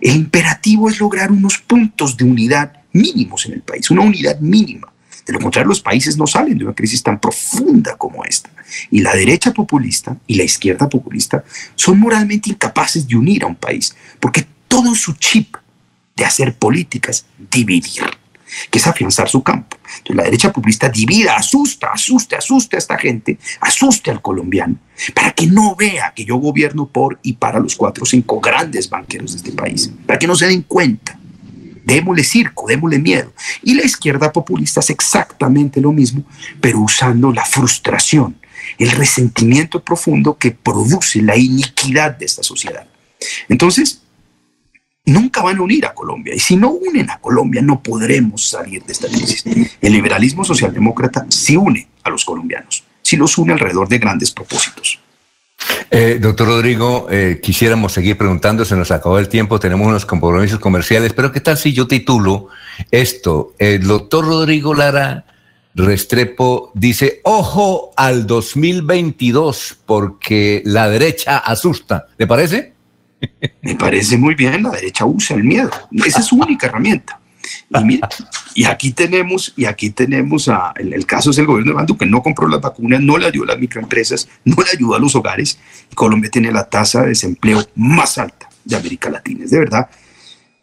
el 0.00 0.16
imperativo 0.16 0.90
es 0.90 1.00
lograr 1.00 1.30
unos 1.30 1.58
puntos 1.58 2.16
de 2.16 2.24
unidad 2.24 2.72
mínimos 2.96 3.46
en 3.46 3.54
el 3.54 3.62
país, 3.62 3.90
una 3.90 4.02
unidad 4.02 4.40
mínima. 4.40 4.92
De 5.26 5.32
lo 5.32 5.40
contrario, 5.40 5.68
los 5.68 5.80
países 5.80 6.16
no 6.16 6.26
salen 6.26 6.56
de 6.56 6.64
una 6.64 6.74
crisis 6.74 7.02
tan 7.02 7.18
profunda 7.18 7.96
como 7.96 8.24
esta. 8.24 8.50
Y 8.90 9.00
la 9.00 9.14
derecha 9.14 9.52
populista 9.52 10.16
y 10.26 10.36
la 10.36 10.44
izquierda 10.44 10.88
populista 10.88 11.44
son 11.74 11.98
moralmente 11.98 12.50
incapaces 12.50 13.08
de 13.08 13.16
unir 13.16 13.42
a 13.42 13.48
un 13.48 13.56
país, 13.56 13.94
porque 14.20 14.46
todo 14.68 14.94
su 14.94 15.14
chip 15.14 15.56
de 16.14 16.24
hacer 16.24 16.54
políticas 16.54 17.26
dividir 17.50 18.04
que 18.70 18.78
es 18.78 18.86
afianzar 18.86 19.28
su 19.28 19.42
campo. 19.42 19.76
Entonces 19.98 20.16
la 20.16 20.24
derecha 20.24 20.52
populista 20.52 20.88
divida, 20.88 21.36
asusta, 21.36 21.88
asuste, 21.92 22.36
asuste 22.36 22.76
a 22.76 22.78
esta 22.78 22.98
gente, 22.98 23.38
asuste 23.60 24.10
al 24.10 24.22
colombiano, 24.22 24.76
para 25.14 25.32
que 25.32 25.46
no 25.46 25.74
vea 25.74 26.12
que 26.14 26.24
yo 26.24 26.36
gobierno 26.36 26.86
por 26.86 27.18
y 27.22 27.34
para 27.34 27.58
los 27.58 27.76
cuatro 27.76 28.04
o 28.04 28.06
cinco 28.06 28.40
grandes 28.40 28.88
banqueros 28.88 29.32
de 29.32 29.38
este 29.38 29.52
país, 29.52 29.90
para 30.06 30.18
que 30.18 30.26
no 30.26 30.36
se 30.36 30.46
den 30.46 30.62
cuenta. 30.62 31.18
Démosle 31.86 32.24
circo, 32.24 32.66
démosle 32.66 32.98
miedo. 32.98 33.32
Y 33.62 33.74
la 33.74 33.84
izquierda 33.84 34.32
populista 34.32 34.80
hace 34.80 34.92
exactamente 34.92 35.80
lo 35.80 35.92
mismo, 35.92 36.24
pero 36.60 36.80
usando 36.80 37.32
la 37.32 37.44
frustración, 37.44 38.36
el 38.76 38.90
resentimiento 38.90 39.82
profundo 39.82 40.36
que 40.36 40.50
produce 40.50 41.22
la 41.22 41.36
iniquidad 41.36 42.18
de 42.18 42.26
esta 42.26 42.42
sociedad. 42.42 42.88
Entonces, 43.48 44.02
nunca 45.04 45.42
van 45.42 45.58
a 45.58 45.62
unir 45.62 45.86
a 45.86 45.94
Colombia. 45.94 46.34
Y 46.34 46.40
si 46.40 46.56
no 46.56 46.70
unen 46.70 47.08
a 47.08 47.18
Colombia, 47.18 47.62
no 47.62 47.80
podremos 47.80 48.48
salir 48.48 48.82
de 48.82 48.92
esta 48.92 49.06
crisis. 49.06 49.44
El 49.80 49.92
liberalismo 49.92 50.44
socialdemócrata 50.44 51.26
sí 51.28 51.56
une 51.56 51.86
a 52.02 52.10
los 52.10 52.24
colombianos, 52.24 52.82
sí 53.00 53.16
los 53.16 53.38
une 53.38 53.52
alrededor 53.52 53.88
de 53.88 53.98
grandes 53.98 54.32
propósitos. 54.32 54.98
Eh, 55.90 56.18
doctor 56.20 56.48
Rodrigo, 56.48 57.06
eh, 57.10 57.40
quisiéramos 57.42 57.92
seguir 57.92 58.16
preguntando, 58.18 58.64
se 58.64 58.76
nos 58.76 58.90
acabó 58.90 59.18
el 59.18 59.28
tiempo, 59.28 59.60
tenemos 59.60 59.86
unos 59.86 60.04
compromisos 60.06 60.58
comerciales, 60.58 61.12
pero 61.12 61.32
¿qué 61.32 61.40
tal 61.40 61.56
si 61.56 61.72
yo 61.72 61.86
titulo 61.86 62.48
esto? 62.90 63.54
El 63.58 63.86
doctor 63.86 64.26
Rodrigo 64.26 64.74
Lara 64.74 65.24
Restrepo 65.74 66.72
dice, 66.74 67.20
ojo 67.22 67.92
al 67.96 68.26
2022 68.26 69.78
porque 69.84 70.62
la 70.64 70.88
derecha 70.88 71.38
asusta. 71.38 72.06
¿Le 72.16 72.26
parece? 72.26 72.72
Me 73.62 73.74
parece 73.74 74.16
muy 74.16 74.34
bien, 74.34 74.62
la 74.62 74.70
derecha 74.70 75.04
usa 75.04 75.36
el 75.36 75.44
miedo. 75.44 75.70
Esa 76.04 76.20
es 76.20 76.26
su 76.26 76.36
única 76.36 76.66
herramienta. 76.66 77.20
Y, 77.88 78.00
y 78.54 78.64
aquí 78.64 78.92
tenemos, 78.92 79.52
y 79.56 79.64
aquí 79.64 79.90
tenemos 79.90 80.48
a, 80.48 80.72
el, 80.76 80.92
el, 80.92 81.06
caso 81.06 81.30
es 81.30 81.38
el 81.38 81.46
gobierno 81.46 81.72
de 81.72 81.76
Bandu 81.76 81.96
que 81.96 82.06
no 82.06 82.22
compró 82.22 82.48
las 82.48 82.60
vacunas, 82.60 83.00
no 83.00 83.18
le 83.18 83.26
ayudó 83.26 83.44
a 83.44 83.48
las 83.48 83.58
microempresas, 83.58 84.28
no 84.44 84.56
le 84.56 84.70
ayudó 84.70 84.94
a 84.94 84.98
los 84.98 85.14
hogares. 85.14 85.58
Colombia 85.94 86.30
tiene 86.30 86.50
la 86.52 86.68
tasa 86.68 87.02
de 87.02 87.08
desempleo 87.08 87.64
más 87.74 88.18
alta 88.18 88.48
de 88.64 88.76
América 88.76 89.10
Latina. 89.10 89.44
Es 89.44 89.50
de 89.50 89.58
verdad 89.58 89.88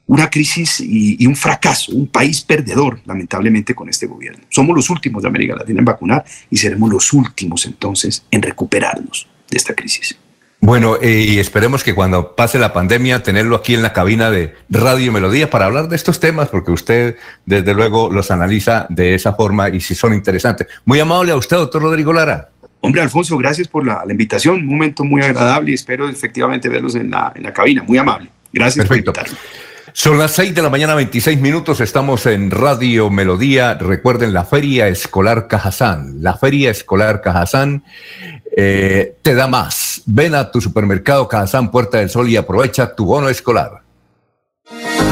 una 0.05 0.30
crisis 0.30 0.80
y, 0.80 1.23
y 1.23 1.27
un 1.27 1.35
fracaso, 1.35 1.93
un 1.93 2.07
país 2.07 2.41
perdedor, 2.41 2.99
lamentablemente, 3.05 3.73
con 3.73 3.89
este 3.89 4.05
gobierno. 4.05 4.43
Somos 4.49 4.76
los 4.76 4.89
últimos 4.89 5.23
de 5.23 5.30
América 5.30 5.55
Latina 5.55 5.80
en 5.80 5.85
vacunar 5.85 6.26
y 6.49 6.57
seremos 6.57 6.89
los 6.91 7.14
últimos 7.14 7.65
entonces 7.65 8.26
en 8.30 8.41
recuperarnos 8.41 9.27
de 9.49 9.57
esta 9.57 9.73
crisis. 9.73 10.18
Bueno, 10.65 10.95
eh, 11.02 11.26
y 11.27 11.40
esperemos 11.40 11.84
que 11.84 11.94
cuando 11.94 12.38
pase 12.38 12.57
la 12.57 12.72
pandemia, 12.72 13.22
tenerlo 13.22 13.57
aquí 13.57 13.73
en 13.73 13.81
la 13.81 13.91
cabina 13.91 14.31
de 14.31 14.56
Radio 14.69 15.11
Melodía 15.11 15.49
para 15.49 15.65
hablar 15.65 15.90
de 15.90 15.98
estos 15.98 16.22
temas, 16.22 16.48
porque 16.48 16.72
usted, 16.72 17.18
desde 17.45 17.73
luego, 17.73 18.10
los 18.10 18.31
analiza 18.31 18.88
de 18.88 19.14
esa 19.14 19.34
forma 19.34 19.68
y 19.68 19.81
si 19.81 19.94
son 19.94 20.14
interesantes. 20.14 20.68
Muy 20.85 21.02
amable 21.02 21.34
a 21.34 21.35
usted, 21.35 21.57
doctor 21.57 21.81
Rodrigo 21.81 22.14
Lara. 22.14 22.48
Hombre, 22.80 23.02
Alfonso, 23.02 23.38
gracias 23.38 23.68
por 23.68 23.85
la, 23.85 24.03
la 24.06 24.14
invitación. 24.14 24.61
Un 24.61 24.68
momento 24.68 25.03
muy 25.03 25.22
agradable 25.22 25.72
y 25.72 25.73
espero 25.73 26.07
efectivamente 26.07 26.69
verlos 26.69 26.95
en 26.95 27.11
la, 27.11 27.34
en 27.35 27.44
la 27.44 27.52
cabina. 27.52 27.84
Muy 27.84 27.98
amable. 27.98 28.30
Gracias 28.53 28.88
Perfecto. 28.88 29.11
por 29.11 29.22
invitarme. 29.27 29.73
Son 29.95 30.18
las 30.18 30.32
6 30.32 30.56
de 30.56 30.64
la 30.64 30.72
mañana, 30.72 30.95
26 30.95 31.40
minutos. 31.40 31.80
Estamos 31.80 32.26
en 32.26 32.49
Radio 32.49 33.11
Melodía. 33.11 33.76
Recuerden 33.76 34.34
la 34.34 34.44
Feria 34.44 34.88
Escolar 34.88 35.48
Cajazán. 35.48 36.15
La 36.24 36.36
Feria 36.36 36.72
Escolar 36.72 37.22
Cajazán 37.22 37.84
eh, 38.57 39.18
te 39.22 39.36
da 39.36 39.48
más. 39.48 40.02
Ven 40.07 40.34
a 40.34 40.49
tu 40.49 40.61
supermercado 40.61 41.28
Cajazán 41.28 41.70
Puerta 41.70 41.99
del 41.99 42.10
Sol 42.10 42.28
y 42.28 42.38
aprovecha 42.38 42.95
tu 42.95 43.06
bono 43.06 43.30
escolar. 43.30 43.82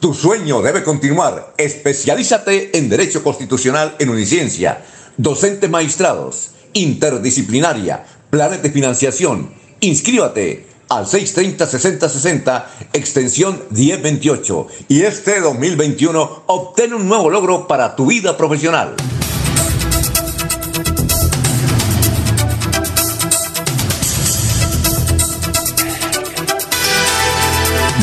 Tu 0.00 0.12
sueño 0.12 0.60
debe 0.60 0.82
continuar. 0.82 1.54
Especialízate 1.56 2.76
en 2.76 2.90
Derecho 2.90 3.22
Constitucional 3.22 3.96
en 3.98 4.10
Uniciencia. 4.10 4.84
Docentes 5.16 5.70
maestrados, 5.70 6.50
interdisciplinaria, 6.74 8.04
planes 8.28 8.62
de 8.62 8.70
financiación. 8.70 9.54
Inscríbate 9.80 10.66
al 10.90 11.06
630-6060, 11.06 12.64
extensión 12.92 13.62
1028. 13.70 14.66
Y 14.88 15.02
este 15.02 15.40
2021 15.40 16.42
obtén 16.46 16.92
un 16.92 17.08
nuevo 17.08 17.30
logro 17.30 17.66
para 17.66 17.96
tu 17.96 18.06
vida 18.06 18.36
profesional. 18.36 18.94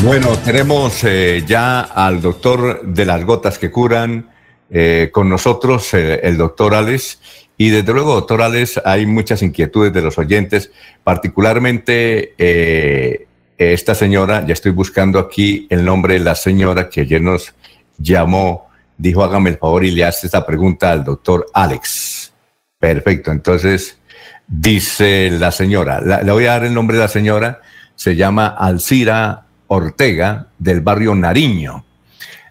Bueno, 0.04 0.36
tenemos 0.36 1.02
eh, 1.04 1.44
ya 1.46 1.80
al 1.80 2.20
doctor 2.20 2.82
de 2.84 3.06
las 3.06 3.24
gotas 3.24 3.58
que 3.58 3.70
curan 3.70 4.28
eh, 4.68 5.08
con 5.10 5.30
nosotros, 5.30 5.94
eh, 5.94 6.20
el 6.22 6.36
doctor 6.36 6.74
Alex. 6.74 7.20
Y 7.56 7.70
desde 7.70 7.90
luego, 7.94 8.12
doctor 8.12 8.42
Alex, 8.42 8.82
hay 8.84 9.06
muchas 9.06 9.40
inquietudes 9.42 9.94
de 9.94 10.02
los 10.02 10.18
oyentes, 10.18 10.70
particularmente 11.02 12.34
esta 13.56 13.94
señora, 13.94 14.44
ya 14.46 14.52
estoy 14.52 14.72
buscando 14.72 15.18
aquí 15.18 15.66
el 15.70 15.82
nombre 15.86 16.14
de 16.14 16.20
la 16.20 16.34
señora 16.34 16.90
que 16.90 17.00
ayer 17.00 17.22
nos 17.22 17.54
llamó, 17.96 18.68
dijo 18.98 19.24
hágame 19.24 19.50
el 19.50 19.56
favor 19.56 19.86
y 19.86 19.90
le 19.90 20.04
hace 20.04 20.26
esta 20.26 20.44
pregunta 20.44 20.92
al 20.92 21.02
doctor 21.02 21.46
Alex. 21.54 22.30
Perfecto, 22.78 23.32
entonces 23.32 23.98
dice 24.46 25.30
la 25.30 25.50
señora, 25.50 26.00
le 26.22 26.30
voy 26.30 26.44
a 26.44 26.50
dar 26.50 26.64
el 26.64 26.74
nombre 26.74 26.98
de 26.98 27.04
la 27.04 27.08
señora, 27.08 27.62
se 27.94 28.16
llama 28.16 28.48
Alcira 28.48 29.43
Ortega 29.68 30.46
del 30.58 30.80
barrio 30.80 31.14
Nariño. 31.14 31.84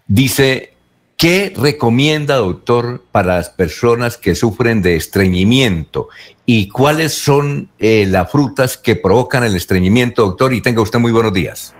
Dice, 0.07 0.73
¿qué 1.17 1.53
recomienda, 1.55 2.35
doctor, 2.35 3.01
para 3.11 3.35
las 3.35 3.49
personas 3.49 4.17
que 4.17 4.35
sufren 4.35 4.81
de 4.81 4.95
estreñimiento? 4.95 6.09
¿Y 6.45 6.69
cuáles 6.69 7.13
son 7.13 7.69
eh, 7.79 8.05
las 8.07 8.31
frutas 8.31 8.77
que 8.77 8.95
provocan 8.95 9.43
el 9.43 9.55
estreñimiento, 9.55 10.23
doctor? 10.23 10.53
Y 10.53 10.61
tenga 10.61 10.81
usted 10.81 10.99
muy 10.99 11.11
buenos 11.11 11.33
días. 11.33 11.75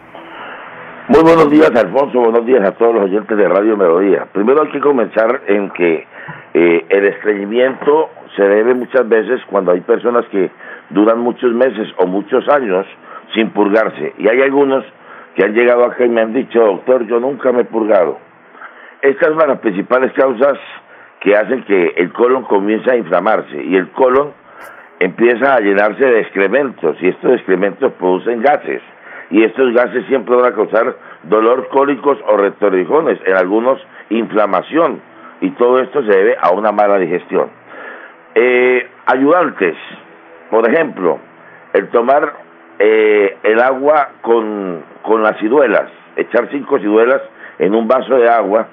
Muy 1.10 1.22
buenos 1.22 1.49
días, 1.49 1.69
Alfonso. 1.76 2.22
Buenos 2.22 2.45
días 2.45 2.65
a 2.65 2.72
todos 2.72 2.95
los 2.95 3.03
oyentes 3.03 3.38
de 3.38 3.47
Radio 3.49 3.76
Melodía. 3.76 4.26
Primero 4.31 4.61
hay 4.61 4.72
que 4.72 4.80
comenzar 4.80 5.41
en 5.47 5.69
que 5.72 6.07
eh, 6.53 6.85
el 6.88 7.05
estreñimiento 7.07 8.10
se 8.38 8.43
debe 8.43 8.73
muchas 8.73 9.07
veces 9.10 9.41
cuando 9.49 9.73
hay 9.73 9.81
personas 9.81 10.26
que 10.31 10.49
duran 10.91 11.19
muchos 11.19 11.53
meses 11.53 11.89
o 11.97 12.07
muchos 12.07 12.47
años 12.47 12.85
sin 13.34 13.49
purgarse. 13.49 14.14
Y 14.18 14.27
hay 14.30 14.41
algunos 14.41 14.85
que 15.35 15.43
han 15.43 15.53
llegado 15.53 15.85
acá 15.85 16.05
y 16.05 16.10
me 16.10 16.22
han 16.22 16.34
dicho, 16.34 16.60
doctor, 16.60 17.05
yo 17.07 17.19
nunca 17.19 17.51
me 17.51 17.61
he 17.61 17.65
purgado. 17.65 18.18
Esta 19.01 19.26
es 19.26 19.31
una 19.31 19.43
de 19.43 19.49
las 19.49 19.60
principales 19.60 20.14
causas 20.14 20.57
que 21.19 21.35
hacen 21.35 21.64
que 21.64 21.93
el 21.97 22.11
colon 22.14 22.43
comience 22.43 22.89
a 22.91 22.95
inflamarse 22.95 23.64
y 23.64 23.76
el 23.76 23.89
colon 23.91 24.34
empieza 24.99 25.55
a 25.55 25.60
llenarse 25.60 26.05
de 26.05 26.22
excrementos 26.22 26.97
y 27.01 27.10
estos 27.10 27.34
excrementos 27.34 27.91
producen 27.93 28.41
gases 28.41 28.81
y 29.30 29.43
estos 29.43 29.73
gases 29.73 30.05
siempre 30.07 30.35
van 30.35 30.51
a 30.51 30.55
causar 30.55 30.95
dolor 31.23 31.68
cólicos 31.69 32.18
o 32.27 32.38
retorrijones, 32.38 33.19
en 33.26 33.35
algunos 33.35 33.80
inflamación 34.10 35.01
y 35.41 35.49
todo 35.51 35.80
esto 35.80 36.03
se 36.03 36.10
debe 36.10 36.38
a 36.39 36.51
una 36.51 36.72
mala 36.72 36.97
digestión. 36.97 37.49
Eh, 38.35 38.88
ayudantes, 39.05 39.76
por 40.49 40.69
ejemplo, 40.69 41.19
el 41.73 41.89
tomar 41.89 42.34
eh, 42.79 43.37
el 43.43 43.59
agua 43.61 44.09
con, 44.21 44.83
con 45.01 45.21
las 45.23 45.37
ciruelas, 45.39 45.89
echar 46.15 46.49
cinco 46.51 46.79
ciruelas 46.79 47.21
en 47.59 47.75
un 47.75 47.87
vaso 47.87 48.15
de 48.15 48.29
agua, 48.29 48.67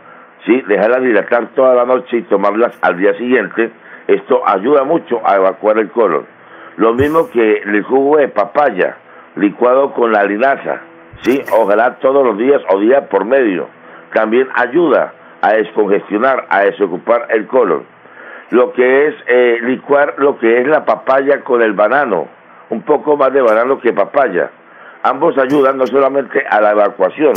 ¿sí? 0.46 0.62
dejarlas 0.62 1.02
dilatar 1.02 1.48
toda 1.54 1.74
la 1.74 1.84
noche 1.84 2.18
y 2.18 2.22
tomarlas 2.22 2.78
al 2.82 2.96
día 2.96 3.14
siguiente, 3.14 3.70
esto 4.06 4.42
ayuda 4.46 4.84
mucho 4.84 5.20
a 5.24 5.36
evacuar 5.36 5.78
el 5.78 5.90
colon. 5.90 6.26
Lo 6.76 6.94
mismo 6.94 7.30
que 7.30 7.58
el 7.58 7.82
jugo 7.82 8.16
de 8.16 8.28
papaya, 8.28 8.96
licuado 9.36 9.92
con 9.92 10.12
la 10.12 10.24
linaza, 10.24 10.80
¿sí? 11.22 11.40
ojalá 11.52 11.96
todos 11.96 12.24
los 12.24 12.38
días 12.38 12.62
o 12.72 12.78
día 12.78 13.08
por 13.08 13.24
medio, 13.24 13.68
también 14.14 14.48
ayuda 14.54 15.12
a 15.42 15.52
descongestionar, 15.52 16.46
a 16.48 16.60
desocupar 16.62 17.26
el 17.30 17.46
colon. 17.46 17.84
Lo 18.50 18.72
que 18.72 19.06
es 19.06 19.14
eh, 19.28 19.58
licuar 19.62 20.14
lo 20.18 20.38
que 20.38 20.60
es 20.60 20.66
la 20.66 20.84
papaya 20.84 21.42
con 21.42 21.62
el 21.62 21.72
banano, 21.72 22.28
un 22.70 22.82
poco 22.82 23.16
más 23.16 23.32
de 23.32 23.42
banano 23.42 23.78
que 23.80 23.92
papaya. 23.92 24.50
Ambos 25.02 25.36
ayudan 25.38 25.78
no 25.78 25.86
solamente 25.86 26.44
a 26.48 26.60
la 26.60 26.72
evacuación, 26.72 27.34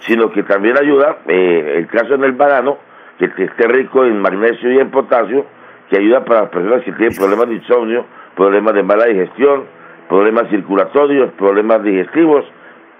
sino 0.00 0.30
que 0.30 0.42
también 0.42 0.76
ayuda, 0.78 1.18
eh, 1.26 1.74
el 1.78 1.86
caso 1.86 2.14
en 2.14 2.24
el 2.24 2.32
banano, 2.32 2.78
que 3.18 3.26
esté 3.44 3.66
rico 3.66 4.04
en 4.04 4.20
magnesio 4.20 4.72
y 4.72 4.78
en 4.78 4.90
potasio, 4.90 5.44
que 5.90 5.98
ayuda 5.98 6.24
para 6.24 6.42
las 6.42 6.50
personas 6.50 6.84
que 6.84 6.92
tienen 6.92 7.16
problemas 7.16 7.48
de 7.48 7.54
insomnio, 7.54 8.04
problemas 8.36 8.74
de 8.74 8.82
mala 8.82 9.06
digestión, 9.06 9.64
problemas 10.08 10.48
circulatorios, 10.48 11.32
problemas 11.32 11.82
digestivos. 11.82 12.44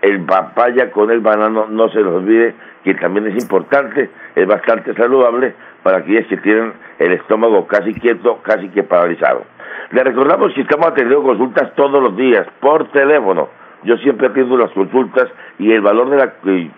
El 0.00 0.24
papaya 0.24 0.92
con 0.92 1.10
el 1.10 1.20
banano, 1.20 1.66
no 1.68 1.88
se 1.88 2.00
los 2.00 2.14
olvide, 2.14 2.54
que 2.84 2.94
también 2.94 3.26
es 3.26 3.42
importante, 3.42 4.10
es 4.36 4.46
bastante 4.46 4.94
saludable 4.94 5.54
para 5.82 5.98
aquellos 5.98 6.26
que 6.28 6.36
tienen 6.36 6.72
el 7.00 7.12
estómago 7.12 7.66
casi 7.66 7.94
quieto, 7.94 8.40
casi 8.42 8.68
que 8.68 8.84
paralizado. 8.84 9.44
Le 9.90 10.04
recordamos 10.04 10.52
que 10.54 10.62
estamos 10.62 10.88
atendiendo 10.88 11.24
consultas 11.24 11.74
todos 11.74 12.02
los 12.02 12.16
días 12.16 12.46
por 12.60 12.88
teléfono. 12.90 13.48
Yo 13.84 13.96
siempre 13.98 14.26
atiendo 14.26 14.56
las 14.56 14.70
consultas 14.72 15.28
y 15.58 15.70
el 15.70 15.80
valor 15.80 16.10
de 16.10 16.16
la 16.16 16.32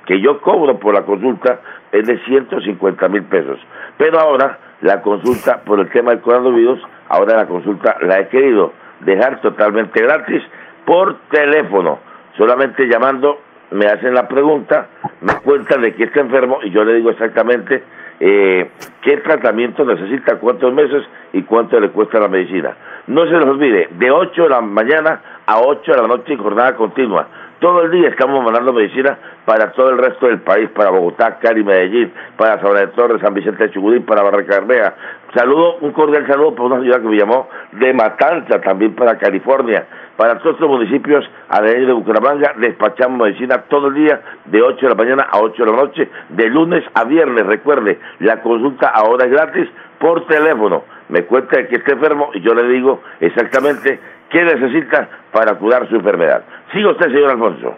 que 0.06 0.20
yo 0.20 0.40
cobro 0.40 0.78
por 0.78 0.94
la 0.94 1.02
consulta 1.02 1.60
es 1.92 2.06
de 2.06 2.18
150 2.24 3.08
mil 3.08 3.22
pesos. 3.24 3.58
Pero 3.96 4.20
ahora 4.20 4.58
la 4.82 5.00
consulta 5.00 5.62
por 5.64 5.80
el 5.80 5.88
tema 5.90 6.10
del 6.10 6.20
coronavirus, 6.20 6.80
ahora 7.08 7.36
la 7.36 7.46
consulta 7.46 7.96
la 8.02 8.20
he 8.20 8.28
querido 8.28 8.72
dejar 9.00 9.40
totalmente 9.40 10.02
gratis 10.02 10.42
por 10.84 11.16
teléfono. 11.30 11.98
Solamente 12.36 12.86
llamando 12.86 13.38
me 13.70 13.86
hacen 13.86 14.14
la 14.14 14.28
pregunta, 14.28 14.88
me 15.20 15.34
cuentan 15.42 15.82
de 15.82 15.94
que 15.94 16.04
está 16.04 16.20
enfermo 16.20 16.58
y 16.62 16.70
yo 16.70 16.84
le 16.84 16.94
digo 16.94 17.10
exactamente 17.10 17.82
eh, 18.20 18.70
qué 19.01 19.16
tratamiento 19.16 19.84
necesita, 19.84 20.38
cuántos 20.38 20.72
meses 20.74 21.02
y 21.32 21.42
cuánto 21.42 21.80
le 21.80 21.88
cuesta 21.88 22.20
la 22.20 22.28
medicina. 22.28 22.76
No 23.06 23.24
se 23.24 23.32
les 23.32 23.47
olvide, 23.47 23.88
de 23.92 24.10
8 24.10 24.42
de 24.42 24.48
la 24.51 24.60
mañana 24.60 25.20
a 25.47 25.60
8 25.60 25.90
de 25.90 26.02
la 26.02 26.06
noche 26.06 26.36
jornada 26.36 26.76
continua. 26.76 27.26
Todo 27.60 27.82
el 27.82 27.90
día 27.90 28.09
estamos 28.09 28.42
mandando 28.42 28.72
medicina 28.72 29.18
para 29.44 29.72
todo 29.72 29.90
el 29.90 29.98
resto 29.98 30.26
del 30.26 30.40
país, 30.40 30.70
para 30.70 30.90
Bogotá, 30.90 31.38
Cali, 31.38 31.62
Medellín, 31.62 32.12
para 32.36 32.60
San 32.60 32.74
de 32.74 32.86
Torres, 32.88 33.20
San 33.20 33.34
Vicente 33.34 33.64
de 33.64 33.70
Chugudín, 33.70 34.05
para 34.05 34.22
Barranca 34.22 34.60
Bermeja. 34.60 34.94
Saludo, 35.34 35.76
un 35.80 35.92
cordial 35.92 36.26
saludo 36.26 36.55
para 36.55 36.68
una 36.68 36.82
ciudad 36.82 37.02
que 37.02 37.09
me 37.09 37.16
llamó 37.16 37.48
de 37.72 37.92
Matanza, 37.92 38.60
también 38.60 38.94
para 38.94 39.18
California. 39.18 39.86
Para 40.20 40.38
todos 40.38 40.60
los 40.60 40.68
municipios 40.68 41.24
alrededor 41.48 41.86
de 41.86 41.92
Bucaramanga 41.94 42.52
despachamos 42.59 43.26
medicina 43.26 43.62
todo 43.70 43.86
el 43.86 43.94
día 43.94 44.20
de 44.44 44.60
8 44.60 44.76
de 44.82 44.88
la 44.90 44.94
mañana 44.94 45.22
a 45.22 45.40
8 45.40 45.64
de 45.64 45.70
la 45.70 45.76
noche, 45.78 46.10
de 46.28 46.47
lunes 46.51 46.84
a 46.92 47.05
viernes. 47.05 47.47
Recuerde, 47.47 47.98
la 48.18 48.42
consulta 48.42 48.90
ahora 48.90 49.24
es 49.24 49.30
gratis 49.30 49.66
por 49.98 50.26
teléfono. 50.26 50.84
Me 51.09 51.24
cuenta 51.24 51.66
que 51.66 51.76
esté 51.76 51.92
enfermo 51.92 52.32
y 52.34 52.42
yo 52.42 52.52
le 52.52 52.68
digo 52.68 53.01
exactamente 53.18 53.98
qué 54.28 54.44
necesita 54.44 55.09
para 55.32 55.55
curar 55.55 55.88
su 55.88 55.97
enfermedad. 55.97 56.44
Siga 56.70 56.90
usted, 56.90 57.06
señor 57.06 57.30
Alfonso. 57.30 57.74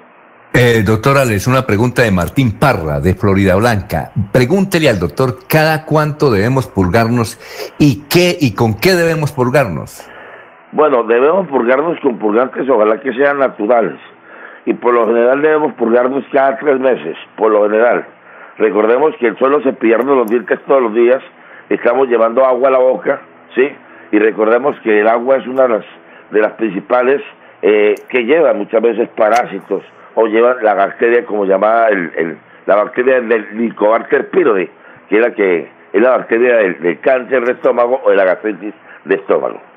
Eh, 0.53 0.83
doctor 0.85 1.19
Alex, 1.19 1.47
una 1.47 1.65
pregunta 1.65 2.03
de 2.03 2.11
Martín 2.11 2.59
Parra, 2.59 2.99
de 2.99 3.15
Florida 3.15 3.55
Blanca. 3.55 4.11
Pregúntele 4.33 4.89
al 4.89 4.99
doctor 4.99 5.39
cada 5.47 5.85
cuánto 5.85 6.29
debemos 6.29 6.67
purgarnos 6.67 7.39
y 7.79 8.03
qué 8.09 8.37
y 8.41 8.57
con 8.57 8.75
qué 8.75 8.95
debemos 8.97 9.31
purgarnos. 9.31 10.09
Bueno, 10.73 11.03
debemos 11.03 11.49
purgarnos 11.49 12.01
con 12.01 12.19
purgantes, 12.19 12.67
ojalá 12.67 12.99
que 12.99 13.13
sean 13.13 13.39
naturales. 13.39 13.99
Y 14.65 14.73
por 14.73 14.95
lo 14.95 15.07
general 15.07 15.43
debemos 15.43 15.75
purgarnos 15.75 16.25
cada 16.33 16.57
tres 16.57 16.81
meses, 16.81 17.15
por 17.37 17.53
lo 17.53 17.65
general. 17.65 18.07
Recordemos 18.57 19.15
que 19.17 19.27
el 19.27 19.37
suelo 19.37 19.61
se 19.63 19.75
pierde 19.75 20.07
los 20.07 20.31
dientes 20.31 20.59
todos 20.67 20.81
los 20.81 20.95
días, 20.95 21.23
estamos 21.69 22.09
llevando 22.09 22.47
agua 22.47 22.69
a 22.69 22.73
la 22.73 22.79
boca, 22.79 23.21
¿sí? 23.55 23.71
Y 24.13 24.19
recordemos 24.19 24.75
que 24.81 25.01
el 25.01 25.09
agua 25.09 25.37
es 25.37 25.47
una 25.47 25.65
de 25.65 25.69
las, 25.69 25.85
de 26.31 26.41
las 26.41 26.53
principales 26.53 27.21
eh, 27.61 27.95
que 28.09 28.25
lleva 28.25 28.55
muchas 28.55 28.81
veces 28.81 29.11
parásitos 29.11 29.83
o 30.15 30.27
lleva 30.27 30.57
la 30.63 30.73
bacteria 30.73 31.27
como 31.27 31.45
llamada 31.45 31.89
el, 31.89 32.39
la 32.65 32.77
bacteria 32.77 33.21
del 33.21 33.31
Helicobacter 33.33 34.31
pylori, 34.31 34.71
que 35.11 35.17
es 35.17 35.21
la 35.21 35.35
que 35.35 35.69
es 35.93 36.01
la 36.01 36.17
bacteria 36.17 36.57
del, 36.57 36.81
del 36.81 36.99
cáncer 37.01 37.45
de 37.45 37.53
estómago 37.53 38.01
o 38.05 38.09
de 38.09 38.17
la 38.17 38.25
gastritis 38.25 38.73
de 39.05 39.17
estómago. 39.17 39.72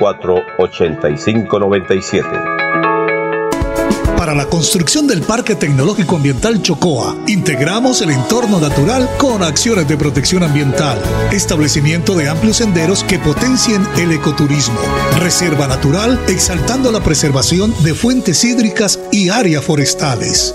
8597 0.00 2.28
Para 4.16 4.34
la 4.34 4.46
construcción 4.46 5.06
del 5.06 5.22
Parque 5.22 5.54
Tecnológico 5.54 6.16
Ambiental 6.16 6.62
Chocoa, 6.62 7.16
integramos 7.26 8.00
el 8.02 8.10
entorno 8.10 8.60
natural 8.60 9.08
con 9.18 9.42
acciones 9.42 9.86
de 9.86 9.96
protección 9.96 10.42
ambiental, 10.42 11.00
establecimiento 11.32 12.14
de 12.14 12.28
amplios 12.28 12.56
senderos 12.56 13.04
que 13.04 13.18
potencien 13.18 13.86
el 13.98 14.12
ecoturismo, 14.12 14.78
reserva 15.20 15.66
natural 15.66 16.18
exaltando 16.28 16.90
la 16.90 17.00
preservación 17.00 17.74
de 17.82 17.94
fuentes 17.94 18.44
hídricas 18.44 18.98
y 19.12 19.28
áreas 19.28 19.64
forestales. 19.64 20.54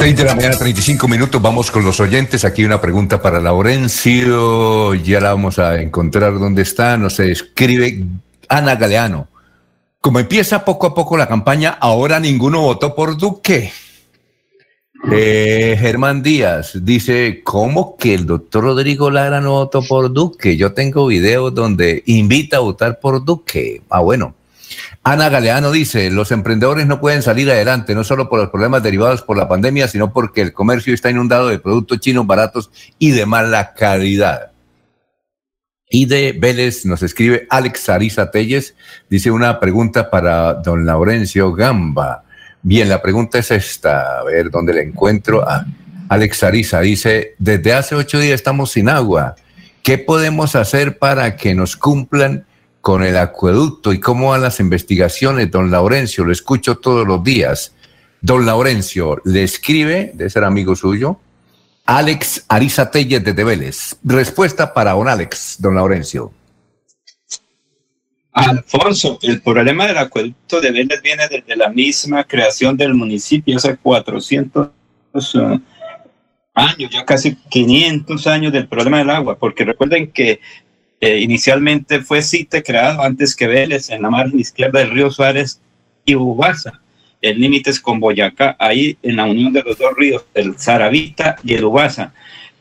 Seis 0.00 0.16
de 0.16 0.24
la 0.24 0.34
mañana, 0.34 0.56
35 0.56 1.08
minutos. 1.08 1.42
Vamos 1.42 1.70
con 1.70 1.84
los 1.84 2.00
oyentes. 2.00 2.46
Aquí 2.46 2.64
una 2.64 2.80
pregunta 2.80 3.20
para 3.20 3.38
Laurencio. 3.38 4.94
Ya 4.94 5.20
la 5.20 5.34
vamos 5.34 5.58
a 5.58 5.78
encontrar 5.78 6.38
dónde 6.38 6.62
está. 6.62 6.96
Nos 6.96 7.20
escribe 7.20 8.06
Ana 8.48 8.76
Galeano. 8.76 9.28
Como 10.00 10.18
empieza 10.18 10.64
poco 10.64 10.86
a 10.86 10.94
poco 10.94 11.18
la 11.18 11.28
campaña, 11.28 11.76
ahora 11.78 12.18
ninguno 12.18 12.62
votó 12.62 12.94
por 12.94 13.18
Duque. 13.18 13.72
Eh, 15.12 15.76
Germán 15.78 16.22
Díaz 16.22 16.78
dice, 16.82 17.42
¿cómo 17.44 17.98
que 17.98 18.14
el 18.14 18.24
doctor 18.24 18.64
Rodrigo 18.64 19.10
Lara 19.10 19.42
no 19.42 19.50
votó 19.50 19.82
por 19.82 20.10
Duque? 20.10 20.56
Yo 20.56 20.72
tengo 20.72 21.08
videos 21.08 21.54
donde 21.54 22.02
invita 22.06 22.56
a 22.56 22.60
votar 22.60 23.00
por 23.00 23.22
Duque. 23.22 23.82
Ah, 23.90 24.00
bueno. 24.00 24.34
Ana 25.02 25.30
Galeano 25.30 25.72
dice, 25.72 26.10
los 26.10 26.30
emprendedores 26.30 26.86
no 26.86 27.00
pueden 27.00 27.22
salir 27.22 27.50
adelante, 27.50 27.94
no 27.94 28.04
solo 28.04 28.28
por 28.28 28.38
los 28.38 28.50
problemas 28.50 28.82
derivados 28.82 29.22
por 29.22 29.38
la 29.38 29.48
pandemia, 29.48 29.88
sino 29.88 30.12
porque 30.12 30.42
el 30.42 30.52
comercio 30.52 30.92
está 30.92 31.10
inundado 31.10 31.48
de 31.48 31.58
productos 31.58 32.00
chinos 32.00 32.26
baratos 32.26 32.70
y 32.98 33.12
de 33.12 33.24
mala 33.24 33.72
calidad. 33.72 34.52
Y 35.88 36.04
de 36.04 36.36
Vélez 36.38 36.84
nos 36.84 37.02
escribe 37.02 37.46
Alex 37.48 37.88
Ariza 37.88 38.30
Telles, 38.30 38.74
dice 39.08 39.30
una 39.30 39.58
pregunta 39.58 40.10
para 40.10 40.54
don 40.54 40.84
Laurencio 40.84 41.52
Gamba. 41.54 42.24
Bien, 42.62 42.88
la 42.88 43.00
pregunta 43.00 43.38
es 43.38 43.50
esta, 43.50 44.20
a 44.20 44.24
ver 44.24 44.50
dónde 44.50 44.74
la 44.74 44.82
encuentro. 44.82 45.42
Ah, 45.48 45.64
Alex 46.10 46.44
Ariza 46.44 46.80
dice, 46.80 47.34
desde 47.38 47.72
hace 47.72 47.94
ocho 47.94 48.20
días 48.20 48.34
estamos 48.34 48.72
sin 48.72 48.90
agua. 48.90 49.34
¿Qué 49.82 49.96
podemos 49.96 50.54
hacer 50.56 50.98
para 50.98 51.36
que 51.36 51.54
nos 51.54 51.74
cumplan 51.76 52.44
con 52.80 53.02
el 53.02 53.16
acueducto 53.16 53.92
y 53.92 54.00
cómo 54.00 54.30
van 54.30 54.42
las 54.42 54.60
investigaciones, 54.60 55.50
don 55.50 55.70
Laurencio, 55.70 56.24
lo 56.24 56.32
escucho 56.32 56.78
todos 56.78 57.06
los 57.06 57.22
días. 57.22 57.74
Don 58.20 58.46
Laurencio 58.46 59.20
le 59.24 59.42
escribe, 59.42 60.12
de 60.14 60.30
ser 60.30 60.44
amigo 60.44 60.76
suyo, 60.76 61.18
Alex 61.86 62.44
Ariza 62.48 62.90
Telles 62.90 63.24
desde 63.24 63.44
Vélez. 63.44 63.96
Respuesta 64.04 64.72
para 64.72 64.92
don 64.92 65.08
Alex, 65.08 65.56
don 65.58 65.74
Laurencio. 65.74 66.32
Alfonso, 68.32 69.18
el 69.22 69.42
problema 69.42 69.86
del 69.86 69.98
acueducto 69.98 70.60
de 70.60 70.70
Vélez 70.70 71.02
viene 71.02 71.26
desde 71.28 71.56
la 71.56 71.68
misma 71.68 72.24
creación 72.24 72.76
del 72.76 72.94
municipio 72.94 73.56
hace 73.56 73.76
400 73.76 74.70
uh, 75.12 75.60
años, 76.54 76.90
ya 76.90 77.04
casi 77.04 77.34
500 77.34 78.26
años 78.28 78.52
del 78.52 78.68
problema 78.68 78.98
del 78.98 79.10
agua, 79.10 79.36
porque 79.36 79.64
recuerden 79.64 80.12
que 80.12 80.40
eh, 81.00 81.18
inicialmente 81.20 82.00
fue 82.00 82.22
CITE 82.22 82.62
creado 82.62 83.02
antes 83.02 83.34
que 83.34 83.46
Vélez, 83.46 83.90
en 83.90 84.02
la 84.02 84.10
margen 84.10 84.38
izquierda 84.38 84.80
del 84.80 84.90
río 84.90 85.10
Suárez 85.10 85.60
y 86.04 86.14
Ubasa. 86.14 86.80
El 87.22 87.40
límite 87.40 87.70
es 87.70 87.80
con 87.80 88.00
Boyacá, 88.00 88.56
ahí 88.58 88.96
en 89.02 89.16
la 89.16 89.24
unión 89.24 89.52
de 89.52 89.62
los 89.62 89.76
dos 89.78 89.94
ríos, 89.96 90.24
el 90.34 90.58
Zaravita 90.58 91.36
y 91.44 91.54
el 91.54 91.64
Ubasa 91.64 92.12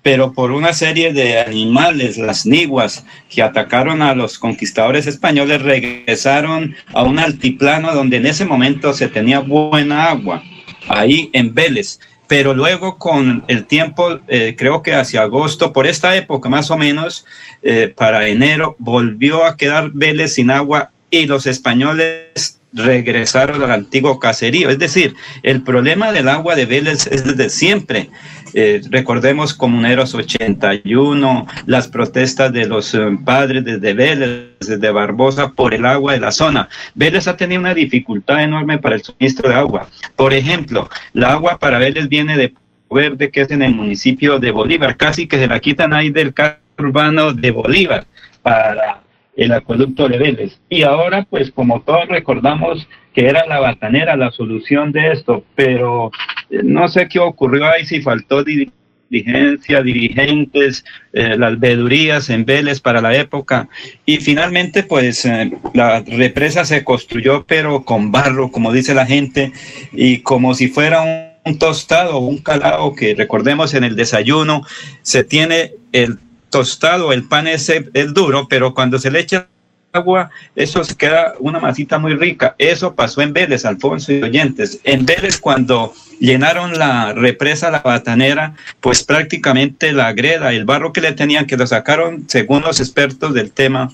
pero 0.02 0.34
por 0.34 0.52
una 0.52 0.74
serie 0.74 1.14
de 1.14 1.40
animales, 1.40 2.18
las 2.18 2.45
niguas, 2.45 3.06
que 3.30 3.41
atacaron 3.41 4.02
a 4.02 4.16
los 4.16 4.40
conquistadores 4.40 5.07
españoles, 5.07 5.61
regresaron 5.61 6.76
a 6.94 7.03
un 7.03 7.20
altiplano 7.20 7.94
donde 7.94 8.18
en 8.18 8.26
ese 8.26 8.45
momento 8.45 8.94
se 8.94 9.07
tenía 9.10 9.40
buena 9.40 10.06
agua, 10.06 10.44
ahí 10.88 11.30
en 11.34 11.53
Vélez. 11.53 11.99
Pero 12.30 12.53
luego 12.53 12.99
con 12.99 13.43
el 13.47 13.65
tiempo, 13.65 14.19
eh, 14.27 14.56
creo 14.56 14.84
que 14.84 14.93
hacia 14.93 15.23
agosto, 15.23 15.73
por 15.73 15.88
esta 15.88 16.15
época 16.15 16.47
más 16.47 16.69
o 16.69 16.77
menos, 16.77 17.26
eh, 17.64 17.91
para 17.93 18.27
enero, 18.27 18.76
volvió 18.77 19.45
a 19.45 19.57
quedar 19.57 19.89
Vélez 19.91 20.35
sin 20.35 20.51
agua 20.51 20.91
y 21.10 21.26
los 21.26 21.47
españoles 21.47 22.60
regresaron 22.72 23.64
al 23.64 23.72
antiguo 23.72 24.19
caserío. 24.19 24.69
Es 24.69 24.77
decir, 24.77 25.15
el 25.41 25.64
problema 25.64 26.11
del 26.11 26.30
agua 26.30 26.56
de 26.56 26.68
Vélez 26.68 27.07
es 27.07 27.23
desde 27.23 27.49
siempre. 27.49 28.11
Eh, 28.53 28.81
recordemos 28.89 29.53
Comuneros 29.53 30.13
81, 30.15 31.47
las 31.65 31.88
protestas 31.88 32.51
de 32.51 32.65
los 32.65 32.93
eh, 32.93 32.99
padres 33.23 33.63
desde 33.63 33.93
Vélez, 33.93 34.57
desde 34.59 34.91
Barbosa, 34.91 35.51
por 35.51 35.73
el 35.73 35.85
agua 35.85 36.13
de 36.13 36.19
la 36.19 36.31
zona. 36.31 36.69
Vélez 36.95 37.27
ha 37.27 37.38
tenido 37.38 37.61
una 37.61 37.73
dificultad 37.73 38.43
enorme 38.43 38.77
para 38.77 38.95
el 38.95 39.03
suministro 39.03 39.49
de 39.49 39.55
agua. 39.55 39.88
Por 40.15 40.34
ejemplo, 40.34 40.89
la 41.13 41.34
agua 41.34 41.57
para 41.57 41.80
Vélez 41.80 42.07
viene 42.09 42.38
de 42.38 42.53
Verde, 42.91 43.30
que 43.30 43.41
es 43.41 43.51
en 43.51 43.61
el 43.61 43.76
municipio 43.76 44.39
de 44.39 44.51
Bolívar, 44.51 44.97
casi 44.97 45.27
que 45.27 45.38
se 45.38 45.47
la 45.47 45.59
quitan 45.59 45.93
ahí 45.93 46.09
del 46.09 46.34
carro 46.34 46.57
urbano 46.80 47.34
de 47.34 47.51
Bolívar 47.51 48.05
para 48.41 49.01
el 49.35 49.51
acueducto 49.51 50.07
de 50.07 50.17
Vélez. 50.17 50.59
Y 50.69 50.84
ahora, 50.84 51.26
pues 51.30 51.51
como 51.51 51.81
todos 51.81 52.07
recordamos 52.07 52.88
que 53.13 53.27
era 53.27 53.45
la 53.45 53.59
batanera 53.59 54.15
la 54.15 54.31
solución 54.31 54.91
de 54.91 55.11
esto, 55.11 55.43
pero 55.55 56.11
no 56.49 56.88
sé 56.88 57.07
qué 57.07 57.19
ocurrió 57.19 57.65
ahí, 57.65 57.85
si 57.85 58.01
faltó 58.01 58.43
diligencia, 58.43 59.81
dirigentes, 59.81 60.85
eh, 61.13 61.35
las 61.38 61.59
vedurías 61.59 62.30
en 62.30 62.45
Vélez 62.45 62.80
para 62.80 63.01
la 63.01 63.15
época. 63.15 63.67
Y 64.05 64.17
finalmente, 64.17 64.84
pues 64.84 65.26
eh, 65.26 65.51
la 65.73 66.01
represa 66.01 66.65
se 66.65 66.84
construyó, 66.84 67.45
pero 67.45 67.84
con 67.84 68.11
barro, 68.11 68.51
como 68.51 68.71
dice 68.71 68.93
la 68.93 69.05
gente, 69.05 69.51
y 69.91 70.19
como 70.19 70.53
si 70.53 70.67
fuera 70.67 71.01
un, 71.01 71.30
un 71.45 71.57
tostado 71.57 72.19
un 72.19 72.38
calado 72.38 72.93
que 72.93 73.15
recordemos 73.15 73.73
en 73.73 73.84
el 73.84 73.95
desayuno, 73.95 74.63
se 75.01 75.23
tiene 75.23 75.73
el 75.91 76.19
tostado, 76.49 77.13
el 77.13 77.27
pan 77.27 77.47
es, 77.47 77.69
es 77.69 78.13
duro, 78.13 78.47
pero 78.49 78.73
cuando 78.73 78.99
se 78.99 79.11
le 79.11 79.19
echa 79.19 79.47
agua, 79.91 80.30
eso 80.56 80.84
se 80.84 80.95
queda 80.95 81.34
una 81.40 81.60
masita 81.60 81.98
muy 81.99 82.16
rica. 82.16 82.56
Eso 82.57 82.95
pasó 82.95 83.22
en 83.22 83.34
Vélez, 83.34 83.66
Alfonso 83.66 84.11
y 84.14 84.22
oyentes. 84.22 84.80
En 84.84 85.06
Vélez, 85.06 85.40
cuando 85.40 85.94
llenaron 86.20 86.78
la 86.78 87.14
represa, 87.14 87.72
la 87.72 87.80
batanera, 87.80 88.56
pues 88.80 89.03
prácticamente 89.03 89.91
la 89.91 90.14
greda, 90.14 90.52
el 90.53 90.66
barro 90.66 90.94
que 90.94 91.02
le 91.02 91.14
tenían, 91.14 91.45
que 91.45 91.57
lo 91.57 91.66
sacaron, 91.66 92.26
según 92.28 92.61
los 92.61 92.80
expertos 92.80 93.34
del 93.34 93.52
tema, 93.52 93.90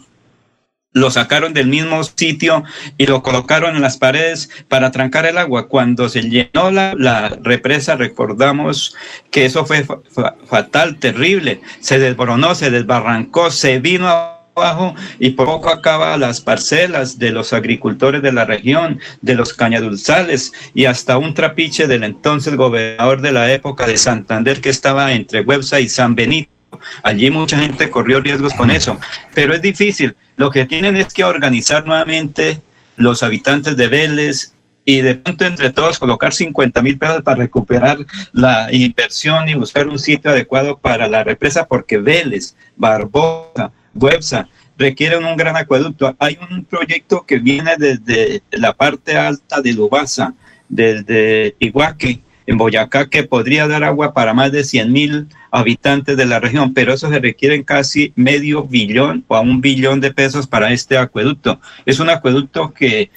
lo 0.95 1.11
sacaron 1.11 1.53
del 1.53 1.67
mismo 1.67 2.01
sitio 2.05 2.63
y 2.97 3.05
lo 3.05 3.21
colocaron 3.21 3.75
en 3.75 3.81
las 3.81 3.97
paredes 3.97 4.49
para 4.69 4.91
trancar 4.91 5.25
el 5.25 5.37
agua. 5.37 5.67
Cuando 5.67 6.07
se 6.07 6.21
llenó 6.21 6.71
la, 6.71 7.37
represa, 7.43 7.97
recordamos 7.97 8.95
que 9.29 9.43
eso 9.43 9.65
fue 9.65 9.85
fatal, 10.45 10.97
terrible. 10.97 11.59
Se 11.81 11.99
desboronó, 11.99 12.55
se 12.55 12.71
desbarrancó, 12.71 13.51
se 13.51 13.79
vino 13.79 14.34
abajo 14.55 14.95
y 15.19 15.31
poco 15.31 15.69
acaba 15.69 16.17
las 16.17 16.39
parcelas 16.39 17.19
de 17.19 17.31
los 17.31 17.51
agricultores 17.51 18.21
de 18.21 18.31
la 18.31 18.45
región, 18.45 18.99
de 19.21 19.35
los 19.35 19.53
cañadulzales 19.53 20.53
y 20.73 20.85
hasta 20.85 21.17
un 21.17 21.33
trapiche 21.33 21.87
del 21.87 22.03
entonces 22.03 22.55
gobernador 22.55 23.21
de 23.21 23.33
la 23.33 23.51
época 23.51 23.85
de 23.85 23.97
Santander 23.97 24.61
que 24.61 24.69
estaba 24.69 25.11
entre 25.13 25.41
Websa 25.41 25.81
y 25.81 25.89
San 25.89 26.15
Benito. 26.15 26.49
Allí 27.03 27.29
mucha 27.29 27.57
gente 27.57 27.89
corrió 27.89 28.21
riesgos 28.21 28.53
con 28.53 28.71
eso, 28.71 28.97
pero 29.33 29.53
es 29.53 29.61
difícil. 29.61 30.15
Lo 30.37 30.49
que 30.49 30.65
tienen 30.65 30.95
es 30.95 31.13
que 31.13 31.23
organizar 31.23 31.85
nuevamente 31.85 32.61
los 32.95 33.23
habitantes 33.23 33.75
de 33.75 33.87
Vélez 33.87 34.53
y 34.85 35.01
de 35.01 35.15
pronto 35.15 35.45
entre 35.45 35.71
todos 35.71 35.99
colocar 35.99 36.33
50 36.33 36.81
mil 36.81 36.97
pesos 36.97 37.23
para 37.23 37.37
recuperar 37.37 37.97
la 38.31 38.71
inversión 38.71 39.49
y 39.49 39.55
buscar 39.55 39.87
un 39.87 39.99
sitio 39.99 40.31
adecuado 40.31 40.77
para 40.77 41.07
la 41.07 41.23
represa, 41.23 41.65
porque 41.65 41.97
Vélez, 41.97 42.55
Barbosa, 42.75 43.71
Websa 43.95 44.47
requieren 44.77 45.25
un 45.25 45.37
gran 45.37 45.55
acueducto. 45.55 46.15
Hay 46.19 46.37
un 46.49 46.65
proyecto 46.65 47.25
que 47.25 47.39
viene 47.39 47.75
desde 47.77 48.43
la 48.51 48.73
parte 48.73 49.17
alta 49.17 49.61
de 49.61 49.73
Lubasa, 49.73 50.33
desde 50.69 51.55
Iguaque, 51.59 52.19
en 52.47 52.57
Boyacá, 52.57 53.09
que 53.09 53.23
podría 53.23 53.67
dar 53.67 53.83
agua 53.83 54.13
para 54.13 54.33
más 54.33 54.51
de 54.51 54.63
100 54.63 54.91
mil 54.91 55.27
habitantes 55.49 56.17
de 56.17 56.25
la 56.25 56.39
región, 56.39 56.73
pero 56.73 56.93
eso 56.93 57.09
se 57.09 57.19
requieren 57.19 57.63
casi 57.63 58.13
medio 58.15 58.63
billón 58.63 59.23
o 59.27 59.35
a 59.35 59.41
un 59.41 59.61
billón 59.61 60.01
de 60.01 60.13
pesos 60.13 60.45
para 60.45 60.71
este 60.71 60.97
acueducto. 60.97 61.59
Es 61.85 61.99
un 61.99 62.09
acueducto 62.09 62.71
que 62.73 63.09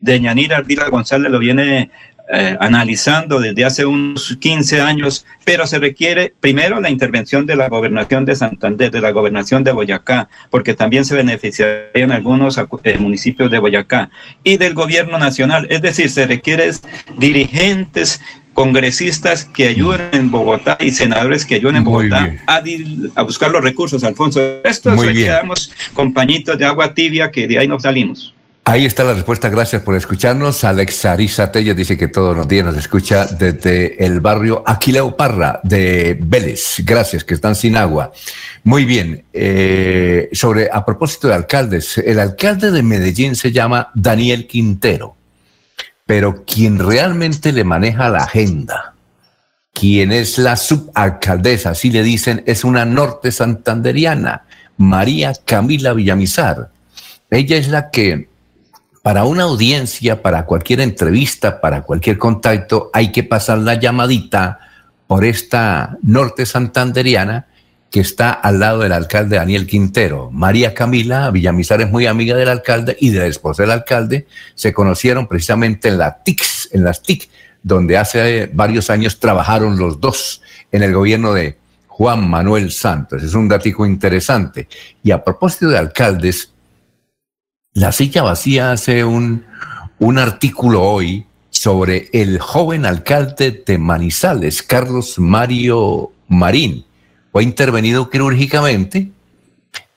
Deñanira 0.00 0.58
Ardila 0.58 0.88
González 0.88 1.30
lo 1.30 1.38
viene 1.38 1.90
eh, 2.32 2.56
analizando 2.58 3.38
desde 3.38 3.64
hace 3.64 3.86
unos 3.86 4.36
15 4.40 4.80
años, 4.80 5.24
pero 5.44 5.66
se 5.66 5.78
requiere 5.78 6.34
primero 6.40 6.80
la 6.80 6.90
intervención 6.90 7.46
de 7.46 7.54
la 7.54 7.68
gobernación 7.68 8.24
de 8.24 8.34
Santander, 8.34 8.90
de 8.90 9.00
la 9.00 9.12
gobernación 9.12 9.62
de 9.62 9.70
Boyacá, 9.70 10.28
porque 10.50 10.74
también 10.74 11.04
se 11.04 11.14
beneficiarían 11.14 12.10
algunos 12.10 12.58
eh, 12.82 12.98
municipios 12.98 13.50
de 13.50 13.58
Boyacá, 13.60 14.10
y 14.42 14.56
del 14.56 14.74
gobierno 14.74 15.18
nacional. 15.18 15.68
Es 15.70 15.82
decir, 15.82 16.10
se 16.10 16.26
requiere 16.26 16.70
dirigentes 17.16 18.20
congresistas 18.54 19.44
que 19.44 19.68
ayuden 19.68 20.08
en 20.12 20.30
Bogotá 20.30 20.78
y 20.80 20.90
senadores 20.90 21.44
que 21.44 21.56
ayuden 21.56 21.76
en 21.76 21.84
Bogotá 21.84 22.32
a, 22.46 23.22
buscar 23.22 23.50
los 23.50 23.62
recursos, 23.62 24.02
Alfonso. 24.02 24.40
Esto 24.64 24.94
es 24.94 25.12
quedamos 25.12 25.72
compañitos 25.92 26.58
de 26.58 26.64
agua 26.64 26.94
tibia 26.94 27.30
que 27.30 27.46
de 27.46 27.58
ahí 27.58 27.68
nos 27.68 27.82
salimos. 27.82 28.34
Ahí 28.68 28.84
está 28.84 29.04
la 29.04 29.14
respuesta, 29.14 29.48
gracias 29.48 29.80
por 29.82 29.94
escucharnos. 29.94 30.64
Alex 30.64 31.04
Arisa 31.04 31.52
Tella 31.52 31.72
dice 31.72 31.96
que 31.96 32.08
todos 32.08 32.36
los 32.36 32.48
días 32.48 32.66
nos 32.66 32.76
escucha 32.76 33.24
desde 33.24 34.04
el 34.04 34.18
barrio 34.18 34.64
Aquileo 34.66 35.16
Parra 35.16 35.60
de 35.62 36.18
Vélez. 36.20 36.82
Gracias, 36.84 37.22
que 37.22 37.34
están 37.34 37.54
sin 37.54 37.76
agua. 37.76 38.10
Muy 38.64 38.84
bien, 38.84 39.24
eh, 39.32 40.28
sobre, 40.32 40.68
a 40.72 40.84
propósito 40.84 41.28
de 41.28 41.34
alcaldes, 41.34 41.96
el 41.98 42.18
alcalde 42.18 42.72
de 42.72 42.82
Medellín 42.82 43.36
se 43.36 43.52
llama 43.52 43.92
Daniel 43.94 44.48
Quintero, 44.48 45.14
pero 46.04 46.44
quien 46.44 46.80
realmente 46.80 47.52
le 47.52 47.62
maneja 47.62 48.08
la 48.08 48.24
agenda, 48.24 48.94
quien 49.72 50.10
es 50.10 50.38
la 50.38 50.56
subalcaldesa, 50.56 51.70
así 51.70 51.90
le 51.90 52.02
dicen, 52.02 52.42
es 52.46 52.64
una 52.64 52.84
norte 52.84 53.30
santanderiana, 53.30 54.42
María 54.76 55.34
Camila 55.44 55.92
Villamizar. 55.92 56.70
Ella 57.30 57.58
es 57.58 57.68
la 57.68 57.90
que 57.92 58.34
para 59.06 59.22
una 59.22 59.44
audiencia, 59.44 60.20
para 60.20 60.46
cualquier 60.46 60.80
entrevista, 60.80 61.60
para 61.60 61.82
cualquier 61.82 62.18
contacto, 62.18 62.90
hay 62.92 63.12
que 63.12 63.22
pasar 63.22 63.58
la 63.58 63.74
llamadita 63.74 64.58
por 65.06 65.24
esta 65.24 65.96
norte 66.02 66.44
santanderiana 66.44 67.46
que 67.88 68.00
está 68.00 68.32
al 68.32 68.58
lado 68.58 68.80
del 68.80 68.90
alcalde 68.90 69.36
Daniel 69.36 69.64
Quintero. 69.64 70.28
María 70.32 70.74
Camila 70.74 71.30
Villamizar 71.30 71.80
es 71.82 71.88
muy 71.88 72.06
amiga 72.06 72.34
del 72.34 72.48
alcalde 72.48 72.96
y 72.98 73.10
de 73.10 73.20
la 73.20 73.26
esposa 73.26 73.62
del 73.62 73.70
alcalde. 73.70 74.26
Se 74.56 74.72
conocieron 74.72 75.28
precisamente 75.28 75.86
en 75.86 75.98
la 75.98 76.24
TICS, 76.24 76.70
en 76.72 76.82
las 76.82 77.00
TIC, 77.00 77.30
donde 77.62 77.98
hace 77.98 78.50
varios 78.52 78.90
años 78.90 79.20
trabajaron 79.20 79.78
los 79.78 80.00
dos 80.00 80.42
en 80.72 80.82
el 80.82 80.92
gobierno 80.92 81.32
de 81.32 81.56
Juan 81.86 82.28
Manuel 82.28 82.72
Santos. 82.72 83.22
Es 83.22 83.34
un 83.34 83.46
datico 83.46 83.86
interesante. 83.86 84.66
Y 85.04 85.12
a 85.12 85.22
propósito 85.22 85.68
de 85.68 85.78
alcaldes, 85.78 86.55
la 87.76 87.92
silla 87.92 88.22
vacía 88.22 88.72
hace 88.72 89.04
un, 89.04 89.44
un 89.98 90.16
artículo 90.16 90.82
hoy 90.82 91.26
sobre 91.50 92.08
el 92.14 92.38
joven 92.38 92.86
alcalde 92.86 93.62
de 93.66 93.76
Manizales, 93.76 94.62
Carlos 94.62 95.18
Mario 95.18 96.10
Marín. 96.26 96.86
Fue 97.32 97.42
intervenido 97.42 98.08
quirúrgicamente 98.08 99.10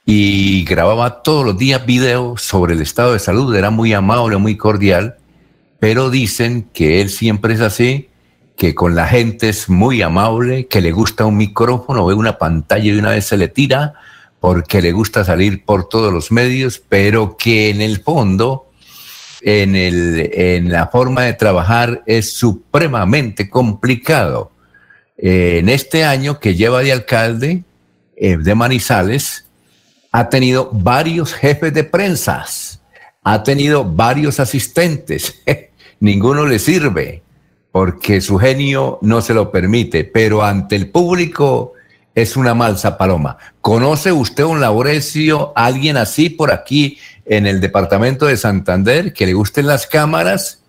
y 0.05 0.65
grababa 0.65 1.23
todos 1.23 1.45
los 1.45 1.57
días 1.57 1.85
videos 1.85 2.41
sobre 2.41 2.73
el 2.73 2.81
estado 2.81 3.13
de 3.13 3.19
salud. 3.19 3.55
Era 3.55 3.69
muy 3.69 3.93
amable, 3.93 4.35
muy 4.35 4.57
cordial, 4.57 5.15
pero 5.79 6.09
dicen 6.09 6.67
que 6.73 6.99
él 6.99 7.09
siempre 7.09 7.53
es 7.53 7.61
así, 7.61 8.09
que 8.57 8.75
con 8.75 8.93
la 8.93 9.07
gente 9.07 9.47
es 9.47 9.69
muy 9.69 10.01
amable, 10.01 10.67
que 10.67 10.81
le 10.81 10.91
gusta 10.91 11.25
un 11.25 11.37
micrófono, 11.37 12.05
ve 12.05 12.13
una 12.13 12.37
pantalla 12.37 12.91
y 12.91 12.99
una 12.99 13.11
vez 13.11 13.27
se 13.27 13.37
le 13.37 13.47
tira 13.47 13.93
porque 14.39 14.81
le 14.81 14.91
gusta 14.91 15.23
salir 15.23 15.65
por 15.65 15.89
todos 15.89 16.13
los 16.13 16.31
medios, 16.31 16.81
pero 16.87 17.35
que 17.37 17.69
en 17.69 17.81
el 17.81 18.01
fondo, 18.01 18.69
en, 19.41 19.75
el, 19.75 20.31
en 20.33 20.71
la 20.71 20.87
forma 20.87 21.23
de 21.23 21.33
trabajar 21.33 22.03
es 22.05 22.33
supremamente 22.33 23.49
complicado. 23.49 24.51
Eh, 25.17 25.57
en 25.59 25.69
este 25.69 26.05
año 26.05 26.39
que 26.39 26.55
lleva 26.55 26.81
de 26.81 26.93
alcalde 26.93 27.63
eh, 28.15 28.37
de 28.37 28.55
Manizales, 28.55 29.45
ha 30.11 30.29
tenido 30.29 30.69
varios 30.71 31.33
jefes 31.33 31.73
de 31.73 31.83
prensas, 31.83 32.81
ha 33.23 33.43
tenido 33.43 33.83
varios 33.83 34.39
asistentes, 34.39 35.41
ninguno 35.99 36.45
le 36.45 36.59
sirve 36.59 37.21
porque 37.71 38.21
su 38.21 38.37
genio 38.37 38.97
no 39.01 39.21
se 39.21 39.33
lo 39.33 39.51
permite, 39.51 40.03
pero 40.03 40.43
ante 40.43 40.75
el 40.75 40.89
público 40.89 41.73
es 42.21 42.35
una 42.35 42.53
malsa 42.53 42.97
paloma. 42.97 43.37
¿Conoce 43.61 44.11
usted 44.11 44.43
un 44.43 44.61
Laurecio, 44.61 45.53
alguien 45.55 45.97
así 45.97 46.29
por 46.29 46.51
aquí 46.51 46.97
en 47.25 47.47
el 47.47 47.61
departamento 47.61 48.25
de 48.25 48.37
Santander 48.37 49.13
que 49.13 49.25
le 49.25 49.33
gusten 49.33 49.67
las 49.67 49.87
cámaras, 49.87 50.63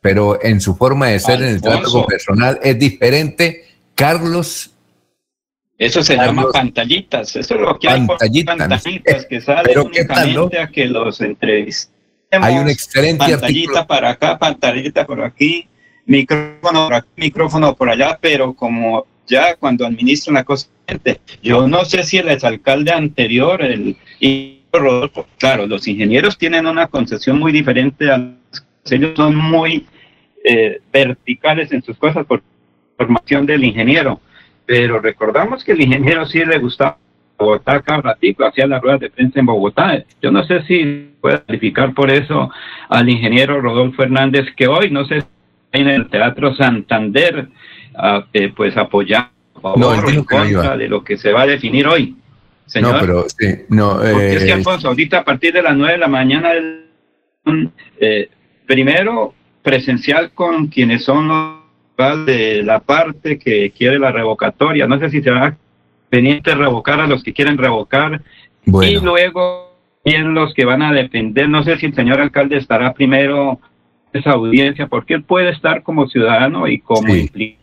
pero 0.00 0.42
en 0.42 0.60
su 0.60 0.76
forma 0.76 1.08
de 1.08 1.20
ser, 1.20 1.42
en 1.42 1.48
el 1.48 1.60
trato 1.60 2.06
personal, 2.06 2.58
es 2.62 2.78
diferente? 2.78 3.64
Carlos. 3.94 4.70
Eso 5.76 6.02
se 6.02 6.16
llama 6.16 6.46
pantallitas, 6.52 7.36
eso 7.36 7.54
es 7.54 7.60
lo 7.60 7.78
que 7.78 7.88
hay 7.88 8.06
pantallitas 8.44 9.26
que 9.26 9.40
salen 9.40 9.78
únicamente 9.78 10.58
a 10.58 10.68
que 10.68 10.86
los 10.86 11.20
entrevistemos. 11.20 11.98
Hay 12.30 12.56
un 12.56 12.68
excelente 12.68 13.24
pantallita 13.24 13.86
para 13.86 14.10
acá, 14.10 14.38
pantallita 14.38 15.06
por 15.06 15.22
aquí, 15.22 15.68
micrófono 16.06 16.86
por 16.86 16.94
aquí, 16.94 17.08
micrófono 17.16 17.74
por 17.74 17.90
allá, 17.90 18.18
pero 18.20 18.54
como 18.54 19.06
ya 19.28 19.54
cuando 19.56 19.86
administran 19.86 20.34
la 20.34 20.44
cosa, 20.44 20.68
yo 21.42 21.68
no 21.68 21.84
sé 21.84 22.02
si 22.02 22.18
el 22.18 22.28
exalcalde 22.28 22.92
anterior, 22.92 23.62
el 23.62 23.96
Rodolfo, 24.72 25.26
claro, 25.38 25.66
los 25.66 25.86
ingenieros 25.86 26.36
tienen 26.36 26.66
una 26.66 26.88
concesión 26.88 27.38
muy 27.38 27.52
diferente 27.52 28.10
a 28.10 28.34
ellos 28.90 29.12
son 29.16 29.36
muy 29.36 29.86
eh, 30.44 30.80
verticales 30.92 31.72
en 31.72 31.82
sus 31.82 31.96
cosas 31.98 32.24
por 32.26 32.42
formación 32.96 33.46
del 33.46 33.64
ingeniero, 33.64 34.20
pero 34.66 35.00
recordamos 35.00 35.64
que 35.64 35.72
el 35.72 35.82
ingeniero 35.82 36.26
sí 36.26 36.44
le 36.44 36.58
gustaba 36.58 36.98
Bogotá 37.38 37.80
cada 37.82 38.00
ratico, 38.02 38.44
hacía 38.44 38.66
las 38.66 38.82
ruedas 38.82 39.00
de 39.00 39.10
prensa 39.10 39.38
en 39.38 39.46
Bogotá. 39.46 40.02
Yo 40.20 40.32
no 40.32 40.42
sé 40.44 40.62
si 40.64 41.12
puede 41.20 41.40
calificar 41.42 41.94
por 41.94 42.10
eso 42.10 42.50
al 42.88 43.08
ingeniero 43.08 43.60
Rodolfo 43.60 44.02
Hernández, 44.02 44.46
que 44.56 44.66
hoy, 44.66 44.90
no 44.90 45.04
sé, 45.04 45.22
en 45.70 45.86
el 45.86 46.08
Teatro 46.08 46.56
Santander, 46.56 47.48
uh, 47.98 48.24
eh, 48.32 48.52
pues 48.54 48.76
apoyar 48.76 49.30
no, 49.76 49.94
en 49.94 50.24
contra 50.24 50.76
de 50.76 50.88
lo 50.88 51.02
que 51.02 51.16
se 51.16 51.32
va 51.32 51.42
a 51.42 51.46
definir 51.46 51.86
hoy. 51.86 52.16
Señor. 52.66 52.94
No, 52.94 53.00
pero 53.00 53.28
sí, 53.28 53.46
no. 53.68 53.94
Porque 53.94 54.36
es 54.36 54.44
que, 54.44 54.50
eh, 54.50 54.52
Alfonso, 54.52 54.88
ahorita 54.88 55.18
a 55.18 55.24
partir 55.24 55.52
de 55.52 55.62
las 55.62 55.76
9 55.76 55.92
de 55.94 55.98
la 55.98 56.08
mañana, 56.08 56.50
eh, 57.98 58.28
primero 58.66 59.34
presencial 59.62 60.32
con 60.32 60.68
quienes 60.68 61.04
son 61.04 61.28
los 61.28 62.26
de 62.26 62.62
la 62.62 62.78
parte 62.78 63.38
que 63.38 63.72
quiere 63.76 63.98
la 63.98 64.12
revocatoria. 64.12 64.86
No 64.86 64.98
sé 65.00 65.10
si 65.10 65.22
se 65.22 65.30
va 65.30 65.46
a 65.46 65.56
a 65.56 66.54
revocar 66.54 67.00
a 67.00 67.06
los 67.06 67.22
que 67.22 67.32
quieren 67.32 67.58
revocar. 67.58 68.22
Y 68.64 69.00
luego 69.00 69.72
bien 70.04 70.32
los 70.34 70.54
que 70.54 70.64
van 70.64 70.82
a 70.82 70.92
depender. 70.92 71.48
No 71.48 71.64
sé 71.64 71.76
si 71.78 71.86
el 71.86 71.94
señor 71.94 72.20
alcalde 72.20 72.56
estará 72.56 72.94
primero 72.94 73.58
en 74.12 74.20
esa 74.20 74.30
audiencia, 74.32 74.86
porque 74.86 75.14
él 75.14 75.22
puede 75.22 75.50
estar 75.50 75.82
como 75.82 76.06
ciudadano 76.06 76.68
y 76.68 76.78
como 76.78 77.14
implicado 77.14 77.57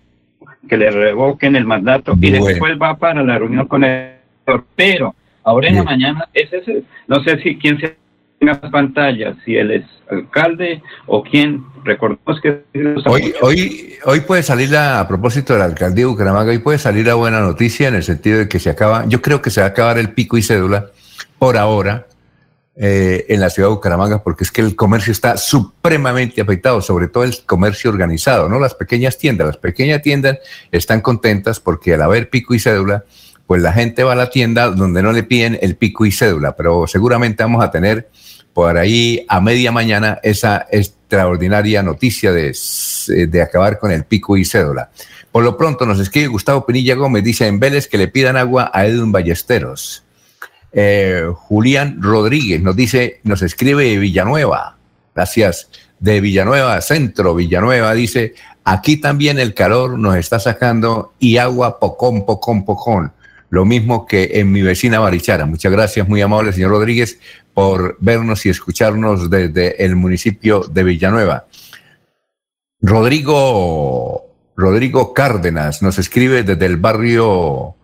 que 0.67 0.77
le 0.77 0.91
revoquen 0.91 1.55
el 1.55 1.65
mandato 1.65 2.13
y 2.19 2.31
Bueno. 2.31 2.45
después 2.45 2.73
va 2.81 2.97
para 2.97 3.23
la 3.23 3.37
reunión 3.37 3.67
con 3.67 3.83
el. 3.83 4.11
Pero 4.75 5.15
ahora 5.43 5.69
en 5.69 5.75
la 5.75 5.83
mañana, 5.83 6.27
es 6.33 6.51
ese, 6.53 6.83
no 7.07 7.23
sé 7.23 7.39
si 7.41 7.57
quién 7.57 7.79
se 7.79 7.97
tenga 8.39 8.59
las 8.61 8.71
pantallas, 8.71 9.35
si 9.43 9.55
él 9.55 9.71
es 9.71 9.83
alcalde 10.09 10.81
o 11.07 11.23
quién. 11.23 11.63
Recordemos 11.83 12.41
que 12.41 12.63
Hoy, 13.05 13.33
hoy, 13.41 13.93
hoy 14.05 14.19
puede 14.21 14.43
salir 14.43 14.69
la, 14.69 14.99
a 14.99 15.07
propósito 15.07 15.53
de 15.53 15.59
la 15.59 15.65
alcaldía 15.65 16.05
de 16.05 16.11
Bucaramanga, 16.11 16.51
hoy 16.51 16.59
puede 16.59 16.77
salir 16.77 17.05
la 17.07 17.15
buena 17.15 17.39
noticia 17.39 17.87
en 17.87 17.95
el 17.95 18.03
sentido 18.03 18.39
de 18.39 18.49
que 18.49 18.59
se 18.59 18.69
acaba, 18.69 19.05
yo 19.07 19.21
creo 19.21 19.41
que 19.41 19.49
se 19.49 19.61
va 19.61 19.67
a 19.67 19.69
acabar 19.69 19.97
el 19.97 20.09
pico 20.09 20.37
y 20.37 20.41
cédula 20.43 20.87
por 21.39 21.57
ahora 21.57 22.07
eh, 22.77 23.25
en 23.29 23.39
la 23.39 23.49
ciudad 23.49 23.69
de 23.69 23.75
Bucaramanga, 23.75 24.21
porque 24.21 24.43
es 24.43 24.51
que 24.51 24.59
el 24.59 24.75
comercio 24.75 25.13
está 25.13 25.37
supremamente 25.37 26.41
afectado, 26.41 26.81
sobre 26.81 27.07
todo 27.07 27.23
el 27.23 27.33
comercio 27.45 27.89
organizado, 27.89 28.49
¿no? 28.49 28.59
Las 28.59 28.73
pequeñas 28.73 29.17
tiendas, 29.17 29.47
las 29.47 29.57
pequeñas 29.57 30.01
tiendas 30.01 30.39
están 30.73 30.99
contentas 30.99 31.61
porque 31.61 31.93
al 31.93 32.01
haber 32.01 32.29
pico 32.29 32.53
y 32.53 32.59
cédula, 32.59 33.05
pues 33.47 33.61
la 33.61 33.71
gente 33.71 34.03
va 34.03 34.11
a 34.11 34.15
la 34.15 34.29
tienda 34.29 34.69
donde 34.71 35.01
no 35.01 35.13
le 35.13 35.23
piden 35.23 35.57
el 35.61 35.77
pico 35.77 36.05
y 36.05 36.11
cédula, 36.11 36.57
pero 36.57 36.85
seguramente 36.85 37.43
vamos 37.43 37.63
a 37.63 37.71
tener 37.71 38.09
por 38.51 38.77
ahí 38.77 39.25
a 39.29 39.39
media 39.39 39.71
mañana 39.71 40.19
esa 40.21 40.67
extraordinaria 40.69 41.81
noticia 41.81 42.31
de, 42.31 42.53
de 43.07 43.41
acabar 43.41 43.79
con 43.79 43.91
el 43.91 44.03
pico 44.03 44.35
y 44.35 44.43
cédula. 44.43 44.91
Por 45.31 45.43
lo 45.43 45.57
pronto 45.57 45.85
nos 45.85 45.99
escribe 45.99 46.27
Gustavo 46.27 46.65
Pinilla 46.65 46.95
Gómez, 46.95 47.23
dice 47.23 47.47
en 47.47 47.59
Vélez 47.59 47.87
que 47.87 47.97
le 47.97 48.07
pidan 48.07 48.37
agua 48.37 48.71
a 48.73 48.85
Edwin 48.85 49.11
Ballesteros. 49.11 50.04
Eh, 50.77 51.23
Julián 51.33 52.01
Rodríguez 52.01 52.61
nos 52.61 52.75
dice, 52.75 53.21
nos 53.23 53.41
escribe 53.41 53.85
de 53.85 53.97
Villanueva, 53.97 54.75
gracias, 55.15 55.69
de 55.99 56.19
Villanueva, 56.19 56.81
centro 56.81 57.33
Villanueva, 57.33 57.93
dice, 57.93 58.33
aquí 58.65 58.97
también 58.97 59.39
el 59.39 59.53
calor 59.53 59.97
nos 59.97 60.17
está 60.17 60.37
sacando 60.37 61.13
y 61.17 61.37
agua 61.37 61.79
pocón, 61.79 62.25
pocón, 62.25 62.65
pocón. 62.65 63.13
Lo 63.49 63.63
mismo 63.63 64.05
que 64.05 64.31
en 64.33 64.51
mi 64.51 64.63
vecina 64.63 64.99
Barichara. 64.99 65.45
Muchas 65.45 65.71
gracias, 65.71 66.09
muy 66.09 66.21
amable 66.21 66.51
señor 66.51 66.71
Rodríguez, 66.71 67.19
por 67.53 67.95
vernos 68.01 68.45
y 68.45 68.49
escucharnos 68.49 69.29
desde 69.29 69.81
el 69.85 69.95
municipio 69.95 70.65
de 70.69 70.83
Villanueva. 70.83 71.45
Rodrigo, 72.81 74.25
Rodrigo 74.57 75.13
Cárdenas 75.13 75.81
nos 75.81 75.97
escribe 75.99 76.43
desde 76.43 76.65
el 76.65 76.75
barrio 76.75 77.77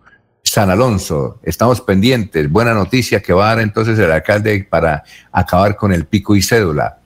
San 0.52 0.68
Alonso. 0.68 1.40
Estamos 1.42 1.80
pendientes. 1.80 2.50
Buena 2.50 2.74
noticia 2.74 3.22
que 3.22 3.32
va 3.32 3.46
a 3.46 3.54
dar 3.54 3.64
entonces 3.64 3.98
el 3.98 4.12
alcalde 4.12 4.66
para 4.68 5.02
acabar 5.32 5.76
con 5.76 5.94
el 5.94 6.04
pico 6.04 6.36
y 6.36 6.42
cédula. 6.42 6.98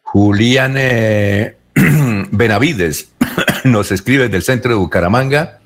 Julián 0.00 0.76
eh, 0.78 1.58
Benavides 2.30 3.10
nos 3.64 3.92
escribe 3.92 4.30
del 4.30 4.42
centro 4.42 4.70
de 4.70 4.78
Bucaramanga. 4.78 5.58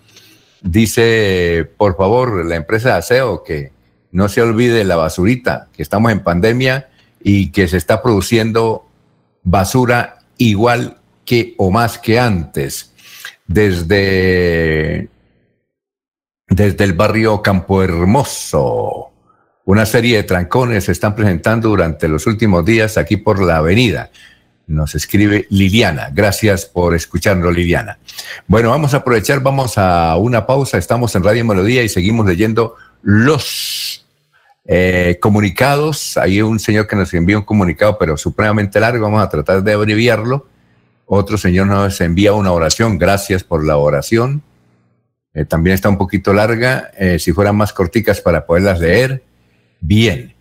Dice, 0.60 1.70
por 1.76 1.96
favor, 1.96 2.44
la 2.44 2.56
empresa 2.56 2.88
de 2.88 2.94
aseo 2.96 3.44
que 3.44 3.70
no 4.10 4.28
se 4.28 4.42
olvide 4.42 4.82
la 4.82 4.96
basurita, 4.96 5.68
que 5.72 5.84
estamos 5.84 6.10
en 6.10 6.18
pandemia 6.18 6.88
y 7.22 7.52
que 7.52 7.68
se 7.68 7.76
está 7.76 8.02
produciendo 8.02 8.88
basura 9.44 10.18
igual 10.36 10.98
que 11.24 11.54
o 11.58 11.70
más 11.70 11.96
que 11.96 12.18
antes. 12.18 12.92
Desde 13.46 15.10
desde 16.54 16.84
el 16.84 16.92
barrio 16.92 17.42
Campo 17.42 17.82
Hermoso. 17.82 19.10
Una 19.64 19.86
serie 19.86 20.18
de 20.18 20.22
trancones 20.22 20.84
se 20.84 20.92
están 20.92 21.16
presentando 21.16 21.68
durante 21.68 22.06
los 22.06 22.26
últimos 22.26 22.64
días 22.64 22.96
aquí 22.96 23.16
por 23.16 23.42
la 23.42 23.56
avenida. 23.56 24.10
Nos 24.66 24.94
escribe 24.94 25.46
Liliana. 25.50 26.10
Gracias 26.12 26.66
por 26.66 26.94
escucharnos, 26.94 27.52
Liliana. 27.52 27.98
Bueno, 28.46 28.70
vamos 28.70 28.94
a 28.94 28.98
aprovechar, 28.98 29.40
vamos 29.40 29.78
a 29.78 30.16
una 30.16 30.46
pausa. 30.46 30.78
Estamos 30.78 31.14
en 31.16 31.24
Radio 31.24 31.44
Melodía 31.44 31.82
y 31.82 31.88
seguimos 31.88 32.26
leyendo 32.26 32.76
los 33.02 34.06
eh, 34.64 35.18
comunicados. 35.20 36.16
Hay 36.16 36.40
un 36.40 36.60
señor 36.60 36.86
que 36.86 36.94
nos 36.94 37.12
envía 37.14 37.36
un 37.36 37.44
comunicado, 37.44 37.98
pero 37.98 38.16
supremamente 38.16 38.78
largo. 38.78 39.04
Vamos 39.04 39.22
a 39.22 39.28
tratar 39.28 39.62
de 39.64 39.72
abreviarlo. 39.72 40.46
Otro 41.06 41.36
señor 41.36 41.66
nos 41.66 42.00
envía 42.00 42.32
una 42.32 42.52
oración. 42.52 42.96
Gracias 42.96 43.42
por 43.42 43.64
la 43.64 43.76
oración. 43.76 44.42
Eh, 45.34 45.44
también 45.44 45.74
está 45.74 45.88
un 45.88 45.98
poquito 45.98 46.32
larga. 46.32 46.90
Eh, 46.96 47.18
si 47.18 47.32
fueran 47.32 47.56
más 47.56 47.72
corticas 47.72 48.20
para 48.20 48.46
poderlas 48.46 48.80
leer, 48.80 49.22
bien. 49.80 50.32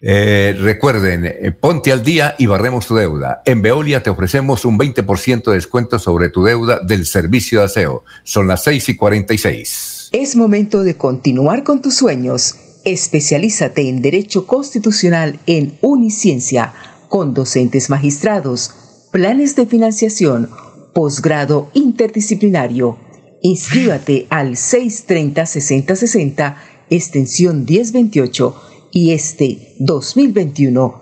Eh, 0.00 0.56
recuerden, 0.58 1.56
ponte 1.60 1.92
al 1.92 2.02
día 2.02 2.34
y 2.38 2.46
barremos 2.46 2.86
tu 2.86 2.96
deuda. 2.96 3.42
En 3.44 3.62
Veolia 3.62 4.02
te 4.02 4.10
ofrecemos 4.10 4.64
un 4.64 4.78
20% 4.78 5.44
de 5.44 5.54
descuento 5.54 5.98
sobre 5.98 6.28
tu 6.28 6.42
deuda 6.42 6.80
del 6.80 7.06
servicio 7.06 7.60
de 7.60 7.66
aseo. 7.66 8.04
Son 8.24 8.48
las 8.48 8.64
6 8.64 8.88
y 8.88 8.96
46. 8.96 10.10
Es 10.12 10.36
momento 10.36 10.82
de 10.82 10.96
continuar 10.96 11.62
con 11.62 11.82
tus 11.82 11.94
sueños. 11.94 12.56
Especialízate 12.84 13.88
en 13.88 14.02
Derecho 14.02 14.44
Constitucional 14.46 15.38
en 15.46 15.78
Uniciencia, 15.82 16.74
con 17.08 17.32
docentes 17.32 17.88
magistrados, 17.88 18.74
planes 19.12 19.54
de 19.54 19.66
financiación, 19.66 20.50
posgrado 20.92 21.70
interdisciplinario. 21.74 22.98
Inscríbate 23.42 24.26
al 24.30 24.52
630-6060, 24.52 26.56
extensión 26.90 27.64
1028 27.64 28.54
y 28.92 29.12
este 29.12 29.74
2021 29.80 31.01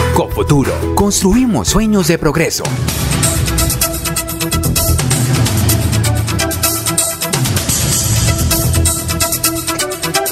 Cofuturo, 0.13 0.71
construimos 0.93 1.69
sueños 1.69 2.07
de 2.07 2.17
progreso. 2.17 2.63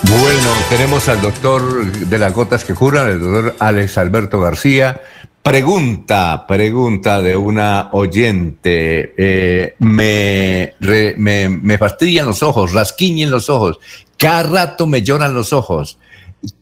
Bueno, 0.03 0.49
tenemos 0.69 1.07
al 1.07 1.21
doctor 1.21 1.85
de 1.85 2.19
las 2.19 2.33
gotas 2.33 2.65
que 2.65 2.73
curan, 2.73 3.09
el 3.09 3.19
doctor 3.19 3.55
Alex 3.59 3.97
Alberto 3.97 4.41
García. 4.41 5.01
Pregunta, 5.41 6.45
pregunta 6.45 7.21
de 7.21 7.37
una 7.37 7.89
oyente. 7.93 9.13
Eh, 9.17 9.75
me, 9.79 10.73
me, 11.17 11.49
me 11.49 11.77
fastidian 11.77 12.25
los 12.25 12.43
ojos, 12.43 12.73
rasquiñen 12.73 13.31
los 13.31 13.49
ojos. 13.49 13.79
Cada 14.17 14.43
rato 14.43 14.85
me 14.87 15.01
lloran 15.01 15.33
los 15.33 15.53
ojos. 15.53 15.97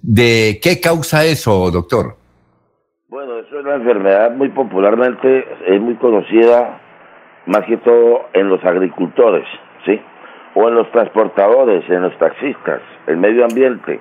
¿De 0.02 0.60
qué 0.62 0.80
causa 0.80 1.26
eso, 1.26 1.72
doctor? 1.72 2.18
Bueno, 3.10 3.40
eso 3.40 3.60
es 3.60 3.66
una 3.66 3.67
enfermedad 3.78 4.32
muy 4.32 4.50
popularmente, 4.50 5.48
es 5.66 5.82
muy 5.82 5.96
conocida 5.96 6.80
más 7.46 7.64
que 7.64 7.78
todo 7.78 8.28
en 8.34 8.50
los 8.50 8.64
agricultores, 8.64 9.48
¿sí? 9.86 10.00
O 10.54 10.68
en 10.68 10.76
los 10.76 10.92
transportadores, 10.92 11.90
en 11.90 12.02
los 12.02 12.18
taxistas, 12.18 12.82
el 13.08 13.18
medio 13.18 13.46
ambiente, 13.46 14.00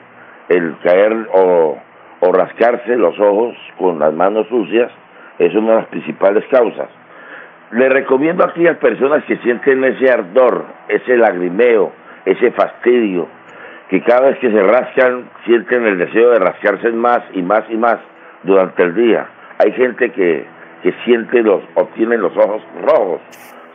el 0.48 0.76
caer 0.82 1.28
o, 1.34 1.78
o 2.20 2.32
rascarse 2.32 2.96
los 2.96 3.18
ojos 3.20 3.56
con 3.78 3.98
las 3.98 4.12
manos 4.12 4.46
sucias 4.48 4.90
es 5.38 5.54
una 5.54 5.70
de 5.72 5.76
las 5.76 5.86
principales 5.86 6.44
causas. 6.50 6.88
Le 7.72 7.88
recomiendo 7.88 8.44
a 8.44 8.48
aquellas 8.48 8.78
personas 8.78 9.24
que 9.24 9.36
sienten 9.38 9.84
ese 9.84 10.10
ardor, 10.10 10.64
ese 10.88 11.16
lagrimeo, 11.16 11.92
ese 12.24 12.52
fastidio, 12.52 13.26
que 13.88 14.02
cada 14.02 14.28
vez 14.28 14.38
que 14.38 14.50
se 14.50 14.62
rascan 14.62 15.28
sienten 15.44 15.84
el 15.84 15.98
deseo 15.98 16.30
de 16.30 16.38
rascarse 16.38 16.90
más 16.92 17.22
y 17.32 17.42
más 17.42 17.64
y 17.68 17.76
más 17.76 17.98
durante 18.42 18.82
el 18.82 18.94
día. 18.94 19.26
Hay 19.58 19.72
gente 19.72 20.10
que, 20.10 20.46
que 20.82 20.92
siente 21.04 21.42
los, 21.42 21.62
obtiene 21.74 22.16
los 22.16 22.36
ojos 22.36 22.62
rojos, 22.82 23.20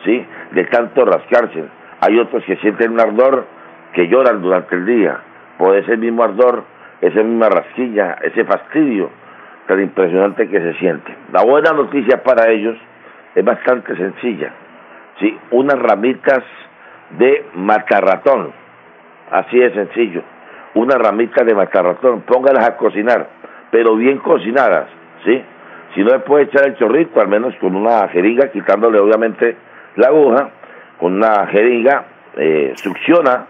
¿sí? 0.05 0.25
De 0.51 0.65
tanto 0.65 1.05
rascarse. 1.05 1.63
Hay 2.01 2.19
otros 2.19 2.43
que 2.45 2.55
sienten 2.57 2.91
un 2.91 2.99
ardor 2.99 3.45
que 3.93 4.07
lloran 4.07 4.41
durante 4.41 4.75
el 4.75 4.85
día. 4.85 5.19
Por 5.57 5.75
ese 5.75 5.97
mismo 5.97 6.23
ardor, 6.23 6.63
esa 7.01 7.21
misma 7.21 7.49
rasquilla, 7.49 8.17
ese 8.23 8.43
fastidio 8.45 9.09
tan 9.67 9.81
impresionante 9.81 10.47
que 10.47 10.59
se 10.59 10.73
siente. 10.75 11.15
La 11.31 11.43
buena 11.43 11.71
noticia 11.71 12.23
para 12.23 12.49
ellos 12.49 12.75
es 13.35 13.45
bastante 13.45 13.95
sencilla. 13.95 14.51
¿sí? 15.19 15.37
Unas 15.51 15.79
ramitas 15.79 16.43
de 17.11 17.45
matarratón. 17.55 18.51
Así 19.31 19.57
de 19.59 19.71
sencillo. 19.73 20.23
Unas 20.73 20.97
ramitas 20.97 21.45
de 21.45 21.53
matarratón. 21.53 22.21
Póngalas 22.21 22.67
a 22.67 22.77
cocinar 22.77 23.27
pero 23.71 23.95
bien 23.95 24.17
cocinadas, 24.19 24.87
¿sí? 25.25 25.41
Si 25.93 26.01
no 26.03 26.11
le 26.11 26.19
puede 26.19 26.45
echar 26.45 26.65
el 26.67 26.75
chorrito, 26.77 27.19
al 27.19 27.27
menos 27.27 27.53
con 27.55 27.75
una 27.75 28.07
jeringa, 28.07 28.49
quitándole 28.51 28.99
obviamente 28.99 29.57
la 29.95 30.07
aguja, 30.07 30.49
con 30.99 31.15
una 31.15 31.47
jeringa, 31.47 32.05
eh, 32.37 32.73
succiona 32.75 33.45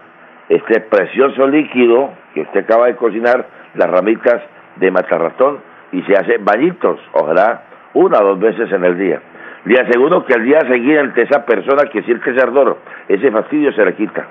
este 0.48 0.80
precioso 0.80 1.46
líquido 1.46 2.10
que 2.34 2.42
usted 2.42 2.64
acaba 2.64 2.86
de 2.86 2.96
cocinar, 2.96 3.46
las 3.74 3.88
ramitas 3.88 4.42
de 4.76 4.90
matarratón, 4.90 5.60
y 5.92 6.02
se 6.02 6.16
hace 6.16 6.38
bañitos, 6.38 6.98
ojalá 7.12 7.62
una 7.94 8.18
o 8.20 8.34
dos 8.34 8.40
veces 8.40 8.72
en 8.72 8.84
el 8.84 8.98
día. 8.98 9.20
Le 9.64 9.80
aseguro 9.80 10.24
que 10.24 10.34
al 10.34 10.44
día 10.44 10.60
siguiente 10.62 11.22
esa 11.22 11.44
persona 11.46 11.84
que 11.90 12.02
siente 12.02 12.30
ese 12.30 12.42
ardor, 12.42 12.78
ese 13.08 13.30
fastidio 13.30 13.72
se 13.72 13.84
le 13.84 13.94
quita. 13.94 14.26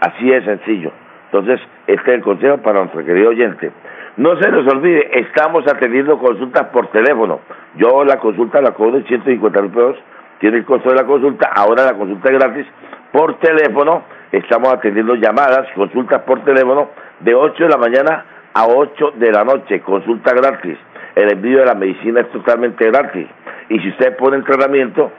Así 0.00 0.30
es 0.30 0.44
sencillo. 0.44 0.92
Entonces, 1.32 1.60
este 1.86 2.10
es 2.10 2.16
el 2.16 2.22
consejo 2.22 2.58
para 2.58 2.80
nuestro 2.80 3.04
querido 3.04 3.30
oyente. 3.30 3.70
No 4.16 4.34
se 4.40 4.50
nos 4.50 4.66
olvide, 4.72 5.20
estamos 5.20 5.64
atendiendo 5.66 6.18
consultas 6.18 6.68
por 6.68 6.86
teléfono. 6.88 7.40
Yo 7.76 8.02
la 8.02 8.18
consulta 8.18 8.62
la 8.62 8.72
cobro 8.72 8.98
de 8.98 9.04
150 9.04 9.60
mil 9.60 9.70
pesos, 9.70 9.96
tiene 10.40 10.56
el 10.56 10.64
costo 10.64 10.88
de 10.88 10.96
la 10.96 11.04
consulta, 11.04 11.50
ahora 11.54 11.84
la 11.84 11.92
consulta 11.92 12.30
es 12.32 12.38
gratis 12.38 12.66
por 13.12 13.38
teléfono. 13.38 14.04
Estamos 14.32 14.72
atendiendo 14.72 15.16
llamadas, 15.16 15.68
consultas 15.74 16.22
por 16.22 16.42
teléfono 16.44 16.88
de 17.20 17.34
8 17.34 17.64
de 17.64 17.68
la 17.68 17.76
mañana 17.76 18.24
a 18.54 18.66
8 18.66 19.12
de 19.16 19.32
la 19.32 19.44
noche, 19.44 19.80
consulta 19.80 20.32
gratis. 20.34 20.78
El 21.14 21.32
envío 21.32 21.58
de 21.58 21.66
la 21.66 21.74
medicina 21.74 22.22
es 22.22 22.30
totalmente 22.30 22.86
gratis. 22.86 23.26
Y 23.68 23.78
si 23.80 23.88
usted 23.90 24.16
pone 24.16 24.36
entrenamiento, 24.38 25.12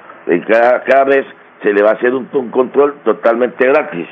cada, 0.47 0.83
cada 0.83 1.03
vez 1.03 1.25
se 1.61 1.71
le 1.71 1.83
va 1.83 1.91
a 1.91 1.93
hacer 1.93 2.15
un, 2.15 2.27
un 2.33 2.49
control 2.49 2.95
totalmente 3.03 3.67
gratis. 3.67 4.07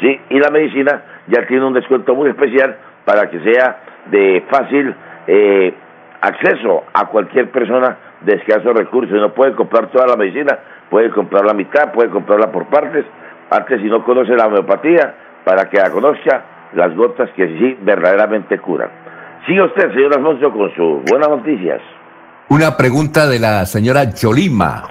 ¿sí? 0.00 0.18
Y 0.30 0.38
la 0.38 0.50
medicina 0.50 1.02
ya 1.26 1.46
tiene 1.46 1.66
un 1.66 1.74
descuento 1.74 2.14
muy 2.14 2.30
especial 2.30 2.76
para 3.04 3.28
que 3.28 3.40
sea 3.40 3.80
de 4.06 4.44
fácil 4.50 4.94
eh, 5.26 5.74
acceso 6.20 6.84
a 6.92 7.06
cualquier 7.06 7.50
persona 7.50 7.96
de 8.20 8.34
escasos 8.34 8.74
recursos. 8.74 9.16
No 9.18 9.32
puede 9.32 9.54
comprar 9.54 9.90
toda 9.90 10.06
la 10.06 10.16
medicina, 10.16 10.58
puede 10.90 11.10
comprar 11.10 11.44
la 11.44 11.54
mitad, 11.54 11.92
puede 11.92 12.10
comprarla 12.10 12.50
por 12.50 12.66
partes. 12.66 13.04
Antes, 13.50 13.80
si 13.80 13.88
no 13.88 14.04
conoce 14.04 14.34
la 14.36 14.46
homeopatía, 14.46 15.14
para 15.44 15.68
que 15.68 15.78
la 15.78 15.90
conozca, 15.90 16.44
las 16.74 16.94
gotas 16.94 17.30
que 17.34 17.46
sí 17.46 17.78
verdaderamente 17.82 18.58
curan. 18.58 18.90
Sigue 19.46 19.62
usted, 19.62 19.92
señor 19.92 20.16
Alfonso, 20.16 20.52
con 20.52 20.74
sus 20.74 21.10
buenas 21.10 21.28
noticias. 21.28 21.80
Una 22.48 22.76
pregunta 22.76 23.26
de 23.26 23.38
la 23.38 23.64
señora 23.66 24.12
Yolima, 24.12 24.84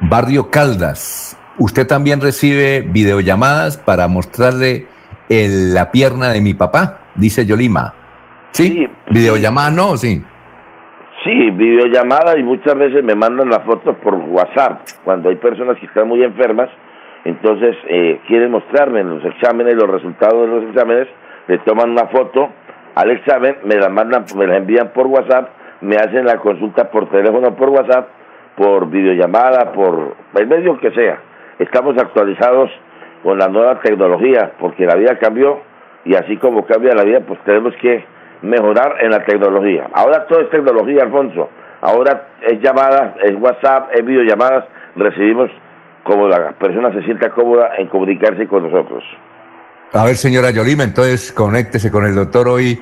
Barrio 0.00 0.50
Caldas. 0.50 1.38
¿Usted 1.58 1.86
también 1.86 2.20
recibe 2.20 2.82
videollamadas 2.82 3.78
para 3.78 4.08
mostrarle 4.08 4.86
la 5.28 5.90
pierna 5.90 6.28
de 6.28 6.40
mi 6.40 6.54
papá? 6.54 7.00
Dice 7.14 7.46
Yolima. 7.46 7.94
¿Sí? 8.56 8.88
¿Videollamada 9.10 9.70
no? 9.70 9.98
Sí. 9.98 10.24
Sí, 11.24 11.50
videollamada 11.50 12.38
y 12.38 12.42
muchas 12.42 12.74
veces 12.74 13.04
me 13.04 13.14
mandan 13.14 13.50
las 13.50 13.62
fotos 13.64 13.96
por 13.96 14.14
WhatsApp 14.14 14.80
cuando 15.04 15.28
hay 15.28 15.36
personas 15.36 15.76
que 15.78 15.84
están 15.84 16.08
muy 16.08 16.22
enfermas, 16.22 16.70
entonces 17.26 17.76
eh, 17.86 18.18
quieren 18.26 18.52
mostrarme 18.52 19.04
los 19.04 19.22
exámenes, 19.26 19.74
los 19.74 19.90
resultados 19.90 20.48
de 20.48 20.54
los 20.54 20.70
exámenes, 20.70 21.06
le 21.48 21.58
toman 21.58 21.90
una 21.90 22.06
foto 22.06 22.48
al 22.94 23.10
examen, 23.10 23.56
me 23.64 23.74
la 23.74 23.90
mandan, 23.90 24.24
me 24.38 24.46
la 24.46 24.56
envían 24.56 24.88
por 24.94 25.06
WhatsApp, 25.08 25.50
me 25.82 25.96
hacen 25.96 26.24
la 26.24 26.38
consulta 26.38 26.90
por 26.90 27.10
teléfono, 27.10 27.54
por 27.56 27.68
WhatsApp, 27.68 28.08
por 28.56 28.88
videollamada, 28.88 29.72
por 29.72 30.16
el 30.34 30.46
medio 30.46 30.78
que 30.78 30.92
sea. 30.92 31.18
Estamos 31.58 31.98
actualizados 31.98 32.70
con 33.22 33.36
la 33.36 33.48
nueva 33.48 33.80
tecnología 33.80 34.52
porque 34.58 34.86
la 34.86 34.94
vida 34.94 35.18
cambió 35.18 35.60
y 36.06 36.14
así 36.14 36.38
como 36.38 36.64
cambia 36.64 36.94
la 36.94 37.04
vida, 37.04 37.20
pues 37.20 37.38
tenemos 37.44 37.74
que 37.82 38.15
mejorar 38.42 38.96
en 39.00 39.10
la 39.10 39.24
tecnología. 39.24 39.88
Ahora 39.92 40.26
todo 40.26 40.40
es 40.40 40.50
tecnología, 40.50 41.02
Alfonso. 41.02 41.48
Ahora 41.80 42.28
es 42.42 42.60
llamadas, 42.60 43.14
es 43.22 43.34
WhatsApp, 43.40 43.90
es 43.94 44.04
videollamadas. 44.04 44.64
Recibimos 44.96 45.50
como 46.04 46.28
la 46.28 46.52
persona 46.52 46.92
se 46.92 47.02
sienta 47.02 47.30
cómoda 47.30 47.70
en 47.78 47.88
comunicarse 47.88 48.46
con 48.46 48.70
nosotros. 48.70 49.02
A 49.92 50.04
ver, 50.04 50.16
señora 50.16 50.50
Yolima, 50.50 50.82
entonces 50.84 51.32
conéctese 51.32 51.90
con 51.90 52.04
el 52.04 52.14
doctor 52.14 52.48
hoy 52.48 52.78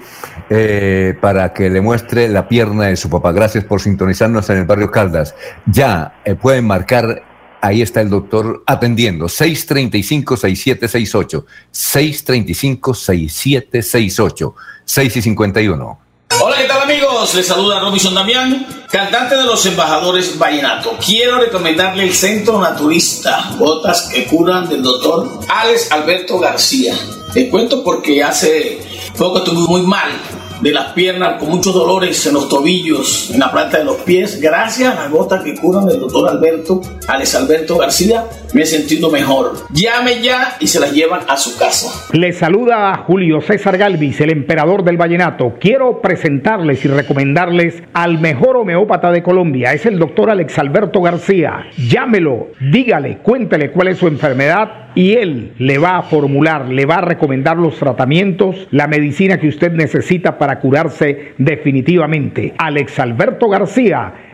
eh, 0.48 1.16
para 1.20 1.52
que 1.52 1.70
le 1.70 1.80
muestre 1.80 2.28
la 2.28 2.48
pierna 2.48 2.86
de 2.86 2.96
su 2.96 3.08
papá. 3.10 3.30
Gracias 3.32 3.64
por 3.64 3.80
sintonizarnos 3.80 4.48
en 4.50 4.58
el 4.58 4.64
barrio 4.64 4.90
Caldas. 4.90 5.36
Ya 5.66 6.14
eh, 6.24 6.34
pueden 6.34 6.66
marcar, 6.66 7.22
ahí 7.60 7.82
está 7.82 8.00
el 8.00 8.10
doctor 8.10 8.64
atendiendo, 8.66 9.26
635-6768, 9.26 11.44
635-6768. 11.72 14.54
6 14.84 15.16
y 15.16 15.22
51. 15.22 15.98
Hola, 16.40 16.56
¿qué 16.56 16.64
tal 16.64 16.82
amigos? 16.82 17.34
Les 17.34 17.46
saluda 17.46 17.80
Robinson 17.80 18.14
Damián, 18.14 18.66
cantante 18.90 19.36
de 19.36 19.44
los 19.44 19.64
embajadores 19.66 20.38
Vallenato. 20.38 20.96
Quiero 21.04 21.38
recomendarle 21.38 22.04
el 22.04 22.14
Centro 22.14 22.60
Naturista, 22.60 23.52
botas 23.56 24.10
que 24.12 24.24
curan 24.24 24.68
del 24.68 24.82
doctor 24.82 25.40
Alex 25.48 25.92
Alberto 25.92 26.38
García. 26.38 26.94
Les 27.34 27.50
cuento 27.50 27.84
porque 27.84 28.22
hace 28.22 28.80
poco 29.16 29.38
estuve 29.38 29.68
muy 29.68 29.82
mal 29.82 30.10
de 30.60 30.72
las 30.72 30.92
piernas, 30.92 31.38
con 31.38 31.50
muchos 31.50 31.74
dolores 31.74 32.26
en 32.26 32.34
los 32.34 32.48
tobillos, 32.48 33.30
en 33.32 33.40
la 33.40 33.50
planta 33.50 33.78
de 33.78 33.84
los 33.84 33.96
pies, 33.98 34.40
gracias 34.40 34.92
a 34.92 35.02
las 35.02 35.10
gotas 35.10 35.42
que 35.42 35.54
curan 35.54 35.86
del 35.86 36.00
doctor 36.00 36.28
Alberto 36.28 36.80
Alex 37.08 37.34
Alberto 37.34 37.76
García, 37.76 38.24
me 38.52 38.62
he 38.62 38.66
sentido 38.66 39.10
mejor. 39.10 39.54
Llame 39.72 40.22
ya 40.22 40.56
y 40.60 40.66
se 40.66 40.80
las 40.80 40.92
llevan 40.92 41.20
a 41.28 41.36
su 41.36 41.58
casa. 41.58 41.90
Le 42.12 42.32
saluda 42.32 42.92
a 42.92 42.98
Julio 42.98 43.40
César 43.40 43.76
Galvis, 43.76 44.20
el 44.20 44.30
emperador 44.30 44.84
del 44.84 44.96
vallenato. 44.96 45.54
Quiero 45.60 46.00
presentarles 46.00 46.84
y 46.84 46.88
recomendarles 46.88 47.82
al 47.92 48.18
mejor 48.20 48.56
homeópata 48.56 49.10
de 49.10 49.22
Colombia. 49.22 49.72
Es 49.72 49.86
el 49.86 49.98
doctor 49.98 50.30
Alex 50.30 50.58
Alberto 50.58 51.00
García. 51.00 51.66
Llámelo, 51.76 52.48
dígale, 52.60 53.18
cuéntele 53.18 53.70
cuál 53.70 53.88
es 53.88 53.98
su 53.98 54.06
enfermedad 54.06 54.83
y 54.94 55.14
él 55.14 55.52
le 55.58 55.78
va 55.78 55.98
a 55.98 56.02
formular, 56.02 56.68
le 56.68 56.86
va 56.86 56.96
a 56.96 57.00
recomendar 57.02 57.56
los 57.56 57.76
tratamientos, 57.78 58.68
la 58.70 58.86
medicina 58.86 59.38
que 59.38 59.48
usted 59.48 59.72
necesita 59.72 60.38
para 60.38 60.60
curarse 60.60 61.32
definitivamente. 61.38 62.54
Alex 62.58 62.98
Alberto 62.98 63.48
García 63.48 64.33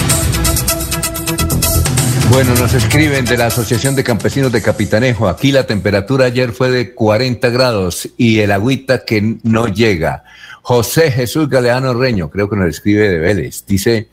Bueno, 2.31 2.55
nos 2.55 2.73
escriben 2.73 3.25
de 3.25 3.35
la 3.35 3.47
Asociación 3.47 3.93
de 3.93 4.05
Campesinos 4.05 4.53
de 4.53 4.61
Capitanejo. 4.61 5.27
Aquí 5.27 5.51
la 5.51 5.67
temperatura 5.67 6.27
ayer 6.27 6.53
fue 6.53 6.71
de 6.71 6.93
40 6.93 7.49
grados 7.49 8.07
y 8.15 8.39
el 8.39 8.53
agüita 8.53 9.03
que 9.03 9.37
no 9.43 9.67
llega. 9.67 10.23
José 10.61 11.11
Jesús 11.11 11.49
Galeano 11.49 11.93
Reño, 11.93 12.29
creo 12.29 12.49
que 12.49 12.55
nos 12.55 12.69
escribe 12.69 13.09
de 13.09 13.19
Vélez. 13.19 13.65
Dice, 13.67 14.07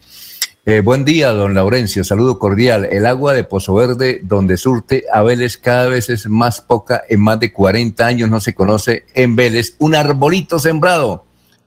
eh, 0.67 0.81
buen 0.81 1.05
día, 1.05 1.29
don 1.29 1.55
Laurencio, 1.55 2.03
saludo 2.03 2.41
cordial. 2.41 2.89
El 2.91 3.07
agua 3.07 3.35
de 3.35 3.45
Pozo 3.45 3.75
Verde, 3.75 4.21
donde 4.25 4.57
surte 4.57 5.05
a 5.13 5.23
Vélez, 5.23 5.57
cada 5.57 5.87
vez 5.87 6.11
es 6.11 6.27
más 6.27 6.61
poca. 6.61 7.05
En 7.09 7.21
más 7.21 7.39
de 7.39 7.53
40 7.53 8.05
años 8.05 8.29
no 8.29 8.41
se 8.41 8.53
conoce 8.53 9.05
en 9.15 9.37
Vélez 9.37 9.77
un 9.79 9.95
arbolito 9.95 10.59
sembrado. 10.59 11.25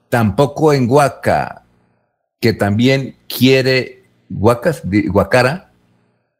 Tampoco 0.10 0.74
en 0.74 0.90
Huaca, 0.90 1.64
que 2.42 2.52
también 2.52 3.16
quiere, 3.30 4.04
Huacas, 4.30 4.82
Guacara, 4.84 5.71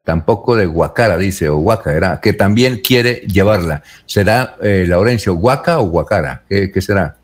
tampoco 0.04 0.56
de 0.56 0.66
Guacara, 0.66 1.18
dice, 1.18 1.50
o 1.50 1.58
Huaca, 1.58 2.20
que 2.22 2.34
también 2.34 2.80
quiere 2.80 3.22
llevarla. 3.28 3.84
¿Será 4.06 4.56
eh, 4.62 4.86
Laurencio 4.88 5.36
Huaca 5.36 5.80
o 5.80 5.86
Guacara? 5.86 6.44
¿Qué, 6.50 6.82
será? 6.82 7.18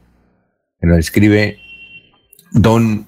Nos 0.81 0.99
escribe 0.99 1.59
don, 2.51 3.07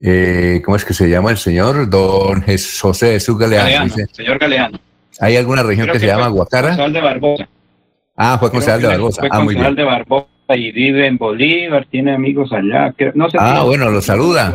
eh, 0.00 0.62
¿cómo 0.64 0.76
es 0.76 0.84
que 0.84 0.94
se 0.94 1.08
llama 1.08 1.30
el 1.30 1.36
señor? 1.36 1.88
Don 1.90 2.42
José 2.42 3.12
Jesús 3.12 3.38
Galeano. 3.38 3.94
señor 4.12 4.38
Galeano. 4.38 4.78
¿Hay 5.20 5.36
alguna 5.36 5.62
región 5.62 5.88
que, 5.90 5.98
se 5.98 6.06
llama 6.06 6.28
Guacara? 6.28 6.76
de 6.76 7.00
Barbosa. 7.00 7.48
Ah, 8.16 8.38
fue 8.38 8.50
concejal 8.50 8.80
de 8.80 8.88
Barbosa. 8.88 9.20
Fue 9.20 9.28
ah, 9.30 9.40
muy 9.40 9.54
bien. 9.54 9.74
de 9.74 9.84
Barbosa 9.84 10.26
y 10.54 10.72
vive 10.72 11.06
en 11.06 11.18
Bolívar, 11.18 11.86
tiene 11.90 12.14
amigos 12.14 12.52
allá. 12.52 12.94
No 13.14 13.28
sé 13.28 13.36
ah, 13.38 13.62
bueno, 13.64 13.90
lo 13.90 14.00
saluda. 14.00 14.54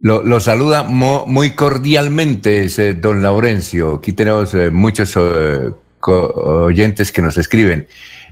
Lo, 0.00 0.38
saluda 0.38 0.84
muy 0.84 1.50
cordialmente 1.52 2.68
don 2.94 3.20
Laurencio. 3.20 3.96
Aquí 3.96 4.12
tenemos 4.12 4.54
eh, 4.54 4.70
muchos 4.70 5.16
eh, 5.16 5.72
oyentes 6.06 7.10
que 7.10 7.20
nos 7.20 7.36
escriben. 7.36 7.88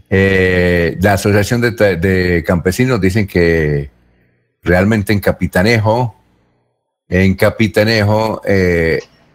Eh, 0.09 0.97
la 1.01 1.15
Asociación 1.15 1.61
de, 1.61 2.45
Campesinos 2.47 3.01
dicen 3.01 3.27
que 3.27 3.91
realmente 4.63 5.13
en 5.13 5.19
Capitanejo, 5.19 6.15
en 7.09 7.35
Capitanejo, 7.35 8.41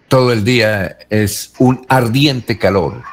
todo 0.07 0.31
el 0.31 0.45
día 0.45 0.99
es 1.09 1.53
un 1.59 1.85
ardiente 1.89 2.57
calor. 2.57 3.03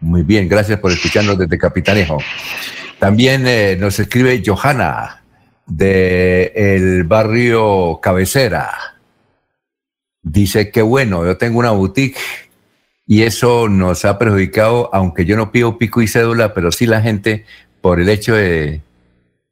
Muy 0.00 0.22
bien, 0.22 0.48
gracias 0.48 0.78
por 0.78 0.90
escucharnos 0.90 1.38
desde 1.38 1.58
Capitanejo. 1.58 2.16
También 2.98 3.78
nos 3.78 3.98
escribe 3.98 4.42
Johanna 4.44 5.23
del 5.66 6.52
el 6.54 7.04
barrio 7.04 8.00
Cabecera. 8.02 8.96
Dice 10.22 10.70
que 10.70 10.82
bueno, 10.82 11.24
yo 11.24 11.36
tengo 11.36 11.58
una 11.58 11.70
boutique 11.70 12.18
y 13.06 13.22
eso 13.22 13.68
nos 13.68 14.04
ha 14.04 14.18
perjudicado, 14.18 14.88
aunque 14.92 15.24
yo 15.24 15.36
no 15.36 15.52
pido 15.52 15.78
pico 15.78 16.00
y 16.00 16.08
cédula, 16.08 16.54
pero 16.54 16.72
sí 16.72 16.86
la 16.86 17.02
gente, 17.02 17.44
por 17.80 18.00
el 18.00 18.08
hecho 18.08 18.34
de 18.34 18.80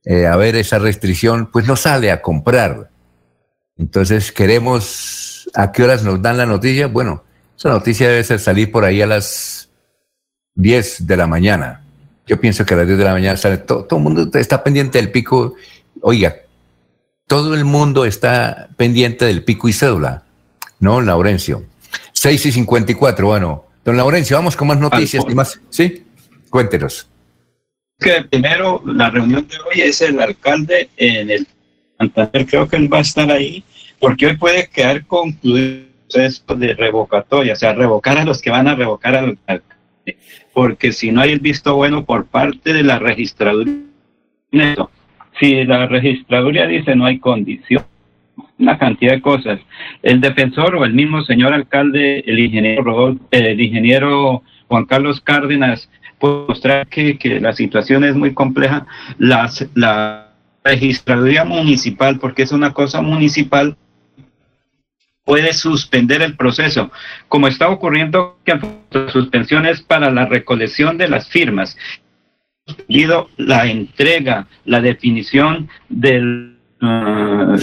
eh, 0.04 0.26
haber 0.26 0.56
esa 0.56 0.78
restricción, 0.78 1.50
pues 1.52 1.66
no 1.66 1.76
sale 1.76 2.10
a 2.10 2.22
comprar. 2.22 2.90
Entonces 3.76 4.32
queremos, 4.32 5.50
¿a 5.54 5.72
qué 5.72 5.82
horas 5.82 6.02
nos 6.02 6.22
dan 6.22 6.38
la 6.38 6.46
noticia? 6.46 6.86
Bueno, 6.86 7.24
esa 7.56 7.68
noticia 7.68 8.08
debe 8.08 8.24
ser 8.24 8.40
salir 8.40 8.72
por 8.72 8.84
ahí 8.84 9.02
a 9.02 9.06
las 9.06 9.68
10 10.54 11.06
de 11.06 11.16
la 11.16 11.26
mañana. 11.26 11.84
Yo 12.26 12.40
pienso 12.40 12.64
que 12.64 12.74
a 12.74 12.78
las 12.78 12.86
10 12.86 12.98
de 12.98 13.04
la 13.04 13.12
mañana 13.12 13.36
sale, 13.36 13.58
todo, 13.58 13.84
todo 13.84 13.98
el 13.98 14.04
mundo 14.04 14.38
está 14.38 14.64
pendiente 14.64 14.98
del 14.98 15.10
pico 15.10 15.54
Oiga, 16.00 16.36
todo 17.26 17.54
el 17.54 17.64
mundo 17.64 18.04
está 18.04 18.68
pendiente 18.76 19.24
del 19.24 19.44
pico 19.44 19.68
y 19.68 19.72
cédula, 19.72 20.24
¿no, 20.80 21.00
Laurencio? 21.00 21.64
6 22.12 22.46
y 22.46 22.52
54, 22.52 23.26
bueno. 23.26 23.64
Don 23.84 23.96
Laurencio, 23.96 24.36
vamos 24.36 24.56
con 24.56 24.68
más 24.68 24.78
noticias 24.78 25.24
y 25.28 25.34
más. 25.34 25.60
¿Sí? 25.70 26.04
Cuéntenos. 26.50 27.08
Que 27.98 28.24
primero, 28.24 28.82
la 28.86 29.10
reunión 29.10 29.46
de 29.48 29.56
hoy 29.58 29.80
es 29.80 30.00
el 30.02 30.20
alcalde 30.20 30.88
en 30.96 31.30
el 31.30 31.46
Santander, 31.98 32.46
creo 32.46 32.68
que 32.68 32.76
él 32.76 32.92
va 32.92 32.98
a 32.98 33.02
estar 33.02 33.30
ahí, 33.30 33.64
porque 33.98 34.26
hoy 34.26 34.36
puede 34.36 34.68
quedar 34.68 35.04
concluido 35.06 35.92
proceso 36.12 36.54
de 36.54 36.74
revocatoria, 36.74 37.54
o 37.54 37.56
sea, 37.56 37.72
revocar 37.74 38.18
a 38.18 38.24
los 38.24 38.42
que 38.42 38.50
van 38.50 38.68
a 38.68 38.74
revocar 38.74 39.16
al 39.16 39.38
alcalde, 39.46 40.18
porque 40.52 40.92
si 40.92 41.10
no 41.10 41.22
hay 41.22 41.32
el 41.32 41.40
visto 41.40 41.74
bueno 41.74 42.04
por 42.04 42.26
parte 42.26 42.72
de 42.72 42.82
la 42.82 42.98
registraduría, 42.98 43.82
si 45.40 45.64
la 45.64 45.86
registraduría 45.86 46.66
dice 46.66 46.94
no 46.94 47.06
hay 47.06 47.18
condición, 47.18 47.84
una 48.58 48.78
cantidad 48.78 49.12
de 49.12 49.20
cosas. 49.20 49.60
El 50.02 50.20
defensor 50.20 50.76
o 50.76 50.84
el 50.84 50.94
mismo 50.94 51.22
señor 51.22 51.52
alcalde, 51.52 52.24
el 52.26 52.38
ingeniero, 52.38 53.16
el 53.30 53.60
ingeniero 53.60 54.42
Juan 54.68 54.84
Carlos 54.86 55.20
Cárdenas, 55.20 55.90
puede 56.18 56.46
mostrar 56.48 56.86
que, 56.86 57.18
que 57.18 57.40
la 57.40 57.52
situación 57.52 58.04
es 58.04 58.14
muy 58.14 58.32
compleja. 58.32 58.86
Las, 59.18 59.68
la 59.74 60.32
registraduría 60.64 61.44
municipal, 61.44 62.18
porque 62.18 62.42
es 62.42 62.52
una 62.52 62.72
cosa 62.72 63.02
municipal, 63.02 63.76
puede 65.24 65.52
suspender 65.52 66.22
el 66.22 66.36
proceso, 66.36 66.90
como 67.28 67.48
está 67.48 67.68
ocurriendo 67.68 68.38
que 68.44 68.58
la 68.90 69.08
suspensión 69.10 69.66
es 69.66 69.80
para 69.80 70.10
la 70.10 70.26
recolección 70.26 70.98
de 70.98 71.08
las 71.08 71.28
firmas 71.28 71.76
la 73.36 73.66
entrega, 73.66 74.46
la 74.64 74.80
definición 74.80 75.68
del, 75.88 76.58
uh, 76.80 77.56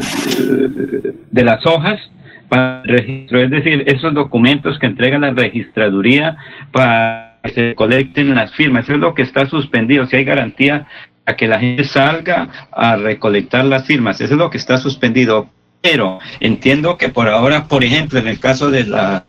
de 1.32 1.44
las 1.44 1.66
hojas 1.66 2.00
para 2.50 2.82
el 2.84 2.90
registro, 2.90 3.40
es 3.40 3.52
decir, 3.52 3.84
esos 3.88 4.14
documentos 4.14 4.80
que 4.80 4.88
entrega 4.88 5.20
la 5.20 5.32
registraduría 5.32 6.38
para 6.72 7.40
que 7.44 7.50
se 7.52 7.76
colecten 7.76 8.34
las 8.36 8.54
firmas, 8.54 8.86
eso 8.86 8.94
es 8.94 9.00
lo 9.00 9.14
que 9.14 9.22
está 9.22 9.46
suspendido, 9.46 10.06
si 10.08 10.18
hay 10.18 10.26
garantía 10.26 10.88
a 11.26 11.36
que 11.36 11.48
la 11.48 11.60
gente 11.60 11.84
salga 11.84 12.50
a 12.72 12.96
recolectar 12.96 13.66
las 13.66 13.86
firmas, 13.86 14.20
eso 14.20 14.34
es 14.34 14.40
lo 14.40 14.50
que 14.50 14.58
está 14.58 14.78
suspendido, 14.78 15.50
pero 15.82 16.20
entiendo 16.40 16.98
que 16.98 17.10
por 17.10 17.30
ahora, 17.30 17.68
por 17.68 17.84
ejemplo, 17.84 18.20
en 18.20 18.28
el 18.28 18.40
caso 18.40 18.72
de 18.72 18.86
la 18.86 19.26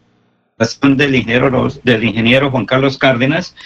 del 0.82 1.14
ingeniero, 1.14 1.68
del 1.84 2.04
ingeniero 2.04 2.50
Juan 2.50 2.66
Carlos 2.66 2.98
Cárdenas, 2.98 3.56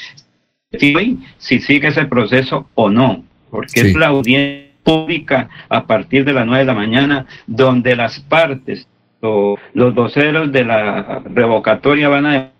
si 1.39 1.61
sigue 1.61 1.89
ese 1.89 2.05
proceso 2.07 2.69
o 2.75 2.91
no, 2.91 3.25
porque 3.51 3.81
es 3.81 3.95
la 3.95 4.09
audiencia 4.09 4.71
pública 4.83 5.49
a 5.69 5.87
partir 5.87 6.25
de 6.25 6.33
las 6.33 6.47
9 6.47 6.61
de 6.61 6.65
la 6.67 6.75
mañana, 6.75 7.27
donde 7.47 7.97
las 7.97 8.21
partes, 8.21 8.87
o 9.21 9.59
los 9.73 9.95
voceros 9.95 10.53
de 10.53 10.65
la 10.65 11.23
revocatoria 11.25 12.09
van 12.09 12.27
a 12.27 12.51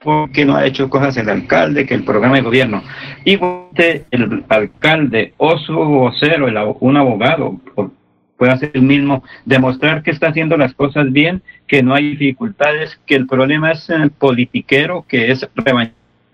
porque 0.00 0.44
no 0.44 0.54
ha 0.54 0.64
hecho 0.64 0.88
cosas 0.88 1.16
el 1.16 1.28
alcalde, 1.28 1.84
que 1.84 1.94
el 1.94 2.04
programa 2.04 2.36
de 2.36 2.42
gobierno. 2.42 2.82
Igual 3.24 4.04
el 4.10 4.44
alcalde 4.48 5.34
o 5.38 5.58
su 5.58 5.74
vocero, 5.74 6.46
el, 6.46 6.56
un 6.80 6.96
abogado, 6.96 7.60
puede 8.36 8.52
hacer 8.52 8.70
el 8.74 8.82
mismo, 8.82 9.24
demostrar 9.44 10.02
que 10.02 10.12
está 10.12 10.28
haciendo 10.28 10.56
las 10.56 10.72
cosas 10.72 11.12
bien, 11.12 11.42
que 11.66 11.82
no 11.82 11.94
hay 11.94 12.10
dificultades, 12.10 12.98
que 13.06 13.16
el 13.16 13.26
problema 13.26 13.72
es 13.72 13.90
el 13.90 14.12
politiquero, 14.12 15.04
que 15.08 15.32
es, 15.32 15.48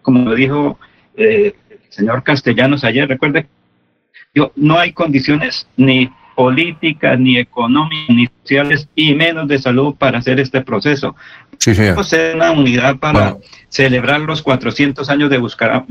como 0.02 0.28
lo 0.28 0.34
dijo 0.34 0.78
eh, 1.16 1.54
señor 1.90 2.22
Castellanos 2.22 2.84
ayer, 2.84 3.08
recuerde, 3.08 3.46
yo, 4.34 4.52
no 4.56 4.78
hay 4.78 4.92
condiciones 4.92 5.68
ni 5.76 6.10
políticas, 6.34 7.18
ni 7.18 7.38
económicas, 7.38 8.16
ni 8.16 8.26
sociales, 8.42 8.88
y 8.94 9.14
menos 9.14 9.46
de 9.48 9.58
salud 9.58 9.94
para 9.94 10.18
hacer 10.18 10.40
este 10.40 10.60
proceso. 10.60 11.14
Sí, 11.58 11.72
una 12.34 12.50
unidad 12.50 12.96
para 12.96 13.36
celebrar 13.68 14.20
los 14.20 14.42
400 14.42 15.08
años 15.08 15.30
de 15.30 15.38
buscar 15.38 15.84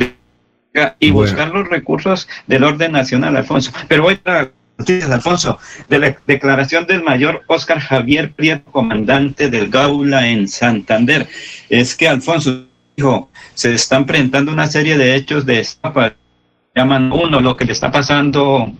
y 0.99 1.11
buscar 1.11 1.49
los 1.49 1.69
recursos 1.69 2.27
del 2.47 2.63
orden 2.63 2.91
nacional, 2.91 3.37
Alfonso. 3.37 3.71
Pero 3.87 4.03
voy 4.03 4.19
a 4.25 4.49
noticias, 4.77 5.09
Alfonso, 5.09 5.59
de 5.87 5.99
la 5.99 6.17
declaración 6.25 6.85
del 6.87 7.03
mayor 7.03 7.43
Oscar 7.47 7.79
Javier 7.79 8.33
Prieto, 8.33 8.71
comandante 8.71 9.49
del 9.49 9.69
Gaula 9.69 10.27
en 10.27 10.47
Santander. 10.47 11.27
Es 11.69 11.95
que, 11.95 12.07
Alfonso, 12.07 12.65
dijo, 12.95 13.29
se 13.53 13.73
están 13.73 14.05
presentando 14.05 14.51
una 14.51 14.67
serie 14.67 14.97
de 14.97 15.15
hechos 15.15 15.45
de 15.45 15.59
estafa. 15.59 16.13
Llaman 16.75 17.11
uno 17.11 17.39
lo 17.39 17.55
que 17.55 17.65
le 17.65 17.73
está 17.73 17.91
pasando 17.91 18.71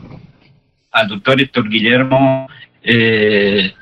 al 0.92 1.08
doctor 1.08 1.40
Héctor 1.40 1.70
Guillermo 1.70 2.48
eh, 2.82 3.74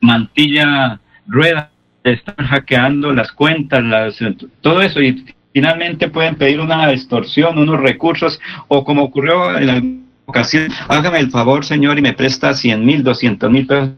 Mantilla 0.00 1.00
Rueda. 1.26 1.70
Están 2.02 2.46
hackeando 2.46 3.12
las 3.12 3.32
cuentas, 3.32 3.84
las, 3.84 4.18
todo 4.62 4.80
eso. 4.80 5.02
Y 5.02 5.24
finalmente 5.52 6.08
pueden 6.08 6.36
pedir 6.36 6.60
una 6.60 6.90
extorsión, 6.90 7.58
unos 7.58 7.80
recursos, 7.80 8.40
o 8.68 8.84
como 8.84 9.02
ocurrió 9.02 9.56
en 9.58 9.66
la 9.66 9.82
ocasión, 10.26 10.68
hágame 10.88 11.18
el 11.18 11.30
favor, 11.30 11.64
señor, 11.64 11.98
y 11.98 12.02
me 12.02 12.14
presta 12.14 12.54
100 12.54 12.84
mil, 12.84 13.02
200 13.02 13.50
mil 13.50 13.66
pesos, 13.66 13.90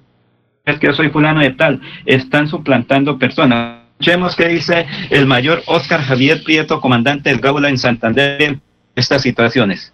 es 0.65 0.79
que 0.79 0.87
yo 0.89 0.93
soy 0.93 1.11
fulano 1.11 1.41
de 1.41 1.51
tal, 1.51 1.81
están 2.07 2.49
suplantando 2.49 3.19
personas. 3.19 3.82
Escuchemos 4.03 4.35
qué 4.35 4.49
dice 4.49 4.87
el 5.11 5.27
mayor 5.27 5.63
Oscar 5.67 6.01
Javier 6.01 6.43
Prieto, 6.43 6.81
comandante 6.81 7.31
del 7.31 7.39
Gaula 7.39 7.69
en 7.69 7.79
Santander, 7.79 8.43
en 8.43 8.61
estas 8.97 9.23
situaciones. 9.23 9.93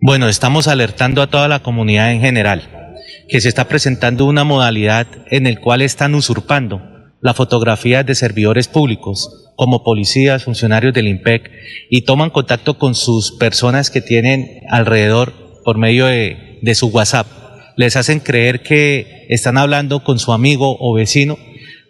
Bueno, 0.00 0.28
estamos 0.28 0.68
alertando 0.68 1.20
a 1.20 1.26
toda 1.26 1.48
la 1.48 1.58
comunidad 1.58 2.12
en 2.12 2.20
general 2.20 2.94
que 3.28 3.40
se 3.40 3.48
está 3.48 3.66
presentando 3.66 4.26
una 4.26 4.44
modalidad 4.44 5.08
en 5.32 5.48
el 5.48 5.58
cual 5.58 5.82
están 5.82 6.14
usurpando 6.14 6.80
la 7.20 7.34
fotografía 7.34 8.04
de 8.04 8.14
servidores 8.14 8.68
públicos, 8.68 9.52
como 9.56 9.82
policías, 9.82 10.44
funcionarios 10.44 10.94
del 10.94 11.08
IMPEC, 11.08 11.50
y 11.90 12.02
toman 12.02 12.30
contacto 12.30 12.78
con 12.78 12.94
sus 12.94 13.32
personas 13.32 13.90
que 13.90 14.00
tienen 14.00 14.60
alrededor 14.70 15.32
por 15.64 15.76
medio 15.76 16.06
de, 16.06 16.60
de 16.62 16.74
su 16.76 16.86
WhatsApp. 16.86 17.26
Les 17.74 17.96
hacen 17.96 18.20
creer 18.20 18.62
que 18.62 19.26
están 19.28 19.58
hablando 19.58 20.04
con 20.04 20.20
su 20.20 20.32
amigo 20.32 20.76
o 20.78 20.94
vecino. 20.94 21.36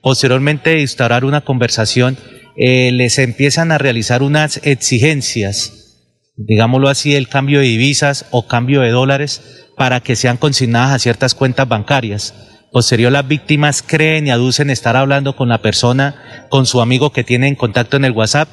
Posteriormente 0.04 0.78
instaurar 0.80 1.24
una 1.24 1.40
conversación, 1.40 2.16
eh, 2.56 2.92
les 2.92 3.18
empiezan 3.18 3.72
a 3.72 3.78
realizar 3.78 4.22
unas 4.22 4.60
exigencias, 4.62 5.96
digámoslo 6.36 6.88
así, 6.88 7.16
el 7.16 7.28
cambio 7.28 7.58
de 7.58 7.66
divisas 7.66 8.26
o 8.30 8.46
cambio 8.46 8.82
de 8.82 8.90
dólares 8.90 9.66
para 9.76 9.98
que 9.98 10.14
sean 10.14 10.36
consignadas 10.36 10.92
a 10.92 11.00
ciertas 11.00 11.34
cuentas 11.34 11.66
bancarias 11.66 12.34
Posterior, 12.74 13.12
las 13.12 13.28
víctimas 13.28 13.84
creen 13.86 14.26
y 14.26 14.32
aducen 14.32 14.68
estar 14.68 14.96
hablando 14.96 15.36
con 15.36 15.48
la 15.48 15.62
persona, 15.62 16.48
con 16.48 16.66
su 16.66 16.80
amigo 16.80 17.12
que 17.12 17.22
tiene 17.22 17.46
en 17.46 17.54
contacto 17.54 17.96
en 17.96 18.04
el 18.04 18.10
WhatsApp 18.10 18.48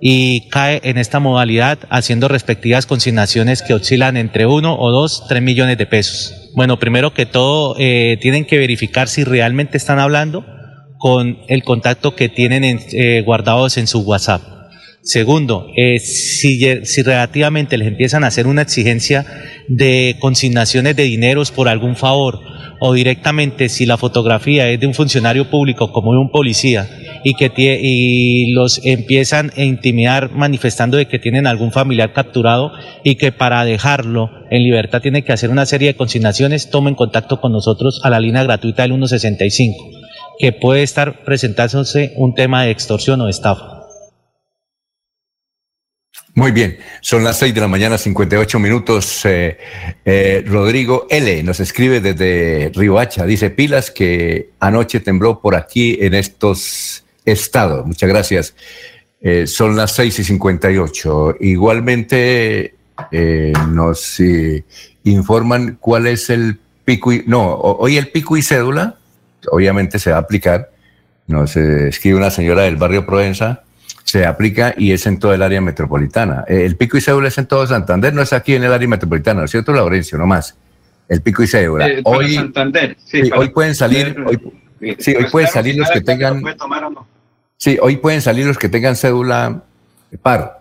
y 0.00 0.48
cae 0.48 0.80
en 0.82 0.98
esta 0.98 1.20
modalidad 1.20 1.78
haciendo 1.88 2.26
respectivas 2.26 2.86
consignaciones 2.86 3.62
que 3.62 3.74
oscilan 3.74 4.16
entre 4.16 4.44
uno 4.46 4.76
o 4.76 4.90
dos, 4.90 5.24
tres 5.28 5.40
millones 5.40 5.78
de 5.78 5.86
pesos. 5.86 6.50
Bueno, 6.56 6.80
primero 6.80 7.14
que 7.14 7.26
todo, 7.26 7.76
eh, 7.78 8.18
tienen 8.20 8.44
que 8.44 8.58
verificar 8.58 9.06
si 9.06 9.22
realmente 9.22 9.76
están 9.76 10.00
hablando 10.00 10.44
con 11.00 11.38
el 11.48 11.64
contacto 11.64 12.14
que 12.14 12.28
tienen 12.28 12.78
eh, 12.92 13.22
guardados 13.22 13.78
en 13.78 13.86
su 13.86 14.00
WhatsApp. 14.00 14.42
Segundo, 15.02 15.66
eh, 15.76 15.98
si, 15.98 16.60
si 16.84 17.02
relativamente 17.02 17.78
les 17.78 17.88
empiezan 17.88 18.22
a 18.22 18.26
hacer 18.26 18.46
una 18.46 18.60
exigencia 18.60 19.24
de 19.66 20.16
consignaciones 20.20 20.94
de 20.94 21.04
dineros 21.04 21.52
por 21.52 21.68
algún 21.68 21.96
favor 21.96 22.38
o 22.80 22.92
directamente 22.92 23.70
si 23.70 23.86
la 23.86 23.96
fotografía 23.96 24.68
es 24.68 24.78
de 24.78 24.86
un 24.86 24.92
funcionario 24.92 25.48
público 25.48 25.90
como 25.90 26.12
de 26.12 26.18
un 26.18 26.30
policía 26.30 26.86
y 27.24 27.32
que 27.34 27.50
y 27.82 28.52
los 28.52 28.84
empiezan 28.84 29.52
a 29.56 29.62
intimidar 29.62 30.32
manifestando 30.32 30.98
de 30.98 31.06
que 31.06 31.18
tienen 31.18 31.46
algún 31.46 31.72
familiar 31.72 32.12
capturado 32.12 32.72
y 33.02 33.14
que 33.14 33.32
para 33.32 33.64
dejarlo 33.64 34.30
en 34.50 34.64
libertad 34.64 35.00
tiene 35.00 35.22
que 35.22 35.32
hacer 35.32 35.48
una 35.48 35.64
serie 35.64 35.88
de 35.88 35.96
consignaciones, 35.96 36.68
tomen 36.68 36.94
contacto 36.94 37.40
con 37.40 37.52
nosotros 37.52 38.00
a 38.04 38.10
la 38.10 38.20
línea 38.20 38.42
gratuita 38.42 38.82
del 38.82 38.92
165, 38.92 39.99
que 40.40 40.52
puede 40.52 40.82
estar 40.82 41.24
presentándose 41.24 42.14
un 42.16 42.34
tema 42.34 42.64
de 42.64 42.70
extorsión 42.70 43.20
o 43.20 43.28
estafa. 43.28 43.80
Muy 46.34 46.52
bien, 46.52 46.78
son 47.00 47.24
las 47.24 47.38
seis 47.38 47.52
de 47.52 47.60
la 47.60 47.68
mañana, 47.68 47.98
58 47.98 48.58
minutos. 48.58 49.24
Eh, 49.24 49.58
eh, 50.04 50.44
Rodrigo 50.46 51.06
L. 51.10 51.42
nos 51.42 51.60
escribe 51.60 52.00
desde 52.00 52.72
Hacha, 52.98 53.26
dice 53.26 53.50
pilas 53.50 53.90
que 53.90 54.50
anoche 54.60 55.00
tembló 55.00 55.40
por 55.40 55.56
aquí 55.56 55.98
en 56.00 56.14
estos 56.14 57.04
estados. 57.24 57.84
Muchas 57.84 58.08
gracias. 58.08 58.54
Eh, 59.20 59.46
son 59.46 59.76
las 59.76 59.92
seis 59.92 60.18
y 60.20 60.24
58. 60.24 61.36
Igualmente 61.40 62.74
nos 63.68 64.20
informan 65.04 65.78
cuál 65.80 66.06
es 66.06 66.30
el 66.30 66.58
pico 66.84 67.12
y, 67.12 67.24
no, 67.26 67.54
hoy 67.54 67.96
el 67.96 68.08
pico 68.08 68.36
y 68.36 68.42
cédula, 68.42 68.99
obviamente 69.50 69.98
se 69.98 70.10
va 70.10 70.18
a 70.18 70.20
aplicar. 70.20 70.70
Nos 71.26 71.56
escribe 71.56 72.16
una 72.16 72.30
señora 72.30 72.62
del 72.62 72.76
barrio 72.76 73.06
Provenza 73.06 73.62
se 74.10 74.26
aplica 74.26 74.74
y 74.76 74.92
es 74.92 75.06
en 75.06 75.18
todo 75.18 75.32
el 75.32 75.42
área 75.42 75.60
metropolitana. 75.60 76.44
Eh, 76.48 76.64
el 76.64 76.76
pico 76.76 76.96
y 76.96 77.00
cédula 77.00 77.28
es 77.28 77.38
en 77.38 77.46
todo 77.46 77.66
Santander, 77.66 78.12
no 78.12 78.22
es 78.22 78.32
aquí 78.32 78.54
en 78.54 78.64
el 78.64 78.72
área 78.72 78.88
metropolitana, 78.88 79.40
¿no 79.40 79.44
es 79.44 79.50
cierto, 79.50 79.72
Laurencio? 79.72 80.18
No 80.18 80.26
más. 80.26 80.56
El 81.08 81.22
pico 81.22 81.42
y 81.42 81.46
cédula. 81.46 81.88
Eh, 81.88 82.00
hoy, 82.04 82.34
Santander, 82.34 82.96
sí, 83.04 83.30
hoy 83.34 83.50
pueden 83.50 83.74
salir, 83.74 84.16
hoy, 84.26 84.40
sí, 84.98 85.14
hoy 85.14 85.26
pueden 85.30 85.48
salir 85.48 85.76
los 85.76 85.90
que 85.90 86.00
tengan. 86.00 86.42
Sí, 87.56 87.78
hoy 87.80 87.96
pueden 87.98 88.22
salir 88.22 88.46
los 88.46 88.58
que 88.58 88.68
tengan 88.68 88.96
cédula 88.96 89.62
par. 90.22 90.59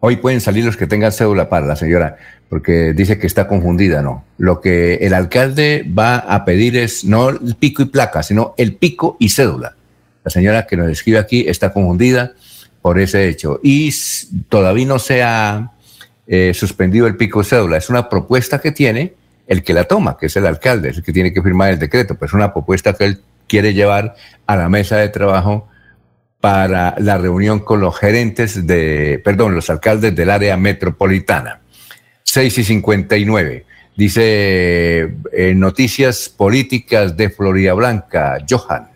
Hoy 0.00 0.16
pueden 0.16 0.40
salir 0.40 0.64
los 0.64 0.76
que 0.76 0.86
tengan 0.86 1.10
cédula 1.10 1.48
par, 1.48 1.64
la 1.64 1.74
señora, 1.74 2.16
porque 2.48 2.92
dice 2.92 3.18
que 3.18 3.26
está 3.26 3.48
confundida, 3.48 4.00
¿no? 4.00 4.24
Lo 4.38 4.60
que 4.60 4.94
el 4.96 5.12
alcalde 5.12 5.84
va 5.86 6.18
a 6.18 6.44
pedir 6.44 6.76
es 6.76 7.04
no 7.04 7.30
el 7.30 7.56
pico 7.56 7.82
y 7.82 7.86
placa, 7.86 8.22
sino 8.22 8.54
el 8.56 8.76
pico 8.76 9.16
y 9.18 9.30
cédula. 9.30 9.74
La 10.24 10.30
señora 10.30 10.66
que 10.66 10.76
nos 10.76 10.88
escribe 10.88 11.18
aquí 11.18 11.44
está 11.48 11.72
confundida 11.72 12.32
por 12.80 13.00
ese 13.00 13.28
hecho. 13.28 13.58
Y 13.62 13.92
todavía 14.48 14.86
no 14.86 15.00
se 15.00 15.22
ha 15.22 15.72
eh, 16.28 16.52
suspendido 16.54 17.06
el 17.08 17.16
pico 17.16 17.42
cédula. 17.42 17.76
Es 17.76 17.90
una 17.90 18.08
propuesta 18.08 18.60
que 18.60 18.70
tiene 18.70 19.14
el 19.48 19.64
que 19.64 19.72
la 19.72 19.84
toma, 19.84 20.16
que 20.16 20.26
es 20.26 20.36
el 20.36 20.46
alcalde, 20.46 20.90
es 20.90 20.98
el 20.98 21.02
que 21.02 21.12
tiene 21.12 21.32
que 21.32 21.42
firmar 21.42 21.70
el 21.70 21.78
decreto. 21.78 22.14
Pues 22.14 22.30
es 22.30 22.34
una 22.34 22.52
propuesta 22.52 22.92
que 22.92 23.04
él 23.04 23.20
quiere 23.48 23.74
llevar 23.74 24.14
a 24.46 24.56
la 24.56 24.68
mesa 24.68 24.96
de 24.96 25.08
trabajo 25.08 25.68
para 26.40 26.94
la 26.98 27.18
reunión 27.18 27.60
con 27.60 27.80
los 27.80 27.98
gerentes 27.98 28.66
de, 28.66 29.20
perdón, 29.24 29.54
los 29.54 29.70
alcaldes 29.70 30.14
del 30.14 30.30
área 30.30 30.56
metropolitana. 30.56 31.60
6 32.22 32.58
y 32.58 32.64
59. 32.64 33.66
Dice 33.96 35.14
eh, 35.32 35.54
Noticias 35.56 36.28
Políticas 36.28 37.16
de 37.16 37.30
Florida 37.30 37.72
Blanca, 37.72 38.38
Johan. 38.48 38.88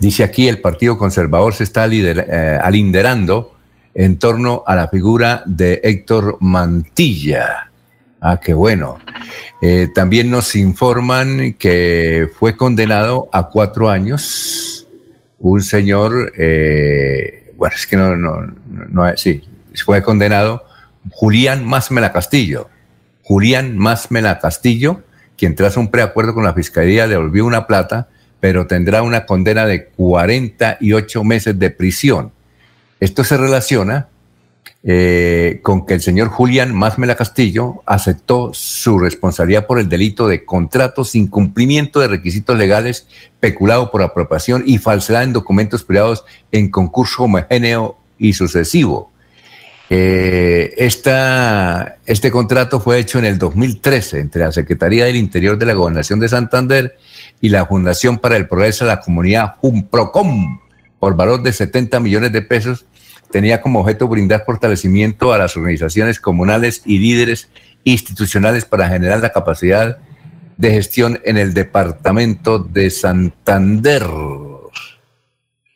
Dice 0.00 0.24
aquí, 0.24 0.48
el 0.48 0.60
Partido 0.60 0.98
Conservador 0.98 1.54
se 1.54 1.64
está 1.64 1.86
eh, 1.86 2.58
alinderando 2.60 3.54
en 3.94 4.18
torno 4.18 4.64
a 4.66 4.74
la 4.74 4.88
figura 4.88 5.42
de 5.46 5.80
Héctor 5.84 6.38
Mantilla. 6.40 7.70
Ah, 8.20 8.40
qué 8.40 8.54
bueno. 8.54 8.98
Eh, 9.62 9.88
también 9.94 10.30
nos 10.30 10.56
informan 10.56 11.54
que 11.54 12.28
fue 12.38 12.56
condenado 12.56 13.28
a 13.32 13.48
cuatro 13.48 13.88
años 13.88 14.77
un 15.38 15.62
señor, 15.62 16.32
eh, 16.36 17.52
bueno, 17.56 17.74
es 17.76 17.86
que 17.86 17.96
no, 17.96 18.16
no, 18.16 18.54
no, 18.88 19.16
sí, 19.16 19.42
fue 19.84 20.02
condenado 20.02 20.64
Julián 21.10 21.64
Másmela 21.64 22.12
Castillo. 22.12 22.68
Julián 23.22 23.76
Másmela 23.76 24.38
Castillo, 24.38 25.02
quien 25.36 25.54
tras 25.54 25.76
un 25.76 25.90
preacuerdo 25.90 26.34
con 26.34 26.44
la 26.44 26.54
Fiscalía 26.54 27.06
devolvió 27.06 27.44
una 27.44 27.66
plata 27.66 28.08
pero 28.40 28.66
tendrá 28.66 29.02
una 29.02 29.26
condena 29.26 29.66
de 29.66 29.86
48 29.86 31.24
meses 31.24 31.58
de 31.58 31.70
prisión. 31.70 32.32
Esto 33.00 33.24
se 33.24 33.36
relaciona 33.36 34.08
eh, 34.90 35.60
con 35.60 35.84
que 35.84 35.92
el 35.92 36.00
señor 36.00 36.28
Julián 36.28 36.74
Másmela 36.74 37.14
Castillo 37.14 37.82
aceptó 37.84 38.54
su 38.54 38.98
responsabilidad 38.98 39.66
por 39.66 39.78
el 39.78 39.86
delito 39.86 40.26
de 40.26 40.46
contrato 40.46 41.04
sin 41.04 41.26
cumplimiento 41.26 42.00
de 42.00 42.08
requisitos 42.08 42.56
legales, 42.56 43.06
peculado 43.38 43.90
por 43.90 44.00
apropiación 44.00 44.62
y 44.64 44.78
falsedad 44.78 45.24
en 45.24 45.34
documentos 45.34 45.84
privados 45.84 46.24
en 46.52 46.70
concurso 46.70 47.24
homogéneo 47.24 47.98
y 48.16 48.32
sucesivo. 48.32 49.12
Eh, 49.90 50.74
este 50.78 52.30
contrato 52.30 52.80
fue 52.80 52.98
hecho 52.98 53.18
en 53.18 53.26
el 53.26 53.36
2013 53.36 54.20
entre 54.20 54.44
la 54.44 54.52
Secretaría 54.52 55.04
del 55.04 55.16
Interior 55.16 55.58
de 55.58 55.66
la 55.66 55.74
Gobernación 55.74 56.18
de 56.18 56.30
Santander 56.30 56.96
y 57.42 57.50
la 57.50 57.66
Fundación 57.66 58.16
para 58.16 58.38
el 58.38 58.48
Progreso 58.48 58.86
de 58.86 58.92
la 58.92 59.00
Comunidad 59.00 59.56
Jumprocom 59.60 60.60
por 60.98 61.14
valor 61.14 61.42
de 61.42 61.52
70 61.52 62.00
millones 62.00 62.32
de 62.32 62.40
pesos. 62.40 62.86
Tenía 63.30 63.60
como 63.60 63.80
objeto 63.80 64.08
brindar 64.08 64.44
fortalecimiento 64.46 65.32
a 65.32 65.38
las 65.38 65.56
organizaciones 65.56 66.18
comunales 66.20 66.82
y 66.86 66.98
líderes 66.98 67.50
institucionales 67.84 68.64
para 68.64 68.88
generar 68.88 69.20
la 69.20 69.30
capacidad 69.32 69.98
de 70.56 70.70
gestión 70.70 71.20
en 71.24 71.36
el 71.36 71.54
departamento 71.54 72.58
de 72.58 72.90
Santander. 72.90 74.02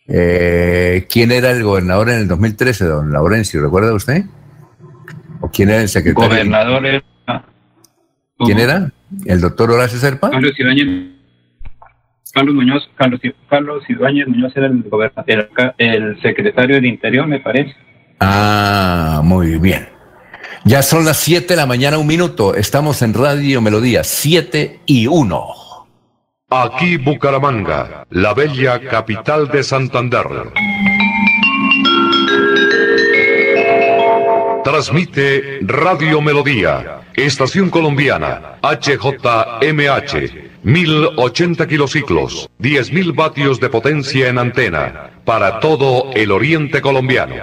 Eh, 0.09 1.07
¿Quién 1.09 1.31
era 1.33 1.51
el 1.53 1.63
gobernador 1.63 2.11
en 2.11 2.19
el 2.21 2.29
2013, 2.29 2.85
don 2.87 3.13
Laurencio? 3.13 3.63
¿Recuerda 3.63 3.95
usted? 3.95 4.25
¿Quién 5.53 5.71
era 5.71 5.83
el 5.83 5.89
secretario? 5.89 6.29
Gobernador 6.29 6.87
era- 6.87 7.05
¿Quién 8.39 8.59
era? 8.59 8.91
¿El 9.25 9.41
doctor 9.41 9.71
Horacio 9.71 9.99
Serpa? 9.99 10.31
Carlos 10.31 10.53
Ibáñez. 10.59 11.11
Carlos 12.33 12.55
Muñoz, 12.55 12.91
Carlos, 12.97 13.21
Carlos 13.49 13.85
Ibáñez 13.89 14.27
Muñoz 14.27 14.53
era 14.57 14.67
el 14.67 14.83
gobernador, 14.85 15.25
el, 15.27 15.49
el 15.79 16.23
secretario 16.23 16.77
del 16.77 16.87
Interior, 16.87 17.27
me 17.27 17.41
parece. 17.41 17.75
Ah, 18.21 19.21
muy 19.23 19.59
bien. 19.59 19.89
Ya 20.65 20.83
son 20.83 21.05
las 21.05 21.19
7 21.19 21.49
de 21.49 21.57
la 21.57 21.67
mañana, 21.67 21.99
un 21.99 22.07
minuto. 22.07 22.55
Estamos 22.55 23.03
en 23.03 23.15
Radio 23.15 23.61
Melodía, 23.61 24.05
7 24.05 24.81
y 24.87 25.09
1. 25.09 25.45
Aquí 26.51 26.99
Bucaramanga, 26.99 28.07
la 28.11 28.33
bella 28.35 28.79
capital 28.81 29.49
de 29.49 29.63
Santander. 29.63 30.27
Transmite 34.63 35.61
Radio 35.63 36.21
Melodía, 36.21 37.01
Estación 37.15 37.69
Colombiana, 37.71 38.59
HJMH, 38.63 40.21
1080 40.65 41.67
kilociclos, 41.67 42.49
10.000 42.61 43.17
vatios 43.17 43.59
de 43.59 43.69
potencia 43.69 44.29
en 44.29 44.39
antena, 44.39 45.11
para 45.25 45.59
todo 45.59 46.11
el 46.15 46.31
oriente 46.31 46.81
colombiano. 46.81 47.35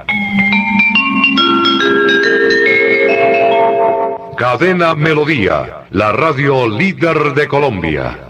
Cadena 4.37 4.95
Melodía, 4.95 5.87
la 5.91 6.13
radio 6.13 6.65
líder 6.65 7.33
de 7.33 7.47
Colombia. 7.49 8.29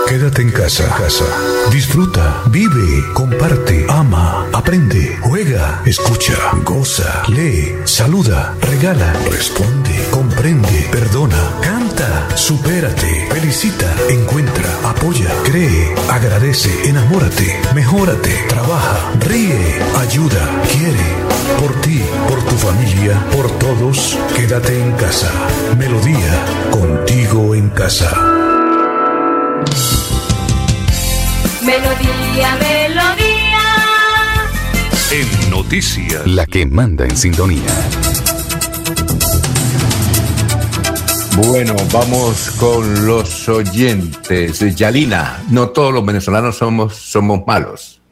Quédate 0.08 0.40
en 0.40 0.50
casa, 0.50 0.88
casa. 0.96 1.26
Disfruta, 1.70 2.42
vive, 2.50 3.04
comparte, 3.12 3.84
ama, 3.90 4.46
aprende, 4.54 5.18
juega, 5.20 5.82
escucha, 5.84 6.32
goza, 6.64 7.24
lee, 7.28 7.76
saluda, 7.84 8.54
regala, 8.62 9.12
responde, 9.30 10.08
comprende, 10.10 10.88
perdona, 10.90 11.36
canta, 11.60 11.77
supérate, 12.38 13.26
felicita, 13.30 13.94
encuentra, 14.08 14.70
apoya, 14.84 15.28
cree, 15.44 15.94
agradece, 16.08 16.70
enamórate, 16.88 17.60
mejórate, 17.74 18.30
trabaja, 18.48 19.12
ríe, 19.20 19.78
ayuda, 19.98 20.62
quiere. 20.72 21.28
Por 21.58 21.80
ti, 21.80 22.00
por 22.28 22.42
tu 22.44 22.56
familia, 22.56 23.22
por 23.32 23.50
todos, 23.58 24.16
quédate 24.36 24.80
en 24.80 24.92
casa. 24.92 25.30
Melodía, 25.76 26.44
contigo 26.70 27.54
en 27.54 27.68
casa. 27.70 28.10
Melodía, 31.62 32.56
melodía. 32.60 33.38
En 35.10 35.50
noticias. 35.50 36.26
La 36.26 36.46
que 36.46 36.64
manda 36.66 37.04
en 37.04 37.16
sintonía. 37.16 37.66
Bueno, 41.46 41.76
vamos 41.92 42.50
con 42.58 43.06
los 43.06 43.48
oyentes. 43.48 44.58
Yalina, 44.76 45.40
no 45.50 45.68
todos 45.68 45.94
los 45.94 46.04
venezolanos 46.04 46.56
somos, 46.56 46.96
somos 46.96 47.46
malos. 47.46 48.02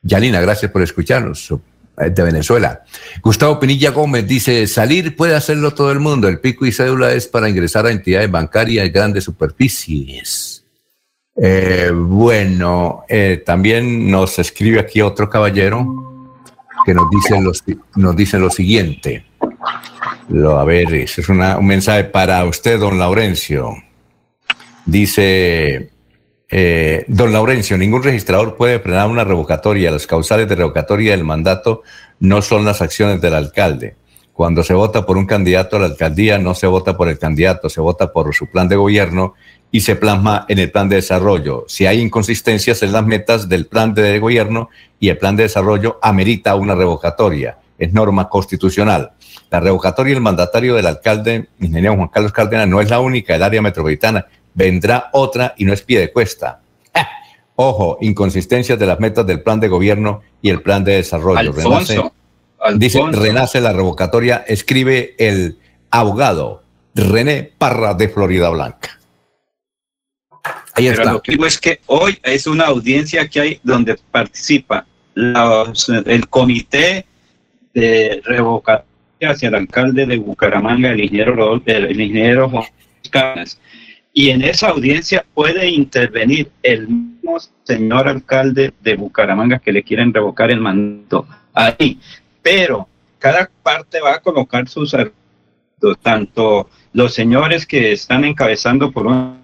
Yalina, 0.00 0.40
gracias 0.40 0.70
por 0.70 0.80
escucharnos. 0.80 1.50
eh, 1.98 2.10
De 2.10 2.22
Venezuela. 2.22 2.84
Gustavo 3.20 3.58
Pinilla 3.58 3.90
Gómez 3.90 4.28
dice, 4.28 4.68
salir 4.68 5.16
puede 5.16 5.34
hacerlo 5.34 5.74
todo 5.74 5.90
el 5.90 5.98
mundo. 5.98 6.28
El 6.28 6.38
pico 6.38 6.64
y 6.64 6.70
cédula 6.70 7.12
es 7.12 7.26
para 7.26 7.48
ingresar 7.48 7.84
a 7.86 7.90
entidades 7.90 8.30
bancarias 8.30 8.86
y 8.86 8.90
grandes 8.90 9.24
superficies. 9.24 10.64
Eh, 11.34 11.90
bueno, 11.92 13.04
eh, 13.08 13.42
también 13.44 14.08
nos 14.08 14.38
escribe 14.38 14.78
aquí 14.78 15.00
otro 15.00 15.28
caballero 15.28 15.84
que 16.86 16.94
nos 16.94 17.10
dice, 17.10 17.40
los, 17.40 17.64
nos 17.96 18.14
dice 18.14 18.38
lo 18.38 18.50
siguiente. 18.50 19.24
Lo, 20.28 20.58
a 20.58 20.64
ver, 20.64 20.92
es 20.94 21.28
una- 21.28 21.58
un 21.58 21.66
mensaje 21.66 22.04
para 22.04 22.44
usted, 22.44 22.78
don 22.78 22.98
Laurencio. 22.98 23.74
Dice, 24.84 25.90
eh, 26.50 27.04
don 27.06 27.32
Laurencio, 27.32 27.78
ningún 27.78 28.02
registrador 28.02 28.56
puede 28.56 28.80
frenar 28.80 29.08
una 29.08 29.24
revocatoria. 29.24 29.90
Las 29.90 30.06
causales 30.06 30.48
de 30.48 30.56
revocatoria 30.56 31.12
del 31.12 31.24
mandato 31.24 31.82
no 32.20 32.42
son 32.42 32.64
las 32.64 32.82
acciones 32.82 33.20
del 33.20 33.34
alcalde. 33.34 33.96
Cuando 34.32 34.64
se 34.64 34.74
vota 34.74 35.04
por 35.06 35.18
un 35.18 35.26
candidato 35.26 35.76
a 35.76 35.80
la 35.80 35.86
alcaldía, 35.86 36.38
no 36.38 36.54
se 36.54 36.66
vota 36.66 36.96
por 36.96 37.08
el 37.08 37.18
candidato, 37.18 37.68
se 37.68 37.80
vota 37.80 38.12
por 38.12 38.34
su 38.34 38.50
plan 38.50 38.66
de 38.66 38.76
gobierno 38.76 39.34
y 39.70 39.80
se 39.80 39.94
plasma 39.94 40.46
en 40.48 40.58
el 40.58 40.70
plan 40.70 40.88
de 40.88 40.96
desarrollo. 40.96 41.64
Si 41.68 41.86
hay 41.86 42.00
inconsistencias 42.00 42.82
en 42.82 42.92
las 42.92 43.04
metas 43.06 43.48
del 43.48 43.66
plan 43.66 43.94
de 43.94 44.18
gobierno 44.18 44.68
y 44.98 45.10
el 45.10 45.18
plan 45.18 45.36
de 45.36 45.44
desarrollo, 45.44 45.98
amerita 46.02 46.54
una 46.56 46.74
revocatoria. 46.74 47.58
Es 47.82 47.92
norma 47.92 48.28
constitucional. 48.28 49.10
La 49.50 49.58
revocatoria 49.58 50.14
del 50.14 50.22
mandatario 50.22 50.76
del 50.76 50.86
alcalde, 50.86 51.48
ingeniero 51.58 51.96
Juan 51.96 52.08
Carlos 52.08 52.30
Cárdenas, 52.32 52.68
no 52.68 52.80
es 52.80 52.88
la 52.88 53.00
única 53.00 53.32
del 53.32 53.42
área 53.42 53.60
metropolitana. 53.60 54.24
Vendrá 54.54 55.10
otra 55.12 55.54
y 55.56 55.64
no 55.64 55.72
es 55.72 55.82
pie 55.82 55.98
de 55.98 56.12
cuesta. 56.12 56.60
¡Ah! 56.94 57.08
Ojo, 57.56 57.98
inconsistencias 58.00 58.78
de 58.78 58.86
las 58.86 59.00
metas 59.00 59.26
del 59.26 59.42
plan 59.42 59.58
de 59.58 59.66
gobierno 59.66 60.22
y 60.40 60.50
el 60.50 60.62
plan 60.62 60.84
de 60.84 60.92
desarrollo. 60.94 61.40
Alfonso, 61.40 62.12
dice, 62.76 62.98
Alfonso. 62.98 63.20
renace 63.20 63.60
la 63.60 63.72
revocatoria, 63.72 64.44
escribe 64.46 65.16
el 65.18 65.58
abogado 65.90 66.62
René 66.94 67.50
Parra 67.58 67.94
de 67.94 68.08
Florida 68.08 68.48
Blanca. 68.50 68.98
Ahí 70.74 70.86
Pero 70.88 70.90
está. 71.02 71.12
lo 71.14 71.20
que 71.22 71.32
digo 71.32 71.46
es 71.46 71.58
que 71.58 71.80
hoy 71.86 72.16
es 72.22 72.46
una 72.46 72.66
audiencia 72.66 73.26
que 73.28 73.40
hay 73.40 73.60
donde 73.64 73.96
participa 74.12 74.86
los- 75.14 75.88
el 75.88 76.28
comité 76.28 77.06
de 77.74 78.20
revocatoria 78.24 79.30
hacia 79.30 79.48
el 79.48 79.54
alcalde 79.54 80.06
de 80.06 80.18
Bucaramanga, 80.18 80.90
el 80.90 81.00
ingeniero, 81.00 81.62
el 81.64 82.00
ingeniero 82.00 82.48
Juan 82.48 82.64
Cárdenas. 83.10 83.58
Y 84.12 84.30
en 84.30 84.42
esa 84.42 84.68
audiencia 84.68 85.24
puede 85.32 85.70
intervenir 85.70 86.50
el 86.62 86.88
mismo 86.88 87.38
señor 87.64 88.08
alcalde 88.08 88.72
de 88.80 88.96
Bucaramanga 88.96 89.58
que 89.58 89.72
le 89.72 89.82
quieren 89.82 90.12
revocar 90.12 90.50
el 90.50 90.60
mandato 90.60 91.26
ahí. 91.54 91.98
Pero 92.42 92.88
cada 93.18 93.48
parte 93.62 94.00
va 94.00 94.16
a 94.16 94.20
colocar 94.20 94.68
sus 94.68 94.92
argumentos, 94.92 95.98
tanto 96.02 96.68
los 96.92 97.14
señores 97.14 97.66
que 97.66 97.92
están 97.92 98.24
encabezando 98.24 98.92
por 98.92 99.06
un 99.06 99.38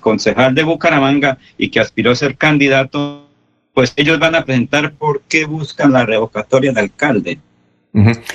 concejal 0.00 0.54
de 0.54 0.62
Bucaramanga 0.62 1.38
y 1.56 1.70
que 1.70 1.80
aspiró 1.80 2.10
a 2.10 2.16
ser 2.16 2.36
candidato, 2.36 3.28
pues 3.72 3.94
ellos 3.96 4.18
van 4.18 4.34
a 4.34 4.44
presentar 4.44 4.92
por 4.92 5.22
qué 5.22 5.46
buscan 5.46 5.92
la 5.92 6.04
revocatoria 6.04 6.72
del 6.72 6.84
alcalde. 6.84 7.38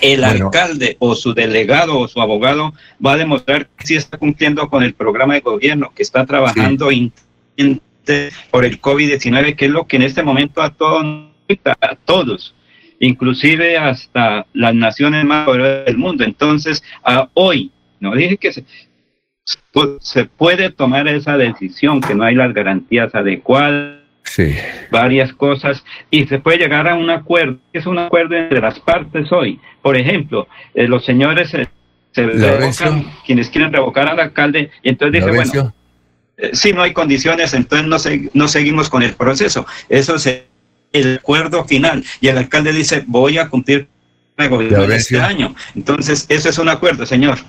El 0.02 0.22
Bueno. 0.22 0.46
alcalde 0.46 0.98
o 1.00 1.16
su 1.16 1.34
delegado 1.34 1.98
o 1.98 2.08
su 2.08 2.22
abogado 2.22 2.74
va 3.04 3.14
a 3.14 3.18
demostrar 3.18 3.68
que 3.76 3.88
sí 3.88 3.96
está 3.96 4.18
cumpliendo 4.18 4.70
con 4.70 4.84
el 4.84 4.94
programa 4.94 5.34
de 5.34 5.40
gobierno, 5.40 5.92
que 5.96 6.04
está 6.04 6.26
trabajando 6.26 6.90
por 8.52 8.66
el 8.66 8.82
COVID-19, 8.82 9.56
que 9.56 9.66
es 9.66 9.72
lo 9.72 9.88
que 9.88 9.96
en 9.96 10.04
este 10.04 10.22
momento 10.22 10.62
a 10.62 10.70
todos, 10.70 11.32
a 11.66 11.96
todos, 11.96 12.56
inclusive 13.00 13.78
hasta 13.78 14.46
las 14.54 14.76
naciones 14.76 15.26
más 15.26 15.46
poderosas 15.46 15.86
del 15.86 15.98
mundo. 15.98 16.24
Entonces, 16.24 16.84
a 17.04 17.28
hoy, 17.34 17.72
no 18.00 18.14
dije 18.14 18.38
que 18.38 18.54
se, 18.54 18.64
se 20.02 20.26
puede 20.26 20.70
tomar 20.70 21.08
esa 21.08 21.36
decisión, 21.36 22.00
que 22.02 22.14
no 22.14 22.24
hay 22.24 22.36
las 22.36 22.54
garantías 22.54 23.16
adecuadas, 23.16 23.97
sí. 24.30 24.56
varias 24.92 25.34
cosas, 25.34 25.84
y 26.12 26.26
se 26.28 26.40
puede 26.40 26.58
llegar 26.58 26.88
a 26.88 26.96
un 26.96 27.10
acuerdo, 27.10 27.58
es 27.74 27.86
un 27.86 28.00
acuerdo 28.00 28.36
entre 28.36 28.62
las 28.62 28.80
partes 28.80 29.32
hoy. 29.32 29.60
Por 29.82 29.98
ejemplo, 29.98 30.48
eh, 30.74 30.88
los 30.88 31.06
señores 31.06 31.54
eh, 31.54 31.68
se 32.12 32.26
revocan, 32.26 33.06
quienes 33.26 33.50
quieren 33.50 33.74
revocar 33.74 34.08
al 34.08 34.20
alcalde, 34.20 34.70
y 34.84 34.90
entonces 34.90 35.24
dice, 35.24 35.36
bueno, 35.36 35.74
eh, 36.38 36.52
si 36.54 36.74
no 36.74 36.84
hay 36.84 36.94
condiciones, 36.94 37.54
entonces 37.54 37.88
no, 37.88 38.00
se, 38.00 38.30
no 38.34 38.48
seguimos 38.48 38.90
con 38.90 39.04
el 39.04 39.14
proceso. 39.14 39.66
Eso 39.90 40.16
es 40.16 40.44
el 40.94 41.18
acuerdo 41.18 41.66
final. 41.66 42.04
Y 42.22 42.28
el 42.28 42.38
alcalde 42.38 42.72
dice, 42.72 43.04
voy 43.08 43.38
a 43.38 43.50
cumplir 43.50 43.88
el 44.38 44.50
gobierno 44.50 44.86
de 44.86 44.96
este 44.96 45.20
año. 45.20 45.56
Entonces, 45.76 46.26
eso 46.30 46.50
es 46.50 46.58
un 46.60 46.70
acuerdo, 46.70 47.06
señor. 47.06 47.40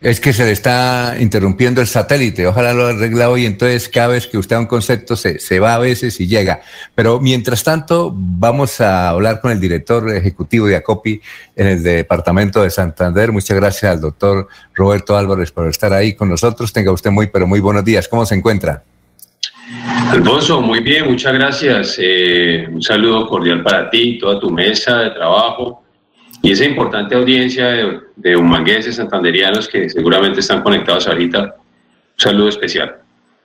Es 0.00 0.20
que 0.20 0.34
se 0.34 0.44
le 0.44 0.52
está 0.52 1.16
interrumpiendo 1.18 1.80
el 1.80 1.86
satélite. 1.86 2.46
Ojalá 2.46 2.74
lo 2.74 2.86
arregle 2.86 3.24
hoy. 3.24 3.46
Entonces, 3.46 3.88
cada 3.88 4.08
vez 4.08 4.26
que 4.26 4.36
usted 4.36 4.56
da 4.56 4.60
un 4.60 4.66
concepto, 4.66 5.16
se, 5.16 5.38
se, 5.38 5.58
va 5.58 5.74
a 5.74 5.78
veces 5.78 6.20
y 6.20 6.26
llega. 6.26 6.60
Pero 6.94 7.18
mientras 7.18 7.64
tanto, 7.64 8.12
vamos 8.14 8.80
a 8.82 9.08
hablar 9.08 9.40
con 9.40 9.52
el 9.52 9.60
director 9.60 10.14
ejecutivo 10.14 10.66
de 10.66 10.76
ACOPI 10.76 11.22
en 11.56 11.66
el 11.66 11.82
departamento 11.82 12.62
de 12.62 12.68
Santander. 12.68 13.32
Muchas 13.32 13.56
gracias 13.56 13.90
al 13.90 14.00
doctor 14.02 14.48
Roberto 14.74 15.16
Álvarez 15.16 15.50
por 15.50 15.66
estar 15.66 15.94
ahí 15.94 16.14
con 16.14 16.28
nosotros. 16.28 16.74
Tenga 16.74 16.92
usted 16.92 17.10
muy, 17.10 17.28
pero 17.28 17.46
muy 17.46 17.60
buenos 17.60 17.84
días. 17.84 18.06
¿Cómo 18.06 18.26
se 18.26 18.34
encuentra? 18.34 18.84
Alfonso, 20.10 20.60
muy 20.60 20.80
bien, 20.80 21.06
muchas 21.06 21.32
gracias. 21.32 21.96
Eh, 21.98 22.68
un 22.70 22.82
saludo 22.82 23.26
cordial 23.26 23.62
para 23.62 23.88
ti, 23.88 24.18
toda 24.18 24.38
tu 24.38 24.50
mesa 24.50 24.98
de 24.98 25.10
trabajo 25.10 25.85
y 26.42 26.52
esa 26.52 26.64
importante 26.64 27.14
audiencia 27.14 27.68
de, 27.68 28.00
de 28.16 28.36
humangueses 28.36 28.96
santanderianos 28.96 29.68
que 29.68 29.88
seguramente 29.88 30.40
están 30.40 30.62
conectados 30.62 31.06
ahorita. 31.08 31.42
Un 31.42 31.52
saludo 32.16 32.48
especial. 32.48 32.96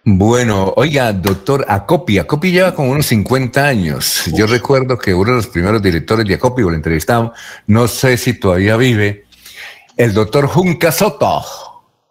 Bueno, 0.03 0.73
oiga, 0.77 1.13
doctor 1.13 1.63
Acopi, 1.67 2.17
Acopi 2.17 2.51
lleva 2.51 2.73
como 2.73 2.89
unos 2.89 3.05
50 3.05 3.67
años. 3.67 4.23
Yo 4.33 4.47
recuerdo 4.47 4.97
que 4.97 5.13
uno 5.13 5.29
de 5.29 5.35
los 5.37 5.47
primeros 5.47 5.79
directores 5.79 6.25
de 6.25 6.33
Acopi, 6.33 6.63
lo 6.63 6.73
entrevistamos, 6.73 7.33
no 7.67 7.87
sé 7.87 8.17
si 8.17 8.39
todavía 8.39 8.77
vive, 8.77 9.25
el 9.95 10.15
doctor 10.15 10.47
Junca 10.47 10.91
Soto, 10.91 11.43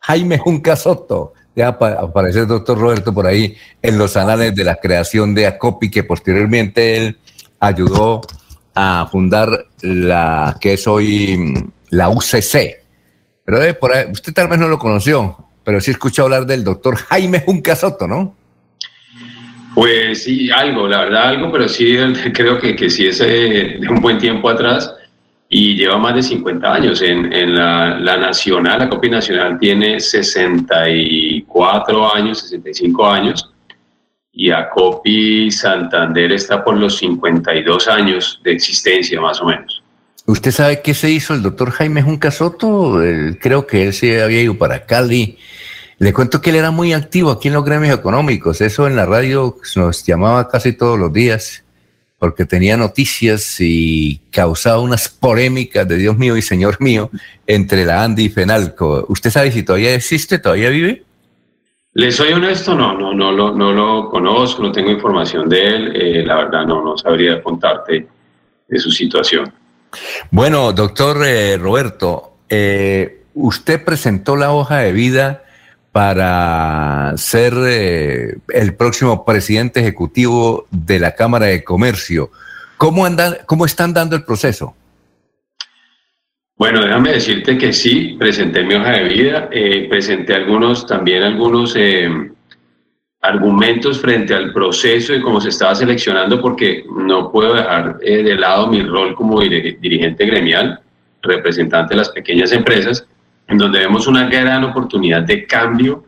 Jaime 0.02 0.38
Junca 0.38 0.76
Soto. 0.76 1.32
Ya 1.56 1.66
aparece 1.66 2.40
el 2.40 2.46
doctor 2.46 2.78
Roberto 2.78 3.12
por 3.12 3.26
ahí 3.26 3.56
en 3.82 3.98
los 3.98 4.16
anales 4.16 4.54
de 4.54 4.62
la 4.62 4.76
creación 4.76 5.34
de 5.34 5.48
Acopi, 5.48 5.90
que 5.90 6.04
posteriormente 6.04 6.96
él 6.96 7.18
ayudó 7.58 8.20
a 8.74 9.08
fundar 9.10 9.66
la 9.82 10.56
que 10.60 10.74
es 10.74 10.86
hoy 10.86 11.54
la 11.90 12.08
UCC. 12.08 12.80
Pero 13.44 13.78
por 13.78 13.92
ahí, 13.92 14.06
usted 14.10 14.32
tal 14.32 14.48
vez 14.48 14.58
no 14.58 14.68
lo 14.68 14.78
conoció, 14.78 15.36
pero 15.64 15.80
sí 15.80 15.90
escuchó 15.90 16.24
hablar 16.24 16.46
del 16.46 16.64
doctor 16.64 16.96
Jaime 16.96 17.40
Junca 17.40 17.76
Soto, 17.76 18.06
¿no? 18.06 18.34
Pues 19.74 20.24
sí, 20.24 20.50
algo, 20.50 20.88
la 20.88 21.04
verdad, 21.04 21.28
algo, 21.28 21.52
pero 21.52 21.68
sí 21.68 21.96
creo 22.34 22.58
que, 22.58 22.90
sí 22.90 23.06
es 23.06 23.18
de 23.18 23.80
un 23.88 24.00
buen 24.00 24.18
tiempo 24.18 24.48
atrás 24.48 24.92
y 25.48 25.74
lleva 25.74 25.98
más 25.98 26.14
de 26.14 26.22
50 26.22 26.72
años. 26.72 27.02
En, 27.02 27.32
en 27.32 27.56
la, 27.56 27.98
la, 27.98 28.16
Nacional, 28.16 28.78
la 28.78 28.88
Copa 28.88 29.08
Nacional 29.08 29.58
tiene 29.58 30.00
64 30.00 32.14
años, 32.14 32.40
65 32.40 33.06
años 33.06 33.49
y 34.32 34.50
Acopi 34.50 35.50
Santander 35.50 36.32
está 36.32 36.62
por 36.64 36.76
los 36.76 36.98
52 36.98 37.88
años 37.88 38.40
de 38.44 38.52
existencia, 38.52 39.20
más 39.20 39.40
o 39.40 39.46
menos. 39.46 39.82
¿Usted 40.26 40.52
sabe 40.52 40.80
qué 40.82 40.94
se 40.94 41.10
hizo 41.10 41.34
el 41.34 41.42
doctor 41.42 41.70
Jaime 41.72 42.02
Junca 42.02 42.30
Soto? 42.30 43.00
creo 43.40 43.66
que 43.66 43.84
él 43.84 43.92
se 43.92 44.22
había 44.22 44.42
ido 44.42 44.56
para 44.56 44.86
Cali. 44.86 45.38
Le 45.98 46.12
cuento 46.12 46.40
que 46.40 46.50
él 46.50 46.56
era 46.56 46.70
muy 46.70 46.92
activo 46.92 47.30
aquí 47.30 47.48
en 47.48 47.54
los 47.54 47.64
gremios 47.64 47.94
económicos. 47.94 48.60
Eso 48.60 48.86
en 48.86 48.96
la 48.96 49.06
radio 49.06 49.56
nos 49.76 50.04
llamaba 50.06 50.48
casi 50.48 50.72
todos 50.72 50.98
los 50.98 51.12
días 51.12 51.64
porque 52.18 52.44
tenía 52.44 52.76
noticias 52.76 53.56
y 53.60 54.20
causaba 54.30 54.80
unas 54.80 55.08
polémicas 55.08 55.88
de 55.88 55.96
Dios 55.96 56.16
mío 56.18 56.36
y 56.36 56.42
Señor 56.42 56.76
mío 56.80 57.10
entre 57.46 57.84
la 57.84 58.04
Andy 58.04 58.26
y 58.26 58.28
Fenalco. 58.28 59.06
¿Usted 59.08 59.30
sabe 59.30 59.50
si 59.50 59.62
todavía 59.62 59.94
existe, 59.94 60.38
todavía 60.38 60.68
vive? 60.68 61.02
Le 61.92 62.12
soy 62.12 62.32
honesto, 62.32 62.74
no, 62.76 62.96
no, 62.96 63.12
no, 63.12 63.32
lo, 63.32 63.52
no 63.52 63.72
lo 63.72 64.08
conozco, 64.10 64.62
no 64.62 64.70
tengo 64.70 64.92
información 64.92 65.48
de 65.48 65.66
él, 65.66 65.96
eh, 65.96 66.24
la 66.24 66.36
verdad 66.36 66.64
no, 66.64 66.84
no 66.84 66.96
sabría 66.96 67.42
contarte 67.42 68.06
de 68.68 68.78
su 68.78 68.92
situación. 68.92 69.52
Bueno, 70.30 70.72
doctor 70.72 71.24
eh, 71.26 71.58
Roberto, 71.58 72.36
eh, 72.48 73.24
usted 73.34 73.84
presentó 73.84 74.36
la 74.36 74.52
hoja 74.52 74.78
de 74.78 74.92
vida 74.92 75.42
para 75.90 77.12
ser 77.16 77.54
el 77.54 78.74
próximo 78.76 79.24
presidente 79.24 79.80
ejecutivo 79.80 80.68
de 80.70 81.00
la 81.00 81.16
Cámara 81.16 81.46
de 81.46 81.64
Comercio. 81.64 82.30
¿Cómo, 82.76 83.04
andan, 83.04 83.38
¿Cómo 83.46 83.66
están 83.66 83.92
dando 83.92 84.14
el 84.14 84.24
proceso? 84.24 84.76
Bueno, 86.60 86.82
déjame 86.82 87.12
decirte 87.12 87.56
que 87.56 87.72
sí, 87.72 88.16
presenté 88.18 88.62
mi 88.62 88.74
hoja 88.74 88.90
de 88.90 89.04
vida, 89.04 89.48
eh, 89.50 89.86
presenté 89.88 90.34
algunos, 90.34 90.86
también 90.86 91.22
algunos 91.22 91.74
eh, 91.74 92.06
argumentos 93.22 93.98
frente 93.98 94.34
al 94.34 94.52
proceso 94.52 95.14
y 95.14 95.22
cómo 95.22 95.40
se 95.40 95.48
estaba 95.48 95.74
seleccionando, 95.74 96.38
porque 96.38 96.84
no 96.94 97.32
puedo 97.32 97.54
dejar 97.54 97.96
eh, 98.02 98.22
de 98.22 98.34
lado 98.34 98.66
mi 98.66 98.82
rol 98.82 99.14
como 99.14 99.40
dirigente 99.40 100.26
gremial, 100.26 100.78
representante 101.22 101.94
de 101.94 101.96
las 101.96 102.10
pequeñas 102.10 102.52
empresas, 102.52 103.06
en 103.48 103.56
donde 103.56 103.78
vemos 103.78 104.06
una 104.06 104.28
gran 104.28 104.62
oportunidad 104.62 105.22
de 105.22 105.46
cambio 105.46 106.04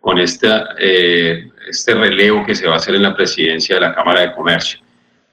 con 0.00 0.20
esta, 0.20 0.68
este 0.78 1.94
relevo 1.96 2.46
que 2.46 2.54
se 2.54 2.68
va 2.68 2.74
a 2.74 2.76
hacer 2.76 2.94
en 2.94 3.02
la 3.02 3.16
presidencia 3.16 3.74
de 3.74 3.80
la 3.80 3.92
Cámara 3.92 4.20
de 4.20 4.34
Comercio. 4.34 4.78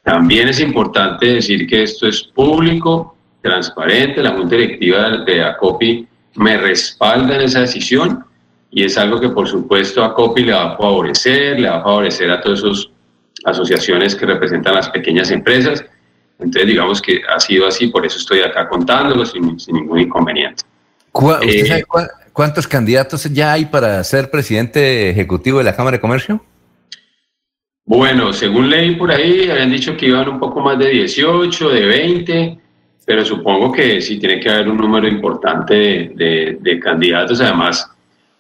También 0.02 0.48
es 0.48 0.60
importante 0.60 1.28
decir 1.28 1.68
que 1.68 1.84
esto 1.84 2.08
es 2.08 2.24
público, 2.24 3.13
transparente, 3.44 4.24
la 4.24 4.32
Junta 4.32 4.56
Directiva 4.56 5.10
de 5.18 5.44
ACOPI 5.44 6.08
me 6.36 6.58
respalda 6.58 7.36
en 7.36 7.42
esa 7.42 7.60
decisión 7.60 8.24
y 8.72 8.86
es 8.86 8.98
algo 8.98 9.20
que 9.20 9.30
por 9.30 9.48
supuesto 9.48 10.02
a 10.02 10.08
ACOPI 10.08 10.46
le 10.46 10.54
va 10.54 10.74
a 10.74 10.78
favorecer, 10.78 11.60
le 11.60 11.70
va 11.70 11.78
a 11.78 11.84
favorecer 11.84 12.32
a 12.32 12.42
todas 12.42 12.60
esas 12.60 12.90
asociaciones 13.46 14.16
que 14.16 14.26
representan 14.26 14.76
las 14.76 14.90
pequeñas 14.90 15.30
empresas. 15.30 15.86
Entonces 16.40 16.68
digamos 16.68 17.02
que 17.02 17.22
ha 17.30 17.40
sido 17.40 17.68
así, 17.68 17.88
por 17.88 18.06
eso 18.06 18.18
estoy 18.18 18.42
acá 18.42 18.68
contándolo 18.68 19.26
sin, 19.26 19.60
sin 19.60 19.76
ningún 19.76 20.00
inconveniente. 20.00 20.64
¿Usted 21.12 21.48
eh, 21.48 21.66
sabe 21.66 21.86
cuántos 22.32 22.66
candidatos 22.66 23.26
ya 23.26 23.52
hay 23.52 23.66
para 23.66 24.04
ser 24.04 24.32
presidente 24.32 25.10
ejecutivo 25.10 25.60
de 25.60 25.66
la 25.66 25.76
Cámara 25.76 25.98
de 25.98 26.02
Comercio? 26.02 26.44
Bueno, 27.86 28.32
según 28.32 28.70
leí 28.70 28.96
por 28.96 29.12
ahí, 29.12 29.50
habían 29.52 29.70
dicho 29.70 29.98
que 29.98 30.08
iban 30.08 30.30
un 30.30 30.40
poco 30.40 30.62
más 30.62 30.80
de 30.80 30.90
18, 30.90 31.70
de 31.70 31.86
20 31.86 32.63
pero 33.06 33.26
supongo 33.26 33.72
que 33.72 34.02
sí 34.02 34.18
tiene 34.20 34.40
que 34.40 34.50
haber 34.50 34.70
un 34.70 34.78
número 34.78 35.08
importante 35.08 36.12
de, 36.16 36.80
candidatos, 36.82 37.42
además 37.42 37.90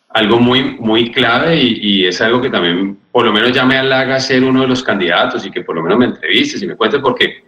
algo 0.09 0.39
muy, 0.39 0.75
muy 0.79 1.11
clave 1.11 1.55
y, 1.55 2.05
es 2.05 2.21
algo 2.21 2.41
que 2.41 2.49
también 2.49 2.97
por 3.11 3.25
lo 3.25 3.33
menos 3.33 3.51
ya 3.51 3.65
me 3.65 3.77
halaga 3.77 4.19
ser 4.19 4.43
uno 4.43 4.61
de 4.61 4.67
los 4.67 4.83
candidatos 4.83 5.45
y 5.45 5.51
que 5.51 5.61
por 5.61 5.75
lo 5.75 5.81
menos 5.81 5.97
me 5.97 6.05
entrevistes 6.05 6.61
y 6.61 6.67
me 6.67 6.75
cuentes 6.75 7.01
porque 7.01 7.43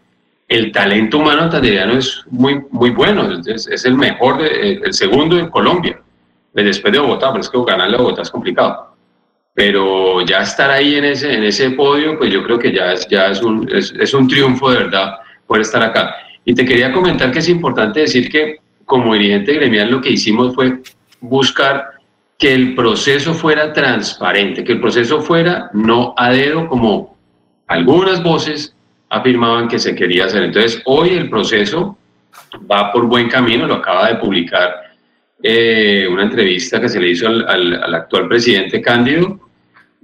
el 0.48 0.72
talento 0.72 1.20
humano 1.20 1.50
tanderiano 1.50 1.98
es 1.98 2.24
muy, 2.30 2.62
muy 2.72 2.92
bueno, 2.92 3.40
es, 3.46 3.68
es 3.68 3.86
el 3.86 3.96
mejor, 3.96 4.42
el 4.44 4.94
segundo 4.94 5.38
en 5.38 5.50
Colombia, 5.50 6.00
después 6.54 6.94
de 6.94 7.00
Bogotá, 7.00 7.32
pero 7.32 7.42
es 7.42 7.50
que 7.50 7.64
ganarle 7.66 7.96
a 7.96 8.00
Bogotá 8.00 8.22
es 8.22 8.30
complicado. 8.30 8.96
Pero 9.54 10.22
ya 10.22 10.42
estar 10.42 10.70
ahí 10.70 10.96
en 10.96 11.06
ese, 11.06 11.34
en 11.34 11.44
ese 11.44 11.72
podio, 11.72 12.18
pues 12.18 12.32
yo 12.32 12.44
creo 12.44 12.60
que 12.60 12.74
ya 12.74 12.92
es, 12.92 13.08
ya 13.08 13.28
es, 13.28 13.42
un, 13.42 13.70
es, 13.74 13.94
es 13.98 14.14
un 14.14 14.28
triunfo 14.28 14.70
de 14.70 14.80
verdad 14.80 15.16
poder 15.48 15.62
estar 15.62 15.82
acá. 15.82 16.16
Y 16.46 16.54
te 16.54 16.64
quería 16.64 16.94
comentar 16.94 17.32
que 17.32 17.40
es 17.40 17.50
importante 17.50 18.02
decir 18.02 18.30
que 18.30 18.58
como 18.86 19.14
dirigente 19.14 19.54
gremial 19.54 19.90
lo 19.90 20.00
que 20.02 20.12
hicimos 20.12 20.54
fue 20.54 20.80
buscar 21.20 21.96
que 22.38 22.54
el 22.54 22.76
proceso 22.76 23.34
fuera 23.34 23.74
transparente, 23.74 24.64
que 24.64 24.74
el 24.74 24.80
proceso 24.80 25.22
fuera 25.22 25.70
no 25.74 26.14
a 26.18 26.32
dedo 26.32 26.68
como 26.68 27.18
algunas 27.68 28.22
voces 28.22 28.76
afirmaban 29.10 29.68
que 29.68 29.80
se 29.80 29.96
quería 29.96 30.26
hacer. 30.26 30.44
Entonces, 30.44 30.82
hoy 30.86 31.10
el 31.10 31.30
proceso 31.30 31.98
va 32.70 32.92
por 32.92 33.06
buen 33.08 33.30
camino, 33.30 33.66
lo 33.66 33.76
acaba 33.76 34.10
de 34.10 34.16
publicar 34.16 34.92
eh, 35.42 36.08
una 36.12 36.24
entrevista 36.24 36.80
que 36.80 36.90
se 36.90 37.00
le 37.00 37.10
hizo 37.10 37.28
al, 37.28 37.48
al, 37.48 37.84
al 37.84 37.96
actual 37.96 38.28
presidente 38.28 38.82
Cándido, 38.82 39.40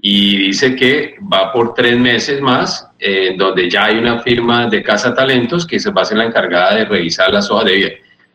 y 0.02 0.38
dice 0.48 0.76
que 0.76 1.16
va 1.32 1.54
por 1.54 1.76
tres 1.76 1.98
meses 1.98 2.42
más, 2.42 2.88
eh, 2.98 3.36
donde 3.38 3.70
ya 3.70 3.86
hay 3.86 3.98
una 3.98 4.20
firma 4.20 4.68
de 4.68 4.82
Casa 4.82 5.14
Talentos 5.14 5.66
que 5.66 5.80
se 5.80 5.92
va 5.92 6.02
a 6.02 6.06
ser 6.06 6.18
la 6.18 6.26
encargada 6.26 6.76
de 6.76 6.86
revisar 6.86 7.32
las 7.32 7.52
hojas 7.52 7.66
de 7.66 7.76
vida. 7.76 7.90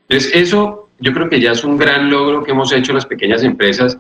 Entonces, 0.08 0.32
eso 0.34 0.90
yo 1.00 1.12
creo 1.12 1.28
que 1.28 1.40
ya 1.40 1.52
es 1.52 1.64
un 1.64 1.76
gran 1.76 2.08
logro 2.08 2.44
que 2.44 2.52
hemos 2.52 2.72
hecho 2.72 2.92
las 2.92 3.04
pequeñas 3.04 3.42
empresas 3.42 3.98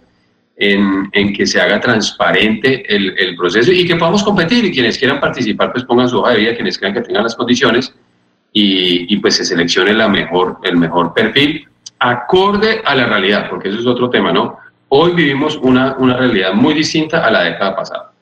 en, 0.56 1.10
que 1.34 1.46
se 1.46 1.60
haga 1.60 1.80
transparente 1.80 2.84
el, 2.88 3.18
el, 3.18 3.36
proceso 3.36 3.70
y 3.72 3.86
que 3.86 3.96
podamos 3.96 4.22
competir 4.22 4.64
y 4.64 4.72
quienes 4.72 4.96
quieran 4.96 5.20
participar 5.20 5.70
pues 5.72 5.84
pongan 5.84 6.08
su 6.08 6.18
hoja 6.18 6.30
de 6.30 6.38
vida, 6.38 6.54
quienes 6.54 6.78
crean 6.78 6.94
que 6.94 7.02
tengan 7.02 7.24
las 7.24 7.34
condiciones 7.34 7.92
y, 8.52 9.12
y, 9.12 9.18
pues 9.18 9.34
se 9.36 9.44
seleccione 9.44 9.92
la 9.92 10.08
mejor, 10.08 10.58
el 10.62 10.76
mejor 10.76 11.12
perfil 11.12 11.68
acorde 11.98 12.80
a 12.84 12.94
la 12.94 13.06
realidad, 13.06 13.50
porque 13.50 13.68
eso 13.68 13.80
es 13.80 13.86
otro 13.86 14.08
tema, 14.08 14.32
¿no? 14.32 14.58
Hoy 14.88 15.12
vivimos 15.12 15.56
una, 15.56 15.96
una 15.98 16.16
realidad 16.16 16.54
muy 16.54 16.74
distinta 16.74 17.26
a 17.26 17.30
la 17.30 17.42
década 17.42 17.74
pasada. 17.74 18.12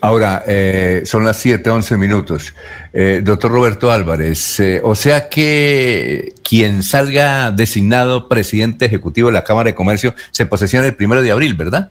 Ahora, 0.00 0.42
eh, 0.46 1.02
son 1.04 1.24
las 1.24 1.38
7, 1.38 1.68
11 1.70 1.96
minutos. 1.96 2.54
Eh, 2.92 3.20
doctor 3.22 3.50
Roberto 3.50 3.90
Álvarez, 3.90 4.60
eh, 4.60 4.80
o 4.82 4.94
sea 4.94 5.28
que 5.28 6.32
quien 6.42 6.82
salga 6.82 7.50
designado 7.50 8.28
presidente 8.28 8.86
ejecutivo 8.86 9.28
de 9.28 9.34
la 9.34 9.44
Cámara 9.44 9.68
de 9.68 9.74
Comercio 9.74 10.14
se 10.32 10.46
posesiona 10.46 10.86
el 10.86 10.96
primero 10.96 11.22
de 11.22 11.30
abril, 11.30 11.54
¿verdad? 11.54 11.90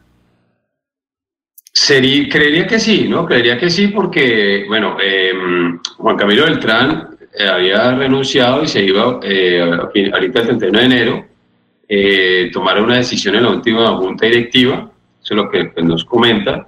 Sería, 1.71 2.27
creería 2.29 2.67
que 2.67 2.79
sí, 2.79 3.07
¿no? 3.07 3.25
Creería 3.25 3.57
que 3.57 3.69
sí 3.69 3.87
porque, 3.87 4.65
bueno, 4.67 4.97
em, 5.01 5.79
Juan 5.97 6.17
Camilo 6.17 6.45
Beltrán 6.45 7.09
había 7.39 7.95
renunciado 7.95 8.63
y 8.63 8.67
se 8.67 8.83
iba 8.83 9.03
ahorita 9.03 10.39
el 10.41 10.47
31 10.47 10.79
de 10.79 10.85
enero, 10.85 11.25
tomar 12.53 12.81
una 12.81 12.97
decisión 12.97 13.35
en 13.35 13.43
la 13.43 13.49
última 13.49 13.95
junta 13.97 14.27
directiva, 14.27 14.91
eso 15.21 15.33
es 15.33 15.37
lo 15.37 15.49
que 15.49 15.71
nos 15.81 16.05
comenta, 16.05 16.67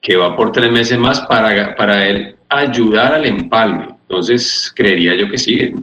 que 0.00 0.16
va 0.16 0.36
por 0.36 0.52
tres 0.52 0.70
meses 0.70 0.98
más 0.98 1.20
para, 1.22 1.74
para 1.76 2.06
él 2.06 2.36
ayudar 2.48 3.14
al 3.14 3.26
empalme. 3.26 3.88
Entonces, 4.02 4.72
creería 4.74 5.14
yo 5.14 5.28
que 5.28 5.38
sí, 5.38 5.74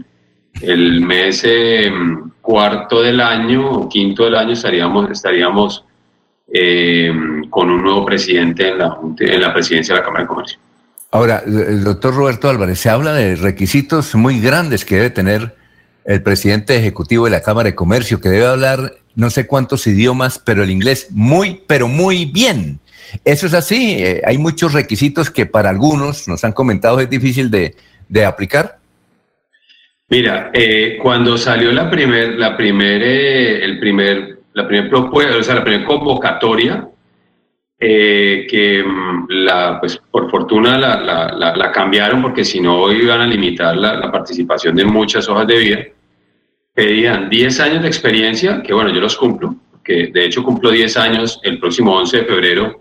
el 0.61 1.01
mes 1.01 1.43
em, 1.43 2.29
cuarto 2.41 3.01
del 3.01 3.19
año 3.19 3.69
o 3.69 3.89
quinto 3.89 4.25
del 4.25 4.35
año 4.35 4.53
estaríamos, 4.53 5.09
estaríamos 5.09 5.85
em, 6.51 7.49
con 7.49 7.69
un 7.69 7.83
nuevo 7.83 8.05
presidente 8.05 8.69
en 8.69 8.77
la, 8.77 8.97
en 9.19 9.41
la 9.41 9.53
presidencia 9.53 9.95
de 9.95 10.01
la 10.01 10.05
Cámara 10.05 10.23
de 10.23 10.27
Comercio. 10.27 10.59
Ahora, 11.11 11.43
el 11.45 11.83
doctor 11.83 12.15
Roberto 12.15 12.49
Álvarez, 12.49 12.79
se 12.79 12.89
habla 12.89 13.13
de 13.13 13.35
requisitos 13.35 14.15
muy 14.15 14.39
grandes 14.39 14.83
que 14.83 14.95
debe 14.95 15.09
tener 15.09 15.55
el 16.05 16.21
presidente 16.21 16.75
ejecutivo 16.75 17.25
de 17.25 17.31
la 17.31 17.41
Cámara 17.41 17.69
de 17.69 17.75
Comercio, 17.75 18.19
que 18.19 18.29
debe 18.29 18.45
hablar 18.45 18.95
no 19.15 19.29
sé 19.29 19.45
cuántos 19.47 19.85
idiomas, 19.87 20.39
pero 20.39 20.63
el 20.63 20.71
inglés 20.71 21.07
muy, 21.11 21.61
pero 21.67 21.87
muy 21.87 22.25
bien. 22.25 22.79
Eso 23.25 23.45
es 23.45 23.53
así, 23.53 23.95
eh, 23.99 24.21
hay 24.25 24.37
muchos 24.37 24.73
requisitos 24.73 25.29
que 25.29 25.45
para 25.45 25.69
algunos, 25.69 26.27
nos 26.27 26.43
han 26.43 26.51
comentado, 26.51 26.99
es 26.99 27.09
difícil 27.09 27.51
de, 27.51 27.75
de 28.09 28.25
aplicar. 28.25 28.79
Mira, 30.09 30.51
eh, 30.53 30.97
cuando 31.01 31.37
salió 31.37 31.71
la 31.71 31.89
primer, 31.89 32.35
la 32.37 32.57
primer, 32.57 33.01
eh, 33.01 33.63
el 33.63 33.79
primer, 33.79 34.39
la 34.53 34.67
primer 34.67 34.89
propuesta, 34.89 35.37
o 35.37 35.43
sea, 35.43 35.55
la 35.55 35.63
primera 35.63 35.85
convocatoria, 35.85 36.87
que 37.85 38.83
mm, 38.85 39.25
la, 39.29 39.79
pues, 39.79 40.01
por 40.11 40.29
fortuna 40.31 40.77
la, 40.77 41.01
la, 41.01 41.55
la, 41.55 41.71
cambiaron 41.71 42.21
porque 42.21 42.45
si 42.45 42.61
no 42.61 42.91
iban 42.91 43.21
a 43.21 43.27
limitar 43.27 43.75
la, 43.75 44.11
participación 44.11 44.75
de 44.75 44.85
muchas 44.85 45.27
hojas 45.27 45.47
de 45.47 45.57
vida, 45.57 45.79
pedían 46.73 47.29
10 47.29 47.59
años 47.59 47.81
de 47.81 47.87
experiencia, 47.87 48.61
que 48.63 48.73
bueno, 48.73 48.89
yo 48.89 49.01
los 49.01 49.17
cumplo, 49.17 49.55
que 49.83 50.07
de 50.07 50.25
hecho 50.25 50.43
cumplo 50.43 50.71
10 50.71 50.97
años 50.97 51.39
el 51.43 51.59
próximo 51.59 51.95
11 51.97 52.17
de 52.17 52.25
febrero 52.25 52.79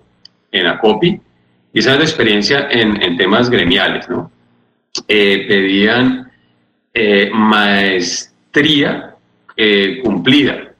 en 0.53 0.67
ACOPI, 0.67 1.21
y 1.75 1.79
esa 1.79 1.93
es 1.93 1.99
la 1.99 2.05
experiencia 2.05 2.69
en, 2.71 3.03
en 3.03 3.17
temas 3.17 3.51
gremiales, 3.51 4.09
¿no? 4.09 4.31
Eh, 5.09 5.47
pedían 5.49 6.31
eh, 6.93 7.31
maestría 7.33 9.17
eh, 9.57 10.01
cumplida. 10.05 10.72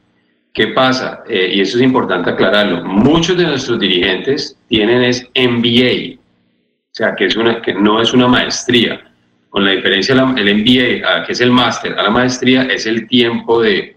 ¿Qué 0.53 0.69
pasa? 0.69 1.25
y 1.29 1.61
eso 1.61 1.79
es 1.79 1.83
importante 1.83 2.31
aclararlo. 2.31 2.85
Muchos 2.85 3.37
de 3.39 3.47
nuestros 3.47 3.81
dirigentes 3.81 4.57
tienen 4.69 5.03
es 5.03 5.27
MBA, 5.35 6.17
o 6.17 6.95
sea, 6.95 7.15
que, 7.15 7.25
es 7.25 7.37
una, 7.37 7.63
que 7.63 7.73
no 7.73 8.03
es 8.03 8.13
una 8.13 8.29
maestría. 8.29 9.01
Con 9.49 9.65
la 9.65 9.71
diferencia, 9.71 10.15
el 10.15 10.55
MBA, 10.55 11.25
que 11.25 11.33
es 11.33 11.41
el 11.41 11.51
máster, 11.51 11.99
a 11.99 12.03
la 12.03 12.11
maestría 12.11 12.65
es 12.65 12.87
el 12.87 13.07
tiempo 13.09 13.63
de, 13.63 13.97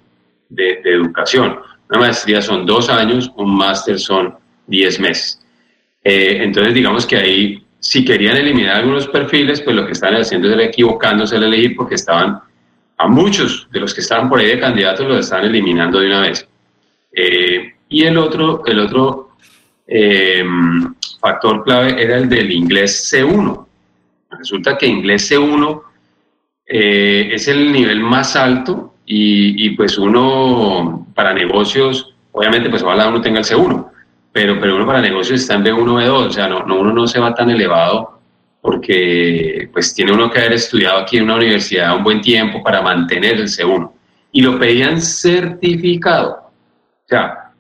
de, 0.50 0.82
de 0.82 0.92
educación. 0.94 1.60
Una 1.90 2.00
maestría 2.00 2.42
son 2.42 2.66
dos 2.66 2.90
años, 2.90 3.32
un 3.36 3.56
máster 3.56 4.00
son 4.00 4.36
diez 4.68 5.00
meses. 5.00 5.42
Eh, 6.04 6.40
entonces, 6.42 6.74
digamos 6.74 7.06
que 7.06 7.18
ahí, 7.18 7.66
si 7.80 8.06
querían 8.06 8.38
eliminar 8.38 8.78
algunos 8.78 9.08
perfiles, 9.08 9.62
pues 9.62 9.76
lo 9.76 9.86
que 9.86 9.92
estaban 9.92 10.22
haciendo 10.22 10.52
era 10.52 10.64
equivocándose 10.64 11.36
al 11.36 11.44
elegir 11.44 11.76
porque 11.76 11.96
estaban, 11.96 12.40
a 12.98 13.08
muchos 13.08 13.68
de 13.72 13.80
los 13.80 13.94
que 13.94 14.02
estaban 14.02 14.30
por 14.30 14.40
ahí 14.40 14.48
de 14.48 14.60
candidatos 14.60 15.08
los 15.08 15.20
estaban 15.20 15.46
eliminando 15.46 16.00
de 16.00 16.08
una 16.08 16.22
vez. 16.22 16.48
Eh, 17.12 17.74
y 17.90 18.04
el 18.04 18.18
otro, 18.18 18.64
el 18.66 18.80
otro 18.80 19.30
eh, 19.88 20.44
factor 21.20 21.64
clave 21.64 22.02
era 22.02 22.18
el 22.18 22.30
del 22.30 22.52
inglés 22.52 23.12
C1. 23.12 23.66
Resulta 24.32 24.78
que 24.78 24.88
inglés 24.88 25.32
C1 25.32 25.82
es 26.68 27.48
el 27.48 27.72
nivel 27.72 28.00
más 28.00 28.36
alto 28.36 28.96
y, 29.06 29.66
y, 29.66 29.70
pues 29.72 30.00
uno, 30.00 31.08
para 31.14 31.32
negocios, 31.32 32.16
obviamente 32.32 32.70
pues 32.70 32.82
ojalá 32.82 33.08
uno 33.08 33.22
tenga 33.22 33.40
el 33.40 33.46
C1 33.46 33.92
pero, 34.36 34.60
pero 34.60 34.76
uno 34.76 34.86
para 34.86 35.00
negocios 35.00 35.40
está 35.40 35.54
en 35.54 35.64
B1, 35.64 35.86
B2, 35.86 36.28
o 36.28 36.30
sea, 36.30 36.50
no, 36.50 36.66
no, 36.66 36.82
uno 36.82 36.92
no 36.92 37.08
se 37.08 37.22
va 37.22 37.34
tan 37.34 37.50
elevado 37.50 38.15
porque 38.66 39.70
pues 39.72 39.94
tiene 39.94 40.12
uno 40.12 40.32
que 40.32 40.40
haber 40.40 40.54
estudiado 40.54 40.98
aquí 40.98 41.18
en 41.18 41.26
una 41.26 41.36
universidad 41.36 41.96
un 41.96 42.04
buen 42.04 42.20
tiempo 42.20 42.64
para 42.64 42.82
mantener 42.82 43.36
el 43.36 43.48
C1. 43.48 43.92
Y 44.32 44.42
lo 44.42 44.58
pedían 44.58 45.00
certificado. 45.00 46.32
O 46.32 47.08
sea, 47.08 47.52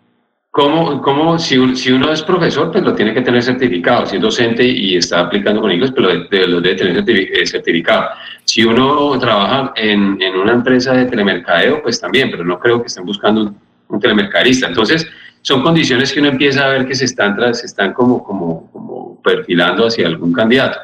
¿cómo, 0.50 1.00
cómo 1.04 1.38
si, 1.38 1.58
uno 1.60 2.12
es 2.12 2.24
profesor, 2.24 2.72
pues 2.72 2.84
lo 2.84 2.96
tiene 2.96 3.14
que 3.14 3.22
tener 3.22 3.44
certificado. 3.44 4.08
Si 4.08 4.16
es 4.16 4.22
docente 4.22 4.64
y 4.64 4.98
está 4.98 5.20
aplicando 5.20 5.62
con 5.62 5.72
inglés, 5.72 5.92
pues 5.92 6.08
lo, 6.08 6.48
lo 6.48 6.62
debe 6.62 6.76
tener 6.76 7.04
eh, 7.08 7.46
certificado. 7.46 8.10
Si 8.44 8.64
uno 8.64 9.20
trabaja 9.20 9.74
en, 9.76 10.20
en, 10.20 10.36
una 10.36 10.54
empresa 10.54 10.94
de 10.94 11.06
telemercadeo, 11.06 11.84
pues 11.84 12.02
también, 12.02 12.32
pero 12.32 12.44
no 12.44 12.58
creo 12.58 12.82
que 12.82 12.88
estén 12.88 13.06
buscando 13.06 13.42
un, 13.42 13.58
un 13.90 14.00
telemercadista. 14.00 14.68
Entonces, 14.68 15.08
son 15.44 15.62
condiciones 15.62 16.12
que 16.12 16.20
uno 16.20 16.30
empieza 16.30 16.66
a 16.66 16.70
ver 16.70 16.88
que 16.88 16.96
se 16.96 17.06
están, 17.06 17.38
se 17.54 17.68
están 17.68 17.94
como, 17.94 18.24
como, 18.24 18.72
como 18.72 19.22
perfilando 19.22 19.86
hacia 19.86 20.08
algún 20.08 20.34
candidato. 20.34 20.80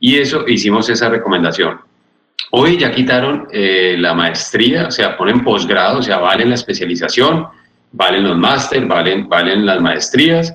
Y 0.00 0.18
eso 0.18 0.46
hicimos 0.46 0.88
esa 0.88 1.08
recomendación. 1.08 1.78
Hoy 2.50 2.76
ya 2.76 2.92
quitaron 2.92 3.48
eh, 3.50 3.96
la 3.98 4.14
maestría, 4.14 4.86
o 4.86 4.90
sea, 4.90 5.16
ponen 5.16 5.42
posgrado, 5.42 5.98
o 5.98 6.02
sea, 6.02 6.18
valen 6.18 6.50
la 6.50 6.54
especialización, 6.54 7.46
valen 7.92 8.24
los 8.24 8.36
máster, 8.36 8.84
valen, 8.86 9.28
valen 9.28 9.66
las 9.66 9.80
maestrías. 9.80 10.54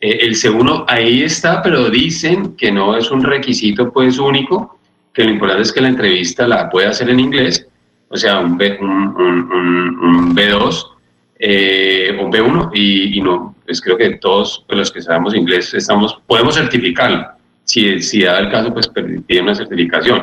Eh, 0.00 0.18
el 0.22 0.34
segundo 0.34 0.84
ahí 0.88 1.22
está, 1.22 1.62
pero 1.62 1.90
dicen 1.90 2.56
que 2.56 2.72
no 2.72 2.96
es 2.96 3.10
un 3.10 3.22
requisito 3.22 3.92
pues 3.92 4.18
único, 4.18 4.78
que 5.12 5.24
lo 5.24 5.30
importante 5.30 5.62
es 5.62 5.72
que 5.72 5.80
la 5.80 5.88
entrevista 5.88 6.46
la 6.46 6.68
pueda 6.70 6.90
hacer 6.90 7.10
en 7.10 7.20
inglés, 7.20 7.66
o 8.08 8.16
sea, 8.16 8.38
un, 8.40 8.56
B, 8.56 8.78
un, 8.80 8.90
un, 8.90 9.98
un 10.00 10.34
B2 10.34 10.98
eh, 11.40 12.18
o 12.20 12.28
B1 12.28 12.70
y, 12.74 13.20
no, 13.20 13.54
pues 13.64 13.80
creo 13.80 13.96
que 13.96 14.16
todos 14.16 14.64
los 14.68 14.90
que 14.90 15.00
sabemos 15.00 15.34
inglés 15.34 15.72
estamos, 15.72 16.18
podemos 16.26 16.56
certificarlo. 16.56 17.26
Si, 17.68 18.00
si 18.00 18.22
da 18.22 18.38
el 18.38 18.50
caso, 18.50 18.72
pues 18.72 18.88
piden 18.88 19.44
una 19.44 19.54
certificación. 19.54 20.22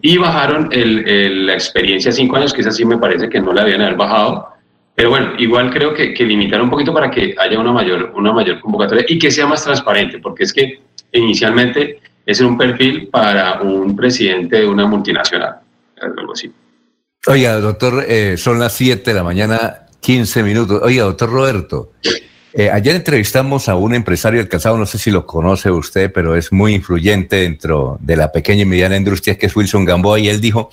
y 0.00 0.16
bajaron 0.16 0.70
el, 0.72 1.46
la 1.46 1.52
experiencia 1.52 2.10
cinco 2.10 2.36
años, 2.36 2.54
que 2.54 2.62
esa 2.62 2.72
sí 2.72 2.84
me 2.84 2.96
parece 2.96 3.28
que 3.28 3.40
no 3.40 3.52
la 3.52 3.62
habían 3.62 3.82
haber 3.82 3.96
bajado. 3.96 4.48
Pero 4.94 5.10
bueno, 5.10 5.32
igual 5.38 5.70
creo 5.70 5.94
que, 5.94 6.14
que 6.14 6.24
limitar 6.24 6.60
un 6.60 6.70
poquito 6.70 6.92
para 6.92 7.10
que 7.10 7.34
haya 7.38 7.58
una 7.58 7.70
mayor, 7.70 8.12
una 8.16 8.32
mayor 8.32 8.60
convocatoria 8.60 9.04
y 9.06 9.18
que 9.18 9.30
sea 9.30 9.46
más 9.46 9.62
transparente, 9.62 10.18
porque 10.18 10.44
es 10.44 10.52
que 10.52 10.80
inicialmente 11.12 12.00
es 12.26 12.40
un 12.40 12.56
perfil 12.58 13.08
para 13.08 13.60
un 13.60 13.94
presidente 13.94 14.56
de 14.56 14.66
una 14.66 14.86
multinacional, 14.86 15.56
algo 16.00 16.32
así. 16.32 16.50
Oiga, 17.26 17.60
doctor, 17.60 18.04
eh, 18.08 18.36
son 18.36 18.58
las 18.58 18.72
7 18.74 19.10
de 19.10 19.14
la 19.14 19.22
mañana 19.22 19.86
15 20.00 20.42
minutos. 20.42 20.80
Oiga, 20.82 21.04
doctor 21.04 21.30
Roberto, 21.30 21.92
eh, 22.54 22.70
ayer 22.70 22.96
entrevistamos 22.96 23.68
a 23.68 23.76
un 23.76 23.94
empresario 23.94 24.40
del 24.40 24.48
calzado, 24.48 24.78
no 24.78 24.86
sé 24.86 24.98
si 24.98 25.10
lo 25.10 25.26
conoce 25.26 25.70
usted, 25.70 26.10
pero 26.12 26.34
es 26.34 26.50
muy 26.50 26.74
influyente 26.74 27.36
dentro 27.36 27.98
de 28.00 28.16
la 28.16 28.32
pequeña 28.32 28.62
y 28.62 28.66
mediana 28.66 28.96
industria, 28.96 29.36
que 29.36 29.46
es 29.46 29.54
Wilson 29.54 29.84
Gamboa, 29.84 30.18
y 30.18 30.28
él 30.28 30.40
dijo, 30.40 30.70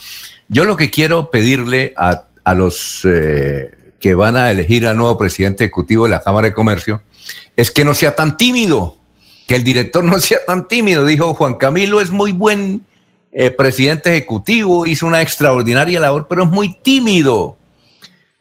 yo 0.48 0.64
lo 0.64 0.78
que 0.78 0.90
quiero 0.90 1.30
pedirle 1.32 1.94
a, 1.98 2.26
los 2.56 3.02
eh, 3.04 3.72
que 4.00 4.16
van 4.16 4.38
a 4.38 4.52
elegir 4.52 4.88
al 4.88 4.98
nuevo 4.98 5.18
presidente 5.18 5.66
ejecutivo 5.66 6.06
de 6.06 6.12
la 6.12 6.22
Cámara 6.22 6.48
de 6.48 6.54
Comercio 6.54 7.02
es 7.56 7.72
que 7.72 7.84
no 7.84 7.94
sea 7.94 8.16
tan 8.16 8.38
tímido, 8.38 8.98
que 9.48 9.56
el 9.56 9.64
director 9.64 10.04
no 10.04 10.20
sea 10.20 10.40
tan 10.46 10.68
tímido. 10.68 11.06
Dijo, 11.06 11.34
Juan 11.34 11.56
Camilo 11.56 12.00
es 12.00 12.12
muy 12.12 12.32
buen 12.32 12.86
eh, 13.32 13.52
presidente 13.52 14.12
ejecutivo, 14.12 14.86
hizo 14.86 15.08
una 15.08 15.22
extraordinaria 15.22 16.00
labor, 16.00 16.28
pero 16.30 16.44
es 16.44 16.50
muy 16.50 16.78
tímido 16.82 17.58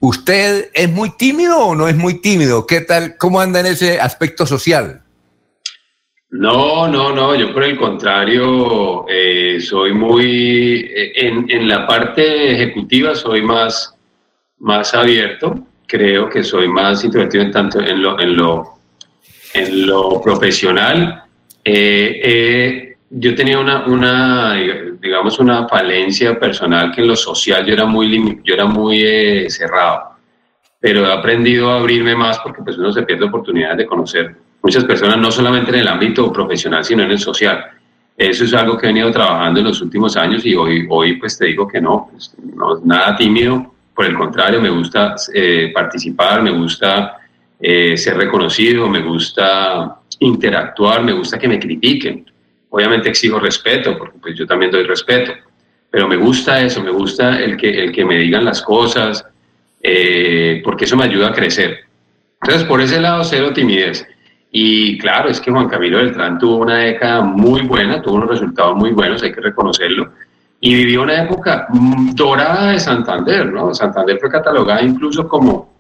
¿Usted 0.07 0.69
es 0.75 0.91
muy 0.91 1.17
tímido 1.17 1.57
o 1.59 1.75
no 1.75 1.89
es 1.89 1.97
muy 1.97 2.21
tímido? 2.21 2.67
¿Qué 2.67 2.83
tal? 2.83 3.17
¿Cómo 3.17 3.41
anda 3.41 3.61
en 3.61 3.65
ese 3.65 3.99
aspecto 3.99 4.45
social? 4.45 5.01
No, 6.29 6.87
no, 6.87 7.15
no, 7.15 7.35
yo 7.35 7.55
por 7.55 7.65
el 7.65 7.79
contrario, 7.79 9.07
eh, 9.09 9.59
soy 9.63 9.95
muy, 9.95 10.91
eh, 10.95 11.27
en, 11.27 11.51
en, 11.51 11.67
la 11.67 11.87
parte 11.87 12.53
ejecutiva 12.53 13.15
soy 13.15 13.41
más, 13.41 13.95
más 14.59 14.95
abierto. 14.95 15.55
creo 15.87 16.29
que 16.29 16.45
soy 16.45 16.69
más 16.69 17.03
introvertido 17.03 17.43
en 17.43 17.51
tanto 17.51 17.81
en 17.81 18.03
lo, 18.03 18.21
en 18.21 18.37
lo, 18.37 18.79
en 19.55 19.87
lo 19.87 20.21
profesional. 20.21 21.25
Eh, 21.65 22.94
yo 23.17 23.35
tenía 23.35 23.61
una, 23.61 23.87
una, 23.87 24.55
digamos, 25.01 25.39
una 25.39 25.69
falencia 25.69 26.39
personal 26.39 26.91
que 26.93 27.01
en 27.01 27.09
lo 27.09 27.17
social 27.17 27.65
yo 27.65 27.73
era 27.73 27.87
muy, 27.87 28.41
yo 28.43 28.55
era 28.55 28.65
muy 28.65 29.03
eh, 29.05 29.47
cerrado, 29.49 30.17
pero 30.81 31.07
he 31.07 31.13
aprendido 31.13 31.71
a 31.71 31.79
abrirme 31.79 32.17
más 32.17 32.41
porque 32.41 32.63
pues 32.63 32.77
uno 32.77 32.93
se 32.93 33.03
pierde 33.03 33.27
oportunidades 33.27 33.79
de 33.79 33.87
conocer 33.87 34.35
muchas 34.63 34.85
personas, 34.85 35.19
no 35.19 35.31
solamente 35.31 35.71
en 35.71 35.77
el 35.77 35.89
ámbito 35.89 36.33
profesional, 36.33 36.85
sino 36.85 37.05
en 37.05 37.13
el 37.13 37.19
social. 37.21 37.65
Eso 38.17 38.45
es 38.45 38.55
algo 38.55 38.77
que 38.77 38.87
he 38.87 38.89
venido 38.89 39.11
trabajando 39.13 39.61
en 39.61 39.67
los 39.67 39.81
últimos 39.81 40.17
años 40.17 40.45
y 40.45 40.55
hoy, 40.55 40.87
hoy 40.91 41.17
pues 41.17 41.39
te 41.39 41.47
digo 41.47 41.69
que 41.69 41.81
no, 41.81 42.09
pues, 42.11 42.35
no 42.43 42.81
nada 42.85 43.15
tímido, 43.17 43.75
por 43.95 44.07
el 44.07 44.17
contrario, 44.17 44.61
me 44.61 44.71
gusta 44.71 45.15
eh, 45.33 45.71
participar, 45.73 46.43
me 46.43 46.51
gusta 46.51 47.19
eh, 47.61 47.97
ser 47.97 48.17
reconocido, 48.17 48.89
me 48.89 49.03
gusta 49.03 50.01
interactuar, 50.19 51.05
me 51.05 51.13
gusta 51.13 51.39
que 51.39 51.47
me 51.47 51.61
critiquen. 51.61 52.34
Obviamente 52.75 53.09
exijo 53.09 53.39
respeto, 53.39 53.97
porque 53.97 54.19
pues 54.21 54.35
yo 54.37 54.49
también 54.49 54.73
doy 54.73 54.83
respeto, 54.83 55.33
pero 55.91 56.09
me 56.09 56.17
gusta 56.17 56.61
eso, 56.61 56.83
me 56.83 56.91
gusta 56.91 57.41
el 57.41 57.57
que, 57.57 57.85
el 57.85 57.93
que 57.93 58.05
me 58.05 58.19
digan 58.19 58.45
las 58.45 58.61
cosas, 58.63 59.25
eh, 59.81 60.61
porque 60.65 60.85
eso 60.85 60.97
me 60.97 61.05
ayuda 61.05 61.29
a 61.29 61.33
crecer. 61.33 61.85
Entonces, 62.43 62.67
por 62.67 62.81
ese 62.81 63.01
lado, 63.01 63.23
cero 63.23 63.53
timidez. 63.55 64.05
Y 64.51 64.99
claro, 64.99 65.29
es 65.29 65.41
que 65.41 65.53
Juan 65.53 65.69
Camilo 65.69 65.99
Beltrán 65.99 66.41
tuvo 66.41 66.57
una 66.57 66.79
década 66.79 67.21
muy 67.21 67.63
buena, 67.63 68.03
tuvo 68.03 68.17
unos 68.17 68.31
resultados 68.31 68.75
muy 68.77 68.91
buenos, 68.91 69.23
hay 69.23 69.33
que 69.33 69.41
reconocerlo 69.41 70.11
y 70.65 70.75
vivió 70.75 71.03
una 71.03 71.23
época 71.23 71.67
dorada 72.15 72.71
de 72.71 72.81
Santander, 72.81 73.53
¿no? 73.53 73.75
Santander 73.75 74.19
fue 74.19 74.31
catalogada 74.31 74.81
incluso 74.81 75.29
como, 75.29 75.75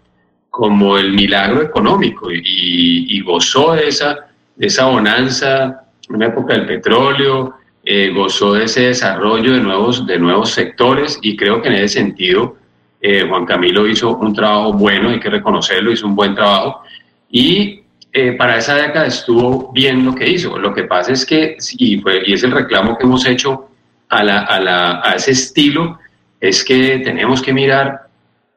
como 0.50 0.98
el 0.98 1.14
milagro 1.14 1.62
económico 1.62 2.28
y, 2.30 3.18
gozó 3.22 3.72
de 3.72 3.88
esa, 3.88 4.26
de 4.54 4.66
esa 4.66 4.84
bonanza, 4.84 5.83
una 6.08 6.26
época 6.26 6.54
del 6.54 6.66
petróleo, 6.66 7.54
eh, 7.84 8.10
gozó 8.14 8.54
de 8.54 8.64
ese 8.64 8.88
desarrollo 8.88 9.52
de 9.52 9.60
nuevos, 9.60 10.06
de 10.06 10.18
nuevos 10.18 10.50
sectores 10.50 11.18
y 11.20 11.36
creo 11.36 11.60
que 11.60 11.68
en 11.68 11.74
ese 11.74 12.00
sentido 12.00 12.56
eh, 13.00 13.26
Juan 13.28 13.44
Camilo 13.44 13.86
hizo 13.86 14.16
un 14.16 14.34
trabajo 14.34 14.72
bueno, 14.72 15.10
hay 15.10 15.20
que 15.20 15.28
reconocerlo, 15.28 15.92
hizo 15.92 16.06
un 16.06 16.16
buen 16.16 16.34
trabajo 16.34 16.82
y 17.30 17.82
eh, 18.12 18.32
para 18.32 18.56
esa 18.56 18.76
década 18.76 19.06
estuvo 19.06 19.72
bien 19.72 20.04
lo 20.04 20.14
que 20.14 20.30
hizo. 20.30 20.56
Lo 20.58 20.72
que 20.72 20.84
pasa 20.84 21.12
es 21.12 21.26
que, 21.26 21.56
y, 21.76 21.98
fue, 21.98 22.22
y 22.24 22.32
es 22.32 22.42
el 22.44 22.52
reclamo 22.52 22.96
que 22.96 23.04
hemos 23.04 23.26
hecho 23.26 23.68
a, 24.08 24.22
la, 24.22 24.40
a, 24.40 24.60
la, 24.60 25.00
a 25.02 25.16
ese 25.16 25.32
estilo 25.32 25.98
es 26.40 26.64
que 26.64 27.00
tenemos 27.00 27.42
que 27.42 27.52
mirar 27.52 28.06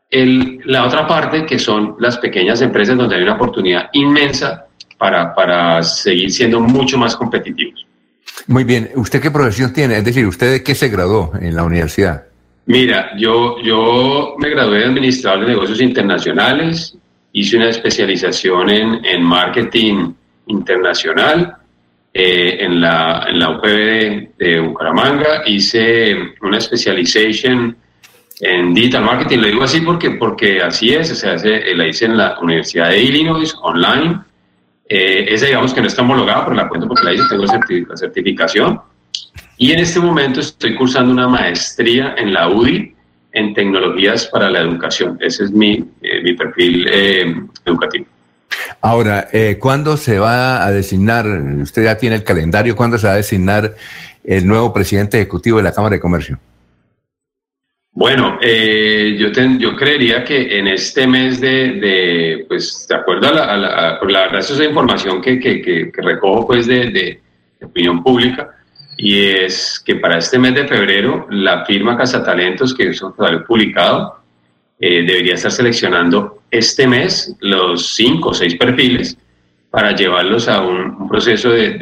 el, 0.09 0.61
la 0.65 0.85
otra 0.85 1.07
parte, 1.07 1.45
que 1.45 1.59
son 1.59 1.95
las 1.99 2.17
pequeñas 2.17 2.61
empresas 2.61 2.95
donde 2.95 3.15
hay 3.15 3.23
una 3.23 3.33
oportunidad 3.33 3.89
inmensa 3.93 4.66
para, 4.97 5.33
para 5.33 5.83
seguir 5.83 6.31
siendo 6.31 6.59
mucho 6.59 6.97
más 6.97 7.15
competitivos. 7.15 7.85
Muy 8.47 8.63
bien, 8.63 8.89
¿usted 8.95 9.21
qué 9.21 9.31
profesión 9.31 9.73
tiene? 9.73 9.97
Es 9.97 10.05
decir, 10.05 10.25
¿usted 10.25 10.51
de 10.51 10.63
qué 10.63 10.75
se 10.75 10.89
graduó 10.89 11.31
en 11.39 11.55
la 11.55 11.63
universidad? 11.63 12.23
Mira, 12.65 13.11
yo, 13.17 13.61
yo 13.61 14.35
me 14.37 14.49
gradué 14.49 14.79
de 14.79 14.85
Administrador 14.85 15.41
de 15.41 15.47
Negocios 15.47 15.81
Internacionales, 15.81 16.97
hice 17.31 17.57
una 17.57 17.69
especialización 17.69 18.69
en, 18.69 19.05
en 19.05 19.23
marketing 19.23 20.13
internacional 20.47 21.57
eh, 22.13 22.65
en, 22.65 22.81
la, 22.81 23.25
en 23.29 23.39
la 23.39 23.51
UPB 23.51 24.37
de, 24.37 24.59
Bucaramanga, 24.59 25.43
hice 25.45 26.15
una 26.41 26.59
specialization 26.59 27.77
en 28.39 28.73
digital 28.73 29.03
marketing, 29.03 29.37
lo 29.37 29.47
digo 29.47 29.63
así 29.63 29.81
porque, 29.81 30.11
porque 30.11 30.61
así 30.61 30.93
es, 30.93 31.09
se 31.09 31.29
hace, 31.29 31.75
la 31.75 31.87
hice 31.87 32.05
en 32.05 32.17
la 32.17 32.39
Universidad 32.39 32.89
de 32.89 33.01
Illinois, 33.01 33.55
online, 33.61 34.19
eh, 34.89 35.25
esa 35.29 35.45
digamos 35.45 35.73
que 35.73 35.81
no 35.81 35.87
está 35.87 36.01
homologada, 36.01 36.45
pero 36.45 36.55
la 36.55 36.67
cuento 36.67 36.87
porque 36.87 37.05
la 37.05 37.13
hice, 37.13 37.23
tengo 37.29 37.45
la 37.45 37.97
certificación, 37.97 38.81
y 39.57 39.71
en 39.71 39.79
este 39.79 39.99
momento 39.99 40.39
estoy 40.39 40.75
cursando 40.75 41.11
una 41.11 41.27
maestría 41.27 42.15
en 42.17 42.33
la 42.33 42.49
UDI 42.49 42.95
en 43.33 43.53
tecnologías 43.53 44.27
para 44.27 44.49
la 44.49 44.61
educación, 44.61 45.17
ese 45.21 45.45
es 45.45 45.51
mi, 45.51 45.83
eh, 46.01 46.21
mi 46.23 46.33
perfil 46.33 46.87
educativo. 47.65 48.05
Ahora, 48.81 49.27
eh, 49.31 49.57
¿cuándo 49.59 49.97
se 49.97 50.19
va 50.19 50.65
a 50.65 50.71
designar, 50.71 51.25
usted 51.61 51.83
ya 51.83 51.97
tiene 51.97 52.15
el 52.15 52.23
calendario, 52.23 52.75
cuándo 52.75 52.97
se 52.97 53.07
va 53.07 53.13
a 53.13 53.17
designar 53.17 53.75
el 54.23 54.47
nuevo 54.47 54.73
presidente 54.73 55.17
ejecutivo 55.17 55.57
de 55.57 55.63
la 55.63 55.71
Cámara 55.71 55.95
de 55.95 55.99
Comercio? 55.99 56.39
Bueno, 57.97 58.37
eh, 58.43 59.15
yo, 59.17 59.29
yo 59.57 59.75
creería 59.75 60.23
que 60.23 60.59
en 60.59 60.67
este 60.67 61.07
mes 61.07 61.41
de, 61.41 62.45
pues, 62.47 62.85
de 62.87 62.93
acuerdo 62.93 63.29
a 63.29 63.31
la, 63.31 63.43
a 63.45 63.57
la, 63.57 63.99
la 64.07 64.21
verdad, 64.21 64.37
eso 64.37 64.53
es 64.53 64.69
información 64.69 65.19
que, 65.19 65.39
que, 65.39 65.63
que, 65.63 65.91
recojo, 66.03 66.45
pues, 66.45 66.67
de, 66.67 66.91
de, 66.91 67.19
opinión 67.65 68.03
pública, 68.03 68.51
y 68.97 69.17
es 69.17 69.81
que 69.83 69.95
para 69.95 70.19
este 70.19 70.37
mes 70.37 70.53
de 70.53 70.67
febrero, 70.67 71.25
la 71.31 71.65
firma 71.65 71.97
Casa 71.97 72.23
Talentos, 72.23 72.75
que 72.75 72.89
eso 72.89 73.15
salió 73.17 73.43
publicado, 73.43 74.19
eh, 74.79 75.01
debería 75.01 75.33
estar 75.33 75.51
seleccionando 75.51 76.43
este 76.51 76.85
mes 76.85 77.35
los 77.39 77.95
cinco 77.95 78.29
o 78.29 78.33
seis 78.35 78.53
perfiles 78.57 79.17
para 79.71 79.95
llevarlos 79.95 80.47
a 80.47 80.61
un, 80.61 81.09
proceso 81.09 81.49
de, 81.49 81.79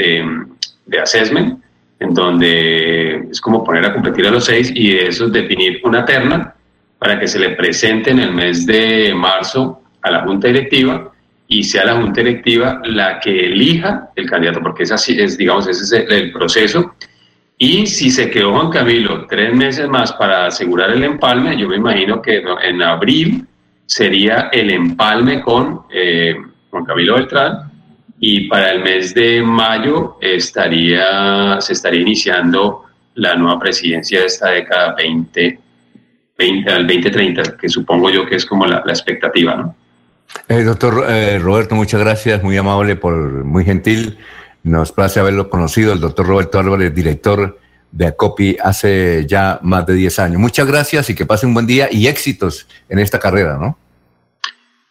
de, 0.86 0.98
assessment, 0.98 1.62
en 2.00 2.14
donde 2.14 3.28
es 3.32 3.40
como 3.40 3.64
poner 3.64 3.86
a 3.86 3.94
competir 3.94 4.28
a 4.28 4.32
los 4.32 4.46
seis 4.46 4.72
y 4.74 4.94
de 4.94 5.08
eso 5.08 5.30
definir 5.30 5.80
una 5.84 6.06
terna 6.06 6.54
para 7.00 7.20
que 7.20 7.28
se 7.28 7.40
le 7.40 7.52
presente 7.52 8.12
en 8.12 8.20
el 8.20 8.34
mes 8.34 8.66
de 8.66 9.14
marzo 9.16 9.82
a 10.02 10.12
la 10.12 10.22
junta 10.22 10.48
directiva 10.48 11.12
y 11.48 11.64
sea 11.64 11.86
la 11.86 11.96
junta 11.96 12.22
directiva 12.22 12.82
la 12.86 13.20
que 13.20 13.48
elija 13.48 14.10
el 14.16 14.30
candidato, 14.30 14.62
porque 14.62 14.84
es 14.84 14.92
así, 14.92 15.20
es, 15.20 15.38
digamos, 15.38 15.68
ese 15.68 15.84
es 15.84 16.10
el 16.10 16.32
proceso. 16.32 16.96
Y 17.58 17.88
si 17.88 18.10
se 18.10 18.30
quedó 18.30 18.54
Juan 18.54 18.70
Camilo 18.70 19.26
tres 19.28 19.54
meses 19.54 19.88
más 19.88 20.12
para 20.14 20.48
asegurar 20.48 20.90
el 20.92 21.04
empalme, 21.04 21.58
yo 21.58 21.70
me 21.70 21.78
imagino 21.78 22.22
que 22.22 22.44
en 22.64 22.82
abril 22.82 23.46
sería 23.86 24.50
el 24.52 24.72
empalme 24.72 25.42
con 25.42 25.82
eh, 25.94 26.36
Juan 26.72 26.86
Camilo 26.86 27.16
Beltrán 27.16 27.65
y 28.20 28.48
para 28.48 28.72
el 28.72 28.84
mes 28.84 29.14
de 29.14 29.42
mayo 29.42 30.18
estaría, 30.22 31.60
se 31.60 31.74
estaría 31.74 32.02
iniciando 32.02 32.84
la 33.16 33.36
nueva 33.36 33.60
presidencia 33.60 34.22
de 34.22 34.26
esta 34.26 34.50
década 34.50 34.96
20, 34.96 35.60
20 36.38 36.72
al 36.72 36.88
2030, 36.88 37.58
que 37.58 37.70
supongo 37.70 38.10
yo 38.10 38.26
que 38.26 38.36
es 38.36 38.46
como 38.46 38.66
la, 38.66 38.80
expectativa, 38.88 39.56
¿no? 39.56 39.76
Eh, 40.50 40.64
doctor 40.64 41.06
eh, 41.08 41.40
Roberto, 41.40 41.76
muchas 41.76 42.00
gracias, 42.00 42.44
muy 42.44 42.58
amable, 42.58 42.96
por 42.96 43.16
muy 43.46 43.64
gentil. 43.64 44.18
Nos 44.64 44.92
place 44.92 45.20
haberlo 45.20 45.50
conocido, 45.50 45.94
el 45.94 46.00
doctor 46.00 46.26
Roberto 46.26 46.60
Álvarez, 46.60 46.94
director 46.94 47.60
de 47.92 48.08
ACOPI 48.08 48.58
hace 48.62 49.26
ya 49.28 49.60
más 49.62 49.86
de 49.86 49.94
10 49.94 50.20
años. 50.20 50.42
Muchas 50.42 50.68
gracias 50.68 51.10
y 51.10 51.16
que 51.16 51.26
pase 51.26 51.46
un 51.46 51.54
buen 51.54 51.68
día 51.68 51.88
y 51.92 52.08
éxitos 52.08 52.68
en 52.90 53.00
esta 53.00 53.20
carrera, 53.20 53.58
¿no? 53.58 53.78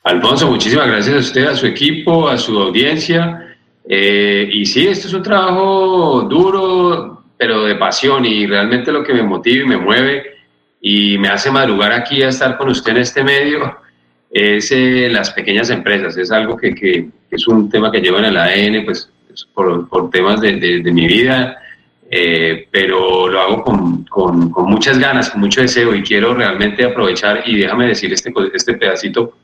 Alfonso, 0.05 0.51
muchísimas 0.51 0.87
gracias 0.87 1.17
a 1.17 1.19
usted, 1.19 1.47
a 1.47 1.57
su 1.57 1.67
equipo, 1.67 2.29
a 2.29 2.37
su 2.37 2.59
audiencia. 2.61 3.57
Eh, 3.89 4.51
y 4.53 4.67
sí, 4.67 4.87
esto 4.87 5.09
es 5.09 5.15
un 5.15 5.23
trabajo 5.23 6.27
duro, 6.29 7.25
pero 7.39 7.65
de 7.65 7.75
pasión 7.77 8.27
y 8.27 8.47
realmente 8.47 8.93
lo 8.93 9.03
que 9.03 9.15
me 9.15 9.23
motiva 9.23 9.65
y 9.65 9.67
me 9.67 9.79
mueve 9.79 10.25
y 10.83 11.17
me 11.17 11.29
hace 11.29 11.51
madrugar 11.51 11.93
aquí 11.93 12.23
a 12.23 12.29
estar 12.29 12.59
con 12.59 12.69
usted 12.69 12.93
en 12.93 12.99
este 12.99 13.25
medio 13.25 13.79
es 14.31 14.71
eh, 14.73 15.09
las 15.11 15.31
pequeñas 15.31 15.71
empresas. 15.71 16.19
Es 16.19 16.31
algo 16.31 16.55
que, 16.59 16.75
que, 16.75 17.09
es 17.31 17.49
un 17.49 17.71
tema 17.71 17.91
que 17.91 18.03
lleva 18.03 18.19
en 18.19 18.27
el 18.27 18.37
ADN, 18.37 18.85
pues 18.85 19.11
por, 19.55 19.89
por 19.89 20.11
temas 20.11 20.39
de, 20.43 20.53
de, 20.59 20.93
mi 20.93 21.07
vida, 21.07 21.57
eh, 22.11 22.69
pero 22.71 23.27
lo 23.27 23.41
hago 23.41 23.63
con, 23.63 24.05
con, 24.05 24.51
con, 24.51 24.67
muchas 24.67 24.99
ganas, 24.99 25.31
con 25.31 25.41
mucho 25.41 25.63
deseo 25.63 25.95
y 25.95 26.03
quiero 26.03 26.35
realmente 26.35 26.85
aprovechar 26.85 27.43
y 27.47 27.57
déjame 27.57 27.87
decir 27.89 28.13
este, 28.13 28.33
este 28.53 28.75
pedacito, 28.75 29.35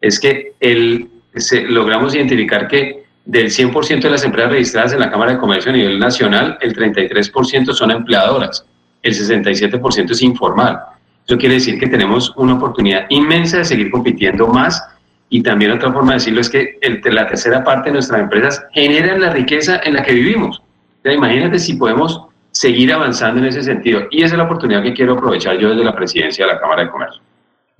es 0.00 0.18
que 0.18 0.54
el, 0.60 1.08
se, 1.36 1.62
logramos 1.62 2.14
identificar 2.14 2.68
que 2.68 3.04
del 3.24 3.46
100% 3.46 4.00
de 4.00 4.10
las 4.10 4.24
empresas 4.24 4.52
registradas 4.52 4.92
en 4.92 5.00
la 5.00 5.10
Cámara 5.10 5.32
de 5.32 5.38
Comercio 5.38 5.70
a 5.70 5.74
nivel 5.74 5.98
nacional, 5.98 6.58
el 6.60 6.74
33% 6.74 7.72
son 7.72 7.90
empleadoras, 7.90 8.64
el 9.02 9.14
67% 9.14 10.10
es 10.10 10.22
informal. 10.22 10.80
Eso 11.26 11.38
quiere 11.38 11.56
decir 11.56 11.78
que 11.78 11.86
tenemos 11.86 12.32
una 12.36 12.54
oportunidad 12.54 13.06
inmensa 13.08 13.58
de 13.58 13.64
seguir 13.64 13.90
compitiendo 13.90 14.48
más 14.48 14.82
y 15.28 15.42
también 15.42 15.70
otra 15.70 15.92
forma 15.92 16.12
de 16.12 16.18
decirlo 16.18 16.40
es 16.40 16.50
que 16.50 16.78
el, 16.80 17.00
la 17.04 17.28
tercera 17.28 17.62
parte 17.62 17.90
de 17.90 17.94
nuestras 17.94 18.20
empresas 18.20 18.64
generan 18.72 19.20
la 19.20 19.30
riqueza 19.30 19.80
en 19.84 19.94
la 19.94 20.02
que 20.02 20.12
vivimos. 20.12 20.60
imagínate 21.04 21.58
si 21.58 21.74
podemos 21.74 22.26
seguir 22.50 22.92
avanzando 22.92 23.40
en 23.40 23.46
ese 23.46 23.62
sentido. 23.62 24.02
Y 24.10 24.22
esa 24.22 24.34
es 24.34 24.38
la 24.38 24.44
oportunidad 24.44 24.82
que 24.82 24.92
quiero 24.92 25.14
aprovechar 25.14 25.56
yo 25.58 25.70
desde 25.70 25.84
la 25.84 25.94
presidencia 25.94 26.46
de 26.46 26.52
la 26.52 26.60
Cámara 26.60 26.82
de 26.82 26.90
Comercio. 26.90 27.22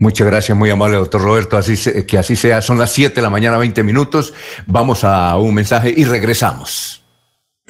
Muchas 0.00 0.26
gracias, 0.26 0.56
muy 0.56 0.70
amable, 0.70 0.96
doctor 0.96 1.20
Roberto. 1.20 1.58
Así 1.58 1.76
que 2.06 2.16
así 2.16 2.34
sea, 2.34 2.62
son 2.62 2.78
las 2.78 2.90
7 2.90 3.14
de 3.14 3.20
la 3.20 3.28
mañana, 3.28 3.58
20 3.58 3.82
minutos. 3.82 4.32
Vamos 4.66 5.04
a 5.04 5.36
un 5.36 5.54
mensaje 5.54 5.92
y 5.94 6.04
regresamos. 6.04 7.02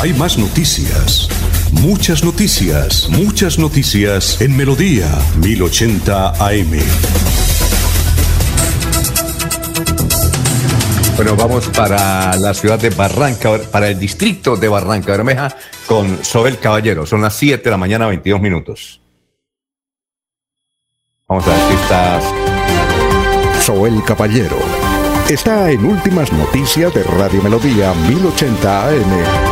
Hay 0.00 0.12
más 0.12 0.38
noticias. 0.38 1.28
Muchas 1.72 2.22
noticias, 2.22 3.08
muchas 3.10 3.58
noticias 3.58 4.40
en 4.40 4.56
Melodía 4.56 5.08
1080 5.40 6.28
AM. 6.38 6.78
Bueno, 11.16 11.34
vamos 11.34 11.66
para 11.70 12.36
la 12.36 12.54
ciudad 12.54 12.78
de 12.78 12.90
Barranca, 12.90 13.58
para 13.72 13.88
el 13.88 13.98
distrito 13.98 14.56
de 14.56 14.68
Barranca 14.68 15.10
Bermeja 15.10 15.56
con 15.86 16.24
Sobel 16.24 16.60
Caballero. 16.60 17.04
Son 17.04 17.20
las 17.20 17.34
7 17.34 17.64
de 17.64 17.70
la 17.70 17.76
mañana, 17.76 18.06
22 18.06 18.40
minutos. 18.40 19.00
Vamos 21.26 21.44
a 21.44 21.50
ver 21.50 21.58
si 21.68 21.74
estás. 21.74 22.24
Soel 23.64 24.04
Caballero 24.04 24.58
está 25.28 25.72
en 25.72 25.84
Últimas 25.84 26.32
Noticias 26.32 26.94
de 26.94 27.02
Radio 27.02 27.42
Melodía 27.42 27.92
1080 27.94 28.88
AM. 28.88 29.47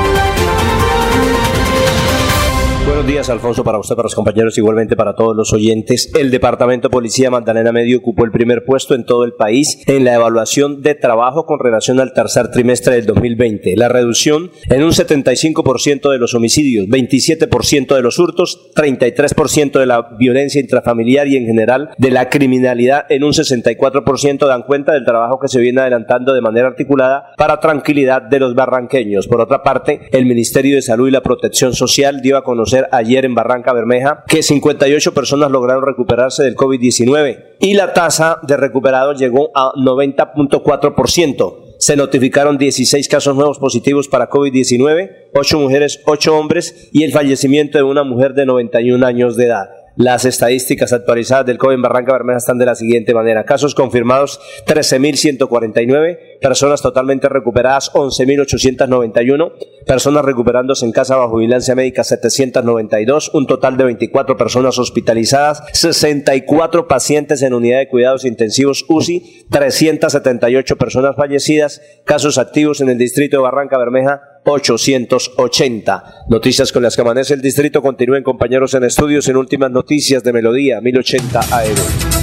But 2.86 2.95
Buenos 3.06 3.18
días, 3.18 3.30
Alfonso, 3.30 3.62
para 3.62 3.78
usted, 3.78 3.94
para 3.94 4.06
los 4.06 4.16
compañeros, 4.16 4.58
igualmente 4.58 4.96
para 4.96 5.14
todos 5.14 5.36
los 5.36 5.52
oyentes. 5.52 6.10
El 6.18 6.32
Departamento 6.32 6.88
de 6.88 6.90
Policía 6.92 7.30
Magdalena 7.30 7.70
Medio 7.70 7.98
ocupó 7.98 8.24
el 8.24 8.32
primer 8.32 8.64
puesto 8.64 8.96
en 8.96 9.06
todo 9.06 9.22
el 9.22 9.34
país 9.34 9.80
en 9.86 10.04
la 10.04 10.14
evaluación 10.14 10.82
de 10.82 10.96
trabajo 10.96 11.46
con 11.46 11.60
relación 11.60 12.00
al 12.00 12.12
tercer 12.12 12.50
trimestre 12.50 12.96
del 12.96 13.06
2020. 13.06 13.76
La 13.76 13.88
reducción 13.88 14.50
en 14.68 14.82
un 14.82 14.90
75% 14.90 16.10
de 16.10 16.18
los 16.18 16.34
homicidios, 16.34 16.88
27% 16.88 17.94
de 17.94 18.02
los 18.02 18.18
hurtos, 18.18 18.72
33% 18.74 19.78
de 19.78 19.86
la 19.86 20.08
violencia 20.18 20.60
intrafamiliar 20.60 21.28
y 21.28 21.36
en 21.36 21.46
general 21.46 21.90
de 21.98 22.10
la 22.10 22.28
criminalidad 22.28 23.06
en 23.08 23.22
un 23.22 23.34
64% 23.34 24.48
dan 24.48 24.64
cuenta 24.64 24.94
del 24.94 25.04
trabajo 25.04 25.38
que 25.38 25.46
se 25.46 25.60
viene 25.60 25.80
adelantando 25.80 26.34
de 26.34 26.40
manera 26.40 26.66
articulada 26.66 27.30
para 27.36 27.60
tranquilidad 27.60 28.22
de 28.22 28.40
los 28.40 28.56
barranqueños. 28.56 29.28
Por 29.28 29.40
otra 29.40 29.62
parte, 29.62 30.08
el 30.10 30.26
Ministerio 30.26 30.74
de 30.74 30.82
Salud 30.82 31.06
y 31.06 31.12
la 31.12 31.22
Protección 31.22 31.72
Social 31.72 32.20
dio 32.20 32.36
a 32.36 32.42
conocer 32.42 32.88
ayer 32.96 33.24
en 33.24 33.34
Barranca 33.34 33.72
Bermeja 33.72 34.24
que 34.26 34.42
58 34.42 35.14
personas 35.14 35.50
lograron 35.50 35.84
recuperarse 35.84 36.42
del 36.42 36.56
COVID-19 36.56 37.56
y 37.60 37.74
la 37.74 37.92
tasa 37.92 38.38
de 38.42 38.56
recuperados 38.56 39.18
llegó 39.18 39.50
a 39.54 39.72
90.4%. 39.72 41.66
Se 41.78 41.96
notificaron 41.96 42.56
16 42.56 43.08
casos 43.08 43.36
nuevos 43.36 43.58
positivos 43.58 44.08
para 44.08 44.30
COVID-19, 44.30 45.28
8 45.34 45.58
mujeres, 45.58 46.00
8 46.06 46.36
hombres 46.36 46.88
y 46.92 47.04
el 47.04 47.12
fallecimiento 47.12 47.78
de 47.78 47.84
una 47.84 48.02
mujer 48.02 48.32
de 48.34 48.46
91 48.46 49.06
años 49.06 49.36
de 49.36 49.44
edad. 49.44 49.68
Las 49.96 50.26
estadísticas 50.26 50.92
actualizadas 50.92 51.46
del 51.46 51.56
COVID 51.56 51.76
en 51.76 51.80
Barranca 51.80 52.12
Bermeja 52.12 52.36
están 52.36 52.58
de 52.58 52.66
la 52.66 52.74
siguiente 52.74 53.14
manera. 53.14 53.44
Casos 53.44 53.74
confirmados 53.74 54.38
13.149, 54.66 56.38
personas 56.38 56.82
totalmente 56.82 57.30
recuperadas 57.30 57.90
11.891, 57.94 59.52
personas 59.86 60.22
recuperándose 60.22 60.84
en 60.84 60.92
casa 60.92 61.16
bajo 61.16 61.38
vigilancia 61.38 61.74
médica 61.74 62.04
792, 62.04 63.30
un 63.32 63.46
total 63.46 63.78
de 63.78 63.84
24 63.84 64.36
personas 64.36 64.78
hospitalizadas, 64.78 65.62
64 65.72 66.88
pacientes 66.88 67.40
en 67.40 67.54
unidad 67.54 67.78
de 67.78 67.88
cuidados 67.88 68.26
intensivos 68.26 68.84
UCI, 68.90 69.46
378 69.50 70.76
personas 70.76 71.16
fallecidas, 71.16 71.80
casos 72.04 72.36
activos 72.36 72.82
en 72.82 72.90
el 72.90 72.98
distrito 72.98 73.38
de 73.38 73.44
Barranca 73.44 73.78
Bermeja 73.78 74.35
880. 74.46 76.24
Noticias 76.28 76.72
con 76.72 76.82
las 76.82 76.94
que 76.94 77.02
amanece 77.02 77.34
el 77.34 77.42
distrito. 77.42 77.82
Continúen 77.82 78.22
compañeros 78.22 78.74
en 78.74 78.84
estudios 78.84 79.28
en 79.28 79.36
últimas 79.36 79.70
noticias 79.70 80.22
de 80.22 80.32
Melodía 80.32 80.80
1080 80.80 81.40
AM. 81.40 82.16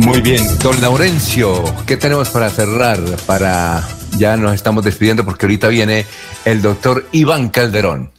Muy 0.00 0.20
bien, 0.20 0.42
don 0.62 0.80
Laurencio, 0.80 1.62
¿qué 1.86 1.96
tenemos 1.96 2.28
para 2.30 2.50
cerrar? 2.50 2.98
Para 3.26 3.80
ya 4.18 4.36
nos 4.36 4.54
estamos 4.54 4.84
despidiendo 4.84 5.24
porque 5.24 5.46
ahorita 5.46 5.68
viene 5.68 6.04
el 6.44 6.60
doctor 6.62 7.04
Iván 7.12 7.48
Calderón. 7.48 8.10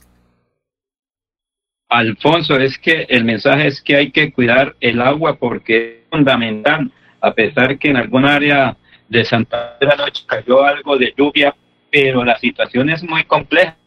Alfonso, 1.90 2.58
es 2.58 2.78
que 2.78 3.06
el 3.10 3.26
mensaje 3.26 3.68
es 3.68 3.82
que 3.82 3.98
hay 3.98 4.12
que 4.12 4.32
cuidar 4.32 4.76
el 4.80 5.02
agua 5.02 5.36
porque 5.36 6.04
es 6.04 6.10
fundamental, 6.10 6.92
a 7.22 7.34
pesar 7.34 7.78
que 7.78 7.90
en 7.90 7.98
algún 7.98 8.26
área 8.26 8.78
de 9.10 9.24
Santa 9.26 9.78
Fe 9.80 9.86
noche 9.98 10.24
cayó 10.26 10.64
algo 10.64 10.98
de 10.98 11.14
lluvia, 11.16 11.56
pero 11.96 12.26
la 12.26 12.38
situación 12.40 12.90
es 12.90 13.02
muy 13.04 13.24
compleja. 13.24 13.78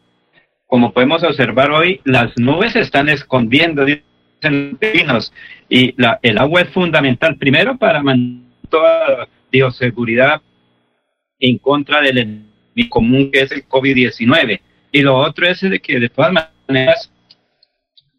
Como 0.67 0.95
podemos 0.95 1.23
observar 1.23 1.71
hoy, 1.71 2.01
las 2.05 2.33
nubes 2.39 2.73
se 2.73 2.81
están 2.81 3.11
escondiendo, 3.11 3.85
dicen 3.85 4.79
los 5.09 5.31
y 5.69 5.93
la, 6.01 6.19
el 6.23 6.39
agua 6.39 6.63
es 6.63 6.71
fundamental, 6.71 7.37
primero 7.37 7.77
para 7.77 8.03
mantener 8.03 8.49
toda 8.71 9.09
la 9.11 9.29
bioseguridad 9.53 10.41
en 11.39 11.59
contra 11.59 12.01
del 12.01 12.17
enemigo 12.17 12.89
común 12.89 13.31
que 13.31 13.41
es 13.43 13.53
el 13.53 13.69
COVID-19. 13.69 14.59
Y 14.91 15.03
lo 15.03 15.19
otro 15.19 15.47
es 15.47 15.61
de 15.61 15.79
que 15.79 16.01
de 16.01 16.09
todas 16.09 16.33
maneras 16.33 17.13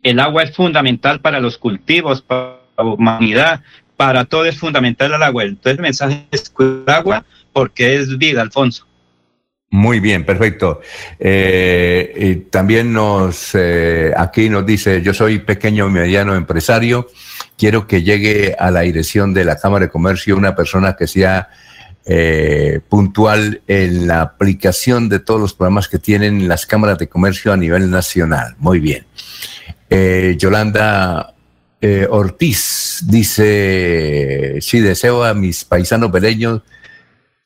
el 0.04 0.20
agua 0.20 0.44
es 0.44 0.56
fundamental 0.56 1.20
para 1.20 1.40
los 1.40 1.58
cultivos, 1.58 2.22
para 2.22 2.60
la 2.78 2.84
humanidad, 2.84 3.64
para 3.98 4.24
todo 4.26 4.46
es 4.46 4.60
fundamental 4.60 5.14
el 5.14 5.24
agua. 5.24 5.46
Entonces 5.46 5.78
el 5.78 5.82
mensaje 5.82 6.28
es 6.30 6.48
cuidar 6.48 6.98
agua 6.98 7.26
porque 7.54 7.96
es 7.96 8.20
vida, 8.20 8.44
Alfonso. 8.44 8.89
Muy 9.72 10.00
bien, 10.00 10.26
perfecto. 10.26 10.82
Eh, 11.20 12.14
y 12.18 12.36
también 12.50 12.92
nos, 12.92 13.52
eh, 13.54 14.12
aquí 14.18 14.50
nos 14.50 14.66
dice, 14.66 15.04
yo 15.04 15.14
soy 15.14 15.40
pequeño 15.40 15.88
y 15.88 15.92
mediano 15.92 16.36
empresario, 16.36 17.08
quiero 17.56 17.86
que 17.86 18.02
llegue 18.02 18.56
a 18.58 18.72
la 18.72 18.82
dirección 18.82 19.32
de 19.32 19.46
la 19.46 19.58
Cámara 19.58 19.86
de 19.86 19.92
Comercio 19.92 20.36
una 20.36 20.56
persona 20.56 20.96
que 20.96 21.06
sea 21.06 21.50
eh, 22.08 22.80
puntual 22.90 23.62
en 23.68 24.08
la 24.08 24.22
aplicación 24.22 25.08
de 25.08 25.20
todos 25.20 25.40
los 25.40 25.54
programas 25.54 25.88
que 25.88 26.00
tienen 26.00 26.48
las 26.48 26.66
cámaras 26.66 26.98
de 26.98 27.08
comercio 27.08 27.54
a 27.54 27.58
nivel 27.58 27.92
nacional. 27.92 28.56
Muy 28.58 28.80
bien. 28.80 29.06
Yolanda 30.38 31.34
Ortiz 32.10 33.04
dice, 33.08 34.58
sí, 34.62 34.80
deseo 34.80 35.24
a 35.24 35.34
mis 35.34 35.64
paisanos 35.66 36.12
beleños 36.12 36.62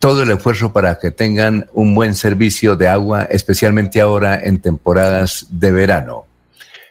todo 0.04 0.24
el 0.24 0.32
esfuerzo 0.32 0.74
para 0.74 1.00
que 1.00 1.12
tengan 1.12 1.70
un 1.72 1.96
buen 1.96 2.14
servicio 2.14 2.76
de 2.76 2.90
agua, 2.90 3.24
especialmente 3.24 4.02
ahora 4.02 4.38
en 4.38 4.60
temporadas 4.60 5.48
de 5.50 5.72
verano. 5.72 6.26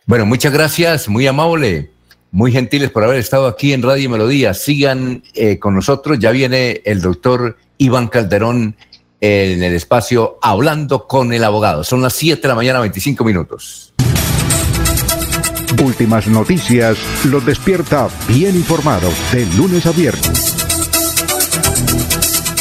Bueno, 0.07 0.24
muchas 0.24 0.50
gracias, 0.50 1.10
muy 1.10 1.26
amable, 1.26 1.91
muy 2.31 2.52
gentiles 2.52 2.89
por 2.89 3.05
haber 3.05 3.18
estado 3.18 3.49
aquí 3.49 3.74
en 3.74 3.82
Radio 3.82 4.08
Melodía. 4.08 4.55
Sigan 4.55 5.23
eh, 5.34 5.58
con 5.58 5.74
nosotros, 5.74 6.20
ya 6.20 6.31
viene 6.31 6.81
el 6.86 7.02
doctor 7.02 7.58
Iván 7.76 8.08
Calderón 8.08 8.76
en 9.20 9.62
el 9.62 9.74
espacio 9.74 10.39
Hablando 10.41 11.07
con 11.07 11.34
el 11.34 11.44
abogado. 11.44 11.84
Son 11.84 12.00
las 12.00 12.15
7 12.15 12.41
de 12.41 12.49
la 12.49 12.55
mañana, 12.55 12.81
25 12.81 13.24
minutos. 13.24 13.92
Últimas 15.84 16.28
noticias 16.28 16.97
los 17.26 17.44
despierta 17.44 18.08
bien 18.26 18.57
informados 18.57 19.12
de 19.34 19.44
lunes 19.55 19.84
a 19.84 19.92
viernes. 19.92 20.61